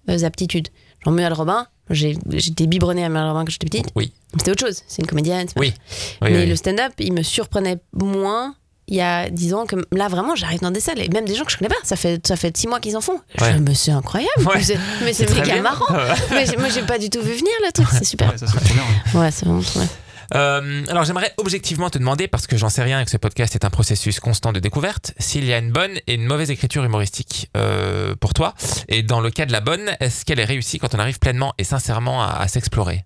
euh, 0.09 0.23
aptitudes. 0.23 0.69
Genre 1.03 1.13
Mual 1.13 1.33
Robin, 1.33 1.67
j'étais 1.89 2.67
biberonnée 2.67 3.05
à 3.05 3.07
Robin 3.09 3.43
quand 3.45 3.49
j'étais 3.51 3.67
petite, 3.67 3.87
Oui. 3.95 4.11
c'était 4.37 4.51
autre 4.51 4.65
chose, 4.65 4.81
c'est 4.87 5.01
une 5.01 5.07
comédienne. 5.07 5.47
Oui. 5.55 5.73
Mais 6.21 6.31
oui. 6.43 6.45
le 6.45 6.55
stand-up, 6.55 6.93
il 6.99 7.13
me 7.13 7.23
surprenait 7.23 7.77
moins 7.93 8.55
il 8.89 8.95
y 8.95 9.01
a 9.01 9.29
10 9.29 9.53
ans 9.53 9.65
que 9.65 9.75
là 9.91 10.07
vraiment 10.07 10.33
j'arrive 10.35 10.61
dans 10.61 10.71
des 10.71 10.79
salles 10.79 11.01
et 11.01 11.09
même 11.09 11.25
des 11.25 11.35
gens 11.35 11.43
que 11.43 11.51
je 11.51 11.57
connais 11.57 11.67
pas 11.67 11.75
ça 11.83 11.97
fait 11.97 12.25
ça 12.25 12.37
fait 12.37 12.55
6 12.55 12.67
mois 12.69 12.79
qu'ils 12.79 12.95
en 12.95 13.01
font 13.01 13.19
Ouais. 13.41 13.51
je 13.51 13.57
me 13.57 13.73
c'est 13.73 13.91
incroyable 13.91 14.31
Ouais. 14.45 14.61
mais 15.03 15.11
c'est- 15.11 15.29
méga 15.35 15.61
marrant 15.61 15.93
mais 16.31 16.45
moi 16.57 16.69
j'ai 16.73 16.83
pas 16.83 16.97
du 16.97 17.09
tout 17.09 17.19
vu 17.21 17.33
venir 17.33 17.51
le 17.65 17.71
truc 17.73 17.85
c'est 17.91 18.05
super 18.05 18.31
Ouais, 18.31 18.37
ça 18.37 18.47
c'est 18.47 18.55
trop 18.57 18.73
bien. 18.73 18.83
ouais. 19.13 19.19
ouais 19.25 19.31
c'est 19.31 19.45
vraiment 19.45 19.61
trop 19.61 19.79
bien 19.81 19.89
Euh, 20.35 20.83
alors 20.89 21.03
j'aimerais 21.03 21.33
objectivement 21.37 21.89
te 21.89 21.97
demander, 21.97 22.27
parce 22.27 22.47
que 22.47 22.57
j'en 22.57 22.69
sais 22.69 22.83
rien 22.83 22.99
et 22.99 23.05
que 23.05 23.11
ce 23.11 23.17
podcast 23.17 23.55
est 23.55 23.65
un 23.65 23.69
processus 23.69 24.19
constant 24.19 24.51
de 24.51 24.59
découverte, 24.59 25.13
s'il 25.19 25.45
y 25.45 25.53
a 25.53 25.57
une 25.57 25.71
bonne 25.71 25.97
et 26.07 26.15
une 26.15 26.25
mauvaise 26.25 26.51
écriture 26.51 26.83
humoristique 26.83 27.49
euh, 27.55 28.15
pour 28.15 28.33
toi. 28.33 28.53
Et 28.89 29.03
dans 29.03 29.21
le 29.21 29.31
cas 29.31 29.45
de 29.45 29.51
la 29.51 29.61
bonne, 29.61 29.95
est-ce 29.99 30.25
qu'elle 30.25 30.39
est 30.39 30.45
réussie 30.45 30.79
quand 30.79 30.93
on 30.95 30.99
arrive 30.99 31.19
pleinement 31.19 31.53
et 31.57 31.63
sincèrement 31.63 32.21
à, 32.23 32.27
à 32.39 32.47
s'explorer? 32.47 33.05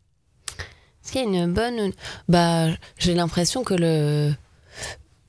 Est-ce 1.03 1.11
qu'il 1.11 1.21
y 1.21 1.23
a 1.23 1.43
une 1.43 1.53
bonne. 1.53 1.91
Bah, 2.27 2.67
j'ai 2.97 3.13
l'impression 3.13 3.63
que 3.63 3.73
le. 3.73 4.33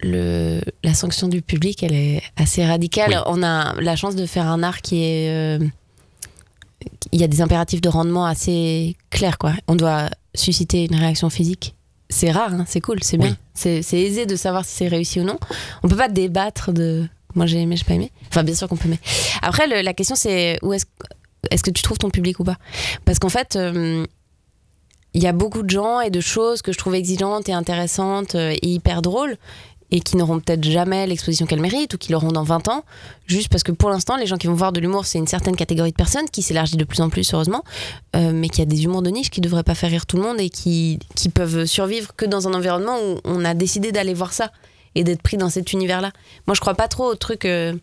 Le, 0.05 0.61
la 0.83 0.95
sanction 0.95 1.29
du 1.29 1.43
public, 1.43 1.85
elle 1.85 1.93
est 1.95 2.23
assez 2.37 2.67
radicale. 2.67 3.11
Oui. 3.11 3.23
On 3.27 3.41
a 3.45 3.81
la 3.81 3.95
chance 3.95 4.17
de 4.17 4.27
faire 4.27 4.49
un 4.49 4.65
art 4.65 4.81
qui 4.83 5.05
est. 5.05 5.31
euh, 5.31 5.65
il 7.13 7.21
y 7.21 7.23
a 7.23 7.29
des 7.29 7.41
impératifs 7.41 7.81
de 7.81 7.89
rendement 7.89 8.27
assez 8.27 8.97
clairs, 9.11 9.39
quoi. 9.39 9.53
On 9.69 9.77
doit 9.77 10.11
susciter 10.35 10.87
une 10.91 10.97
réaction 10.97 11.31
physique. 11.31 11.77
C'est 12.13 12.31
rare, 12.31 12.53
hein, 12.53 12.65
c'est 12.69 12.81
cool, 12.81 12.99
c'est 13.03 13.17
bien. 13.17 13.31
Oui. 13.31 13.83
C'est 13.83 14.01
aisé 14.01 14.27
de 14.27 14.37
savoir 14.37 14.65
si 14.65 14.75
c'est 14.77 14.89
réussi 14.89 15.19
ou 15.21 15.25
non. 15.25 15.39
On 15.83 15.89
peut 15.89 15.97
pas 15.97 16.09
débattre 16.09 16.73
de. 16.73 17.07
Moi 17.35 17.47
j'ai 17.47 17.61
aimé, 17.61 17.77
j'ai 17.77 17.85
pas 17.85 17.95
aimé. 17.95 18.13
Enfin, 18.29 18.43
bien 18.43 18.55
sûr 18.55 18.69
qu'on 18.69 18.77
peut 18.77 18.89
aimer. 18.89 19.01
Après, 19.41 19.67
le- 19.67 19.81
la 19.83 19.95
question 19.95 20.15
c'est 20.15 20.59
où 20.63 20.73
est-ce 20.75 20.85
est-ce 21.51 21.63
que 21.63 21.71
tu 21.71 21.83
trouves 21.83 21.99
ton 21.99 22.11
public 22.11 22.39
ou 22.41 22.45
pas? 22.45 22.57
Parce 23.05 23.19
qu'en 23.19 23.29
fait. 23.31 23.57
euh, 23.57 24.05
il 25.15 25.23
y 25.23 25.27
a 25.27 25.33
beaucoup 25.33 25.63
de 25.63 25.69
gens 25.69 26.01
et 26.01 26.09
de 26.09 26.21
choses 26.23 26.63
que 26.63 26.73
je 26.73 26.79
trouve 26.79 26.95
exigeantes 26.95 27.47
et 27.47 27.53
intéressantes 27.53 28.35
euh, 28.35 28.55
et 28.63 28.67
hyper 28.67 29.03
drôles 29.03 29.37
et 29.93 30.01
qui 30.01 30.17
n'auront 30.17 30.41
peut-être 30.41 30.65
jamais 30.65 31.07
l'exposition 31.07 31.47
qu'elles 31.47 31.61
méritent 31.61 31.95
ou 31.95 31.99
qui 31.99 32.11
l'auront 32.11 32.33
dans 32.33 32.43
20 32.43 32.67
ans, 32.69 32.85
juste 33.27 33.49
parce 33.51 33.63
que 33.63 33.71
pour 33.71 33.91
l'instant, 33.91 34.17
les 34.17 34.27
gens 34.27 34.37
qui 34.39 34.49
vont 34.49 34.55
voir 34.55 34.73
de 34.73 34.81
l'humour, 34.81 35.05
c'est 35.07 35.19
une 35.19 35.27
certaine 35.29 35.55
catégorie 35.55 35.91
de 35.91 35.97
personnes 35.97 36.29
qui 36.31 36.43
s'élargit 36.43 36.77
de 36.77 36.85
plus 36.85 37.01
en 37.01 37.11
plus, 37.11 37.33
heureusement, 37.35 37.63
euh, 38.17 38.33
mais 38.35 38.49
qui 38.49 38.61
a 38.63 38.65
des 38.65 38.83
humours 38.85 39.03
de 39.03 39.11
niche 39.11 39.31
qui 39.31 39.41
ne 39.41 39.45
devraient 39.45 39.63
pas 39.63 39.75
faire 39.77 39.91
rire 39.91 40.07
tout 40.07 40.17
le 40.17 40.23
monde 40.23 40.41
et 40.41 40.51
qui, 40.51 40.99
qui 41.15 41.29
peuvent 41.29 41.67
survivre 41.67 42.17
que 42.17 42.25
dans 42.25 42.49
un 42.49 42.55
environnement 42.55 42.97
où 43.01 43.19
on 43.25 43.45
a 43.45 43.55
décidé 43.55 43.93
d'aller 43.93 44.15
voir 44.15 44.33
ça 44.33 44.51
et 44.95 45.05
d'être 45.05 45.23
pris 45.23 45.37
dans 45.37 45.51
cet 45.51 45.73
univers-là. 45.73 46.11
Moi, 46.47 46.55
je 46.55 46.61
crois 46.61 46.75
pas 46.75 46.89
trop 46.89 47.05
au 47.05 47.15
truc. 47.15 47.45
euh, 47.45 47.75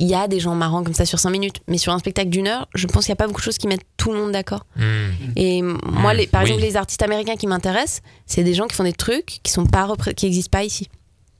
il 0.00 0.06
y 0.06 0.14
a 0.14 0.28
des 0.28 0.38
gens 0.38 0.54
marrants 0.54 0.84
comme 0.84 0.94
ça 0.94 1.04
sur 1.04 1.18
5 1.18 1.28
minutes, 1.30 1.56
mais 1.66 1.76
sur 1.76 1.92
un 1.92 1.98
spectacle 1.98 2.28
d'une 2.30 2.46
heure, 2.46 2.68
je 2.74 2.86
pense 2.86 3.04
qu'il 3.04 3.10
n'y 3.10 3.14
a 3.14 3.16
pas 3.16 3.26
beaucoup 3.26 3.40
de 3.40 3.44
choses 3.44 3.58
qui 3.58 3.66
mettent 3.66 3.84
tout 3.96 4.12
le 4.12 4.18
monde 4.18 4.30
d'accord. 4.30 4.64
Hmm. 4.76 5.08
Et 5.34 5.60
moi, 5.60 6.14
Mm, 6.14 6.16
les, 6.18 6.26
par 6.28 6.42
oui. 6.44 6.50
exemple, 6.50 6.62
les 6.62 6.76
artistes 6.76 7.02
américains 7.02 7.34
qui 7.34 7.48
m'intéressent, 7.48 8.02
c'est 8.24 8.44
des 8.44 8.54
gens 8.54 8.68
qui 8.68 8.76
font 8.76 8.84
des 8.84 8.92
trucs 8.92 9.40
qui 9.42 9.50
sont 9.50 9.66
pas 9.66 9.88
qui 10.16 10.26
n'existent 10.26 10.56
pas 10.56 10.62
ici. 10.62 10.88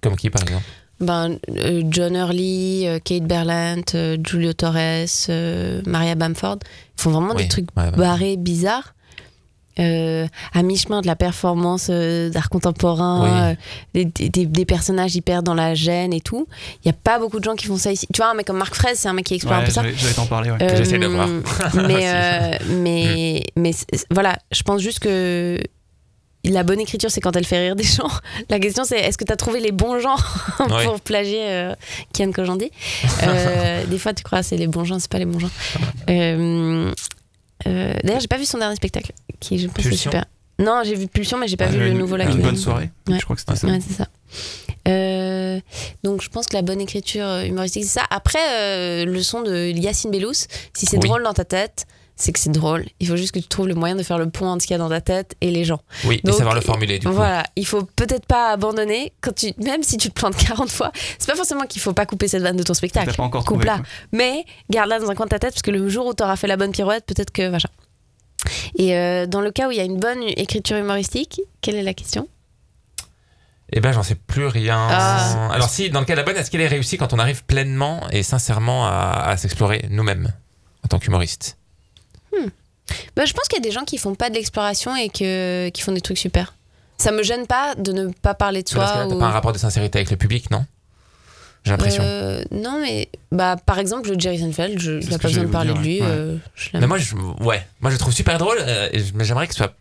Comme 0.01 0.17
qui 0.17 0.31
par 0.31 0.43
exemple 0.43 0.65
Ben, 1.01 1.39
euh, 1.51 1.83
John 1.91 2.15
Hurley, 2.17 2.83
euh, 2.87 2.99
Kate 3.03 3.25
Berlant, 3.25 3.83
euh, 3.95 4.17
Julio 4.27 4.53
Torres, 4.53 4.77
euh, 5.29 5.81
Maria 5.87 6.15
Bamford, 6.15 6.59
ils 6.97 7.01
font 7.03 7.11
vraiment 7.11 7.35
Oui, 7.35 7.43
des 7.43 7.49
trucs 7.49 7.69
ouais, 7.77 7.85
ouais. 7.85 7.91
barrés, 7.93 8.37
bizarres. 8.37 8.95
euh, 9.81 10.27
à 10.55 10.63
mi-chemin 10.65 11.03
de 11.03 11.07
la 11.07 11.15
performance 11.15 11.87
euh, 11.89 12.31
d'art 12.31 12.49
contemporain, 12.49 13.53
euh, 13.53 13.55
des, 13.95 14.05
des- 14.05 14.47
des 14.47 14.65
personnages 14.65 15.15
hyper 15.15 15.45
dans 15.45 15.55
la 15.55 15.77
gêne 15.77 16.13
et 16.13 16.21
tout. 16.21 16.49
Il 16.85 16.89
n'y 16.89 16.91
a 16.91 16.99
pas 17.01 17.21
beaucoup 17.21 17.39
de 17.39 17.45
gens 17.45 17.55
qui 17.55 17.67
font 17.67 17.77
ça 17.77 17.93
ici. 17.93 18.05
Tu 18.13 18.17
vois, 18.21 18.33
un 18.33 18.35
mec 18.35 18.45
comme 18.49 18.59
Marc 18.59 18.75
Fraise, 18.75 18.99
c'est 18.99 19.07
un 19.09 19.13
mec 19.13 19.27
qui 19.27 19.35
explore 19.35 19.55
un 19.55 19.61
Ouais, 19.61 19.67
peu 19.67 19.71
ça. 19.71 19.83
j'allais 19.83 19.95
j'allais 19.97 20.15
t'en 20.15 20.27
parler. 20.27 20.51
Ouais. 20.51 20.57
Euh, 20.63 20.77
j'essaie 20.77 20.99
de 20.99 21.07
voir. 21.07 21.29
mais 21.29 22.09
euh, 22.13 22.59
mais, 22.71 23.45
mais 23.55 23.71
c'est- 23.73 24.05
voilà, 24.11 24.37
je 24.51 24.63
pense 24.65 24.81
juste 24.81 24.99
que 24.99 25.61
la 26.45 26.63
bonne 26.63 26.81
écriture, 26.81 27.11
c'est 27.11 27.21
quand 27.21 27.35
elle 27.37 27.45
fait 27.45 27.59
rire 27.61 27.77
des 27.77 27.83
gens. 27.85 28.09
La 28.49 28.59
question, 28.59 28.85
c'est 28.85 28.97
est-ce 28.99 29.19
que 29.19 29.25
tu 29.25 29.33
as 29.33 29.37
trouvé 29.37 29.61
les 29.61 29.73
bons 29.73 29.99
gens 29.99 30.17
Ouais. 30.71 30.85
pour 30.85 31.01
plagier 31.01 31.43
euh, 31.43 31.75
Kian 32.15 32.31
Kojandi? 32.33 32.71
Euh, 33.25 33.85
Des 33.87 33.99
fois, 33.99 34.15
tu 34.15 34.23
crois 34.23 34.43
c'est 34.43 34.57
les 34.57 34.67
bons 34.69 34.85
gens, 34.85 34.99
c'est 34.99 35.11
pas 35.11 35.19
les 35.19 35.25
bons 35.27 35.41
gens. 35.41 35.51
Euh, 36.09 36.93
euh, 37.67 37.95
D'ailleurs, 38.05 38.21
j'ai 38.21 38.29
pas 38.29 38.39
vu 38.39 38.45
son 38.47 38.59
dernier 38.59 38.77
spectacle, 38.77 39.13
qui 39.41 39.59
je 39.59 39.67
pense 39.69 39.85
est 39.85 39.97
super. 39.97 40.25
Non, 40.61 40.83
j'ai 40.85 40.95
vu 40.95 41.07
Pulsion, 41.07 41.39
mais 41.39 41.47
j'ai 41.49 41.57
pas 41.57 41.67
Ouais, 41.67 41.73
vu 41.73 41.79
le 41.81 41.93
nouveau 41.93 42.17
là. 42.17 42.25
Une 42.25 42.41
bonne 42.41 42.57
soirée. 42.57 42.91
Ouais. 43.09 43.19
Je 43.19 43.25
crois 43.25 43.37
que 43.37 43.41
c'était 43.43 43.57
ça. 43.57 43.67
Ouais, 43.69 43.79
c'est 43.87 43.95
ça. 43.95 44.09
Euh, 44.89 45.61
donc 46.03 46.23
je 46.23 46.29
pense 46.29 46.47
que 46.47 46.55
la 46.57 46.63
bonne 46.63 46.81
écriture 46.81 47.27
humoristique, 47.41 47.85
c'est 47.85 48.01
ça. 48.01 48.07
Après, 48.11 48.39
euh, 48.51 49.05
le 49.05 49.23
son 49.23 49.43
de 49.43 49.67
Yacine 49.71 50.11
Bellous, 50.11 50.33
si 50.33 50.87
c'est 50.87 50.97
Oui. 50.97 51.09
drôle 51.09 51.23
dans 51.23 51.35
ta 51.35 51.45
tête, 51.45 51.87
c'est 52.19 52.33
que 52.33 52.39
c'est 52.39 52.51
drôle. 52.51 52.85
Il 53.01 53.07
faut 53.09 53.17
juste 53.17 53.33
que 53.33 53.39
tu 53.39 53.47
trouves 53.47 53.69
le 53.69 53.75
moyen 53.75 53.95
de 53.95 54.03
faire 54.03 54.19
le 54.19 54.29
pont 54.29 54.47
entre 54.47 54.63
ce 54.63 54.67
qu'il 54.67 54.75
y 54.75 54.79
a 54.79 54.79
dans 54.79 54.89
ta 54.89 55.01
tête 55.01 55.37
et 55.41 55.51
les 55.51 55.65
gens. 55.65 55.81
Oui, 56.05 56.21
Donc, 56.25 56.35
et 56.35 56.39
savoir 56.39 56.55
le 56.55 56.61
formuler 56.61 56.99
du 56.99 57.07
coup. 57.07 57.13
Voilà, 57.13 57.45
il 57.57 57.65
faut 57.67 57.83
peut-être 57.97 58.27
pas 58.27 58.51
abandonner 58.51 59.13
quand 59.21 59.35
tu, 59.35 59.53
même 59.59 59.83
si 59.83 59.97
tu 59.97 60.09
te 60.09 60.15
plantes 60.15 60.37
40 60.37 60.69
fois. 60.69 60.91
C'est 61.19 61.31
pas 61.31 61.37
forcément 61.37 61.65
qu'il 61.67 61.81
faut 61.81 61.93
pas 61.93 62.07
couper 62.07 62.27
cette 62.29 62.43
vanne 62.43 62.57
de 62.57 62.63
ton 62.65 62.75
spectacle. 62.75 63.15
pas 63.15 63.23
encore. 63.23 63.45
Coupe-la. 63.45 63.81
Mais 64.13 64.45
garde-la 64.69 64.99
dans 64.99 65.11
un 65.11 65.15
coin 65.15 65.27
de 65.27 65.31
ta 65.31 65.39
tête 65.39 65.53
parce 65.53 65.63
que 65.63 65.71
le 65.71 65.89
jour 65.89 66.07
où 66.07 66.15
tu 66.15 66.23
auras 66.23 66.37
fait 66.37 66.49
la 66.49 66.57
bonne 66.57 66.73
pirouette, 66.73 67.07
peut-être 67.07 67.31
que 67.31 67.49
machin. 67.49 67.71
Et 68.77 68.97
euh, 68.97 69.27
dans 69.27 69.41
le 69.41 69.51
cas 69.51 69.69
où 69.69 69.71
il 69.71 69.79
y 69.79 69.81
a 69.81 69.85
une 69.85 69.99
bonne 69.99 70.23
écriture 70.23 70.77
humoristique, 70.77 71.41
quelle 71.61 71.77
est 71.77 71.83
la 71.83 71.95
question? 71.95 72.29
Eh 73.71 73.81
ben, 73.81 73.93
j'en 73.93 74.03
sais 74.03 74.15
plus 74.15 74.47
rien. 74.47 74.79
Ah. 74.91 75.51
Alors, 75.53 75.69
si, 75.69 75.91
dans 75.91 76.01
le 76.01 76.07
cas 76.07 76.15
de 76.15 76.19
la 76.19 76.25
bonne, 76.25 76.37
est-ce 76.37 76.51
qu'elle 76.51 76.63
est 76.63 76.69
réussie 76.69 76.97
quand 76.97 77.13
on 77.13 77.19
arrive 77.19 77.45
pleinement 77.45 78.01
et 78.11 78.23
sincèrement 78.23 78.87
à, 78.87 79.25
à 79.27 79.37
s'explorer 79.37 79.85
nous-mêmes 79.91 80.33
en 80.85 80.89
tant 80.89 80.99
qu'humoriste? 80.99 81.58
Bah, 83.17 83.25
je 83.27 83.33
pense 83.33 83.49
qu'il 83.49 83.59
y 83.59 83.61
a 83.61 83.69
des 83.69 83.71
gens 83.71 83.85
qui 83.85 83.99
font 83.99 84.15
pas 84.15 84.31
de 84.31 84.35
l'exploration 84.35 84.97
et 84.97 85.09
que, 85.11 85.69
qui 85.71 85.83
font 85.83 85.93
des 85.93 86.01
trucs 86.01 86.19
super. 86.19 86.55
Ça 86.97 87.13
me 87.13 87.23
gêne 87.23 87.47
pas 87.47 87.75
de 87.75 87.93
ne 87.93 88.09
pas 88.09 88.35
parler 88.35 88.63
de 88.63 88.69
Parce 88.71 88.87
que 88.87 88.93
soi. 88.95 89.03
là, 89.05 89.09
t'as 89.09 89.15
ou- 89.15 89.19
pas 89.19 89.27
un 89.27 89.31
rapport 89.31 89.53
de 89.53 89.59
sincérité 89.59 89.99
avec 89.99 90.11
le 90.11 90.17
public, 90.17 90.51
non? 90.51 90.65
J'ai 91.65 91.73
l'impression. 91.73 92.03
Euh, 92.05 92.43
non, 92.51 92.81
mais 92.81 93.09
bah, 93.31 93.57
par 93.67 93.79
exemple, 93.79 94.09
le 94.11 94.19
Jerry 94.19 94.39
Seinfeld, 94.39 94.79
je 94.81 94.93
n'ai 94.93 95.19
pas 95.19 95.29
besoin 95.29 95.45
de 95.45 95.49
parler 95.49 95.75
de 95.75 95.79
lui. 95.79 96.01
ouais. 96.01 96.07
euh, 96.09 96.37
je. 96.55 96.71
Mais 96.75 96.87
moi, 96.87 96.99
je, 96.99 97.15
ouais, 97.15 97.67
moi, 97.81 97.91
je 97.91 97.95
le 97.97 97.99
trouve 97.99 98.15
super 98.15 98.39
drôle, 98.39 98.57
euh, 98.61 98.89
mais 99.15 99.25
j'aimerais 99.25 99.47
que 99.49 99.53
ce 99.55 99.59
soit 99.59 99.75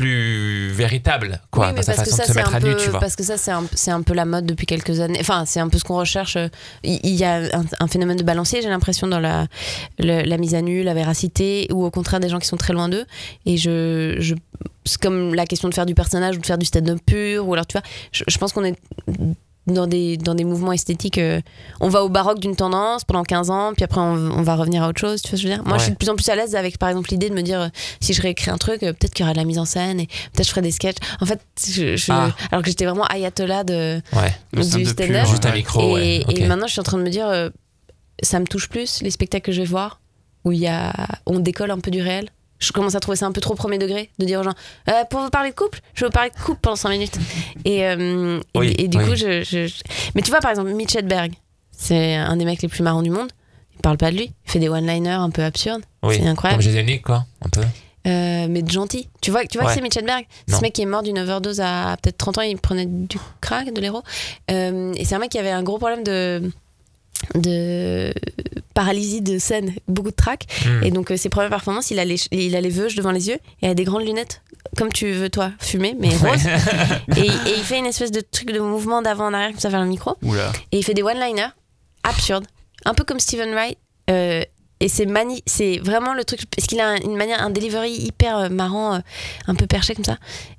plus 0.00 0.68
véritable, 0.70 1.40
quoi, 1.50 1.68
Oui, 1.68 1.74
dans 1.76 1.82
sa 1.82 1.92
parce 1.94 2.08
que 2.08 2.10
façon 2.10 2.16
ça, 2.16 2.22
de 2.22 2.26
se 2.28 2.32
c'est 2.32 2.38
mettre 2.38 2.54
un 2.54 2.58
à 2.58 2.60
nu, 2.60 2.70
peu- 2.74 2.76
tu 2.82 2.90
vois. 2.90 3.00
Parce 3.00 3.16
que 3.16 3.22
ça, 3.22 3.36
c'est 3.36 3.50
un, 3.50 3.64
c'est 3.74 3.90
un 3.90 4.02
peu 4.02 4.14
la 4.14 4.24
mode 4.24 4.46
depuis 4.46 4.66
quelques 4.66 5.00
années. 5.00 5.18
Enfin, 5.20 5.44
c'est 5.46 5.60
un 5.60 5.68
peu 5.68 5.78
ce 5.78 5.84
qu'on 5.84 5.96
recherche. 5.98 6.36
Il 6.82 6.98
il 7.04 7.14
y 7.14 7.24
a 7.24 7.36
un, 7.56 7.64
un 7.80 7.86
phénomène 7.86 8.16
de 8.16 8.22
balancier, 8.22 8.62
j'ai 8.62 8.68
l'impression, 8.68 9.06
dans 9.06 9.20
la, 9.20 9.46
le- 9.98 10.22
la 10.22 10.36
mise 10.38 10.54
à 10.54 10.62
nu, 10.62 10.82
la 10.82 10.94
véracité, 10.94 11.66
ou 11.72 11.84
au 11.84 11.90
contraire 11.90 12.20
des 12.20 12.28
gens 12.28 12.38
qui 12.38 12.48
sont 12.48 12.56
très 12.56 12.72
loin 12.72 12.88
d'eux. 12.88 13.04
Et 13.46 13.56
je, 13.56 14.16
je, 14.18 14.34
c'est 14.84 15.00
comme 15.00 15.34
la 15.34 15.46
question 15.46 15.68
de 15.68 15.74
faire 15.74 15.86
du 15.86 15.94
personnage 15.94 16.36
ou 16.36 16.40
de 16.40 16.46
faire 16.46 16.58
du 16.58 16.66
stand-up 16.66 16.98
pur. 17.04 17.46
Ou 17.46 17.52
alors, 17.54 17.66
tu 17.66 17.74
vois, 17.78 17.82
je, 18.12 18.24
je 18.26 18.38
pense 18.38 18.52
qu'on 18.52 18.64
est 18.64 18.76
dans 19.66 19.86
des, 19.86 20.16
dans 20.16 20.34
des 20.34 20.44
mouvements 20.44 20.72
esthétiques. 20.72 21.18
euh, 21.18 21.40
on 21.80 21.88
va 21.88 22.02
au 22.02 22.08
baroque 22.08 22.40
d'une 22.40 22.56
tendance 22.56 23.04
pendant 23.04 23.22
15 23.22 23.50
ans, 23.50 23.72
puis 23.74 23.84
après, 23.84 24.00
on, 24.00 24.14
on 24.14 24.42
va 24.42 24.56
revenir 24.56 24.82
à 24.82 24.88
autre 24.88 25.00
chose. 25.00 25.22
Tu 25.22 25.28
vois 25.30 25.38
ce 25.38 25.42
que 25.42 25.48
je 25.48 25.52
veux 25.52 25.54
dire? 25.62 25.64
Moi, 25.68 25.76
je 25.78 25.82
suis 25.82 25.90
Ouais. 25.90 25.94
de 25.94 25.98
plus 25.98 26.08
en 26.08 26.16
plus 26.16 26.28
à 26.28 26.34
l'aise 26.34 26.56
avec, 26.56 26.78
par 26.78 26.88
exemple, 26.88 27.10
l'idée 27.10 27.28
de 27.30 27.34
me 27.34 27.42
dire, 27.42 27.60
euh, 27.60 27.68
si 28.00 28.12
je 28.14 28.22
réécris 28.22 28.50
un 28.50 28.58
truc, 28.58 28.82
euh, 28.82 28.92
peut-être 28.92 29.12
qu'il 29.14 29.22
y 29.22 29.26
aura 29.26 29.32
de 29.34 29.38
la 29.38 29.44
mise 29.44 29.58
en 29.58 29.64
scène 29.64 30.00
et 30.00 30.06
peut-être 30.32 30.46
je 30.46 30.50
ferai 30.50 30.62
des 30.62 30.70
sketchs. 30.72 30.96
En 31.20 31.26
fait, 31.26 31.40
je, 31.70 31.96
je- 31.96 32.10
Ah. 32.12 32.30
alors 32.50 32.62
que 32.62 32.68
j'étais 32.70 32.84
vraiment 32.86 33.04
ayatollah 33.06 33.62
de, 33.64 34.00
Ouais, 34.14 34.34
Le 34.52 34.62
du 34.62 34.68
stand-up 34.68 34.88
stand-up. 34.88 35.16
pur, 35.22 35.30
juste 35.30 35.46
un 35.46 35.50
ouais. 35.50 35.54
micro, 35.56 35.98
et, 35.98 36.00
ouais. 36.00 36.24
ok. 36.28 36.38
et 36.38 36.46
maintenant, 36.46 36.66
je 36.66 36.72
suis 36.72 36.80
en 36.80 36.84
train 36.84 36.98
de 36.98 37.02
me 37.02 37.10
dire, 37.10 37.28
euh, 37.28 37.50
ça 38.22 38.40
me 38.40 38.46
touche 38.46 38.68
plus 38.68 39.02
les 39.02 39.10
spectacles 39.10 39.44
que 39.46 39.52
je 39.52 39.60
vais 39.60 39.66
voir 39.68 40.00
où 40.44 40.52
il 40.52 40.58
y 40.58 40.66
a, 40.68 40.92
on 41.26 41.38
décolle 41.38 41.70
un 41.70 41.78
peu 41.80 41.90
du 41.90 42.00
réel. 42.02 42.28
Je 42.60 42.72
commence 42.72 42.94
à 42.94 43.00
trouver 43.00 43.16
ça 43.16 43.26
un 43.26 43.32
peu 43.32 43.40
trop 43.40 43.54
premier 43.54 43.78
degré 43.78 44.10
de 44.18 44.24
dire 44.26 44.40
aux 44.40 44.44
gens, 44.44 44.52
Euh, 44.88 45.04
pour 45.10 45.20
vous 45.20 45.30
parler 45.30 45.50
de 45.50 45.54
couple, 45.56 45.80
je 45.94 46.00
vais 46.02 46.06
vous 46.08 46.12
parler 46.12 46.30
de 46.30 46.40
couple 46.40 46.60
pendant 46.62 46.76
5 46.76 46.90
minutes. 46.90 47.18
Et, 47.64 47.84
euh, 47.86 48.38
et, 48.54 48.58
Oui, 48.58 48.74
et 48.78 48.86
du 48.88 48.98
oui. 48.98 49.04
coup, 49.04 49.14
je, 49.16 49.42
je- 49.42 49.66
je- 49.66 49.82
mais 50.14 50.22
tu 50.22 50.30
vois, 50.30 50.40
par 50.40 50.50
exemple, 50.50 50.70
Mitch 50.72 50.94
Hedberg, 50.94 51.32
c'est 51.72 52.14
un 52.16 52.36
des 52.36 52.44
mecs 52.44 52.60
les 52.62 52.68
plus 52.68 52.82
marrants 52.82 53.02
du 53.02 53.10
monde. 53.10 53.28
Il 53.74 53.80
parle 53.80 53.96
pas 53.96 54.10
de 54.10 54.16
lui. 54.18 54.32
Il 54.46 54.50
fait 54.52 54.58
des 54.58 54.68
one-liners 54.68 55.08
un 55.10 55.30
peu 55.30 55.42
absurdes. 55.42 55.82
oui. 56.02 56.16
c'est 56.20 56.26
incroyable. 56.28 56.62
Comme 56.62 56.70
Gédéonique, 56.72 57.02
quoi, 57.02 57.24
un 57.44 57.48
peu. 57.48 57.62
Euh, 58.06 58.46
mais 58.48 58.62
de 58.62 58.70
gentil. 58.70 59.08
Tu 59.22 59.30
vois, 59.30 59.44
tu 59.46 59.56
vois 59.58 59.66
Ouais. 59.66 59.72
que 59.72 59.78
c'est 59.78 59.82
Mitch 59.82 59.96
Hedberg. 59.96 60.24
Ce 60.48 60.60
mec 60.60 60.72
qui 60.74 60.82
est 60.82 60.86
mort 60.86 61.02
d'une 61.02 61.18
overdose 61.18 61.60
à 61.60 61.96
peut-être 62.02 62.18
30 62.18 62.38
ans, 62.38 62.42
il 62.42 62.56
prenait 62.58 62.86
du 62.86 63.18
crack, 63.40 63.72
de 63.72 63.80
l'héros. 63.80 64.02
Euh, 64.50 64.92
et 64.96 65.04
c'est 65.06 65.14
un 65.14 65.18
mec 65.18 65.30
qui 65.30 65.38
avait 65.38 65.50
un 65.50 65.62
gros 65.62 65.78
problème 65.78 66.02
de 66.04 66.50
de 67.34 68.12
paralysie 68.80 69.20
de 69.20 69.38
scène, 69.38 69.74
beaucoup 69.88 70.10
de 70.10 70.16
trac. 70.16 70.46
Hmm. 70.64 70.82
Et 70.82 70.90
donc 70.90 71.10
euh, 71.10 71.16
ses 71.18 71.28
premières 71.28 71.50
performances, 71.50 71.90
il 71.90 71.98
a 71.98 72.04
les, 72.06 72.16
il 72.30 72.56
a 72.56 72.62
les 72.62 72.70
veuges 72.70 72.94
devant 72.94 73.10
les 73.10 73.28
yeux 73.28 73.34
et 73.60 73.66
il 73.66 73.68
a 73.68 73.74
des 73.74 73.84
grandes 73.84 74.06
lunettes, 74.06 74.40
comme 74.78 74.90
tu 74.90 75.10
veux 75.12 75.28
toi, 75.28 75.52
fumer, 75.58 75.94
mais 76.00 76.08
rose. 76.16 76.46
et, 77.18 77.26
et 77.26 77.54
il 77.58 77.62
fait 77.62 77.78
une 77.78 77.84
espèce 77.84 78.10
de 78.10 78.22
truc 78.22 78.52
de 78.52 78.58
mouvement 78.58 79.02
d'avant 79.02 79.26
en 79.26 79.34
arrière 79.34 79.50
comme 79.50 79.60
ça 79.60 79.68
vers 79.68 79.82
le 79.82 79.86
micro. 79.86 80.16
Oula. 80.22 80.50
Et 80.72 80.78
il 80.78 80.82
fait 80.82 80.94
des 80.94 81.02
one-liners 81.02 81.50
absurdes, 82.04 82.46
un 82.86 82.94
peu 82.94 83.04
comme 83.04 83.20
Stephen 83.20 83.50
Wright. 83.50 83.76
Euh, 84.08 84.42
et 84.80 84.88
c'est 84.88 85.06
mani 85.06 85.42
c'est 85.46 85.78
vraiment 85.78 86.14
le 86.14 86.24
truc 86.24 86.40
parce 86.54 86.66
qu'il 86.66 86.80
a 86.80 86.88
un- 86.88 86.96
une 86.96 87.16
manière 87.16 87.42
un 87.42 87.50
delivery 87.50 87.92
hyper 87.92 88.36
euh, 88.38 88.48
marrant 88.48 88.94
euh, 88.94 88.98
un 89.46 89.54
peu 89.54 89.66
perché 89.66 89.94
comme 89.94 90.04
ça. 90.04 90.16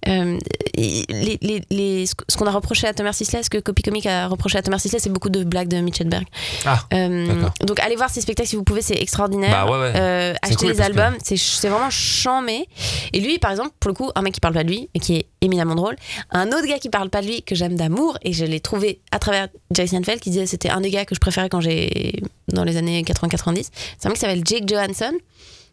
Euh, 0.08 0.38
et 0.76 1.04
les, 1.10 1.38
les, 1.42 1.62
les- 1.70 2.06
ce 2.06 2.38
qu'on 2.38 2.46
a 2.48 2.52
reproché 2.52 2.88
à 2.88 2.94
Thomas 2.94 3.14
Sisley 3.14 3.44
ce 3.44 3.50
que 3.50 3.58
Copy 3.58 3.82
Comic 3.84 4.06
a 4.06 4.28
reproché 4.28 4.58
à 4.58 4.62
Thomas 4.62 4.80
Sisley 4.80 5.00
c'est 5.00 5.10
beaucoup 5.12 5.30
de 5.30 5.44
blagues 5.44 5.68
de 5.68 5.78
Mitch 5.78 6.02
Hedberg. 6.02 6.26
Ah, 6.66 6.80
Euh, 6.94 7.44
donc 7.66 7.80
allez 7.80 7.96
voir 7.96 8.10
ces 8.10 8.22
spectacles 8.22 8.50
si 8.50 8.56
vous 8.56 8.64
pouvez 8.64 8.82
c'est 8.82 9.00
extraordinaire. 9.02 9.66
Bah 9.66 9.72
ouais. 9.72 9.92
Euh, 9.96 10.34
acheter 10.42 10.56
cool 10.56 10.68
les 10.70 10.74
parce 10.76 10.90
que- 10.90 11.00
albums 11.00 11.18
c'est 11.24 11.68
vraiment 11.70 11.90
chambé 11.90 12.66
et 13.14 13.20
lui 13.20 13.40
par 13.40 13.52
exemple 13.52 13.72
pour 13.80 13.90
le 13.90 13.94
coup 13.96 14.12
un 14.16 14.22
mec 14.22 14.34
qui 14.34 14.40
parle 14.40 14.54
pas 14.54 14.64
de 14.64 14.70
lui 14.70 14.90
et 14.94 15.00
qui 15.00 15.16
est 15.16 15.26
éminemment 15.42 15.76
drôle 15.76 15.96
un 16.32 16.48
autre 16.50 16.68
gars 16.68 16.78
qui 16.80 16.90
parle 16.90 17.10
pas 17.10 17.22
de 17.22 17.28
lui 17.28 17.42
que 17.44 17.56
j'aime 17.56 17.76
d'amour 17.76 18.18
et 18.22 18.34
je 18.34 18.46
l'ai 18.46 18.60
trouvé 18.60 19.00
à 19.12 19.20
travers 19.20 19.48
Jake 19.72 19.90
Seinfeld 19.90 20.20
qui 20.20 20.30
disait 20.30 20.46
c'était 20.46 20.70
un 20.70 20.82
des 20.82 20.90
gars 20.92 21.06
que 21.06 21.16
je 21.16 21.20
préférais 21.20 21.50
quand 21.50 21.62
j'ai 21.62 22.22
dans 22.50 22.64
les 22.64 22.78
années 22.78 23.02
80-90 23.04 23.70
c'est 23.98 24.08
un 24.08 24.11
mec 24.12 24.16
qui 24.18 24.22
s'appelle 24.22 24.44
Jake 24.46 24.68
Johansson 24.68 25.14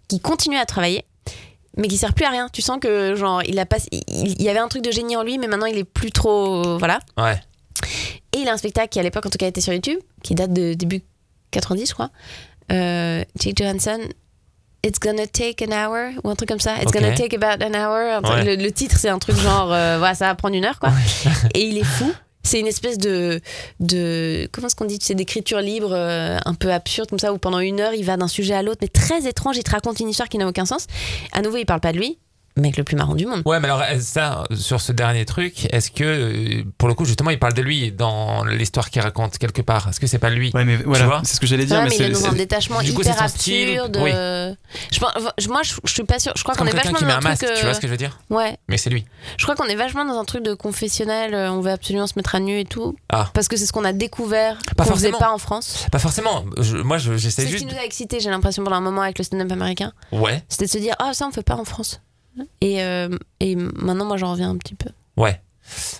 qui 0.08 0.20
continue 0.20 0.56
à 0.56 0.64
travailler 0.66 1.04
mais 1.76 1.86
qui 1.88 1.96
sert 1.98 2.14
plus 2.14 2.24
à 2.24 2.30
rien 2.30 2.48
tu 2.52 2.62
sens 2.62 2.78
que 2.80 3.14
genre 3.14 3.42
il 3.46 3.58
a 3.58 3.66
pas 3.66 3.76
il, 3.92 4.42
y 4.42 4.48
avait 4.48 4.58
un 4.58 4.68
truc 4.68 4.82
de 4.82 4.90
génie 4.90 5.16
en 5.16 5.22
lui 5.22 5.38
mais 5.38 5.46
maintenant 5.46 5.66
il 5.66 5.76
est 5.78 5.84
plus 5.84 6.10
trop 6.10 6.78
voilà 6.78 6.98
Ouais. 7.16 7.40
et 8.34 8.38
il 8.38 8.48
a 8.48 8.52
un 8.52 8.56
spectacle 8.56 8.88
qui 8.88 8.98
à 8.98 9.02
l'époque 9.02 9.26
en 9.26 9.30
tout 9.30 9.38
cas 9.38 9.46
était 9.46 9.60
sur 9.60 9.72
YouTube 9.72 9.98
qui 10.22 10.34
date 10.34 10.52
de 10.52 10.74
début 10.74 11.02
90 11.50 11.86
je 11.88 11.92
crois 11.94 12.10
euh, 12.72 13.22
Jake 13.38 13.56
Johansson 13.58 14.00
It's 14.86 15.00
gonna 15.00 15.26
take 15.26 15.64
an 15.66 15.72
hour 15.72 16.12
ou 16.22 16.30
un 16.30 16.36
truc 16.36 16.48
comme 16.48 16.60
ça. 16.60 16.80
It's 16.80 16.92
gonna 16.92 17.12
take 17.12 17.34
about 17.34 17.62
an 17.64 17.74
hour. 17.74 18.18
Un 18.18 18.22
truc- 18.22 18.36
Ouais. 18.36 18.56
le, 18.56 18.62
le 18.62 18.70
titre 18.70 18.96
c'est 18.96 19.08
un 19.08 19.18
truc 19.18 19.36
genre 19.36 19.72
euh, 19.72 19.98
voilà 19.98 20.14
ça 20.14 20.26
va 20.26 20.36
prendre 20.36 20.54
une 20.54 20.64
heure 20.64 20.78
quoi. 20.78 20.90
Et 21.52 21.62
il 21.66 21.76
est 21.78 21.82
fou. 21.84 22.10
C'est 22.42 22.60
une 22.60 22.66
espèce 22.66 22.98
de 22.98 23.40
de 23.80 24.48
comment 24.52 24.68
est-ce 24.68 24.76
qu'on 24.76 24.84
dit? 24.84 24.98
C'est 25.00 25.14
d'écriture 25.14 25.60
libre 25.60 25.92
euh, 25.92 26.38
un 26.44 26.54
peu 26.54 26.72
absurde 26.72 27.08
comme 27.08 27.18
ça 27.18 27.32
où 27.32 27.38
pendant 27.38 27.60
une 27.60 27.80
heure 27.80 27.94
il 27.94 28.04
va 28.04 28.16
d'un 28.16 28.28
sujet 28.28 28.54
à 28.54 28.62
l'autre 28.62 28.78
mais 28.82 28.88
très 28.88 29.26
étrange. 29.26 29.56
Il 29.56 29.64
te 29.64 29.70
raconte 29.70 30.00
une 30.00 30.08
histoire 30.08 30.28
qui 30.28 30.38
n'a 30.38 30.48
aucun 30.48 30.64
sens. 30.64 30.86
À 31.32 31.42
nouveau 31.42 31.56
il 31.58 31.66
parle 31.66 31.80
pas 31.80 31.92
de 31.92 31.98
lui. 31.98 32.18
Mec 32.60 32.76
le 32.76 32.84
plus 32.84 32.96
marrant 32.96 33.14
du 33.14 33.24
monde. 33.26 33.42
Ouais, 33.44 33.60
mais 33.60 33.66
alors, 33.68 33.82
euh, 33.82 33.98
ça, 34.00 34.44
sur 34.54 34.80
ce 34.80 34.92
dernier 34.92 35.24
truc, 35.24 35.66
est-ce 35.72 35.90
que, 35.90 36.02
euh, 36.04 36.62
pour 36.76 36.88
le 36.88 36.94
coup, 36.94 37.04
justement, 37.04 37.30
il 37.30 37.38
parle 37.38 37.54
de 37.54 37.62
lui 37.62 37.92
dans 37.92 38.44
l'histoire 38.44 38.90
qu'il 38.90 39.00
raconte 39.02 39.38
quelque 39.38 39.62
part? 39.62 39.88
Est-ce 39.88 40.00
que 40.00 40.06
c'est 40.06 40.18
pas 40.18 40.30
lui? 40.30 40.50
Ouais, 40.54 40.64
mais 40.64 40.76
vois 40.76 40.98
voilà, 40.98 41.20
c'est 41.24 41.34
ce 41.36 41.40
que 41.40 41.46
j'allais 41.46 41.64
dire. 41.66 41.76
Ouais, 41.76 41.84
mais 41.84 41.88
mais 41.90 41.96
il 41.96 42.02
est 42.10 42.14
c'est- 42.14 42.22
dans 42.24 42.28
un 42.30 42.32
détachement 42.32 42.82
du 42.82 42.92
coup, 42.92 43.02
hyper 43.02 43.28
style, 43.28 43.68
absurde. 43.78 43.98
oui. 44.02 44.10
euh, 44.12 44.54
Je, 44.90 44.98
pense- 44.98 45.12
je- 45.38 45.48
moi, 45.48 45.62
je, 45.62 45.74
je 45.84 45.92
suis 45.92 46.04
pas 46.04 46.18
sûre. 46.18 46.32
Je 46.36 46.42
crois 46.42 46.54
qu'on 46.54 46.66
est 46.66 46.70
quelqu'un 46.70 46.90
vachement 46.90 46.98
qui 46.98 47.04
met 47.04 47.10
dans 47.12 47.16
un 47.16 47.30
un 47.30 47.34
truc. 47.36 47.42
masque, 47.42 47.54
tu 47.56 47.60
vois 47.62 47.70
euh, 47.70 47.74
ce 47.74 47.80
que 47.80 47.86
je 47.86 47.92
veux 47.92 47.96
dire? 47.98 48.18
Ouais, 48.30 48.56
Mais 48.68 48.76
c'est 48.76 48.90
lui. 48.90 49.04
je 49.36 49.42
crois 49.44 49.54
qu'on 49.54 49.64
est 49.66 49.76
vachement 49.76 50.04
dans 50.04 50.18
un 50.18 50.24
truc 50.24 50.42
de 50.44 50.54
confessionnel. 50.54 51.34
euh, 51.34 51.50
On 51.52 51.60
veut 51.60 51.70
absolument 51.70 52.06
se 52.06 52.14
mettre 52.16 52.34
à 52.34 52.40
nu 52.40 52.58
et 52.60 52.64
tout. 52.64 52.96
Ah. 53.08 53.30
Parce 53.34 53.48
que 53.48 53.56
c'est 53.56 53.66
ce 53.66 53.72
qu'on 53.72 53.84
a 53.84 53.92
découvert. 53.92 54.58
Pas 54.76 54.84
qu'on 54.84 54.94
faisait 54.94 55.10
forcément. 55.10 55.18
pas 55.30 55.34
en 55.34 55.38
France. 55.38 55.86
Pas 55.92 55.98
forcément. 55.98 56.44
Je- 56.58 56.76
moi, 56.78 56.98
C'est 56.98 57.16
j'essaie 57.18 57.42
ce 57.42 57.46
qui 57.46 57.52
juste. 57.52 57.70
nous 57.70 57.78
a 57.78 57.84
excité, 57.84 58.20
j'ai 58.20 58.30
l'impression, 58.30 58.64
pendant 58.64 58.76
un 58.76 58.80
moment 58.80 59.02
avec 59.02 59.18
le 59.18 59.24
stand-up 59.24 59.50
américain. 59.52 59.92
Ouais, 60.12 60.42
C'était 60.48 60.66
de 60.66 60.70
se 60.70 60.78
dire, 60.78 60.94
ah, 60.98 61.12
ça, 61.14 61.26
on 61.26 61.30
fait 61.32 61.42
pas 61.42 61.56
en 61.56 61.64
France. 61.64 62.00
Et, 62.60 62.82
euh, 62.82 63.08
et 63.40 63.56
maintenant, 63.56 64.04
moi, 64.04 64.16
j'en 64.16 64.32
reviens 64.32 64.50
un 64.50 64.56
petit 64.56 64.74
peu. 64.74 64.90
ouais. 65.16 65.40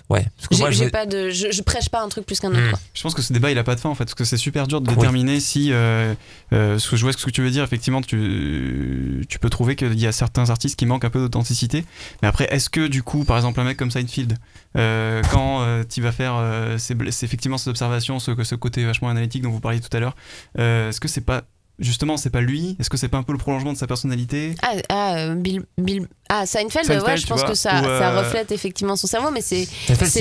Ouais. 0.09 0.25
Parce 0.35 0.47
que 0.47 0.55
moi, 0.57 0.71
je. 0.71 0.79
j'ai 0.79 0.89
pas 0.89 1.05
de, 1.05 1.29
je, 1.29 1.51
je 1.51 1.61
prêche 1.61 1.89
pas 1.89 2.01
un 2.01 2.09
truc 2.09 2.25
plus 2.25 2.39
qu'un 2.39 2.49
autre. 2.49 2.59
Hmm. 2.59 2.69
quoi. 2.71 2.79
Je 2.95 3.03
pense 3.03 3.13
que 3.13 3.21
ce 3.21 3.31
débat 3.31 3.51
il 3.51 3.57
a 3.59 3.63
pas 3.63 3.75
de 3.75 3.79
fin 3.79 3.89
en 3.89 3.93
fait, 3.93 4.05
parce 4.05 4.15
que 4.15 4.23
c'est 4.23 4.35
super 4.35 4.65
dur 4.65 4.81
de 4.81 4.89
Oui. 4.89 4.95
déterminer 4.95 5.39
si. 5.39 5.71
Euh, 5.71 6.15
euh, 6.53 6.79
ce 6.79 6.89
que 6.89 6.95
je 6.95 7.03
vois 7.03 7.13
ce 7.13 7.23
que 7.23 7.29
tu 7.29 7.43
veux 7.43 7.51
dire, 7.51 7.63
effectivement, 7.63 8.01
tu, 8.01 9.27
tu 9.29 9.37
peux 9.37 9.51
trouver 9.51 9.75
qu'il 9.75 9.99
y 9.99 10.07
a 10.07 10.11
certains 10.11 10.49
artistes 10.49 10.75
qui 10.75 10.87
manquent 10.87 11.05
un 11.05 11.11
peu 11.11 11.19
d'authenticité. 11.19 11.85
Mais 12.23 12.27
après, 12.27 12.47
est-ce 12.51 12.71
que 12.71 12.87
du 12.87 13.03
coup, 13.03 13.25
par 13.25 13.37
exemple, 13.37 13.59
un 13.59 13.63
mec 13.63 13.77
comme 13.77 13.91
Seinfeld, 13.91 14.39
euh, 14.75 15.21
quand 15.31 15.83
tu 15.87 16.01
vas 16.01 16.11
faire 16.13 16.33
euh, 16.37 16.79
ces, 16.79 16.95
effectivement 17.23 17.59
ces 17.59 17.69
observations, 17.69 18.17
ce, 18.17 18.31
ce 18.43 18.55
côté 18.55 18.83
vachement 18.85 19.09
analytique 19.09 19.43
dont 19.43 19.51
vous 19.51 19.59
parliez 19.59 19.81
tout 19.81 19.95
à 19.95 19.99
l'heure, 19.99 20.15
euh, 20.57 20.89
est-ce 20.89 20.99
que 20.99 21.07
c'est 21.07 21.21
pas 21.21 21.43
justement, 21.79 22.17
c'est 22.17 22.29
pas 22.29 22.41
lui? 22.41 22.75
Est-ce 22.79 22.89
que 22.89 22.97
c'est 22.97 23.07
pas 23.07 23.17
un 23.17 23.23
peu 23.23 23.31
le 23.31 23.37
prolongement 23.37 23.73
de 23.73 23.77
sa 23.77 23.87
personnalité? 23.87 24.55
Ah, 24.61 24.73
ah, 24.89 25.15
euh, 25.17 25.35
Bill, 25.35 25.63
Bill- 25.77 26.07
ah, 26.29 26.45
Seinfeld, 26.45 26.85
Seinfeld, 26.85 27.03
ouais, 27.03 27.17
je 27.17 27.27
pense 27.27 27.39
vois, 27.39 27.49
que 27.49 27.55
ça, 27.55 27.79
ou, 27.79 27.83
ça 27.83 28.11
euh, 28.11 28.19
reflète 28.19 28.51
effectivement 28.51 28.95
son 28.95 29.07
cerveau, 29.07 29.31
mais 29.31 29.41
c'est 29.41 29.67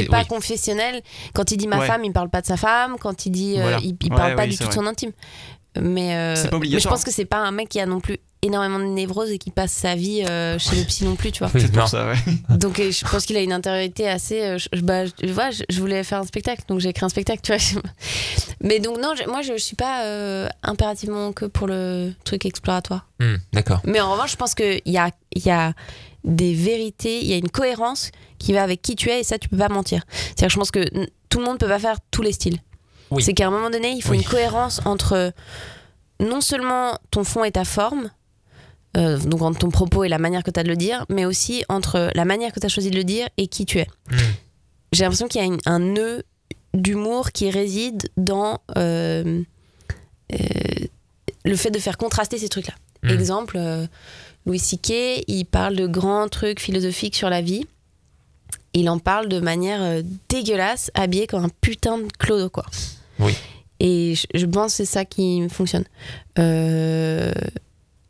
pas 0.09 0.21
oui. 0.21 0.27
confessionnel. 0.27 1.03
Quand 1.35 1.51
il 1.51 1.57
dit 1.57 1.69
ma 1.69 1.79
Ouais. 1.81 1.87
femme, 1.87 2.05
il 2.05 2.13
parle 2.13 2.31
pas 2.31 2.41
de 2.41 2.47
sa 2.47 2.57
femme. 2.57 2.97
Quand 3.01 3.27
il 3.27 3.31
dit, 3.31 3.55
euh, 3.59 3.63
Voilà. 3.63 3.79
il, 3.83 3.97
il 4.01 4.11
Ouais, 4.13 4.17
parle 4.17 4.35
pas 4.37 4.45
oui, 4.45 4.51
du 4.51 4.59
tout 4.59 4.67
de 4.69 4.73
son 4.73 4.87
intime. 4.87 5.13
Mais, 5.81 6.15
euh, 6.17 6.35
C'est 6.37 6.51
pas 6.51 6.59
mais 6.59 6.79
je 6.81 6.89
pense 6.89 7.05
que 7.05 7.11
c'est 7.11 7.25
pas 7.25 7.39
un 7.39 7.51
mec 7.53 7.69
qui 7.69 7.81
a 7.81 7.87
non 7.87 8.01
plus 8.01 8.19
énormément 8.43 8.79
de 8.79 8.85
névrose 8.85 9.31
et 9.33 9.39
qui 9.39 9.51
passe 9.51 9.73
sa 9.73 9.97
vie 9.97 10.25
euh, 10.29 10.59
chez 10.61 10.77
le 10.77 10.85
psy 10.85 11.05
non 11.05 11.17
plus, 11.17 11.33
tu 11.33 11.41
vois. 11.41 11.51
Oui, 11.55 11.61
C'est 11.61 11.73
non. 11.75 11.81
pour 11.81 11.89
ça, 11.89 12.07
ouais. 12.07 12.17
Donc 12.57 12.79
euh, 12.79 12.93
je 12.93 13.05
pense 13.05 13.27
qu'il 13.27 13.37
a 13.37 13.41
une 13.41 13.53
intériorité 13.53 14.09
assez. 14.09 14.41
euh, 14.43 14.59
je, 14.59 14.81
bah, 14.81 15.07
je, 15.07 15.13
voilà, 15.33 15.51
je- 15.51 15.65
je 15.69 15.81
voulais 15.81 16.05
faire 16.05 16.19
un 16.21 16.25
spectacle, 16.27 16.63
donc 16.69 16.79
j'ai 16.81 16.91
écrit 16.91 17.05
un 17.05 17.09
spectacle, 17.09 17.41
tu 17.43 17.53
vois. 17.53 17.83
Mais 18.63 18.79
donc 18.79 18.99
non, 19.01 19.15
je- 19.19 19.29
moi 19.29 19.43
je, 19.43 19.57
suis 19.57 19.75
pas 19.77 20.05
euh, 20.05 20.49
impérativement 20.63 21.33
que 21.33 21.47
pour 21.47 21.67
le 21.67 22.13
truc 22.25 22.45
exploratoire. 22.47 23.07
Hmm, 23.21 23.37
D'accord. 23.53 23.81
Mais 23.85 24.01
en 24.01 24.13
revanche, 24.13 24.33
je 24.33 24.37
pense 24.37 24.55
qu'il 24.55 24.81
y 24.87 24.99
a, 24.99 25.11
il 25.35 25.45
y 25.45 25.51
a 25.51 25.73
des 26.25 26.55
vérités, 26.55 27.21
il 27.21 27.27
y 27.27 27.33
a 27.33 27.37
une 27.37 27.51
cohérence 27.51 28.11
qui 28.39 28.53
va 28.53 28.63
avec 28.63 28.83
qui 28.83 28.95
tu 28.95 29.11
es 29.11 29.21
et 29.21 29.25
ça, 29.25 29.39
tu 29.39 29.49
peux 29.49 29.57
pas 29.57 29.69
mentir. 29.69 30.03
C'est-à-dire 30.11 30.47
que 30.49 30.53
je 30.53 30.59
pense 30.59 30.71
que 30.71 30.85
tout 31.29 31.39
le 31.41 31.45
monde 31.45 31.59
peut 31.59 31.67
pas 31.69 31.79
faire 31.81 31.97
tous 32.13 32.23
les 32.23 32.33
styles. 32.33 32.59
Oui. 33.11 33.23
C'est 33.23 33.33
qu'à 33.35 33.47
un 33.47 33.51
moment 33.51 33.71
donné, 33.71 33.91
il 33.93 34.03
faut 34.03 34.11
Oui. 34.13 34.19
une 34.19 34.25
cohérence 34.25 34.81
entre 34.85 35.33
non 36.21 36.41
seulement 36.41 36.99
ton 37.11 37.25
fond 37.25 37.45
et 37.45 37.53
ta 37.53 37.65
forme, 37.65 38.11
euh, 38.97 39.19
donc 39.19 39.43
entre 39.43 39.59
ton 39.61 39.71
propos 39.71 40.05
et 40.05 40.09
la 40.09 40.19
manière 40.19 40.43
que 40.43 40.51
tu 40.51 40.59
as 40.61 40.63
de 40.63 40.69
le 40.69 40.77
dire, 40.77 41.05
mais 41.09 41.25
aussi 41.25 41.65
entre 41.69 42.11
la 42.15 42.25
manière 42.25 42.53
que 42.53 42.61
tu 42.61 42.67
as 42.67 42.71
choisi 42.71 42.91
de 42.91 42.97
le 42.97 43.05
dire 43.05 43.29
et 43.37 43.47
qui 43.47 43.65
tu 43.67 43.79
es. 43.79 43.87
Hmm. 44.11 44.17
J'ai 44.93 45.05
l'impression 45.05 45.29
qu'il 45.29 45.41
y 45.41 45.45
a 45.45 45.47
une- 45.47 45.61
un 45.67 45.79
nœud 45.79 46.25
d'humour 46.75 47.33
qui 47.33 47.51
réside 47.51 48.09
dans 48.17 48.61
euh, 48.77 49.43
euh, 50.33 50.37
le 51.45 51.57
fait 51.57 51.71
de 51.71 51.79
faire 51.79 51.97
contraster 51.97 52.39
ces 52.39 52.49
trucs-là. 52.49 52.75
Hmm. 53.05 53.11
Exemple, 53.11 53.59
Louis 54.45 54.59
C.K., 54.59 55.23
il 55.29 55.45
parle 55.45 55.77
de 55.77 55.87
grands 55.87 56.29
trucs 56.29 56.61
philosophiques 56.61 57.15
sur 57.17 57.31
la 57.31 57.43
vie. 57.43 57.67
Il 58.75 58.89
en 58.91 58.99
parle 58.99 59.29
de 59.29 59.41
manière 59.41 60.03
dégueulasse, 60.29 60.91
habillé 60.95 61.27
comme 61.27 61.45
un 61.45 61.51
putain 61.61 61.99
de 61.99 62.09
clodo, 62.19 62.51
quoi. 62.51 62.65
Et 63.81 64.15
je, 64.35 64.47
pense 64.47 64.73
que 64.73 64.77
c'est 64.79 64.85
ça 64.85 65.05
qui 65.05 65.49
fonctionne. 65.49 65.85
Euh, 66.39 67.33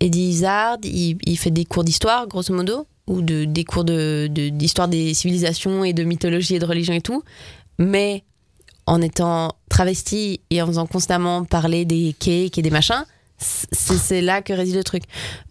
Eddie 0.01 0.29
Izzard, 0.29 0.79
il, 0.83 1.39
fait 1.39 1.51
des 1.51 1.65
cours 1.65 1.85
d'histoire, 1.85 2.27
grosso 2.27 2.55
modo, 2.55 2.87
ou 3.07 3.21
de, 3.21 3.45
des 3.45 3.65
cours 3.65 3.85
de- 3.85 4.29
de- 4.31 4.49
d'histoire 4.49 4.89
des 4.89 5.13
civilisations 5.15 5.85
et 5.85 5.93
de 5.93 6.05
mythologie 6.05 6.55
et 6.55 6.59
de 6.59 6.67
religion 6.67 6.95
et 6.95 7.01
tout, 7.01 7.23
mais 7.79 8.23
en 8.87 9.03
étant 9.03 9.53
travesti 9.69 10.41
et 10.51 10.63
en 10.63 10.67
faisant 10.67 10.87
constamment 10.87 11.45
parler 11.45 11.85
des 11.85 12.15
cakes 12.19 12.57
et 12.57 12.63
des 12.63 12.71
machins, 12.71 13.05
c'est 13.39 14.21
là 14.21 14.43
que 14.43 14.53
réside 14.53 14.77
le 14.77 14.85
truc. 14.85 15.05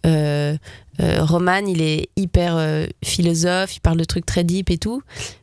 Euh, 0.06 0.56
Roman, 1.00 1.64
il 1.66 1.80
est 1.82 2.08
hyper 2.16 2.54
euh, 2.56 2.86
philosophe, 3.04 3.76
il 3.76 3.80
parle 3.80 3.98
de 3.98 4.04
trucs 4.04 4.26
très 4.26 4.44
deep 4.44 4.70
et 4.70 4.78
tout, 4.78 5.02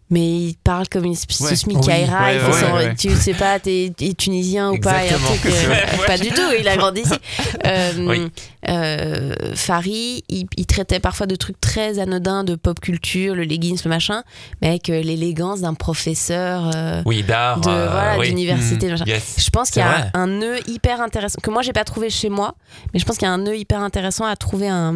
mais 0.09 0.27
il 0.49 0.55
parle 0.63 0.87
comme 0.89 1.05
une 1.05 1.13
espèce 1.13 1.39
de 1.41 1.45
Oui, 1.47 1.53
il 1.71 1.77
ouais, 1.77 2.05
fait 2.05 2.45
ouais, 2.45 2.61
son- 2.61 2.73
ouais. 2.75 2.95
tu 2.95 3.09
sais 3.15 3.33
pas, 3.33 3.59
t'es 3.59 3.91
tunisien 4.17 4.71
ou 4.71 4.77
pas, 4.79 5.03
et 5.03 5.09
un 5.09 5.15
Exactement. 5.15 5.29
truc, 5.29 5.45
euh, 5.53 5.69
Ouais. 5.69 5.85
pas 6.07 6.17
du 6.17 6.29
tout, 6.29 6.41
il 6.59 6.67
a 6.67 6.77
grandi 6.77 7.01
ici. 7.01 7.13
Euh, 7.65 7.91
Oui. 8.05 8.27
euh, 8.69 9.33
Fari, 9.55 10.23
il, 10.29 10.45
il 10.57 10.65
traitait 10.67 10.99
parfois 10.99 11.25
de 11.25 11.35
trucs 11.35 11.59
très 11.59 11.97
anodins 11.97 12.43
de 12.43 12.53
pop 12.55 12.79
culture, 12.79 13.33
le 13.33 13.43
leggings, 13.43 13.79
le 13.83 13.89
machin, 13.89 14.23
mais 14.61 14.67
avec 14.67 14.89
euh, 14.91 15.01
l'élégance 15.01 15.61
d'un 15.61 15.73
professeur 15.73 16.69
euh, 16.75 17.01
Oui, 17.07 17.23
d'art. 17.23 17.61
de 17.61 17.69
euh, 17.69 17.87
voilà 17.89 18.19
oui. 18.19 18.29
d'université. 18.29 18.91
Mm. 18.91 18.97
Yes. 19.07 19.35
Je 19.39 19.49
pense 19.49 19.71
qu'il 19.71 19.81
y 19.81 19.85
a 19.85 19.91
vrai. 19.91 20.11
un 20.13 20.27
nœud 20.27 20.57
hyper 20.69 21.01
intéressant 21.01 21.39
que 21.41 21.49
moi 21.49 21.63
j'ai 21.63 21.73
pas 21.73 21.83
trouvé 21.85 22.09
chez 22.11 22.29
moi, 22.29 22.53
mais 22.93 22.99
je 22.99 23.05
pense 23.05 23.17
qu'il 23.17 23.25
y 23.27 23.31
a 23.31 23.33
un 23.33 23.39
nœud 23.39 23.57
hyper 23.57 23.79
intéressant 23.81 24.25
à 24.25 24.35
trouver 24.35 24.67
un, 24.69 24.93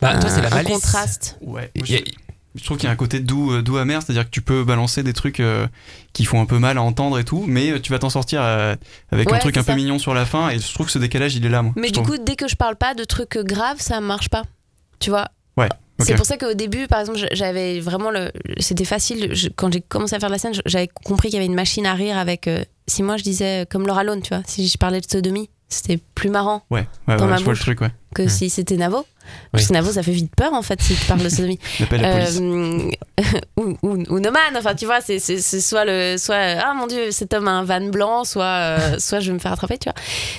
Bah, 0.00 0.18
toi, 0.18 0.30
c'est 0.30 0.40
la 0.42 0.48
un 0.48 0.50
malice. 0.50 0.72
contraste. 0.72 1.38
Ouais. 1.40 1.70
Moi, 1.76 1.86
je, 1.86 1.96
je 2.56 2.64
trouve 2.64 2.76
qu'il 2.76 2.86
y 2.86 2.90
a 2.90 2.92
un 2.92 2.96
côté 2.96 3.20
doux, 3.20 3.52
euh, 3.52 3.62
doux 3.62 3.76
amer, 3.78 4.00
c'est-à-dire 4.02 4.24
que 4.24 4.30
tu 4.30 4.40
peux 4.42 4.62
balancer 4.64 5.02
des 5.02 5.12
trucs 5.12 5.40
euh, 5.40 5.66
qui 6.12 6.24
font 6.24 6.40
un 6.40 6.46
peu 6.46 6.58
mal 6.58 6.78
à 6.78 6.82
entendre 6.82 7.18
et 7.18 7.24
tout, 7.24 7.44
mais 7.48 7.72
euh, 7.72 7.80
tu 7.80 7.90
vas 7.92 7.98
t'en 7.98 8.10
sortir 8.10 8.40
euh, 8.42 8.76
avec 9.10 9.28
Ouais, 9.30 9.36
un 9.36 9.40
truc 9.40 9.56
un 9.56 9.64
peu 9.64 9.74
mignon 9.74 9.98
sur 9.98 10.14
la 10.14 10.24
fin, 10.24 10.50
et 10.50 10.58
je 10.58 10.72
trouve 10.72 10.86
que 10.86 10.92
ce 10.92 10.98
décalage, 10.98 11.34
il 11.34 11.44
est 11.44 11.48
là, 11.48 11.62
moi. 11.62 11.72
Mais 11.76 11.88
du 11.88 11.94
trouve. 11.94 12.06
coup, 12.06 12.18
dès 12.18 12.36
que 12.36 12.46
je 12.48 12.54
parle 12.56 12.76
pas 12.76 12.94
de 12.94 13.04
trucs 13.04 13.38
graves, 13.38 13.80
ça 13.80 14.00
marche 14.00 14.28
pas. 14.28 14.42
Tu 15.00 15.10
vois 15.10 15.28
Ouais. 15.56 15.68
C'est 16.00 16.16
pour 16.16 16.26
ça 16.26 16.36
qu'au 16.36 16.54
début, 16.54 16.88
par 16.88 16.98
exemple, 17.00 17.18
j'avais 17.32 17.78
vraiment 17.78 18.10
le. 18.10 18.32
C'était 18.58 18.84
facile. 18.84 19.28
je- 19.32 19.48
quand 19.48 19.72
j'ai 19.72 19.80
commencé 19.80 20.16
à 20.16 20.18
faire 20.18 20.28
de 20.28 20.34
la 20.34 20.40
scène, 20.40 20.52
j'avais 20.66 20.88
compris 20.88 21.28
qu'il 21.28 21.34
y 21.36 21.38
avait 21.38 21.46
une 21.46 21.54
machine 21.54 21.86
à 21.86 21.94
rire 21.94 22.18
avec. 22.18 22.48
euh, 22.48 22.64
si 22.88 23.02
moi 23.04 23.16
je 23.16 23.22
disais 23.22 23.62
euh, 23.62 23.64
comme 23.64 23.86
Laura 23.86 24.02
Lone, 24.02 24.20
tu 24.20 24.30
vois, 24.30 24.42
si 24.44 24.66
je 24.66 24.76
parlais 24.76 25.00
de 25.00 25.06
sodomie, 25.08 25.48
c'était 25.68 25.98
plus 26.16 26.30
marrant 26.30 26.64
Ouais, 26.70 26.86
ouais, 27.06 27.16
dans 27.16 27.24
ouais, 27.24 27.30
ma 27.30 27.36
je 27.36 27.44
vois 27.44 27.52
le 27.52 27.58
truc, 27.60 27.80
ouais. 27.80 27.90
Que 28.14 28.22
Hmm. 28.24 28.28
si 28.28 28.50
c'était 28.50 28.76
Navo. 28.76 29.04
Parce 29.52 29.68
que 29.68 29.72
Navo, 29.72 29.90
ça 29.90 30.02
fait 30.02 30.12
vite 30.12 30.32
peur 30.36 30.52
en 30.52 30.60
fait 30.62 30.80
si 30.82 30.94
tu 30.94 31.04
parles 31.06 31.22
de 31.22 31.28
sodomie. 31.28 31.58
Euh, 31.92 32.90
ou, 33.56 33.76
ou, 33.82 33.90
ou 34.08 34.20
No 34.20 34.30
Man, 34.30 34.56
enfin 34.56 34.74
tu 34.74 34.84
vois, 34.84 35.00
c'est 35.00 35.18
soit 35.20 35.84
le. 35.84 36.16
Soit, 36.18 36.36
ah 36.36 36.74
mon 36.74 36.86
dieu, 36.86 37.10
cet 37.10 37.32
homme 37.32 37.48
a 37.48 37.52
un 37.52 37.64
van 37.64 37.80
blanc, 37.88 38.24
soit, 38.24 38.44
euh, 38.44 38.98
soit 38.98 39.20
je 39.20 39.28
vais 39.28 39.34
me 39.34 39.38
faire 39.38 39.52
attraper, 39.52 39.78
tu 39.78 39.88
vois. 39.88 39.94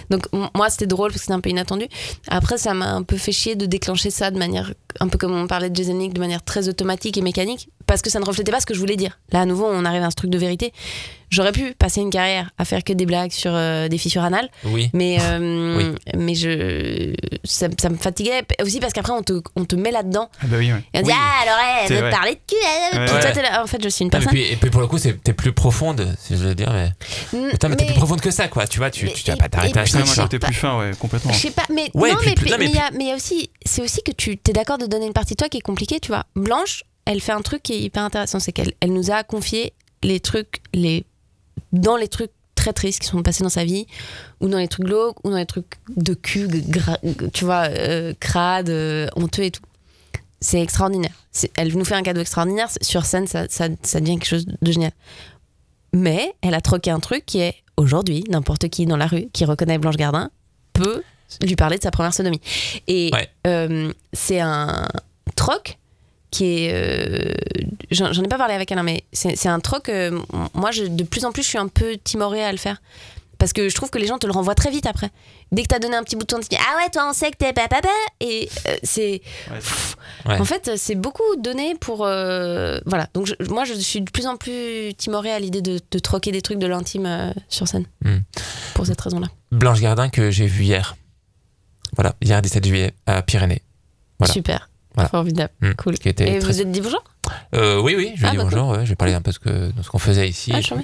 Donc 0.10 0.28
moi 0.54 0.70
c'était 0.70 0.86
drôle 0.86 1.10
parce 1.10 1.22
que 1.22 1.26
c'était 1.26 1.34
un 1.34 1.40
peu 1.40 1.50
inattendu. 1.50 1.86
Après, 2.28 2.58
ça 2.58 2.74
m'a 2.74 2.92
un 2.92 3.04
peu 3.04 3.18
fait 3.18 3.32
chier 3.32 3.56
de 3.56 3.66
déclencher 3.66 4.12
ça 4.12 4.32
de 4.32 4.38
manière. 4.38 4.74
Un 5.00 5.08
peu 5.08 5.18
comme 5.18 5.34
on 5.36 5.48
parlait 5.48 5.70
de 5.70 5.76
Jason 5.76 6.08
de 6.08 6.20
manière 6.20 6.44
très 6.44 6.70
automatique 6.70 7.18
et 7.18 7.22
mécanique, 7.22 7.70
parce 7.88 8.02
que 8.02 8.10
ça 8.10 8.20
ne 8.20 8.26
reflétait 8.26 8.52
pas 8.52 8.60
ce 8.60 8.66
que 8.66 8.74
je 8.74 8.80
voulais 8.80 8.96
dire. 8.98 9.20
Là, 9.32 9.42
à 9.42 9.46
nouveau, 9.46 9.66
on 9.70 9.84
arrive 9.86 10.04
à 10.04 10.08
un 10.08 10.12
truc 10.12 10.30
de 10.30 10.38
vérité. 10.38 10.74
J'aurais 11.32 11.52
pu 11.52 11.74
passer 11.74 12.02
une 12.02 12.12
carrière 12.12 12.52
à 12.58 12.66
faire 12.66 12.84
que 12.84 12.94
des 12.94 13.06
blagues 13.06 13.32
sur 13.32 13.52
euh, 13.54 13.88
des 13.90 13.98
fissures 13.98 14.24
anales. 14.24 14.50
Oui. 14.64 14.90
Mais, 14.94 15.18
mais 16.16 16.36
je, 16.36 17.14
ça, 17.44 17.65
ça 17.80 17.90
me 17.90 17.98
fatiguait 17.98 18.44
aussi 18.62 18.80
parce 18.80 18.94
qu'après 18.94 19.14
on 19.14 19.22
te, 19.22 19.42
on 19.56 19.66
te 19.66 19.76
met 19.76 19.92
là-dedans 19.92 20.30
Ah 20.42 20.46
bah 20.48 20.58
oui, 20.60 20.72
ouais. 20.72 20.84
et 20.94 21.00
on 21.00 21.02
dit. 21.02 21.12
Ah, 21.14 21.42
alors 21.44 21.58
elle 21.84 21.94
veut 21.94 22.02
te 22.10 22.12
parler 22.12 22.32
de 22.36 22.40
cul. 22.48 22.56
elle- 22.94 23.00
Ouais. 23.00 23.06
Puis 23.06 23.16
toi, 23.20 23.24
Ouais. 23.26 23.34
t'es 23.34 23.42
là, 23.42 23.64
En 23.64 23.68
fait, 23.68 23.84
je 23.84 23.90
suis 23.90 24.04
une 24.04 24.12
personne. 24.12 24.30
puis, 24.30 24.44
et 24.44 24.56
puis 24.56 24.70
pour 24.70 24.82
le 24.82 24.88
coup, 24.88 24.98
c'est- 24.98 25.22
t'es 25.24 25.34
plus 25.34 25.52
profonde, 25.54 26.16
si 26.20 26.38
je 26.38 26.44
veux 26.44 26.56
dire. 26.56 26.72
Mais, 26.72 26.90
Mm, 27.34 27.50
Putain, 27.52 27.70
mais 27.70 27.76
t'es 27.76 27.86
mais- 27.86 27.92
plus 27.92 27.98
profonde 28.00 28.22
que 28.22 28.32
ça, 28.32 28.48
quoi. 28.48 28.68
Tu 28.68 28.80
vois, 28.80 28.90
tu, 28.92 29.06
mais- 29.06 29.14
tu 29.14 29.30
vas 29.30 29.38
pas 29.38 29.50
t'arrêter 29.50 29.80
à 29.80 29.86
ça. 29.86 30.24
côté 30.24 30.40
plus 30.40 30.54
fin, 30.54 30.78
ouais, 30.80 30.92
complètement. 31.00 31.34
Je 31.34 31.40
sais 31.40 31.52
pas, 31.52 31.64
mais 31.74 31.90
Ouais, 31.94 32.12
non, 32.12 32.18
mais 32.26 32.34
plus- 32.34 32.44
puis- 32.44 32.52
non, 32.52 32.58
mais 32.60 32.66
mais 32.66 32.72
il 32.72 32.76
y 32.76 32.80
a, 32.80 32.90
mais 32.92 33.04
il 33.06 33.08
y 33.08 33.12
a 33.12 33.16
aussi, 33.16 33.50
c'est 33.66 33.82
aussi 33.82 34.02
que 34.04 34.12
tu 34.12 34.32
es 34.48 34.54
d'accord 34.54 34.78
de 34.78 34.86
donner 34.86 35.06
une 35.08 35.14
partie 35.14 35.34
de 35.34 35.38
toi 35.38 35.50
qui 35.50 35.58
est 35.58 35.62
compliquée, 35.62 36.00
tu 36.00 36.10
vois. 36.10 36.26
Blanche, 36.36 36.84
elle 37.06 37.22
fait 37.22 37.32
un 37.34 37.42
truc 37.42 37.62
qui 37.64 37.74
est 37.74 37.80
hyper 37.80 38.04
intéressant, 38.04 38.40
c'est 38.40 38.52
qu'elle 38.52 38.74
elle 38.80 38.94
nous 38.94 39.12
a 39.12 39.24
confié 39.24 39.74
les 40.04 40.20
trucs, 40.20 40.62
les 40.74 41.06
dans 41.72 41.98
les 41.98 42.08
trucs 42.08 42.32
très 42.66 42.74
tristes 42.74 43.00
qui 43.02 43.08
sont 43.08 43.22
passés 43.22 43.44
dans 43.44 43.50
sa 43.50 43.64
vie, 43.64 43.86
ou 44.42 44.48
dans 44.48 44.58
les 44.58 44.68
trucs 44.68 44.86
glauques, 44.86 45.18
ou 45.24 45.30
dans 45.30 45.38
les 45.38 45.46
trucs 45.46 45.76
de 45.96 46.14
cul, 46.16 46.48
tu 47.34 47.46
vois, 47.46 47.68
euh, 47.70 48.14
crade, 48.20 48.70
euh, 48.70 49.08
honteux 49.16 49.44
et 49.44 49.52
tout. 49.52 49.62
C'est 50.42 50.62
extraordinaire. 50.62 51.12
Elle 51.58 51.76
nous 51.78 51.86
fait 51.86 51.96
un 51.96 52.02
cadeau 52.04 52.22
extraordinaire. 52.22 52.70
Sur 52.82 53.06
scène, 53.06 53.28
ça, 53.28 53.46
ça, 53.50 53.68
ça 53.84 54.00
devient 54.00 54.16
quelque 54.18 54.28
chose 54.28 54.46
de 54.46 54.72
génial. 54.72 54.92
Mais 55.94 56.34
elle 56.42 56.54
a 56.56 56.62
troqué 56.62 56.92
un 56.92 57.00
truc 57.00 57.26
qui 57.26 57.40
est 57.40 57.56
aujourd'hui, 57.78 58.24
n'importe 58.30 58.68
qui 58.70 58.86
dans 58.86 58.98
la 58.98 59.08
rue 59.08 59.28
qui 59.34 59.46
reconnaît 59.46 59.78
Blanche 59.78 59.96
Gardin 59.98 60.30
peut 60.74 61.04
lui 61.42 61.56
parler 61.56 61.78
de 61.78 61.84
sa 61.84 61.92
première 61.92 62.14
sodomie. 62.14 62.42
Et 62.88 63.10
Ouais. 63.14 63.30
euh, 63.48 63.92
c'est 64.14 64.40
un 64.40 64.88
troc 65.36 65.78
qui 66.32 66.66
est. 66.66 66.72
euh, 66.74 67.34
J'en 67.92 68.12
ai 68.12 68.28
pas 68.28 68.38
parlé 68.38 68.54
avec 68.54 68.72
elle, 68.72 68.80
hein, 68.80 68.84
mais 68.84 69.04
c'est 69.14 69.48
un 69.48 69.60
troc. 69.60 69.90
euh, 69.90 70.20
moi, 70.54 70.72
je, 70.72 70.84
de 70.84 71.04
plus 71.04 71.26
en 71.26 71.32
plus, 71.32 71.44
je 71.44 71.48
suis 71.50 71.58
un 71.58 71.68
peu 71.68 71.98
timorée 72.04 72.44
à 72.44 72.52
le 72.52 72.58
faire. 72.58 72.82
Parce 73.38 73.52
que 73.52 73.68
je 73.68 73.76
trouve 73.76 73.90
que 73.90 73.98
les 73.98 74.08
gens 74.08 74.18
te 74.18 74.26
le 74.26 74.32
renvoient 74.32 74.56
très 74.56 74.72
vite 74.72 74.86
après. 74.86 75.10
Dès 75.52 75.64
que 75.64 75.68
t'as 75.68 75.80
donné 75.80 75.98
un 75.98 76.04
petit 76.04 76.16
bouton, 76.16 76.40
tu 76.40 76.48
dis 76.48 76.56
Ah 76.58 76.78
ouais, 76.78 76.90
toi, 76.90 77.08
on 77.10 77.14
sait 77.14 77.32
que 77.32 77.36
t'es 77.38 77.52
papa. 77.52 77.82
Et 78.22 78.50
euh, 78.68 78.76
c'est. 78.84 79.22
Ouais. 79.52 79.58
Pff, 79.58 79.96
Ouais. 80.26 80.40
En 80.40 80.46
fait, 80.46 80.72
c'est 80.78 80.96
beaucoup 80.96 81.36
donné 81.38 81.76
pour. 81.76 81.98
voilà. 81.98 83.08
Donc, 83.14 83.28
je- 83.28 83.50
moi, 83.52 83.64
je 83.66 83.74
suis 83.76 84.02
de 84.02 84.10
plus 84.10 84.26
en 84.26 84.38
plus 84.38 84.94
timorée 84.98 85.32
à 85.32 85.40
l'idée 85.40 85.62
de, 85.62 85.80
de 85.92 86.00
troquer 86.00 86.32
des 86.32 86.42
trucs 86.42 86.58
de 86.58 86.66
l'intime 86.66 87.34
sur 87.50 87.68
scène. 87.68 87.86
Hmm. 88.04 88.20
Pour 88.74 88.86
cette 88.88 89.00
raison-là. 89.02 89.28
Blanche 89.52 89.82
Gardin 89.82 90.10
que 90.10 90.32
j'ai 90.32 90.48
vu 90.48 90.64
hier. 90.64 90.96
Voilà, 91.96 92.16
hier 92.22 92.42
17 92.42 92.66
juillet 92.66 92.94
à 93.06 93.22
Pyrénées. 93.22 93.62
Voilà. 94.18 94.34
Super. 94.34 94.70
Voilà. 94.96 95.10
Formidable. 95.10 95.52
Hmm. 95.62 95.74
Cool. 95.74 95.98
Qui 95.98 96.10
était 96.10 96.36
Et 96.36 96.40
très- 96.40 96.52
vous 96.54 96.62
êtes 96.62 96.72
dit 96.72 96.82
bonjour 96.82 97.04
Euh, 97.56 97.82
oui, 97.82 97.96
oui, 97.98 98.12
je 98.16 98.20
lui 98.22 98.26
ai 98.26 98.28
Ah, 98.28 98.32
dit 98.32 98.38
bah, 98.38 98.44
bonjour. 98.44 98.70
ouais, 98.70 98.86
j'ai 98.86 98.96
parlé 98.96 99.14
un 99.14 99.22
peu 99.22 99.32
de 99.32 99.36
ce 99.36 99.40
que- 99.40 99.72
de 99.72 99.82
ce 99.84 99.90
qu'on 99.90 99.98
faisait 100.00 100.30
ici. 100.30 100.52
Ah, 100.54 100.60
et, 100.60 100.64
tout. 100.64 100.80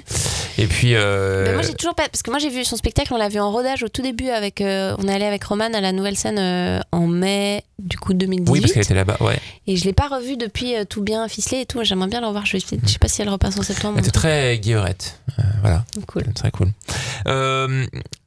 Et 0.58 0.66
puis. 0.66 0.94
euh, 0.94 1.44
Mais 1.46 1.52
moi 1.54 1.62
j'ai 1.62 1.74
toujours 1.74 1.94
pas 1.94 2.08
parce 2.08 2.22
que 2.22 2.30
moi 2.30 2.38
j'ai 2.40 2.50
vu 2.50 2.64
son 2.64 2.76
spectacle 2.76 3.14
on 3.14 3.16
l'a 3.16 3.28
vu 3.28 3.38
en 3.40 3.50
rodage 3.52 3.82
au 3.84 3.88
tout 3.88 4.02
début 4.02 4.28
avec 4.28 4.60
euh, 4.60 4.94
on 4.98 5.06
est 5.08 5.12
allé 5.14 5.24
avec 5.24 5.44
Roman 5.44 5.72
à 5.72 5.80
la 5.80 5.92
nouvelle 5.92 6.16
scène 6.16 6.82
en 6.92 7.06
mai 7.06 7.64
du 7.78 7.96
coup 7.96 8.12
2018 8.12 8.50
oui, 8.52 8.60
parce 8.60 8.72
qu'elle 8.72 8.82
était 8.82 8.94
là-bas. 8.94 9.16
Ouais. 9.20 9.38
et 9.66 9.76
je 9.76 9.84
l'ai 9.84 9.92
pas 9.92 10.08
revu 10.08 10.36
depuis 10.36 10.74
tout 10.88 11.02
bien 11.02 11.26
ficelé 11.28 11.60
et 11.62 11.66
tout 11.66 11.82
j'aimerais 11.84 12.08
bien 12.08 12.20
le 12.20 12.26
revoir 12.26 12.44
je, 12.44 12.56
vais- 12.56 12.78
je 12.84 12.88
sais 12.92 12.98
pas 12.98 13.08
si 13.08 13.22
elle 13.22 13.28
repasse 13.28 13.56
en 13.58 13.62
septembre 13.62 13.94
Elle 13.98 14.04
était 14.04 14.10
très 14.10 14.58
guillerette. 14.58 15.20
Voilà, 15.62 15.84
cool 16.08 16.24
très 16.34 16.50
cool. 16.50 16.68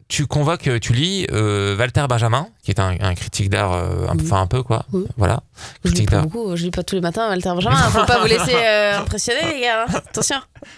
Tu 0.07 0.27
convoques, 0.27 0.69
tu 0.81 0.93
lis 0.93 1.25
Walter 1.31 2.05
Benjamin, 2.07 2.47
qui 2.65 2.71
est 2.71 2.79
un, 2.79 2.95
un 2.99 3.13
critique 3.15 3.49
d'art, 3.49 3.73
euh, 3.73 4.07
un, 4.09 4.19
enfin 4.19 4.41
un 4.41 4.47
peu 4.47 4.63
quoi. 4.63 4.85
Oui. 4.91 5.05
Voilà. 5.17 5.41
je 5.83 5.89
lis 5.89 5.93
Critique 5.93 6.09
pas 6.09 6.15
d'art. 6.17 6.25
beaucoup 6.27 6.55
je 6.55 6.63
lis 6.63 6.71
pas 6.71 6.83
tous 6.83 6.95
les 6.95 7.01
matins 7.01 7.29
Walter 7.29 7.49
Benjamin 7.55 7.75
faut 7.75 8.05
pas 8.05 8.19
vous 8.19 8.25
laisser 8.27 8.55
euh, 8.55 8.97
impressionner 8.99 9.53
les 9.53 9.61
gars 9.61 9.85
hein. 9.87 9.93
attention 10.09 10.37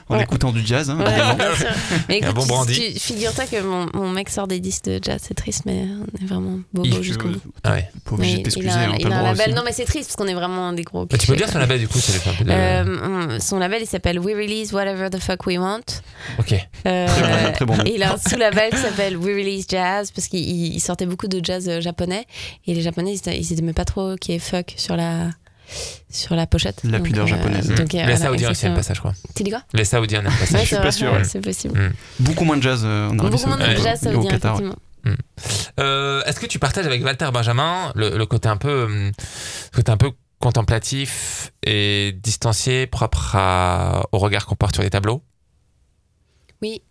en 0.10 0.16
Ouais. 0.18 0.24
écoutant 0.24 0.52
du 0.52 0.66
jazz. 0.66 0.90
hein, 0.90 0.98
Ouais, 1.00 1.08
évidemment. 1.10 1.36
bien 1.36 1.56
sûr. 1.56 1.68
Mais 2.10 2.24
Un 2.24 2.34
bon 2.34 2.46
brandy. 2.46 2.74
tu- 2.94 3.00
figure-toi 3.00 3.46
que 3.46 3.62
mon, 3.62 3.88
mon 3.94 4.10
mec 4.10 4.30
sort 4.30 4.48
des 4.48 4.60
disques 4.60 4.86
de 4.86 5.00
jazz, 5.02 5.22
c'est 5.26 5.34
triste, 5.34 5.64
mais 5.66 5.86
on 5.86 6.24
est 6.24 6.28
vraiment 6.28 6.60
bobo 6.74 7.02
jusqu'au 7.02 7.30
bout. 7.30 7.40
Ah 7.64 7.72
ouais. 7.72 7.90
Pas 8.04 8.12
obligé 8.16 8.32
Mais 8.34 8.38
de 8.40 8.44
t'excuser, 8.44 8.68
il 8.68 8.72
a, 8.72 8.82
hein, 8.90 8.96
il 9.00 9.12
a 9.14 9.18
un 9.20 9.24
label. 9.24 9.46
aussi. 9.48 9.56
Non, 9.56 9.62
mais 9.66 9.72
c'est 9.72 9.86
triste 9.86 10.10
parce 10.10 10.16
qu'on 10.18 10.28
est 10.28 10.34
vraiment 10.34 10.74
des 10.74 10.84
gros. 10.84 11.06
Bah, 11.06 11.18
tu 11.18 11.26
peux 11.28 11.36
dire 11.38 11.48
son 11.50 11.60
label 11.60 11.80
du 11.80 11.88
coup, 11.88 11.98
de. 12.00 12.52
Euh, 12.52 13.40
son 13.40 13.58
label 13.60 13.82
il 13.82 13.88
s'appelle 13.88 14.20
We 14.20 14.36
Release 14.36 14.74
Whatever 14.74 15.10
the 15.10 15.20
Fuck 15.20 15.46
We 15.48 15.58
Want. 15.58 15.80
ok. 16.40 16.56
Euh, 16.86 17.08
Très 17.54 17.66
bon, 17.66 17.76
et 17.86 17.96
il 17.96 18.04
a 18.04 18.14
un 18.14 18.18
sous-label 18.18 18.72
qui 18.72 18.78
s'appelle 18.78 19.16
We 19.16 19.28
Release 19.38 19.66
Jazz 19.70 20.12
parce 20.12 20.28
qu'il 20.28 20.40
il- 20.42 20.74
il 20.76 20.80
sortait 20.82 21.06
beaucoup 21.06 21.28
de 21.28 21.40
jazz 21.44 21.68
euh, 21.70 21.77
japonais 21.82 22.26
et 22.66 22.74
les 22.74 22.82
japonais 22.82 23.14
ils 23.16 23.34
ils 23.34 23.60
aimaient 23.60 23.74
pas 23.74 23.86
trop 23.86 24.16
qu'il 24.16 24.34
y 24.34 24.38
ait 24.38 24.40
fuck 24.40 24.74
sur 24.78 24.96
la 24.96 25.30
sur 26.10 26.36
la 26.36 26.48
pochette. 26.48 26.82
La 26.86 27.00
Donc, 27.00 27.08
pudeur 27.08 27.26
euh, 27.26 27.28
japonaise. 27.28 27.68
donc, 27.68 27.80
euh, 27.80 27.98
Les 27.98 28.04
voilà, 28.04 28.18
Saoudiens 28.18 28.52
aussi 28.52 28.66
aiment 28.66 28.72
exactement. 28.72 28.76
pas 28.76 28.84
ça, 28.84 28.94
je 28.94 29.00
crois. 29.00 29.14
Tu 29.36 29.44
dis 29.44 29.50
quoi 29.52 29.64
Les 29.74 29.84
Saoudiens 29.84 30.22
n'aiment 30.22 30.32
pas 30.32 30.46
ça. 30.46 30.54
Ouais, 30.60 30.66
suis 30.66 30.76
c'est 30.78 30.82
pas 30.82 30.92
sûr, 30.94 31.12
ouais. 31.12 31.24
C'est 31.26 31.42
possible. 31.42 31.78
Mm. 31.78 31.94
Beaucoup 32.24 32.46
moins 32.46 32.56
de 32.58 32.62
jazz 32.64 32.82
euh, 32.86 33.10
en 33.10 33.20
Arabie 33.20 33.36
Beaucoup 33.36 33.48
moins 33.50 33.58
de 33.58 33.76
jazz 33.76 34.00
saoudien, 34.00 34.32
effectivement. 34.32 34.76
Euh, 35.80 36.24
Est-ce 36.24 36.40
que 36.40 36.46
tu 36.46 36.58
partages 36.60 36.86
avec 36.86 37.04
Walter 37.04 37.30
Benjamin 37.34 37.92
le, 37.96 38.18
le 38.18 38.26
côté 38.26 38.48
un 38.50 38.58
peu, 38.58 38.88
le 38.88 39.12
côté 39.76 39.92
un 39.92 39.98
peu 39.98 40.12
contemplatif 40.40 41.52
et 41.66 42.14
distancié, 42.24 42.88
propre 42.88 43.36
à- 43.36 44.06
au 44.12 44.20
regard 44.20 44.46
qu'on 44.46 44.56
porte 44.56 44.74
sur 44.76 44.84
les 44.84 44.90
tableaux? 44.90 45.22
Oui. 46.62 46.82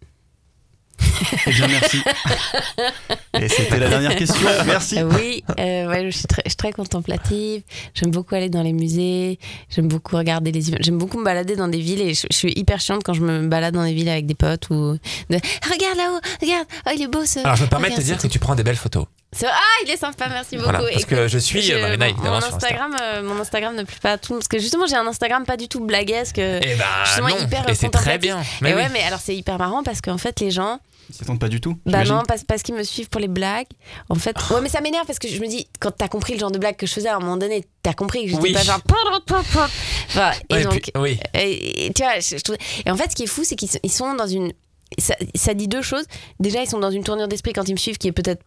Eh 1.47 1.51
bien, 1.51 1.69
merci. 1.69 2.01
Et 3.41 3.49
c'était 3.49 3.79
la 3.79 3.89
dernière 3.89 4.17
question. 4.17 4.49
Merci. 4.67 4.99
Euh, 4.99 5.09
oui, 5.15 5.45
euh, 5.59 5.87
ouais, 5.89 6.11
je, 6.11 6.17
suis 6.17 6.27
très, 6.27 6.43
je 6.45 6.51
suis 6.51 6.57
très 6.57 6.73
contemplative. 6.73 7.63
J'aime 7.95 8.11
beaucoup 8.11 8.35
aller 8.35 8.49
dans 8.49 8.63
les 8.63 8.73
musées. 8.73 9.39
J'aime 9.69 9.89
beaucoup 9.89 10.17
regarder 10.17 10.53
les 10.53 10.69
images. 10.69 10.81
J'aime 10.83 10.99
beaucoup 10.99 11.19
me 11.19 11.25
balader 11.25 11.57
dans 11.57 11.69
des 11.69 11.79
villes 11.81 12.01
et 12.01 12.15
je, 12.15 12.27
je 12.31 12.37
suis 12.37 12.53
hyper 12.57 12.81
chiante 12.81 13.03
quand 13.05 13.13
je 13.15 13.21
me 13.23 13.47
balade 13.47 13.75
dans 13.75 13.85
des 13.85 13.93
villes 13.95 14.09
avec 14.09 14.27
des 14.27 14.35
potes 14.35 14.71
ou 14.71 14.99
de, 15.31 15.37
Ah, 15.37 15.69
regarde 15.71 15.97
là-haut, 15.97 16.21
regarde, 16.41 16.67
oh, 16.87 16.91
il 16.95 17.03
est 17.03 17.09
beau 17.09 17.25
ce. 17.25 17.41
Alors 17.41 17.57
je 17.57 17.65
me 17.65 17.69
permets 17.69 17.91
de 17.91 17.97
te 17.97 18.01
dire 18.01 18.19
que 18.19 18.27
tu 18.27 18.39
prends 18.39 18.55
des 18.55 18.63
belles 18.65 18.77
photos. 18.77 19.07
Ah, 19.45 19.51
il 19.85 19.91
est 19.91 19.99
sympa, 19.99 20.29
merci 20.31 20.57
beaucoup. 20.57 20.71
Voilà, 20.71 20.79
parce 20.79 20.93
Écoute, 21.03 21.09
que 21.09 21.29
je 21.29 21.37
suis 21.37 21.61
je- 21.61 21.75
euh, 21.75 21.81
Marina 21.83 22.07
mon- 22.07 22.11
évidemment 22.13 22.35
mon 22.37 22.41
sur 22.41 22.55
Insta. 22.55 22.67
Instagram, 22.69 22.97
euh, 23.03 23.23
mon 23.23 23.39
Instagram 23.41 23.75
ne 23.77 23.83
plaît 23.83 23.97
pas 24.01 24.13
à 24.13 24.19
tout 24.19 24.33
parce 24.35 24.49
que 24.49 24.59
justement 24.59 24.87
j'ai 24.87 24.97
un 24.97 25.07
Instagram 25.07 25.45
pas 25.45 25.59
du 25.59 25.69
tout 25.69 25.81
blaguesque. 25.85 26.39
euh, 26.39 26.59
Eh 26.63 26.75
ben 26.77 26.85
justement 27.05 27.29
non, 27.29 27.39
hyper 27.39 27.69
et 27.69 27.75
c'est 27.75 27.91
très 27.91 28.17
bien. 28.17 28.39
Mais 28.63 28.71
et 28.71 28.75
oui. 28.75 28.81
ouais, 28.81 28.89
mais 28.93 29.03
alors 29.03 29.19
c'est 29.23 29.37
hyper 29.37 29.59
marrant 29.59 29.83
parce 29.83 30.01
qu'en 30.01 30.17
fait 30.17 30.41
les 30.41 30.51
gens, 30.51 30.79
Ils 31.09 31.15
s'y 31.15 31.23
attendent 31.23 31.39
pas 31.39 31.49
du 31.49 31.61
tout. 31.61 31.79
bah 31.87 32.05
non, 32.05 32.23
parce, 32.27 32.43
parce 32.45 32.63
qu'ils 32.63 32.75
me 32.75 32.83
suivent 32.83 33.09
pour 33.09 33.21
les 33.21 33.29
blagues. 33.29 33.67
En 34.09 34.17
fait, 34.17 34.37
ouais, 34.51 34.61
mais 34.61 34.69
ça 34.69 34.81
m'énerve 34.81 35.07
parce 35.07 35.19
que 35.21 35.29
je 35.29 35.41
me 35.41 35.47
dis, 35.47 35.69
quand 35.79 35.93
t'as 35.93 36.09
compris 36.09 36.33
le 36.35 36.39
genre 36.41 36.51
de 36.51 36.59
blague 36.59 36.77
que 36.77 36.87
je 36.87 36.93
faisais 36.93 37.09
à 37.09 37.17
un 37.17 37.21
moment 37.21 37.37
donné, 37.37 37.65
t'as 37.83 37.93
compris 37.95 38.25
que 38.25 38.31
j'étais 38.31 38.43
Oui. 38.43 38.53
pas 38.53 38.63
genre. 38.65 38.81
Enfin, 39.31 40.33
et 40.51 40.55
Ouais, 40.55 40.65
donc, 40.65 40.81
puis- 40.83 40.93
oui. 40.97 41.19
et, 41.35 41.93
tu 41.95 42.03
vois, 42.03 42.19
je- 42.19 42.37
je 42.39 42.43
trouve- 42.43 42.57
et 42.85 42.91
en 42.91 42.97
fait, 42.97 43.11
ce 43.11 43.17
qui 43.17 43.23
est 43.23 43.27
fou, 43.29 43.43
c'est 43.45 43.57
qu'ils 43.57 43.69
sont- 43.93 44.15
dans 44.15 44.27
une. 44.27 44.53
Ça, 44.99 45.15
ça 45.35 45.55
dit 45.55 45.69
deux 45.69 45.83
choses. 45.83 46.05
Déjà, 46.41 46.63
ils 46.63 46.69
sont 46.69 46.79
dans 46.79 46.91
une 46.91 47.03
tournure 47.05 47.29
d'esprit 47.29 47.53
quand 47.53 47.69
ils 47.69 47.73
me 47.73 47.79
suivent 47.79 47.99
qui 47.99 48.09
est 48.09 48.13
peut-être 48.13 48.43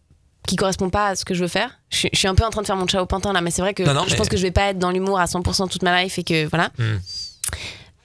qui 0.48 0.56
correspond 0.56 0.88
pas 0.90 1.08
à 1.08 1.16
ce 1.16 1.24
que 1.26 1.34
je 1.34 1.42
veux 1.42 1.48
faire. 1.48 1.78
Je, 1.90 1.96
suis- 1.98 2.10
je 2.12 2.18
suis 2.18 2.26
un 2.28 2.34
peu 2.34 2.44
en 2.44 2.50
train 2.50 2.62
de 2.62 2.66
faire 2.66 2.76
mon 2.76 2.86
chat 2.88 3.02
au 3.02 3.06
pantin 3.06 3.32
là, 3.34 3.40
mais 3.42 3.50
c'est 3.50 3.60
vrai 3.62 3.74
que 3.74 3.82
Non, 3.82 3.92
non, 3.94 4.04
je 4.06 4.10
mais- 4.12 4.16
pense 4.16 4.28
que 4.30 4.36
je 4.38 4.42
vais 4.42 4.50
pas 4.50 4.70
être 4.70 4.78
dans 4.78 4.90
l'humour 4.90 5.20
à 5.20 5.26
100% 5.26 5.68
toute 5.68 5.82
ma 5.82 6.02
life 6.02 6.18
et 6.18 6.24
que 6.24 6.46
voilà. 6.46 6.70
Hmm. 6.78 6.96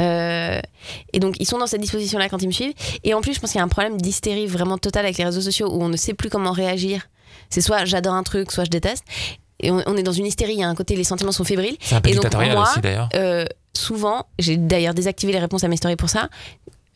Euh, 0.02 0.60
et 1.14 1.20
donc 1.20 1.36
ils 1.40 1.46
sont 1.46 1.58
dans 1.58 1.68
cette 1.68 1.82
disposition 1.82 2.20
là 2.20 2.28
quand 2.30 2.42
ils 2.42 2.48
me 2.48 2.52
suivent. 2.52 2.74
Et 3.04 3.14
en 3.14 3.22
plus, 3.22 3.34
je 3.34 3.40
pense 3.40 3.52
qu'il 3.52 3.60
y 3.60 3.62
a 3.62 3.64
un 3.66 3.70
problème 3.70 4.00
d'hystérie 4.02 4.48
vraiment 4.48 4.78
totale 4.78 5.06
avec 5.06 5.18
les 5.18 5.24
réseaux 5.26 5.42
sociaux 5.42 5.70
où 5.72 5.82
on 5.84 5.90
ne 5.90 5.98
sait 5.98 6.14
plus 6.14 6.30
comment 6.30 6.52
réagir. 6.52 7.08
C'est 7.50 7.62
soit 7.62 7.86
j'adore 7.86 8.14
un 8.14 8.24
truc, 8.24 8.52
soit 8.52 8.66
je 8.66 8.70
déteste. 8.70 9.04
Et 9.62 9.72
on, 9.72 9.82
on 9.86 9.96
est 9.96 10.04
dans 10.04 10.12
une 10.12 10.26
hystérie. 10.26 10.54
Il 10.54 10.60
y 10.60 10.64
a 10.64 10.68
un 10.68 10.76
côté 10.76 10.96
les 10.96 11.04
sentiments 11.06 11.32
sont 11.32 11.44
fébriles. 11.46 11.78
C'est 11.80 11.96
un 11.96 12.02
peu 12.02 12.10
Et 12.10 12.16
donc, 12.16 12.34
moi, 12.34 12.64
aussi 12.64 12.82
d'ailleurs. 12.82 13.10
Euh, 13.16 13.46
souvent, 13.74 14.26
j'ai 14.38 14.58
d'ailleurs 14.58 14.94
désactivé 14.94 15.32
les 15.32 15.40
réponses 15.40 15.64
à 15.64 15.68
mes 15.70 15.78
stories 15.78 15.96
pour 15.96 16.10
ça. 16.10 16.30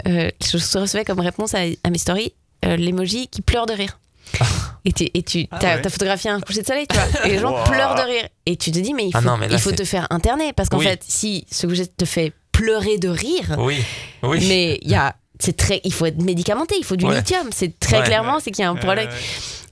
Euh, 0.08 0.30
je 0.42 0.78
recevais 0.78 1.06
comme 1.06 1.20
réponse 1.20 1.54
à, 1.56 1.60
à 1.84 1.90
mes 1.90 1.98
stories 1.98 2.34
euh, 2.66 2.76
l'emoji 2.76 3.28
qui 3.28 3.42
pleure 3.42 3.66
de 3.66 3.74
rire. 3.74 4.00
Et 4.86 4.94
tu, 4.94 5.04
et 5.14 5.24
tu 5.24 5.46
Ah 5.52 5.58
t'as, 5.60 5.76
ouais. 5.76 5.82
t'as 5.82 5.90
photographié 5.90 6.30
un 6.32 6.40
coucher 6.40 6.62
de 6.62 6.66
soleil, 6.68 6.88
tu 6.88 6.96
vois. 6.96 7.26
Et 7.26 7.30
les 7.32 7.40
gens 7.40 7.52
Wow. 7.52 7.64
pleurent 7.66 7.96
de 7.96 8.02
rire. 8.02 8.28
Et 8.46 8.56
tu 8.56 8.72
te 8.72 8.80
dis, 8.80 8.94
mais 8.94 9.06
il 9.08 9.12
faut, 9.12 9.18
Ah 9.18 9.22
non, 9.22 9.36
mais 9.38 9.48
là, 9.50 9.54
il 9.56 9.60
faut 9.60 9.74
te 9.74 9.84
faire 9.84 10.08
interner. 10.10 10.54
Parce 10.54 10.70
qu'en 10.70 10.78
Oui. 10.78 10.86
fait, 10.86 11.02
si 11.06 11.46
ce 11.52 11.68
coucher 11.68 11.86
te 11.88 12.06
fait 12.06 12.32
pleurer 12.60 12.98
de 12.98 13.10
rire, 13.10 13.56
Oui, 13.58 13.78
oui. 14.24 14.46
mais 14.48 14.80
il 14.82 14.92
y 14.92 14.96
a. 14.96 15.16
C'est 15.40 15.56
très, 15.56 15.80
il 15.86 15.94
faut 15.94 16.06
être 16.06 16.22
médicamenté, 16.22 16.76
il 16.78 16.84
faut 16.84 16.98
du 16.98 17.06
Ouais. 17.06 17.16
lithium. 17.16 17.48
C'est 17.54 17.80
très 17.80 18.00
Ouais. 18.00 18.04
clairement, 18.06 18.40
c'est 18.42 18.52
qu'il 18.52 18.64
y 18.64 18.66
a 18.68 18.70
un 18.70 18.76
problème. 18.76 19.08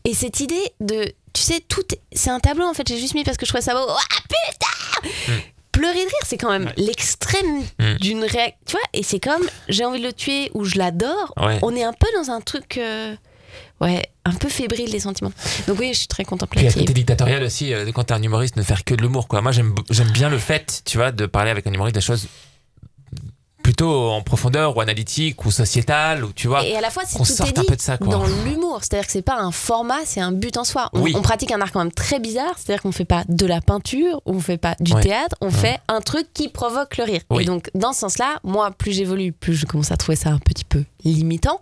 Et 0.06 0.14
cette 0.14 0.40
idée 0.40 0.72
de, 0.80 1.04
tu 1.34 1.42
sais, 1.42 1.60
tout, 1.68 1.84
est- 1.94 2.00
c'est 2.14 2.30
un 2.30 2.40
tableau 2.40 2.66
en 2.66 2.74
fait. 2.74 2.88
J'ai 2.88 2.98
juste 2.98 3.14
mis 3.16 3.26
parce 3.26 3.36
que 3.36 3.46
je 3.46 3.52
trouvais 3.52 3.62
ça 3.62 3.74
beau. 3.74 3.86
Ah 3.90 4.18
putain 4.22 5.34
Hmm. 5.34 5.40
Pleurer 5.74 5.94
de 6.06 6.10
rire, 6.10 6.26
c'est 6.26 6.38
quand 6.38 6.50
même 6.50 6.72
l'extrême 6.78 7.62
Hmm. 7.80 7.96
d'une 8.00 8.24
réaction. 8.24 8.58
Tu 8.66 8.72
vois, 8.72 8.82
et 8.94 9.04
c'est 9.04 9.20
comme 9.20 9.44
j'ai 9.68 9.84
envie 9.86 10.00
de 10.00 10.06
le 10.06 10.14
tuer 10.14 10.50
ou 10.54 10.64
je 10.64 10.78
l'adore. 10.78 11.34
On 11.62 11.76
est 11.76 11.84
un 11.84 11.94
peu 11.94 12.08
dans 12.16 12.32
un 12.32 12.40
truc, 12.42 12.78
euh, 12.78 13.14
ouais, 13.82 14.02
un 14.26 14.34
peu 14.34 14.48
fébrile 14.50 14.90
des 14.90 15.02
sentiments. 15.02 15.34
Donc 15.68 15.78
oui, 15.80 15.90
je 15.94 16.00
suis 16.00 16.08
très 16.08 16.24
Puis 16.24 16.30
il 16.32 16.64
y 16.64 16.68
a 16.68 16.72
contemplative. 16.72 16.94
dictatorial 16.94 17.44
aussi, 17.44 17.74
euh, 17.74 17.92
quand 17.94 18.06
t'es 18.06 18.14
un 18.14 18.24
humoriste, 18.24 18.56
ne 18.56 18.64
faire 18.64 18.84
que 18.86 18.96
de 18.96 19.02
l'humour. 19.02 19.28
quoi. 19.28 19.42
Moi, 19.42 19.52
j'aime 19.52 19.76
j'aime 19.90 20.12
bien 20.12 20.30
le 20.30 20.40
fait, 20.40 20.82
tu 20.86 20.98
vois, 20.98 21.12
de 21.12 21.26
parler 21.26 21.52
avec 21.52 21.68
un 21.68 21.74
humoriste 21.74 21.96
des 21.96 22.02
choses 22.02 22.28
plutôt 23.78 24.10
en 24.10 24.22
profondeur 24.24 24.76
ou 24.76 24.82
analytique 24.82 25.46
ou 25.46 25.52
sociétale, 25.52 26.24
ou 26.26 26.34
tu 26.34 26.48
vois. 26.48 26.66
Et 26.66 26.76
à 26.76 26.82
la 26.82 26.90
fois, 26.90 27.04
c'est 27.06 27.18
tout 27.20 27.44
est 27.48 27.60
un 27.60 27.64
peu 27.64 27.76
de 27.76 27.82
ça, 27.82 27.98
quoi. 27.98 28.08
dans 28.08 28.26
l'humour. 28.26 28.80
C'est-à-dire 28.82 29.06
que 29.06 29.12
c'est 29.12 29.22
pas 29.22 29.38
un 29.40 29.52
format, 29.52 30.00
c'est 30.04 30.20
un 30.20 30.32
but 30.32 30.58
en 30.58 30.64
soi. 30.64 30.90
On, 30.94 31.02
Oui. 31.02 31.14
on 31.16 31.22
pratique 31.22 31.52
un 31.52 31.62
art 31.62 31.72
quand 31.72 31.80
même 31.84 31.92
très 31.92 32.20
bizarre. 32.20 32.54
C'est-à-dire 32.58 32.82
qu'on 32.82 32.92
fait 32.92 33.06
pas 33.06 33.24
de 33.30 33.46
la 33.46 33.62
peinture, 33.62 34.20
on 34.26 34.40
fait 34.40 34.58
pas 34.58 34.76
du 34.80 34.94
Ouais. 34.94 35.02
théâtre, 35.02 35.36
on 35.42 35.52
fait 35.52 35.78
un 35.90 36.02
truc 36.02 36.28
qui 36.34 36.50
provoque 36.50 36.98
le 36.98 37.04
rire. 37.04 37.22
Oui. 37.30 37.44
Et 37.44 37.46
donc, 37.46 37.70
dans 37.76 37.94
ce 37.94 38.00
sens-là, 38.00 38.40
moi, 38.44 38.72
plus 38.72 38.94
j'évolue, 38.94 39.32
plus 39.32 39.54
je 39.54 39.68
commence 39.68 39.92
à 39.92 39.98
trouver 39.98 40.16
ça 40.16 40.32
un 40.32 40.40
petit 40.40 40.66
peu 40.66 40.84
limitant. 41.04 41.62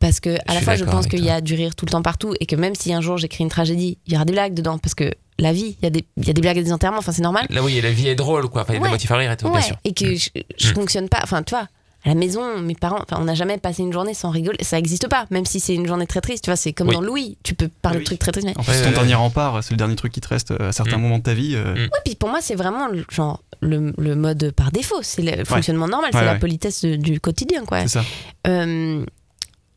Parce 0.00 0.18
que, 0.18 0.36
à 0.48 0.54
la 0.54 0.60
fois, 0.60 0.74
je 0.74 0.84
pense 0.84 1.06
qu'il 1.06 1.24
y 1.24 1.30
a 1.30 1.40
du 1.40 1.54
rire 1.54 1.76
tout 1.76 1.86
le 1.86 1.92
temps 1.92 2.02
partout. 2.02 2.34
Et 2.40 2.46
que 2.46 2.56
même 2.56 2.74
si 2.74 2.92
un 2.92 3.00
jour 3.00 3.16
j'écris 3.16 3.44
une 3.44 3.48
tragédie, 3.50 3.96
il 4.06 4.12
y 4.12 4.16
aura 4.16 4.24
des 4.24 4.32
blagues 4.32 4.54
dedans. 4.54 4.78
Parce 4.78 4.94
que 4.96 5.12
la 5.38 5.52
vie, 5.52 5.76
il 5.80 5.84
y, 5.84 5.86
a 5.86 5.90
des- 5.90 6.04
il 6.16 6.26
y 6.26 6.30
a 6.30 6.32
des 6.32 6.40
blagues 6.40 6.58
et 6.58 6.62
des 6.62 6.72
enterrements, 6.72 6.98
enfin, 6.98 7.12
c'est 7.12 7.22
normal. 7.22 7.46
Là, 7.50 7.62
oui, 7.62 7.80
la 7.80 7.90
vie 7.90 8.08
est 8.08 8.14
drôle, 8.14 8.48
quoi. 8.48 8.62
Enfin, 8.62 8.74
il 8.74 8.76
y 8.76 8.80
a 8.80 8.84
des 8.84 8.88
motifs 8.90 9.10
à 9.10 9.16
rire 9.16 9.32
et 9.32 9.36
tout, 9.36 9.46
bien 9.48 9.56
Ouais, 9.56 9.62
sûr. 9.62 9.76
et 9.84 9.92
que 9.92 10.14
je, 10.14 10.30
je 10.58 10.70
Mm. 10.70 10.74
fonctionne 10.74 11.08
pas. 11.08 11.18
Enfin, 11.22 11.42
tu 11.42 11.50
vois, 11.54 11.66
à 12.04 12.08
la 12.10 12.14
maison, 12.14 12.60
mes 12.60 12.74
parents, 12.74 12.98
enfin, 13.02 13.16
on 13.20 13.24
n'a 13.24 13.34
jamais 13.34 13.56
passé 13.58 13.82
une 13.82 13.92
journée 13.92 14.12
sans 14.14 14.28
rigoler. 14.30 14.62
Ça 14.62 14.76
n'existe 14.76 15.08
pas, 15.08 15.26
même 15.30 15.46
si 15.46 15.58
c'est 15.58 15.74
une 15.74 15.86
journée 15.86 16.06
très 16.06 16.20
triste. 16.20 16.44
Tu 16.44 16.50
vois, 16.50 16.56
c'est 16.56 16.72
comme 16.74 16.88
Oui. 16.88 16.94
dans 16.94 17.00
Louis. 17.00 17.38
Tu 17.42 17.54
peux 17.54 17.68
parler 17.68 17.98
Oui. 17.98 18.04
de 18.04 18.06
trucs 18.06 18.18
très 18.18 18.30
tristes. 18.30 18.46
Mais... 18.46 18.56
En 18.58 18.62
fait, 18.62 18.72
Ouais, 18.72 18.78
c'est 18.78 18.84
ton 18.84 18.90
dernier 18.92 19.14
rempart, 19.14 19.64
c'est 19.64 19.70
le 19.70 19.76
dernier 19.78 19.96
truc 19.96 20.12
qui 20.12 20.20
te 20.20 20.28
reste 20.28 20.50
euh, 20.50 20.68
à 20.68 20.72
certains 20.72 20.98
Mm. 20.98 21.00
moments 21.02 21.18
de 21.18 21.22
ta 21.22 21.34
vie. 21.34 21.54
euh, 21.56 21.74
Mm. 21.74 21.78
Ouais, 21.78 21.88
puis 22.04 22.14
pour 22.14 22.28
moi, 22.28 22.40
c'est 22.42 22.54
vraiment 22.56 22.86
le- 22.88 23.04
genre 23.10 23.42
le, 23.60 23.94
le 23.96 24.14
mode 24.16 24.52
par 24.54 24.70
défaut. 24.70 24.98
C'est 25.02 25.22
le 25.22 25.44
fonctionnement 25.46 25.88
normal. 25.88 26.10
Ouais, 26.12 26.20
c'est 26.20 26.26
la 26.26 26.34
politesse 26.36 26.84
du 26.84 27.18
quotidien, 27.20 27.64
quoi. 27.64 27.80
C'est 27.82 27.88
ça. 27.88 28.04
Euh, 28.46 29.04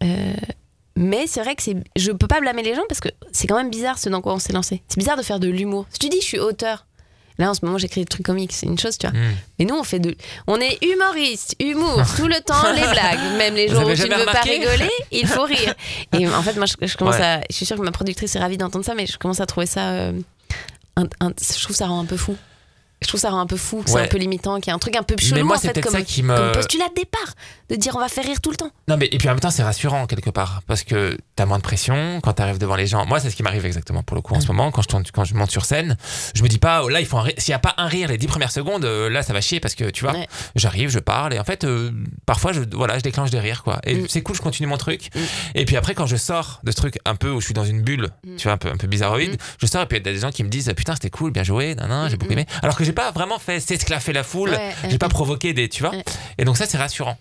euh, 0.03 0.33
mais 0.97 1.27
c'est 1.27 1.41
vrai 1.41 1.55
que 1.55 1.61
c'est, 1.63 1.75
je 1.95 2.11
peux 2.11 2.27
pas 2.27 2.39
blâmer 2.41 2.63
les 2.63 2.73
gens 2.75 2.83
parce 2.89 2.99
que 2.99 3.09
c'est 3.31 3.47
quand 3.47 3.55
même 3.57 3.69
bizarre 3.69 3.97
ce 3.99 4.09
dans 4.09 4.21
quoi 4.21 4.33
on 4.33 4.39
s'est 4.39 4.51
lancé. 4.53 4.81
C'est 4.87 4.97
bizarre 4.97 5.15
de 5.17 5.21
faire 5.21 5.39
de 5.39 5.47
l'humour. 5.47 5.85
Si 5.91 5.99
tu 5.99 6.09
dis 6.09 6.19
je 6.19 6.25
suis 6.25 6.39
auteur, 6.39 6.85
là 7.37 7.51
en 7.51 7.53
ce 7.53 7.63
moment 7.63 7.77
j'écris 7.77 8.01
des 8.01 8.05
trucs 8.07 8.25
comiques, 8.25 8.51
c'est 8.53 8.65
une 8.65 8.79
chose, 8.79 8.97
tu 8.97 9.07
vois. 9.07 9.17
Hmm. 9.17 9.31
Mais 9.59 9.65
nous 9.65 9.75
on 9.75 9.83
fait 9.83 9.99
de, 9.99 10.15
on 10.47 10.59
est 10.59 10.83
humoriste, 10.83 11.55
humour 11.59 12.01
tout 12.17 12.27
le 12.27 12.41
temps, 12.41 12.71
les 12.73 12.81
blagues, 12.81 13.37
même 13.37 13.53
les 13.53 13.67
jours 13.67 13.85
où 13.85 13.93
tu 13.93 14.09
ne 14.09 14.15
veux 14.15 14.25
pas 14.25 14.41
rigoler, 14.41 14.89
il 15.11 15.27
faut 15.27 15.43
rire. 15.43 15.75
Et 16.13 16.27
en 16.27 16.41
fait 16.41 16.55
moi 16.55 16.65
je, 16.65 16.73
je 16.85 16.97
commence 16.97 17.15
Ouais. 17.17 17.21
à, 17.23 17.41
je 17.49 17.55
suis 17.55 17.65
sûre 17.67 17.77
que 17.77 17.81
ma 17.83 17.91
productrice 17.91 18.35
est 18.35 18.39
ravie 18.39 18.57
d'entendre 18.57 18.83
ça, 18.83 18.95
mais 18.95 19.05
je 19.05 19.17
commence 19.19 19.39
à 19.39 19.45
trouver 19.45 19.67
ça, 19.67 19.89
euh, 19.91 20.13
un- 20.95 21.03
un- 21.19 21.31
je 21.39 21.63
trouve 21.63 21.75
ça 21.75 21.85
rend 21.87 21.99
un 22.01 22.05
peu 22.05 22.17
fou. 22.17 22.35
Je 23.01 23.07
trouve 23.07 23.19
ça 23.21 23.29
rend 23.29 23.39
un 23.39 23.45
peu 23.45 23.57
fou, 23.57 23.83
que 23.83 23.89
c'est 23.91 23.95
Ouais. 23.95 24.01
un 24.01 24.07
peu 24.07 24.17
limitant, 24.17 24.55
qu'il 24.59 24.67
y 24.67 24.71
a 24.71 24.75
un 24.75 24.79
truc 24.79 24.95
un 24.95 25.03
peu 25.03 25.15
chelou 25.19 25.35
Mais 25.35 25.43
moi, 25.43 25.57
en 25.57 25.59
c'est 25.59 25.71
fait 25.73 25.81
comme, 25.81 25.91
ça 25.93 26.01
qui 26.01 26.23
me. 26.23 26.35
comme 26.35 26.51
postulat 26.51 26.85
de 26.89 26.95
départ, 26.95 27.33
de 27.69 27.75
dire 27.75 27.95
on 27.95 27.99
va 27.99 28.09
faire 28.09 28.23
rire 28.25 28.41
tout 28.41 28.49
le 28.49 28.55
temps. 28.57 28.71
Non, 28.87 28.97
mais 28.97 29.07
et 29.11 29.17
puis 29.19 29.27
en 29.27 29.31
même 29.33 29.39
temps, 29.39 29.51
c'est 29.51 29.61
rassurant 29.61 30.07
quelque 30.07 30.31
part 30.31 30.61
parce 30.65 30.83
que 30.83 31.15
t'as 31.35 31.45
moins 31.45 31.57
de 31.59 31.63
pression 31.63 32.19
quand 32.23 32.33
t'arrives 32.33 32.57
devant 32.57 32.75
les 32.75 32.87
gens. 32.87 33.05
Moi, 33.05 33.19
c'est 33.19 33.29
ce 33.29 33.35
qui 33.35 33.43
m'arrive 33.43 33.65
exactement 33.67 34.01
pour 34.01 34.15
le 34.15 34.21
coup 34.21 34.33
en 34.33 34.41
ce 34.41 34.47
moment. 34.47 34.71
Quand 34.71 34.81
je, 34.81 34.87
tourne- 34.87 35.03
quand 35.13 35.25
je 35.25 35.35
monte 35.35 35.51
sur 35.51 35.63
scène, 35.65 35.95
je 36.33 36.41
me 36.41 36.47
dis 36.47 36.57
pas, 36.57 36.81
oh, 36.83 36.89
là, 36.89 36.99
il 36.99 37.05
faut. 37.05 37.19
S'il 37.37 37.51
y 37.51 37.53
a 37.53 37.59
pas 37.59 37.75
un 37.77 37.85
rire 37.87 38.07
les 38.09 38.17
dix 38.17 38.25
premières 38.27 38.51
secondes, 38.51 38.83
euh, 38.83 39.09
là, 39.11 39.21
ça 39.21 39.31
va 39.31 39.41
chier 39.41 39.59
parce 39.59 39.75
que 39.75 39.91
tu 39.91 40.03
vois, 40.03 40.13
Ouais. 40.13 40.27
j'arrive, 40.55 40.89
je 40.89 40.99
parle 40.99 41.35
et 41.35 41.39
en 41.39 41.43
fait, 41.43 41.65
euh, 41.65 41.91
parfois, 42.25 42.51
je, 42.51 42.61
voilà, 42.73 42.97
je 42.97 43.03
déclenche 43.03 43.29
des 43.29 43.39
rires 43.39 43.61
quoi. 43.63 43.79
Et 43.83 43.93
Mm. 43.93 44.05
c'est 44.09 44.21
cool, 44.23 44.35
je 44.35 44.41
continue 44.41 44.67
mon 44.67 44.77
truc. 44.77 45.09
Mm. 45.13 45.19
Et 45.53 45.65
puis 45.65 45.75
après, 45.77 45.93
quand 45.93 46.07
je 46.07 46.15
sors 46.15 46.61
de 46.63 46.71
ce 46.71 46.75
truc 46.77 46.97
un 47.05 47.15
peu 47.15 47.29
où 47.29 47.41
je 47.41 47.45
suis 47.45 47.53
dans 47.53 47.65
une 47.65 47.83
bulle, 47.83 48.09
Mm. 48.25 48.35
tu 48.37 48.43
vois, 48.45 48.53
un 48.53 48.57
peu, 48.57 48.69
un 48.69 48.77
peu 48.77 48.87
bizarroïde, 48.87 49.37
je 49.61 49.67
sors 49.67 49.83
et 49.83 49.85
puis 49.85 49.99
il 49.99 50.05
y 50.05 50.09
a 50.09 50.13
des 50.13 50.19
gens 50.19 50.31
qui 50.31 50.43
me 50.43 50.49
disent, 50.49 50.73
putain, 50.75 50.95
c'était 50.95 51.11
cool, 51.11 51.29
bien 51.31 51.43
joué, 51.43 51.75
nan, 51.75 51.89
nan, 51.89 52.09
j'ai 52.09 52.17
beaucoup 52.17 52.33
aimé. 52.33 52.47
Alors 52.63 52.75
que 52.75 52.86
j'ai 52.87 52.93
pas 52.93 53.11
vraiment 53.11 53.37
fait 53.37 53.59
s'esclaffer 53.59 54.13
la 54.13 54.23
foule. 54.23 54.51
Ouais, 54.51 54.73
J'ai 54.87 54.95
euh, 54.95 54.97
pas 54.97 55.09
provoqué 55.09 55.53
des, 55.53 55.67
tu 55.67 55.83
vois. 55.83 55.91
Et 56.37 56.45
donc 56.45 56.55
ça, 56.55 56.65
c'est 56.65 56.77
rassurant. 56.77 57.17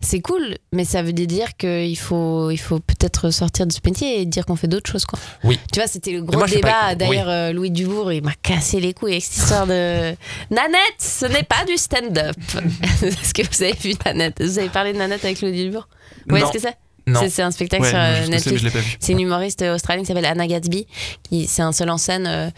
C'est 0.00 0.20
cool, 0.20 0.56
mais 0.72 0.84
ça 0.84 1.02
veut 1.02 1.12
dire 1.12 1.56
qu'il 1.56 1.98
faut, 1.98 2.50
il 2.50 2.56
faut 2.56 2.78
peut-être 2.78 3.30
sortir 3.30 3.66
de 3.66 3.72
ce 3.72 3.80
métier 3.84 4.20
et 4.20 4.26
dire 4.26 4.46
qu'on 4.46 4.54
fait 4.54 4.68
d'autres 4.68 4.90
choses. 4.90 5.04
Quoi. 5.04 5.18
Oui. 5.42 5.58
Tu 5.72 5.80
vois, 5.80 5.88
c'était 5.88 6.12
le 6.12 6.22
gros 6.22 6.38
moi, 6.38 6.46
débat. 6.46 6.94
D'ailleurs, 6.94 7.28
euh, 7.28 7.52
Louis 7.52 7.72
Dubourg, 7.72 8.12
il 8.12 8.22
m'a 8.22 8.34
cassé 8.42 8.78
les 8.78 8.94
couilles 8.94 9.12
avec 9.12 9.24
cette 9.24 9.42
histoire 9.42 9.66
de 9.66 10.14
Nanette, 10.50 10.98
ce 10.98 11.26
n'est 11.26 11.42
pas 11.42 11.64
du 11.66 11.76
stand-up. 11.76 12.36
Est-ce 13.02 13.34
que 13.34 13.42
vous 13.42 13.62
avez 13.62 13.74
vu 13.74 13.94
Nanette? 14.04 14.40
Vous 14.40 14.58
avez 14.58 14.68
parlé 14.68 14.92
de 14.92 14.98
Nanette 14.98 15.24
avec 15.24 15.40
Louis 15.40 15.52
Dubourg? 15.52 15.88
Vous 16.26 16.36
voyez 16.36 16.46
ce 16.46 16.52
que 16.52 16.60
c'est? 16.60 16.76
C'est- 17.06 17.30
C'est 17.30 17.42
un 17.42 17.50
spectacle 17.50 17.82
Ouais, 17.82 17.88
sur 17.90 17.98
je 17.98 18.02
euh, 18.02 18.22
c'est, 18.24 18.30
Netflix. 18.30 18.62
je 18.62 18.68
vu. 18.68 18.96
C'est 19.00 19.12
une 19.12 19.20
humoriste 19.20 19.62
australienne 19.62 20.04
qui 20.04 20.08
s'appelle 20.08 20.24
Anna 20.26 20.46
Gatsby. 20.46 20.86
Qui, 21.22 21.46
c'est 21.46 21.62
un 21.62 21.72
seul 21.72 21.90
en 21.90 21.98
scène, 21.98 22.26
euh, 22.26 22.50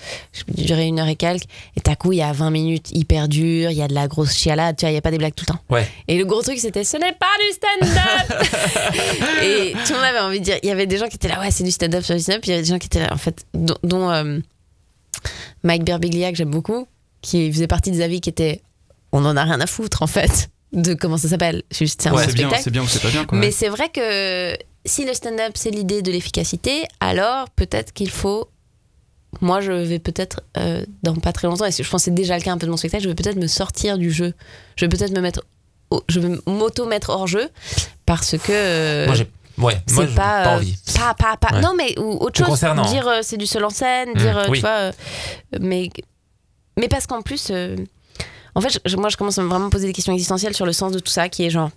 durait 0.48 0.86
une 0.86 0.98
heure 1.00 1.08
et 1.08 1.16
quelques. 1.16 1.44
Et 1.76 1.80
t'as 1.80 1.96
coup, 1.96 2.12
il 2.12 2.18
y 2.18 2.22
a 2.22 2.32
20 2.32 2.50
minutes 2.50 2.90
hyper 2.92 3.28
dur, 3.28 3.70
il 3.70 3.76
y 3.76 3.82
a 3.82 3.88
de 3.88 3.94
la 3.94 4.06
grosse 4.08 4.34
chialade, 4.36 4.76
tu 4.76 4.82
vois, 4.82 4.90
il 4.90 4.94
n'y 4.94 4.98
a 4.98 5.02
pas 5.02 5.10
des 5.10 5.18
blagues 5.18 5.34
tout 5.34 5.44
le 5.48 5.54
temps. 5.54 5.60
Ouais. 5.70 5.88
Et 6.08 6.18
le 6.18 6.24
gros 6.24 6.42
truc, 6.42 6.58
c'était 6.58 6.84
ce 6.84 6.96
n'est 6.98 7.12
pas 7.12 7.26
du 7.40 7.86
stand-up 7.88 8.46
Et 9.42 9.72
tout 9.86 9.92
le 9.92 9.94
monde 9.94 10.04
avait 10.04 10.18
envie 10.20 10.40
de 10.40 10.44
dire. 10.44 10.58
Il 10.62 10.68
y 10.68 10.72
avait 10.72 10.86
des 10.86 10.98
gens 10.98 11.08
qui 11.08 11.16
étaient 11.16 11.28
là, 11.28 11.40
ouais, 11.40 11.50
c'est 11.50 11.64
du 11.64 11.70
stand-up 11.70 12.04
sur 12.04 12.14
du 12.14 12.20
stand-up. 12.20 12.42
Puis 12.42 12.50
il 12.50 12.52
y 12.52 12.54
avait 12.54 12.62
des 12.64 12.68
gens 12.70 12.78
qui 12.78 12.86
étaient 12.86 13.00
là, 13.00 13.12
en 13.12 13.16
fait, 13.18 13.44
dont, 13.54 13.76
dont, 13.82 14.10
euh, 14.10 14.38
Mike 15.62 15.84
Birbiglia, 15.84 16.30
que 16.30 16.36
j'aime 16.36 16.50
beaucoup, 16.50 16.86
qui 17.22 17.50
faisait 17.52 17.66
partie 17.66 17.90
des 17.90 18.02
avis 18.02 18.20
qui 18.20 18.28
étaient 18.28 18.60
on 19.12 19.24
en 19.24 19.36
a 19.36 19.44
rien 19.44 19.60
à 19.60 19.66
foutre, 19.66 20.02
en 20.02 20.06
fait, 20.08 20.50
de 20.74 20.94
comment 20.94 21.16
ça 21.16 21.28
s'appelle. 21.28 21.62
Juste, 21.70 22.02
c'est 22.02 22.08
un 22.10 22.14
Ouais, 22.14 22.24
spectacle. 22.28 22.60
c'est 22.62 22.70
bien 22.70 22.82
ou 22.82 22.86
c'est 22.88 23.00
pas 23.02 23.10
bien. 23.10 23.24
Quoi. 23.24 23.38
Mais 23.38 23.50
c'est 23.50 23.68
vrai 23.68 23.88
que 23.88 24.56
si 24.84 25.04
le 25.06 25.14
stand-up 25.14 25.52
c'est 25.54 25.70
l'idée 25.70 26.02
de 26.02 26.10
l'efficacité, 26.12 26.84
alors 27.00 27.48
peut-être 27.50 27.92
qu'il 27.92 28.10
faut. 28.10 28.48
Moi, 29.40 29.60
je 29.60 29.72
vais 29.72 29.98
peut-être 29.98 30.42
dans 30.54 30.84
dans 31.02 31.14
pas 31.16 31.32
très 31.32 31.48
longtemps, 31.48 31.64
et 31.66 31.72
je 31.72 31.82
pense 31.82 32.02
que 32.02 32.04
c'est 32.04 32.14
déjà 32.14 32.36
le 32.36 32.42
cas 32.44 32.52
un 32.52 32.58
peu 32.58 32.66
de 32.66 32.70
mon 32.70 32.76
spectacle, 32.76 33.02
je 33.04 33.08
vais 33.08 33.14
peut-être 33.16 33.36
me 33.36 33.46
sortir 33.48 33.98
du 33.98 34.12
jeu. 34.12 34.32
Je 34.76 34.84
vais 34.84 34.88
peut-être 34.88 35.10
me 35.12 35.20
mettre. 35.20 35.42
au- 35.90 36.02
je 36.08 36.18
vais 36.20 36.36
m'auto-mettre 36.46 37.10
hors 37.10 37.26
jeu 37.26 37.48
parce 38.06 38.36
que. 38.38 38.52
euh, 38.52 39.06
Moi, 39.06 39.14
j'ai. 39.16 39.28
Ouais, 39.58 39.76
c'est 39.86 39.94
moi, 39.94 40.06
j'ai 40.06 40.14
pas, 40.16 40.42
pas 40.42 40.52
euh, 40.54 40.56
envie. 40.56 40.76
pas, 40.96 41.14
pas, 41.14 41.36
pas- 41.36 41.54
Ouais. 41.56 41.60
Non, 41.60 41.74
mais 41.76 41.96
ou 41.98 42.12
autre 42.24 42.38
chose. 42.38 42.48
concernant, 42.48 42.82
Dire 42.90 43.06
euh, 43.06 43.20
c'est 43.22 43.36
du 43.36 43.46
seul 43.46 43.64
en 43.64 43.70
scène, 43.70 44.08
Mm, 44.14 44.18
dire, 44.18 44.38
euh, 44.38 44.46
oui. 44.48 44.58
tu 44.58 44.62
vois. 44.62 44.70
euh, 44.70 44.92
mais, 45.60 45.90
mais 46.76 46.88
parce 46.88 47.06
qu'en 47.06 47.22
plus, 47.22 47.48
euh, 47.50 47.76
en 48.54 48.60
fait, 48.60 48.96
moi, 48.96 49.08
je 49.08 49.16
commence 49.16 49.38
à 49.38 49.42
me 49.42 49.48
vraiment 49.48 49.70
poser 49.70 49.86
des 49.86 49.92
questions 49.92 50.12
existentielles 50.12 50.54
sur 50.54 50.66
le 50.66 50.72
sens 50.72 50.92
de 50.92 50.98
tout 50.98 51.10
ça, 51.10 51.28
qui 51.28 51.44
est 51.44 51.50
genre. 51.50 51.70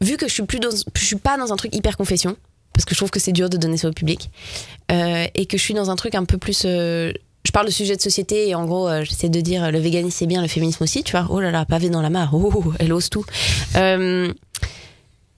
Vu 0.00 0.16
que 0.16 0.28
je 0.28 0.32
suis, 0.32 0.42
plus 0.42 0.60
je 0.94 1.04
suis 1.04 1.16
pas 1.16 1.36
dans 1.36 1.52
un 1.52 1.56
truc 1.56 1.74
hyper 1.74 1.96
confession, 1.96 2.36
parce 2.72 2.84
que 2.84 2.94
je 2.94 2.98
trouve 2.98 3.10
que 3.10 3.20
c'est 3.20 3.32
dur 3.32 3.48
de 3.48 3.56
donner 3.56 3.76
ça 3.76 3.88
au 3.88 3.92
public, 3.92 4.30
euh, 4.90 5.26
et 5.34 5.46
que 5.46 5.56
je 5.56 5.62
suis 5.62 5.74
dans 5.74 5.90
un 5.90 5.96
truc 5.96 6.14
un 6.14 6.24
peu 6.24 6.38
plus. 6.38 6.62
euh, 6.64 7.12
je 7.44 7.52
parle 7.52 7.66
de 7.66 7.70
sujet 7.70 7.94
de 7.94 8.00
société 8.00 8.48
et 8.48 8.54
en 8.54 8.64
gros, 8.64 8.88
euh, 8.88 9.04
j'essaie 9.04 9.28
de 9.28 9.40
dire 9.40 9.70
le 9.70 9.78
véganisme 9.78 10.16
c'est 10.18 10.26
bien, 10.26 10.40
le 10.40 10.48
féminisme 10.48 10.82
aussi, 10.82 11.04
tu 11.04 11.12
vois. 11.12 11.26
Oh 11.30 11.40
là 11.40 11.50
là, 11.50 11.66
pavé 11.66 11.90
dans 11.90 12.00
la 12.00 12.08
mare, 12.10 12.34
oh, 12.34 12.72
elle 12.78 12.92
ose 12.92 13.10
tout. 13.10 13.24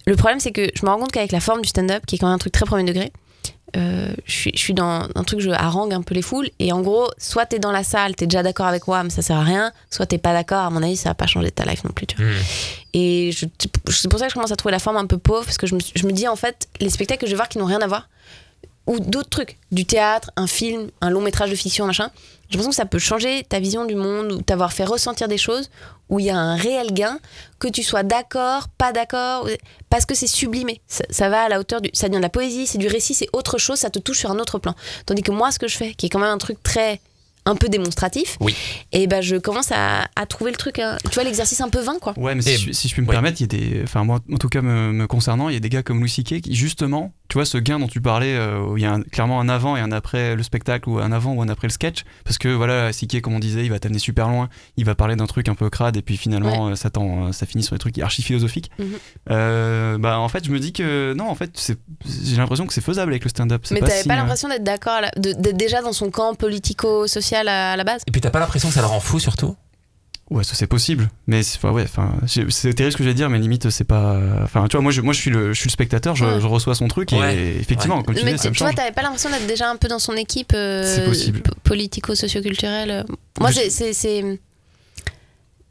Le 0.09 0.14
problème, 0.16 0.38
c'est 0.38 0.52
que 0.52 0.70
je 0.72 0.86
me 0.86 0.90
rends 0.90 0.98
compte 0.98 1.11
qu'avec 1.11 1.32
la 1.32 1.40
forme 1.40 1.62
du 1.62 1.68
stand-up, 1.68 2.07
qui 2.07 2.14
est 2.14 2.18
quand 2.18 2.28
même 2.28 2.36
un 2.36 2.38
truc 2.38 2.52
très 2.52 2.64
premier 2.64 2.84
degré, 2.84 3.11
euh, 3.77 4.14
je, 4.25 4.33
suis, 4.33 4.53
je 4.55 4.61
suis 4.61 4.75
dans 4.75 5.09
un 5.14 5.25
truc, 5.25 5.41
je 5.41 5.51
harangue 5.51 5.93
un 5.93 6.03
peu 6.03 6.14
les 6.14 6.23
foules. 6.23 6.49
Et 6.59 6.73
en 6.73 6.81
gros, 6.83 7.09
soit 7.19 7.47
t'es 7.47 7.59
dans 7.59 7.73
la 7.73 7.83
salle, 7.83 8.14
t'es 8.14 8.27
déjà 8.27 8.43
d'accord 8.43 8.67
avec 8.67 8.87
moi, 8.87 9.03
mais 9.03 9.11
ça 9.11 9.23
sert 9.23 9.37
à 9.37 9.43
rien. 9.43 9.73
Soit 9.91 10.07
t'es 10.07 10.19
pas 10.19 10.33
d'accord, 10.33 10.64
à 10.64 10.71
mon 10.71 10.83
avis, 10.83 10.97
ça 10.97 11.11
va 11.11 11.14
pas 11.14 11.27
changer 11.27 11.51
ta 11.51 11.64
life 11.64 11.85
non 11.85 11.91
plus. 11.91 12.07
Tu 12.07 12.17
vois. 12.17 12.27
Hmm. 12.27 12.39
Et 12.95 13.31
c'est 13.33 14.09
pour 14.09 14.19
ça 14.19 14.27
que 14.27 14.31
je 14.31 14.35
commence 14.35 14.53
à 14.53 14.57
trouver 14.57 14.73
la 14.73 14.79
forme 14.79 14.97
un 14.97 15.07
peu 15.07 15.19
pauvre, 15.19 15.45
parce 15.45 15.59
que 15.59 15.67
je 15.67 15.75
me, 15.75 15.81
je 15.95 16.07
me 16.07 16.12
dis, 16.12 16.29
en 16.29 16.37
fait, 16.37 16.69
les 16.81 16.91
spectacles 16.91 17.21
que 17.21 17.27
je 17.27 17.33
vais 17.33 17.37
voir 17.37 17.49
qui 17.49 17.59
n'ont 17.59 17.67
rien 17.67 17.81
à 17.81 17.87
voir, 17.87 18.09
ou 18.87 19.01
d'autres 19.01 19.30
trucs, 19.30 19.59
du 19.72 19.84
théâtre, 19.84 20.30
un 20.37 20.47
film, 20.47 20.91
un 21.01 21.11
long 21.11 21.20
métrage 21.20 21.51
de 21.51 21.57
fiction, 21.57 21.87
machin, 21.87 22.11
j'ai 22.49 22.59
l'impression 22.59 22.70
que 22.70 22.76
ça 22.76 22.87
peut 22.87 22.99
changer 22.99 23.45
ta 23.49 23.59
vision 23.59 23.84
du 23.84 23.97
monde, 23.97 24.32
ou 24.32 24.43
t'avoir 24.43 24.72
fait 24.72 24.84
ressentir 24.84 25.26
des 25.26 25.39
choses 25.39 25.70
où 26.09 26.20
il 26.20 26.26
y 26.26 26.30
a 26.30 26.37
un 26.37 26.55
réel 26.55 26.93
gain, 26.93 27.18
que 27.59 27.66
tu 27.66 27.82
sois 27.82 28.05
d'accord, 28.05 28.68
pas 28.78 28.93
d'accord, 28.93 29.49
parce 29.91 30.07
que 30.07 30.14
c'est 30.14 30.28
sublimé. 30.28 30.80
Ça, 30.87 31.28
va 31.28 31.43
à 31.43 31.49
la 31.49 31.59
hauteur 31.59 31.80
du. 31.80 31.91
Ça 31.93 32.09
devient 32.09 32.18
de 32.18 32.22
la 32.22 32.28
poésie, 32.28 32.68
c'est 32.68 32.78
du 32.78 32.87
récit, 32.87 33.14
c'est 33.14 33.28
autre 33.32 33.59
chose, 33.59 33.78
ça 33.78 33.91
te 33.91 33.99
touche 33.99 34.18
sur 34.18 34.30
un 34.30 34.39
autre 34.39 34.61
plan. 34.61 34.74
Tandis 35.05 35.22
que 35.22 35.32
moi, 35.32 35.51
ce 35.51 35.59
que 35.59 35.66
je 35.66 35.76
fais, 35.76 35.95
qui 35.95 36.07
est 36.07 36.09
quand 36.09 36.20
même 36.20 36.30
un 36.30 36.39
truc 36.39 36.62
très. 36.62 37.01
Un 37.47 37.57
peu 37.57 37.68
démonstratif, 37.68 38.36
Oui. 38.40 38.55
et 38.92 39.07
ben 39.07 39.22
je 39.22 39.36
commence 39.36 39.70
à, 39.72 40.09
à 40.16 40.26
trouver 40.26 40.51
le 40.51 40.57
truc, 40.57 40.78
hein, 40.78 40.99
tu 41.05 41.14
vois, 41.14 41.24
l'exercice 41.24 41.61
un 41.61 41.68
peu 41.68 41.80
vain, 41.80 41.97
quoi. 42.01 42.12
Ouais, 42.18 42.34
mais 42.34 42.42
si, 42.42 42.57
je, 42.57 42.72
si 42.72 42.88
je 42.88 42.92
puis 42.92 43.03
me 43.03 43.07
ouais. 43.07 43.12
permettre, 43.14 43.40
il 43.40 43.44
y 43.53 43.57
a 43.57 43.59
des. 43.59 43.82
Enfin, 43.84 44.05
moi, 44.05 44.20
en 44.32 44.36
tout 44.36 44.49
cas, 44.49 44.61
me, 44.62 44.92
me 44.92 45.07
concernant, 45.07 45.49
il 45.49 45.55
y 45.55 45.57
a 45.57 45.61
des 45.61 45.68
gars 45.70 45.82
comme 45.82 46.01
Louis 46.01 46.11
C.K. 46.11 46.40
qui, 46.42 46.55
justement, 46.55 47.12
tu 47.28 47.34
vois, 47.38 47.44
ce 47.47 47.59
gain 47.59 47.78
dont 47.78 47.86
tu 47.88 48.01
parlais, 48.01 48.34
euh, 48.36 48.61
où 48.61 48.76
il 48.76 48.82
y 48.82 48.86
a 48.86 48.92
un- 48.92 49.03
clairement 49.03 49.40
un 49.40 49.49
avant 49.49 49.76
et 49.76 49.80
un 49.80 49.90
après 49.92 50.36
le 50.36 50.42
spectacle, 50.42 50.88
ou 50.88 50.99
un 50.99 51.12
avant 51.12 51.32
ou 51.34 51.42
un 51.42 51.49
après 51.49 51.68
le 51.68 51.72
sketch, 51.72 52.05
parce 52.24 52.36
que 52.38 52.49
voilà, 52.49 52.92
C.K., 52.92 53.20
comme 53.20 53.34
on 53.34 53.38
disait, 53.38 53.64
il 53.64 53.70
va 53.70 53.78
t'amener 53.78 53.99
super 53.99 54.28
loin, 54.28 54.49
il 54.76 54.84
va 54.84 54.94
parler 54.94 55.16
d'un 55.16 55.26
truc 55.26 55.49
un 55.49 55.55
peu 55.55 55.70
crade, 55.70 55.97
et 55.97 56.03
puis 56.03 56.16
finalement, 56.16 56.68
euh, 56.68 56.74
ça, 56.74 56.90
t'en- 56.90 57.32
ça 57.32 57.47
finit 57.47 57.62
sur 57.64 57.74
des 57.74 57.78
trucs 57.80 57.99
archi 57.99 58.22
philosophiques. 58.22 58.70
Mhm. 58.78 58.86
Euh, 59.30 59.99
bah, 59.99 60.18
en 60.18 60.28
fait, 60.28 60.44
je 60.44 60.51
me 60.51 60.59
dis 60.59 60.72
que 60.72 61.14
non, 61.14 61.28
en 61.28 61.34
fait, 61.34 61.74
j'ai 62.05 62.36
l'impression 62.36 62.66
que 62.66 62.72
c'est 62.74 62.80
faisable 62.80 63.12
avec 63.12 63.24
le 63.24 63.30
stand-up. 63.30 63.64
Mais 63.70 63.80
t'avais 63.80 64.03
si, 64.03 64.09
pas 64.09 64.14
euh, 64.14 64.18
l'impression 64.18 64.49
d'être 64.49 64.64
d'accord, 64.64 65.01
d'être 65.16 65.57
déjà 65.57 65.82
dans 65.82 65.92
son 65.92 66.11
camp 66.11 66.34
politico-social 66.34 67.36
à, 67.37 67.72
à 67.72 67.76
la 67.76 67.84
base 67.84 68.03
Et 68.07 68.11
puis 68.11 68.20
t'as 68.20 68.30
pas 68.30 68.41
l'impression 68.41 68.68
que 68.68 68.74
ça 68.74 68.80
le 68.80 68.87
rend 68.87 69.01
fou 69.01 69.18
surtout? 69.20 69.57
Ouais, 70.28 70.43
ça 70.43 70.55
c'est 70.57 70.66
possible, 70.66 71.09
mais 71.28 71.45
c'est 71.45 71.57
enfin, 71.59 71.70
ouais, 71.70 71.84
enfin, 71.84 72.12
j'ai- 72.26 72.51
c'est 72.51 72.74
terrible 72.74 72.91
ce 72.93 72.97
que 72.97 73.05
je 73.05 73.09
vais 73.09 73.14
dire, 73.14 73.30
mais 73.30 73.39
limite 73.39 73.70
c'est 73.70 73.84
pas. 73.84 74.18
Enfin, 74.43 74.66
tu 74.66 74.76
vois, 74.76 74.82
moi 74.82 74.91
je, 74.91 75.01
moi 75.01 75.12
je 75.14 75.20
suis 75.20 75.30
le, 75.30 75.53
je 75.53 75.59
suis 75.61 75.68
le 75.68 75.72
spectateur, 75.72 76.16
je, 76.16 76.24
Ouais. 76.24 76.41
je 76.41 76.47
reçois 76.49 76.74
son 76.74 76.89
truc 76.89 77.12
Ouais. 77.12 77.37
et 77.37 77.57
effectivement, 77.61 78.03
comme 78.03 78.16
tu 78.16 78.24
Mais 78.24 78.32
disais, 78.32 78.51
ça 78.53 78.64
me 78.66 78.74
t'avais 78.74 78.91
pas 78.91 79.03
l'impression 79.03 79.30
d'être 79.30 79.47
déjà 79.47 79.70
un 79.70 79.76
peu 79.76 79.87
dans 79.87 80.01
son 80.01 80.14
équipe 80.14 80.51
euh, 80.53 80.82
politico-socioculturelle? 81.62 83.05
Moi, 83.41 83.53
c'est- 83.53 83.70
c'est. 83.70 83.93
c'est- 83.93 84.41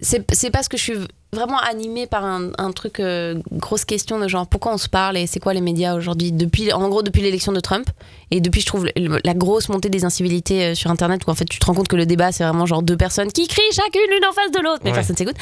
C'est 0.01 0.25
c'est 0.35 0.51
parce 0.51 0.67
que 0.67 0.75
je 0.77 0.83
suis 0.83 0.93
vraiment 1.35 1.59
animée 1.59 2.07
par 2.07 2.25
un, 2.25 2.49
un 2.57 2.71
truc, 2.71 2.99
euh, 2.99 3.35
grosse 3.51 3.85
question 3.85 4.17
de 4.19 4.27
genre 4.27 4.47
pourquoi 4.47 4.73
on 4.73 4.77
se 4.79 4.89
parle 4.89 5.17
et 5.17 5.27
c'est 5.27 5.39
quoi 5.39 5.53
les 5.53 5.61
médias 5.61 5.93
aujourd'hui 5.95 6.31
depuis 6.31 6.73
En 6.73 6.89
gros, 6.89 7.03
depuis 7.03 7.21
l'élection 7.21 7.51
de 7.51 7.59
Trump 7.59 7.87
et 8.31 8.41
depuis, 8.41 8.61
je 8.61 8.65
trouve, 8.65 8.85
le- 8.95 9.19
la 9.23 9.33
grosse 9.35 9.69
montée 9.69 9.89
des 9.89 10.03
incivilités 10.05 10.63
euh, 10.65 10.75
sur 10.75 10.89
Internet 10.89 11.21
où 11.27 11.29
en 11.29 11.35
fait 11.35 11.45
tu 11.45 11.59
te 11.59 11.65
rends 11.67 11.75
compte 11.75 11.87
que 11.87 11.95
le 11.95 12.05
débat 12.07 12.31
c'est 12.31 12.43
vraiment 12.43 12.65
genre 12.65 12.81
deux 12.81 12.97
personnes 12.97 13.31
qui 13.31 13.47
crient 13.47 13.61
chacune 13.71 14.01
l'une 14.09 14.25
en 14.25 14.31
face 14.33 14.51
de 14.51 14.59
l'autre, 14.59 14.81
mais 14.83 14.89
Ouais. 14.89 14.95
personne 14.95 15.15
s'écoute. 15.17 15.35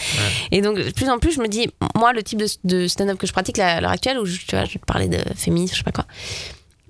Et 0.51 0.61
donc, 0.61 0.77
de 0.77 0.91
plus 0.91 1.09
en 1.09 1.19
plus, 1.19 1.31
je 1.33 1.39
me 1.41 1.47
dis, 1.47 1.69
moi, 1.95 2.11
le 2.11 2.23
type 2.23 2.39
de, 2.39 2.47
de 2.65 2.87
stand-up 2.87 3.17
que 3.17 3.27
je 3.27 3.31
pratique 3.33 3.57
là, 3.57 3.75
à 3.77 3.81
l'heure 3.81 3.91
actuelle, 3.91 4.19
où 4.19 4.25
je, 4.25 4.37
tu 4.39 4.55
vois, 4.55 4.65
je 4.65 4.73
vais 4.73 4.79
te 4.79 4.85
parler 4.85 5.07
de 5.07 5.19
féminisme, 5.35 5.73
je 5.73 5.77
sais 5.79 5.83
pas 5.83 5.91
quoi, 5.91 6.05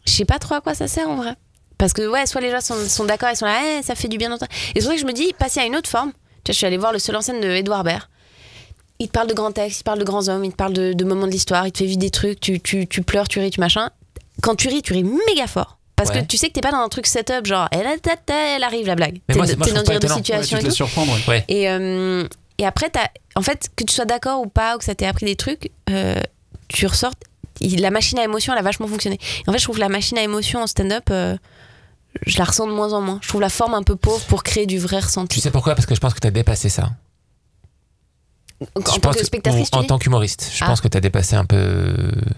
je 0.05 0.11
sais 0.11 0.25
pas 0.25 0.39
trop 0.39 0.55
à 0.55 0.61
quoi 0.61 0.73
ça 0.73 0.87
sert 0.87 1.09
en 1.09 1.15
vrai. 1.17 1.33
Parce 1.77 1.91
que, 1.93 2.07
ouais, 2.07 2.25
soit 2.25 2.39
les 2.39 2.51
gens 2.51 2.61
sont, 2.61 2.75
sont 2.87 3.03
d'accord, 3.05 3.29
ils 3.31 3.35
sont 3.35 3.45
là, 3.45 3.59
Eh, 3.79 3.83
ça 3.83 3.95
fait 3.95 4.07
du 4.07 4.17
bien 4.17 4.29
d'entendre. 4.29 4.51
Et 4.75 4.79
c'est 4.79 4.85
vrai 4.87 4.95
que 4.95 5.01
je 5.01 5.05
me 5.07 5.11
dis, 5.11 5.33
passer 5.37 5.59
à 5.59 5.65
une 5.65 5.75
autre 5.75 5.89
forme. 5.89 6.11
Tu 6.43 6.49
vois, 6.49 6.53
je 6.53 6.57
suis 6.57 6.65
allée 6.65 6.77
voir 6.77 6.93
le 6.93 6.99
seul 6.99 7.15
en 7.15 7.21
scène 7.21 7.41
de 7.41 7.47
Edouard 7.49 7.83
Baird. 7.83 8.03
Il 8.99 9.07
te 9.07 9.11
parle 9.13 9.27
de 9.27 9.33
grands 9.33 9.51
textes, 9.51 9.77
il 9.77 9.79
te 9.79 9.85
parle 9.85 9.99
de 9.99 10.03
grands 10.03 10.27
hommes, 10.29 10.45
il 10.45 10.51
te 10.51 10.55
parle 10.55 10.73
de, 10.73 10.93
de 10.93 11.03
moments 11.05 11.25
de 11.25 11.31
l'histoire, 11.31 11.65
il 11.67 11.71
te 11.71 11.79
fait 11.79 11.85
vivre 11.85 11.99
des 11.99 12.11
trucs, 12.11 12.39
tu, 12.39 12.59
tu, 12.61 12.87
tu 12.87 13.01
pleures, 13.01 13.27
tu 13.27 13.39
ris, 13.39 13.49
tu 13.49 13.59
machin. 13.59 13.89
Quand 14.41 14.55
tu 14.55 14.67
ris, 14.69 14.81
tu 14.81 14.93
ris 14.93 15.03
méga 15.03 15.47
fort. 15.47 15.77
Parce 15.95 16.09
Ouais. 16.09 16.21
que 16.21 16.25
tu 16.27 16.37
sais 16.37 16.47
que 16.47 16.53
t'es 16.53 16.61
pas 16.61 16.71
dans 16.71 16.79
un 16.79 16.89
truc 16.89 17.05
setup, 17.05 17.45
genre, 17.45 17.67
elle, 17.71 17.85
elle 18.27 18.63
arrive 18.63 18.87
la 18.87 18.95
blague. 18.95 19.19
Mais 19.29 19.35
T'es 19.35 19.39
dans 19.41 19.45
une 19.45 19.53
de. 19.99 20.07
Ouais, 20.07 20.15
situation 20.15 20.57
tu 20.57 20.63
te 20.63 20.67
et 20.67 20.69
tout. 20.69 20.75
surprendre. 20.75 21.13
ouais. 21.13 21.21
Ouais. 21.27 21.45
Et, 21.49 21.69
euh, 21.69 22.27
et 22.57 22.65
après, 22.65 22.89
t'as- 22.89 23.09
en 23.35 23.41
fait, 23.41 23.69
que 23.75 23.83
tu 23.83 23.93
sois 23.93 24.05
d'accord 24.05 24.41
ou 24.41 24.47
pas, 24.47 24.75
ou 24.75 24.79
que 24.79 24.85
ça 24.85 24.95
t'ait 24.95 25.05
appris 25.05 25.25
des 25.25 25.35
trucs, 25.35 25.71
euh, 25.89 26.15
tu 26.67 26.87
ressors. 26.87 27.13
il- 27.61 27.79
La 27.81 27.91
machine 27.91 28.17
à 28.19 28.23
émotion, 28.23 28.53
elle 28.53 28.59
a 28.59 28.63
vachement 28.63 28.87
fonctionné. 28.87 29.19
Et 29.45 29.49
en 29.49 29.53
fait, 29.53 29.59
je 29.59 29.63
trouve 29.63 29.75
que 29.75 29.81
la 29.81 29.89
machine 29.89 30.17
à 30.17 30.23
émotion 30.23 30.61
en 30.63 30.67
stand-up, 30.67 31.03
euh, 31.11 31.37
je 32.25 32.37
la 32.39 32.45
ressens 32.45 32.65
de 32.67 32.71
moins 32.73 32.93
en 32.93 33.01
moins. 33.01 33.19
Je 33.21 33.27
trouve 33.27 33.41
la 33.41 33.49
forme 33.49 33.73
un 33.75 33.83
peu 33.83 33.95
pauvre 33.95 34.23
pour 34.25 34.43
créer 34.43 34.65
du 34.65 34.79
vrai 34.79 34.99
Tu 34.99 35.05
ressenti. 35.05 35.41
sais 35.41 35.51
pourquoi? 35.51 35.75
Parce 35.75 35.85
que 35.85 35.93
je 35.95 35.99
pense 35.99 36.13
que 36.15 36.19
t'as 36.19 36.31
dépassé 36.31 36.69
ça. 36.69 36.89
En 38.75 38.93
Je 38.93 38.99
tant 38.99 39.11
que 39.11 39.23
spectatrice, 39.25 39.69
en 39.73 39.81
tu 39.81 39.87
tant 39.87 39.97
qu'humoriste, 39.97 40.49
je 40.53 40.63
Ah. 40.63 40.67
pense 40.67 40.79
que 40.79 40.87
t'as 40.87 41.01
dépassé 41.01 41.35
un 41.35 41.43
peu 41.45 41.93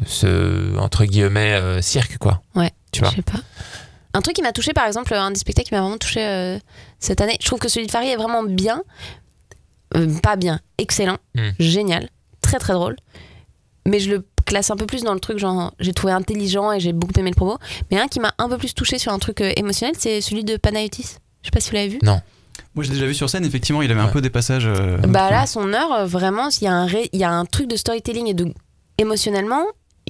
ce 0.07 0.75
entre 0.77 1.05
guillemets 1.05 1.53
euh, 1.53 1.81
cirque 1.81 2.17
quoi. 2.17 2.41
Ouais. 2.55 2.71
Tu 2.91 3.01
vois. 3.01 3.09
Je 3.11 3.17
sais 3.17 3.21
pas. 3.21 3.39
Un 4.13 4.21
truc 4.21 4.35
qui 4.35 4.41
m'a 4.41 4.53
touché, 4.53 4.71
par 4.73 4.87
exemple, 4.87 5.13
un 5.13 5.29
des 5.31 5.37
spectacles 5.39 5.67
qui 5.67 5.73
m'a 5.75 5.81
vraiment 5.81 5.97
touché 5.97 6.25
euh, 6.25 6.57
cette 6.99 7.19
année, 7.21 7.37
je 7.41 7.45
trouve 7.45 7.59
que 7.59 7.67
celui 7.67 7.85
de 7.85 7.91
Farid 7.91 8.09
est 8.09 8.15
vraiment 8.15 8.43
bien. 8.43 8.81
Euh, 9.95 10.07
pas 10.21 10.35
bien, 10.35 10.59
excellent, 10.77 11.17
Hmm. 11.35 11.49
génial, 11.59 12.09
très 12.41 12.57
très 12.57 12.73
drôle. 12.73 12.95
Mais 13.85 13.99
je 13.99 14.09
le 14.09 14.25
classe 14.45 14.71
un 14.71 14.77
peu 14.77 14.85
plus 14.85 15.03
dans 15.03 15.13
le 15.13 15.19
truc, 15.19 15.37
genre, 15.37 15.73
j'ai 15.79 15.93
trouvé 15.93 16.13
intelligent 16.13 16.71
et 16.71 16.79
j'ai 16.79 16.91
beaucoup 16.93 17.13
aimé 17.19 17.29
le 17.29 17.35
propos. 17.35 17.59
Mais 17.91 17.99
un 17.99 18.07
qui 18.07 18.19
m'a 18.19 18.33
un 18.37 18.49
peu 18.49 18.57
plus 18.57 18.73
touché 18.73 18.97
sur 18.97 19.11
un 19.13 19.19
truc 19.19 19.41
émotionnel, 19.41 19.95
c'est 19.97 20.21
celui 20.21 20.43
de 20.43 20.57
Panayotis. 20.57 21.17
Je 21.41 21.47
sais 21.47 21.51
pas 21.51 21.59
si 21.59 21.69
vous 21.69 21.75
l'avez 21.75 21.89
vu. 21.89 21.99
Moi 22.75 22.83
j'ai 22.83 22.91
déjà 22.91 23.05
vu 23.05 23.13
sur 23.13 23.29
scène, 23.29 23.45
effectivement, 23.45 23.81
il 23.81 23.89
avait 23.91 24.01
un 24.01 24.07
peu 24.09 24.21
des 24.21 24.29
passages. 24.29 24.65
euh, 24.67 24.97
Bah 25.07 25.29
là, 25.31 25.45
son 25.47 25.73
heure, 25.73 25.91
euh, 25.93 26.05
vraiment, 26.05 26.49
il 26.49 26.63
y, 26.65 26.67
a 26.67 26.73
un 26.73 26.85
ré- 26.85 27.09
il 27.13 27.19
y 27.19 27.23
a 27.23 27.31
un 27.31 27.45
truc 27.45 27.67
de 27.69 27.75
storytelling 27.77 28.27
et 28.27 28.33
de. 28.33 28.53
émotionnellement, 28.97 29.63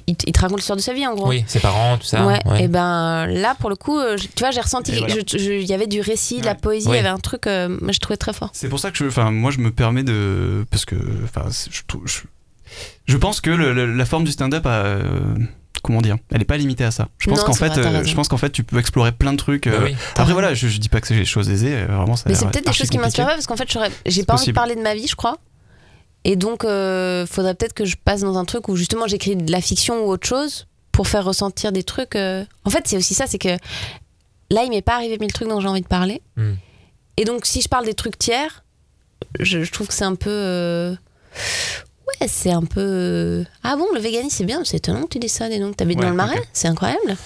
il, 0.06 0.14
te- 0.16 0.24
il 0.28 0.32
te 0.32 0.40
raconte 0.40 0.58
l'histoire 0.58 0.76
de 0.76 0.82
sa 0.82 0.92
vie 0.92 1.06
en 1.06 1.14
gros. 1.14 1.28
Oui, 1.28 1.42
ses 1.48 1.58
parents, 1.60 1.96
tout 1.98 2.06
ça. 2.06 2.24
ouais, 2.26 2.38
ouais. 2.46 2.64
et 2.64 2.68
ben 2.68 3.26
là 3.26 3.54
pour 3.58 3.70
le 3.70 3.76
coup, 3.76 3.98
euh, 3.98 4.16
je- 4.16 4.24
tu 4.28 4.40
vois, 4.40 4.50
j'ai 4.50 4.60
ressenti, 4.60 4.92
Et 4.92 4.98
voilà. 4.98 5.14
je- 5.14 5.38
je- 5.38 5.52
il 5.60 5.66
y 5.66 5.72
avait 5.74 5.86
du 5.86 6.00
récit, 6.00 6.40
de 6.40 6.44
la 6.46 6.54
poésie, 6.54 6.86
il 6.86 6.90
Ouais. 6.90 6.96
y 6.96 7.00
avait 7.00 7.08
un 7.08 7.18
truc, 7.18 7.46
euh, 7.46 7.68
moi 7.80 7.92
je 7.92 7.98
trouvais 7.98 8.16
très 8.16 8.32
fort. 8.32 8.50
C'est 8.52 8.68
pour 8.68 8.78
ça 8.78 8.90
que 8.90 8.98
je, 8.98 9.06
enfin, 9.06 9.30
moi 9.30 9.50
je 9.50 9.58
me 9.58 9.70
permets 9.70 10.02
de, 10.04 10.64
parce 10.70 10.84
que, 10.84 10.96
je, 10.96 11.80
je, 12.04 12.20
je 13.06 13.16
pense 13.16 13.40
que 13.40 13.50
le- 13.50 13.72
le- 13.72 13.92
la 13.94 14.04
forme 14.04 14.24
du 14.24 14.32
stand-up 14.32 14.66
a, 14.66 14.70
euh, 14.84 15.34
comment 15.86 16.02
dire, 16.02 16.16
elle 16.32 16.42
est 16.42 16.46
pas 16.46 16.56
limitée 16.56 16.84
à 16.84 16.90
ça. 16.90 17.08
Je 17.18 17.30
pense 17.30 17.42
qu'en 17.42 17.54
fait, 17.54 17.78
euh, 17.78 18.04
je 18.04 18.14
pense 18.14 18.28
qu'en 18.28 18.36
fait, 18.36 18.50
tu 18.50 18.64
peux 18.64 18.78
explorer 18.78 19.12
plein 19.12 19.32
de 19.32 19.38
trucs. 19.38 19.68
Bah 19.68 19.74
euh, 19.74 19.84
oui. 19.84 19.96
T'as 20.14 20.22
Après 20.22 20.32
voilà, 20.34 20.52
je, 20.54 20.68
je 20.68 20.78
dis 20.78 20.88
pas 20.88 21.00
que 21.00 21.06
c'est 21.06 21.16
des 21.16 21.24
choses 21.24 21.48
aisées, 21.48 21.74
euh, 21.74 21.86
vraiment. 21.86 22.16
Ça 22.16 22.24
Mais 22.26 22.34
c'est 22.34 22.46
peut-être 22.46 22.66
des 22.66 22.72
choses 22.72 22.90
qui 22.90 22.98
pas 22.98 23.10
parce 23.10 23.46
qu'en 23.46 23.56
fait, 23.56 23.68
j'ai 24.06 24.24
pas 24.24 24.34
envie 24.34 24.46
de 24.46 24.52
parler 24.52 24.74
de 24.74 24.82
ma 24.82 24.94
vie, 24.94 25.06
je 25.06 25.16
crois. 25.16 25.38
Et 26.24 26.34
donc, 26.34 26.64
euh, 26.64 27.24
faudrait 27.24 27.54
peut-être 27.54 27.72
que 27.72 27.84
je 27.84 27.96
passe 27.96 28.22
dans 28.22 28.36
un 28.36 28.44
truc 28.44 28.68
où 28.68 28.74
justement 28.74 29.06
j'écris 29.06 29.36
de 29.36 29.52
la 29.52 29.60
fiction 29.60 30.04
ou 30.04 30.10
autre 30.10 30.26
chose 30.26 30.66
pour 30.90 31.06
faire 31.06 31.24
ressentir 31.24 31.70
des 31.70 31.84
trucs. 31.84 32.16
euh. 32.16 32.44
En 32.64 32.70
fait, 32.70 32.82
c'est 32.88 32.96
aussi 32.96 33.14
ça, 33.14 33.28
c'est 33.28 33.38
que 33.38 33.56
là, 34.50 34.64
il 34.64 34.70
m'est 34.70 34.82
pas 34.82 34.96
arrivé 34.96 35.18
mille 35.20 35.32
trucs 35.32 35.48
dont 35.48 35.60
j'ai 35.60 35.68
envie 35.68 35.82
de 35.82 35.86
parler. 35.86 36.20
Hmm. 36.36 36.54
Et 37.16 37.24
donc, 37.24 37.46
si 37.46 37.62
je 37.62 37.68
parle 37.68 37.84
des 37.84 37.94
trucs 37.94 38.18
tiers, 38.18 38.64
je, 39.38 39.62
je 39.62 39.70
trouve 39.70 39.86
que 39.86 39.94
c'est 39.94 40.04
un 40.04 40.16
peu. 40.16 40.96
Euh, 42.20 42.24
Ouais, 42.24 42.28
c'est 42.28 42.50
un 42.52 42.62
peu. 42.62 43.44
Ah 43.62 43.76
bon, 43.76 43.86
le 43.94 44.00
véganisme, 44.00 44.34
c'est 44.38 44.44
bien, 44.44 44.60
c'est 44.64 44.78
étonnant 44.78 45.02
que 45.02 45.08
tu 45.08 45.18
dis 45.18 45.28
ça, 45.28 45.48
dis 45.48 45.58
donc. 45.58 45.76
T'habites 45.76 45.98
Ouais, 45.98 46.04
dans 46.04 46.10
le 46.10 46.16
marais, 46.16 46.42
c'est 46.52 46.68
incroyable. 46.68 47.16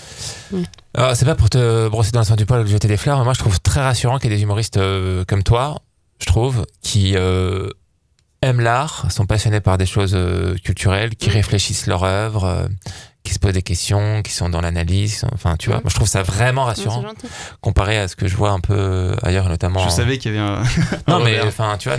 Alors, 0.94 1.14
c'est 1.16 1.24
pas 1.24 1.34
pour 1.34 1.50
te 1.50 1.88
brosser 1.88 2.10
dans 2.10 2.20
le 2.20 2.24
sens 2.26 2.36
du 2.36 2.46
poil 2.46 2.60
ou 2.60 2.64
te 2.64 2.70
jeter 2.70 2.88
des 2.88 2.96
fleurs, 2.96 3.18
mais 3.18 3.24
moi 3.24 3.34
je 3.34 3.38
trouve 3.38 3.60
très 3.60 3.80
rassurant 3.80 4.18
qu'il 4.18 4.30
y 4.30 4.34
ait 4.34 4.36
des 4.36 4.42
humoristes 4.42 4.76
euh, 4.76 5.24
comme 5.26 5.42
toi, 5.42 5.80
je 6.20 6.26
trouve, 6.26 6.66
qui 6.82 7.12
euh, 7.16 7.68
aiment 8.42 8.60
l'art, 8.60 9.06
sont 9.10 9.26
passionnés 9.26 9.60
par 9.60 9.78
des 9.78 9.86
choses 9.86 10.12
euh, 10.14 10.56
culturelles, 10.64 11.14
qui 11.14 11.30
réfléchissent 11.30 11.86
leur 11.86 12.02
œuvre, 12.04 12.44
euh, 12.44 12.66
qui 13.22 13.32
se 13.34 13.38
posent 13.38 13.52
des 13.52 13.62
questions, 13.62 14.22
qui 14.22 14.32
sont 14.32 14.48
dans 14.48 14.60
l'analyse. 14.60 15.24
Enfin, 15.32 15.56
tu 15.56 15.68
vois, 15.70 15.80
moi 15.80 15.90
je 15.90 15.94
trouve 15.94 16.08
ça 16.08 16.22
vraiment 16.24 16.64
rassurant 16.64 17.04
comparé 17.60 17.96
à 17.98 18.08
ce 18.08 18.16
que 18.16 18.26
je 18.26 18.34
vois 18.36 18.50
un 18.50 18.60
peu 18.60 18.74
euh, 18.76 19.14
ailleurs, 19.22 19.48
notamment. 19.48 19.80
Je 19.80 19.86
en- 19.86 19.90
savais 19.90 20.18
qu'il 20.18 20.34
y 20.34 20.38
avait 20.38 20.44
un. 20.44 20.62
Non, 21.06 21.20
mais 21.24 21.40
enfin, 21.42 21.76
tu 21.78 21.88
vois, 21.88 21.98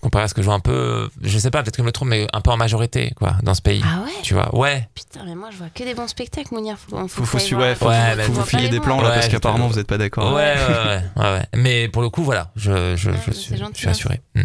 comparé 0.00 0.24
à 0.24 0.28
ce 0.28 0.34
que 0.34 0.42
je 0.42 0.46
vois 0.46 0.54
un 0.54 0.60
peu, 0.60 1.10
je 1.22 1.38
sais 1.38 1.50
pas, 1.50 1.62
peut-être 1.62 1.76
que 1.76 1.82
je 1.82 1.86
me 1.86 1.92
trompe, 1.92 2.08
mais 2.08 2.26
un 2.32 2.40
peu 2.40 2.50
en 2.50 2.56
majorité, 2.56 3.12
quoi, 3.16 3.34
dans 3.42 3.54
ce 3.54 3.62
pays. 3.62 3.82
Ah 3.84 4.02
ouais? 4.04 4.12
Tu 4.22 4.34
vois, 4.34 4.54
ouais. 4.54 4.88
Putain, 4.94 5.20
mais 5.24 5.34
moi 5.34 5.48
je 5.52 5.56
vois 5.58 5.68
que 5.74 5.82
des 5.84 5.94
bons 5.94 6.08
spectacles, 6.08 6.54
Mounir. 6.54 6.76
Faut, 6.78 6.96
faut, 7.08 7.24
Faut, 7.24 7.38
faut, 7.38 7.56
ouais, 7.56 7.74
faut, 7.74 7.88
Ouais, 7.88 8.22
faut 8.22 8.32
vous 8.32 8.44
filer 8.44 8.68
des 8.68 8.80
plans 8.80 9.00
là 9.00 9.08
Ouais, 9.10 9.14
parce 9.14 9.28
qu'apparemment 9.28 9.68
vous 9.68 9.76
n'êtes 9.76 9.86
pas 9.86 9.94
Ouais, 9.94 9.98
d'accord. 9.98 10.32
ouais, 10.34 10.54
ouais, 10.68 11.02
ouais, 11.16 11.32
ouais. 11.34 11.42
Mais 11.54 11.88
pour 11.88 12.02
le 12.02 12.10
coup, 12.10 12.22
voilà, 12.24 12.50
je, 12.56 12.96
je, 12.96 13.10
Ouais, 13.10 13.16
je 13.24 13.30
mais 13.30 13.34
suis, 13.36 13.56
je 13.56 13.64
hein. 13.64 13.90
assuré. 13.90 14.20
Hmm. 14.34 14.42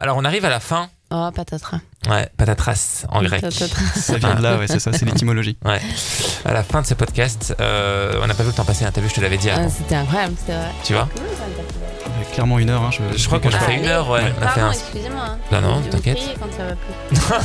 Alors, 0.00 0.16
on 0.16 0.24
arrive 0.24 0.44
à 0.44 0.50
la 0.50 0.58
fin. 0.60 0.88
Oh, 1.14 1.28
patatras. 1.32 1.78
Ouais, 2.08 2.28
patatras 2.36 3.04
en 3.10 3.22
grec. 3.22 3.42
Patatras. 3.42 3.84
Ça 3.94 4.16
vient 4.16 4.34
de 4.34 4.42
là, 4.42 4.56
ouais, 4.58 4.66
c'est 4.66 4.80
ça, 4.80 4.92
c'est 4.92 5.04
l'étymologie. 5.04 5.56
Ouais. 5.64 5.80
À 6.44 6.52
la 6.54 6.62
fin 6.64 6.80
de 6.80 6.86
ce 6.86 6.94
podcast, 6.94 7.54
euh, 7.60 8.18
on 8.22 8.26
n'a 8.26 8.34
pas 8.34 8.42
vu 8.42 8.48
le 8.48 8.54
temps 8.54 8.64
passer. 8.64 8.84
hein, 8.84 8.90
T'as 8.92 9.00
vu, 9.02 9.08
je 9.10 9.14
te 9.14 9.20
l'avais 9.20 9.36
dit 9.38 9.50
Ah. 9.50 9.68
C'était 9.68 9.94
incroyable, 9.94 10.34
c'était 10.38 10.54
vrai. 10.56 10.70
Tu 10.84 10.94
vois? 10.94 11.08
Ouais, 12.06 12.26
Clairement 12.32 12.58
une 12.58 12.70
heure. 12.70 12.82
Hein, 12.82 12.90
je, 12.90 13.16
Je 13.18 13.26
crois 13.26 13.38
qu'on 13.40 13.48
a 13.50 13.58
fait 13.58 13.74
une 13.76 13.86
heure, 13.86 14.08
ouais. 14.10 14.20
Ouais. 14.20 14.32
On 14.40 14.44
a 14.44 14.48
fait 14.48 14.60
Pardon, 14.60 14.76
un. 15.18 15.18
hein. 15.20 15.38
Non, 15.52 15.60
non, 15.60 15.80
t'inquiète. 15.82 16.18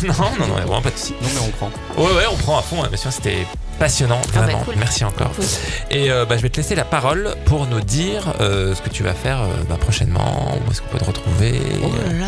non, 0.03 0.13
non, 0.39 0.47
non, 0.47 0.53
vraiment 0.55 0.81
pas 0.81 0.89
de 0.91 0.97
soucis. 0.97 1.15
Non 1.21 1.27
mais 1.33 1.41
on 1.47 1.49
prend. 1.51 1.71
Ouais, 2.01 2.11
ouais, 2.17 2.23
on 2.31 2.35
prend 2.37 2.57
à 2.57 2.61
fond. 2.61 2.83
hein, 2.83 2.87
Bien 2.89 2.97
sûr, 2.97 3.11
c'était 3.11 3.45
passionnant, 3.79 4.19
bah, 4.33 4.41
vraiment. 4.41 4.59
cool. 4.63 4.75
Merci 4.77 5.03
encore. 5.05 5.31
Cool. 5.35 5.45
Et 5.91 6.09
euh, 6.09 6.25
bah, 6.25 6.35
je 6.37 6.41
vais 6.41 6.49
te 6.49 6.57
laisser 6.57 6.73
la 6.75 6.85
parole 6.85 7.35
pour 7.45 7.67
nous 7.67 7.81
dire 7.81 8.33
euh, 8.39 8.73
ce 8.73 8.81
que 8.81 8.89
tu 8.89 9.03
vas 9.03 9.13
faire 9.13 9.41
euh, 9.41 9.47
bah, 9.69 9.77
prochainement, 9.79 10.57
où 10.65 10.71
est-ce 10.71 10.81
qu'on 10.81 10.87
peut 10.89 10.97
te 10.99 11.05
retrouver. 11.05 11.59
Oh 11.83 11.91
là 12.07 12.13
là. 12.19 12.25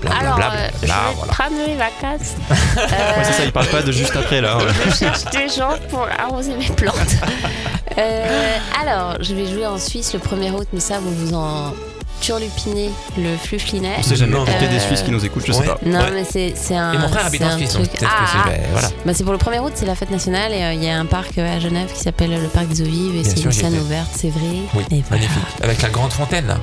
blablabla, 0.00 0.32
Alors, 0.46 0.52
euh, 0.56 0.68
je 0.82 0.86
vais 0.86 0.92
voilà. 1.16 1.32
prendre 1.32 1.56
mes 1.66 1.76
vacances. 1.76 2.32
Ouais, 2.76 3.24
c'est 3.24 3.32
ça, 3.32 3.44
il 3.44 3.52
parle 3.52 3.66
pas 3.66 3.82
de 3.82 3.92
juste 3.92 4.16
après 4.16 4.40
là. 4.40 4.56
ouais. 4.56 4.64
Je 4.88 4.94
cherche 4.96 5.24
des 5.26 5.48
gens 5.48 5.74
pour 5.90 6.06
arroser 6.18 6.54
mes 6.56 6.66
plantes. 6.66 6.96
Euh, 7.98 8.56
alors, 8.80 9.16
je 9.20 9.34
vais 9.34 9.46
jouer 9.46 9.66
en 9.66 9.78
Suisse 9.78 10.12
le 10.14 10.18
1er 10.20 10.52
août, 10.52 10.68
mais 10.72 10.80
ça, 10.80 10.98
vous 11.00 11.14
vous 11.14 11.34
en 11.34 11.72
turlupinez 12.20 12.90
le 13.18 13.36
fluflinet. 13.36 13.94
On 13.98 14.02
sait 14.02 14.14
jamais, 14.16 14.36
y 14.36 14.64
a 14.64 14.68
des 14.68 14.76
euh, 14.76 14.78
Suisses 14.78 15.02
qui 15.02 15.10
nous 15.10 15.24
écoutent, 15.24 15.42
je 15.44 15.52
sais 15.52 15.58
ouais. 15.60 15.66
pas. 15.66 15.78
Non, 15.84 15.98
Ouais. 15.98 16.10
mais 16.14 16.24
c'est 16.24 16.52
c'est 16.54 16.76
un. 16.76 16.92
Et 16.92 16.98
mon 16.98 17.08
frère 17.08 17.26
habite 17.26 17.42
c'est 17.42 17.48
en 17.52 17.56
Suisse, 17.56 17.72
donc 17.74 17.82
truc- 17.88 17.98
peut-être 17.98 18.10
que 18.10 18.16
Ah, 18.16 18.44
c'est. 18.46 18.50
bah, 18.50 18.56
voilà. 18.72 18.88
Bah, 19.04 19.12
c'est 19.14 19.24
pour 19.24 19.32
le 19.32 19.38
1er 19.38 19.58
août, 19.60 19.72
c'est 19.74 19.86
la 19.86 19.96
fête 19.96 20.10
nationale 20.12 20.52
et 20.52 20.62
euh, 20.62 20.72
il 20.72 20.84
y 20.84 20.88
a 20.88 20.98
un 20.98 21.06
parc 21.06 21.36
euh, 21.38 21.56
à 21.56 21.58
Genève 21.58 21.92
qui 21.92 22.00
s'appelle 22.00 22.30
le 22.30 22.46
parc 22.48 22.68
des 22.68 22.80
eaux 22.82 22.84
vives 22.84 23.16
et 23.16 23.22
Bien 23.22 23.30
c'est 23.30 23.36
sûr, 23.38 23.46
une 23.50 23.52
scène 23.56 23.76
ouverte, 23.78 24.10
c'est 24.14 24.30
vrai. 24.30 24.42
Oui, 24.74 24.84
Et 24.92 25.02
voilà. 25.08 25.22
magnifique. 25.24 25.42
Avec 25.62 25.82
la 25.82 25.88
grande 25.88 26.12
fontaine, 26.12 26.46
là. 26.46 26.58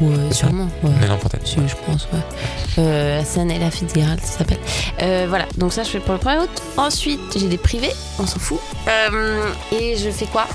Ouais, 0.00 0.32
sûrement. 0.32 0.68
ouais. 0.82 0.90
Mais 1.00 1.08
non. 1.08 1.18
Si, 1.44 1.56
je 1.66 1.74
pense, 1.86 2.08
ouais. 2.12 2.20
Euh, 2.78 3.18
la 3.18 3.24
scène 3.24 3.50
et 3.50 3.58
la 3.58 3.70
Fitzgerald, 3.70 4.20
ça 4.20 4.38
s'appelle. 4.38 4.58
Euh, 5.02 5.26
voilà, 5.28 5.46
donc 5.58 5.72
ça, 5.72 5.82
je 5.82 5.90
fais 5.90 6.00
pour 6.00 6.14
le 6.14 6.20
1er 6.20 6.42
août. 6.42 6.62
Ensuite, 6.76 7.20
j'ai 7.36 7.48
des 7.48 7.58
privés, 7.58 7.92
on 8.18 8.26
s'en 8.26 8.38
fout. 8.38 8.58
Euh, 8.88 9.50
et 9.72 9.96
je 9.96 10.10
fais 10.10 10.26
quoi? 10.26 10.46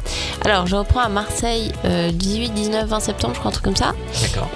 Alors, 0.43 0.65
je 0.67 0.75
reprends 0.75 1.01
à 1.01 1.09
Marseille 1.09 1.71
euh, 1.85 2.11
18, 2.11 2.53
19, 2.53 2.87
20 2.87 2.99
septembre, 2.99 3.33
je 3.35 3.39
crois, 3.39 3.49
un 3.49 3.51
truc 3.51 3.65
comme 3.65 3.75
ça. 3.75 3.93
D'accord. 4.21 4.49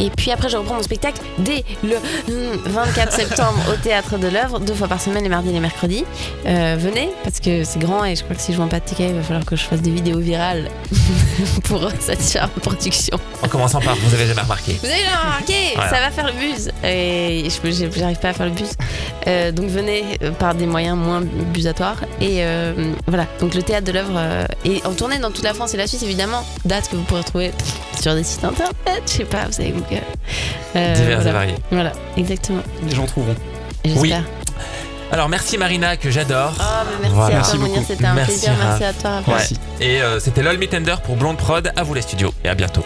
Et 0.00 0.10
puis 0.10 0.30
après, 0.30 0.48
je 0.48 0.56
reprends 0.56 0.74
mon 0.74 0.82
spectacle 0.82 1.20
dès 1.38 1.64
le 1.84 1.96
hum, 2.28 2.58
24 2.66 3.12
septembre 3.12 3.58
au 3.72 3.76
Théâtre 3.76 4.18
de 4.18 4.28
l'œuvre, 4.28 4.58
deux 4.58 4.74
fois 4.74 4.88
par 4.88 5.00
semaine, 5.00 5.22
les 5.22 5.28
mardis 5.28 5.50
et 5.50 5.52
les 5.52 5.60
mercredis. 5.60 6.04
Venez, 6.44 7.10
parce 7.24 7.40
que 7.40 7.64
c'est 7.64 7.78
grand 7.78 8.04
et 8.04 8.16
je 8.16 8.24
crois 8.24 8.36
que 8.36 8.42
si 8.42 8.52
je 8.52 8.58
vends 8.58 8.68
pas 8.68 8.80
de 8.80 8.84
tickets, 8.84 9.10
il 9.10 9.16
va 9.16 9.22
falloir 9.22 9.44
que 9.44 9.56
je 9.56 9.64
fasse 9.64 9.80
des 9.82 9.90
vidéos 9.90 10.18
virales 10.18 10.70
pour 11.64 11.90
satisfaire 12.00 12.48
ma 12.56 12.60
production. 12.60 13.18
En 13.42 13.48
commençant 13.48 13.80
vous 14.00 14.14
avez 14.14 14.26
jamais 14.26 14.40
remarqué. 14.42 14.78
Vous 14.82 14.86
avez 14.88 15.04
remarqué, 15.22 15.54
Voilà. 15.74 15.90
ça 15.90 16.00
va 16.00 16.10
faire 16.10 16.26
le 16.26 16.32
buzz. 16.32 16.70
Et 16.84 17.48
je 17.48 17.90
j'arrive 17.98 18.18
pas 18.18 18.28
à 18.30 18.32
faire 18.32 18.46
le 18.46 18.52
buzz. 18.52 18.70
Euh, 19.26 19.52
donc 19.52 19.66
venez 19.66 20.04
euh, 20.22 20.30
par 20.32 20.54
des 20.54 20.66
moyens 20.66 20.96
moins 20.96 21.20
busatoires. 21.22 21.98
Et 22.20 22.44
euh, 22.44 22.92
voilà, 23.06 23.26
donc 23.40 23.54
le 23.54 23.62
théâtre 23.62 23.86
de 23.86 23.92
l'œuvre 23.92 24.12
euh, 24.16 24.44
est 24.64 24.84
en 24.86 24.92
tournée 24.94 25.18
dans 25.18 25.30
toute 25.30 25.44
la 25.44 25.54
France 25.54 25.74
et 25.74 25.76
la 25.76 25.86
Suisse, 25.86 26.02
évidemment. 26.02 26.44
Date 26.64 26.88
que 26.90 26.96
vous 26.96 27.02
pourrez 27.02 27.24
trouver 27.24 27.52
sur 28.00 28.14
des 28.14 28.24
sites 28.24 28.44
internet, 28.44 28.72
je 29.06 29.10
sais 29.12 29.24
pas, 29.24 29.44
vous 29.46 29.52
savez 29.52 29.70
Google. 29.70 30.02
Euh, 30.76 30.94
Divers 30.94 31.10
et 31.20 31.22
voilà. 31.22 31.32
variés. 31.32 31.54
Voilà, 31.70 31.92
exactement. 32.16 32.62
Les 32.88 32.94
gens 32.94 33.06
trouveront. 33.06 33.34
Et 33.84 33.92
Oui. 33.96 34.08
J'espère. 34.08 34.24
Alors, 35.12 35.28
merci 35.28 35.58
Marina, 35.58 35.98
que 35.98 36.10
j'adore. 36.10 36.54
Oh, 36.58 36.62
mais 36.86 36.96
merci 37.02 37.14
Voilà. 37.14 37.34
à 37.34 37.38
Merci 37.38 37.56
toi, 37.58 37.66
beaucoup. 37.68 37.84
c'était 37.86 38.04
un 38.06 38.14
Merci, 38.14 38.30
plaisir. 38.32 38.52
Raph. 38.58 38.80
Merci 38.80 38.84
à 38.84 38.92
toi. 38.94 39.10
Ouais. 39.18 39.22
Merci. 39.34 39.56
Et 39.80 40.00
euh, 40.00 40.18
c'était 40.20 40.42
LOL 40.42 40.56
Me 40.56 40.66
Tender 40.66 40.94
pour 41.04 41.16
Blonde 41.16 41.36
Prod. 41.36 41.70
À 41.76 41.82
vous 41.82 41.92
les 41.92 42.00
studios 42.02 42.32
et 42.44 42.48
à 42.48 42.54
bientôt. 42.54 42.82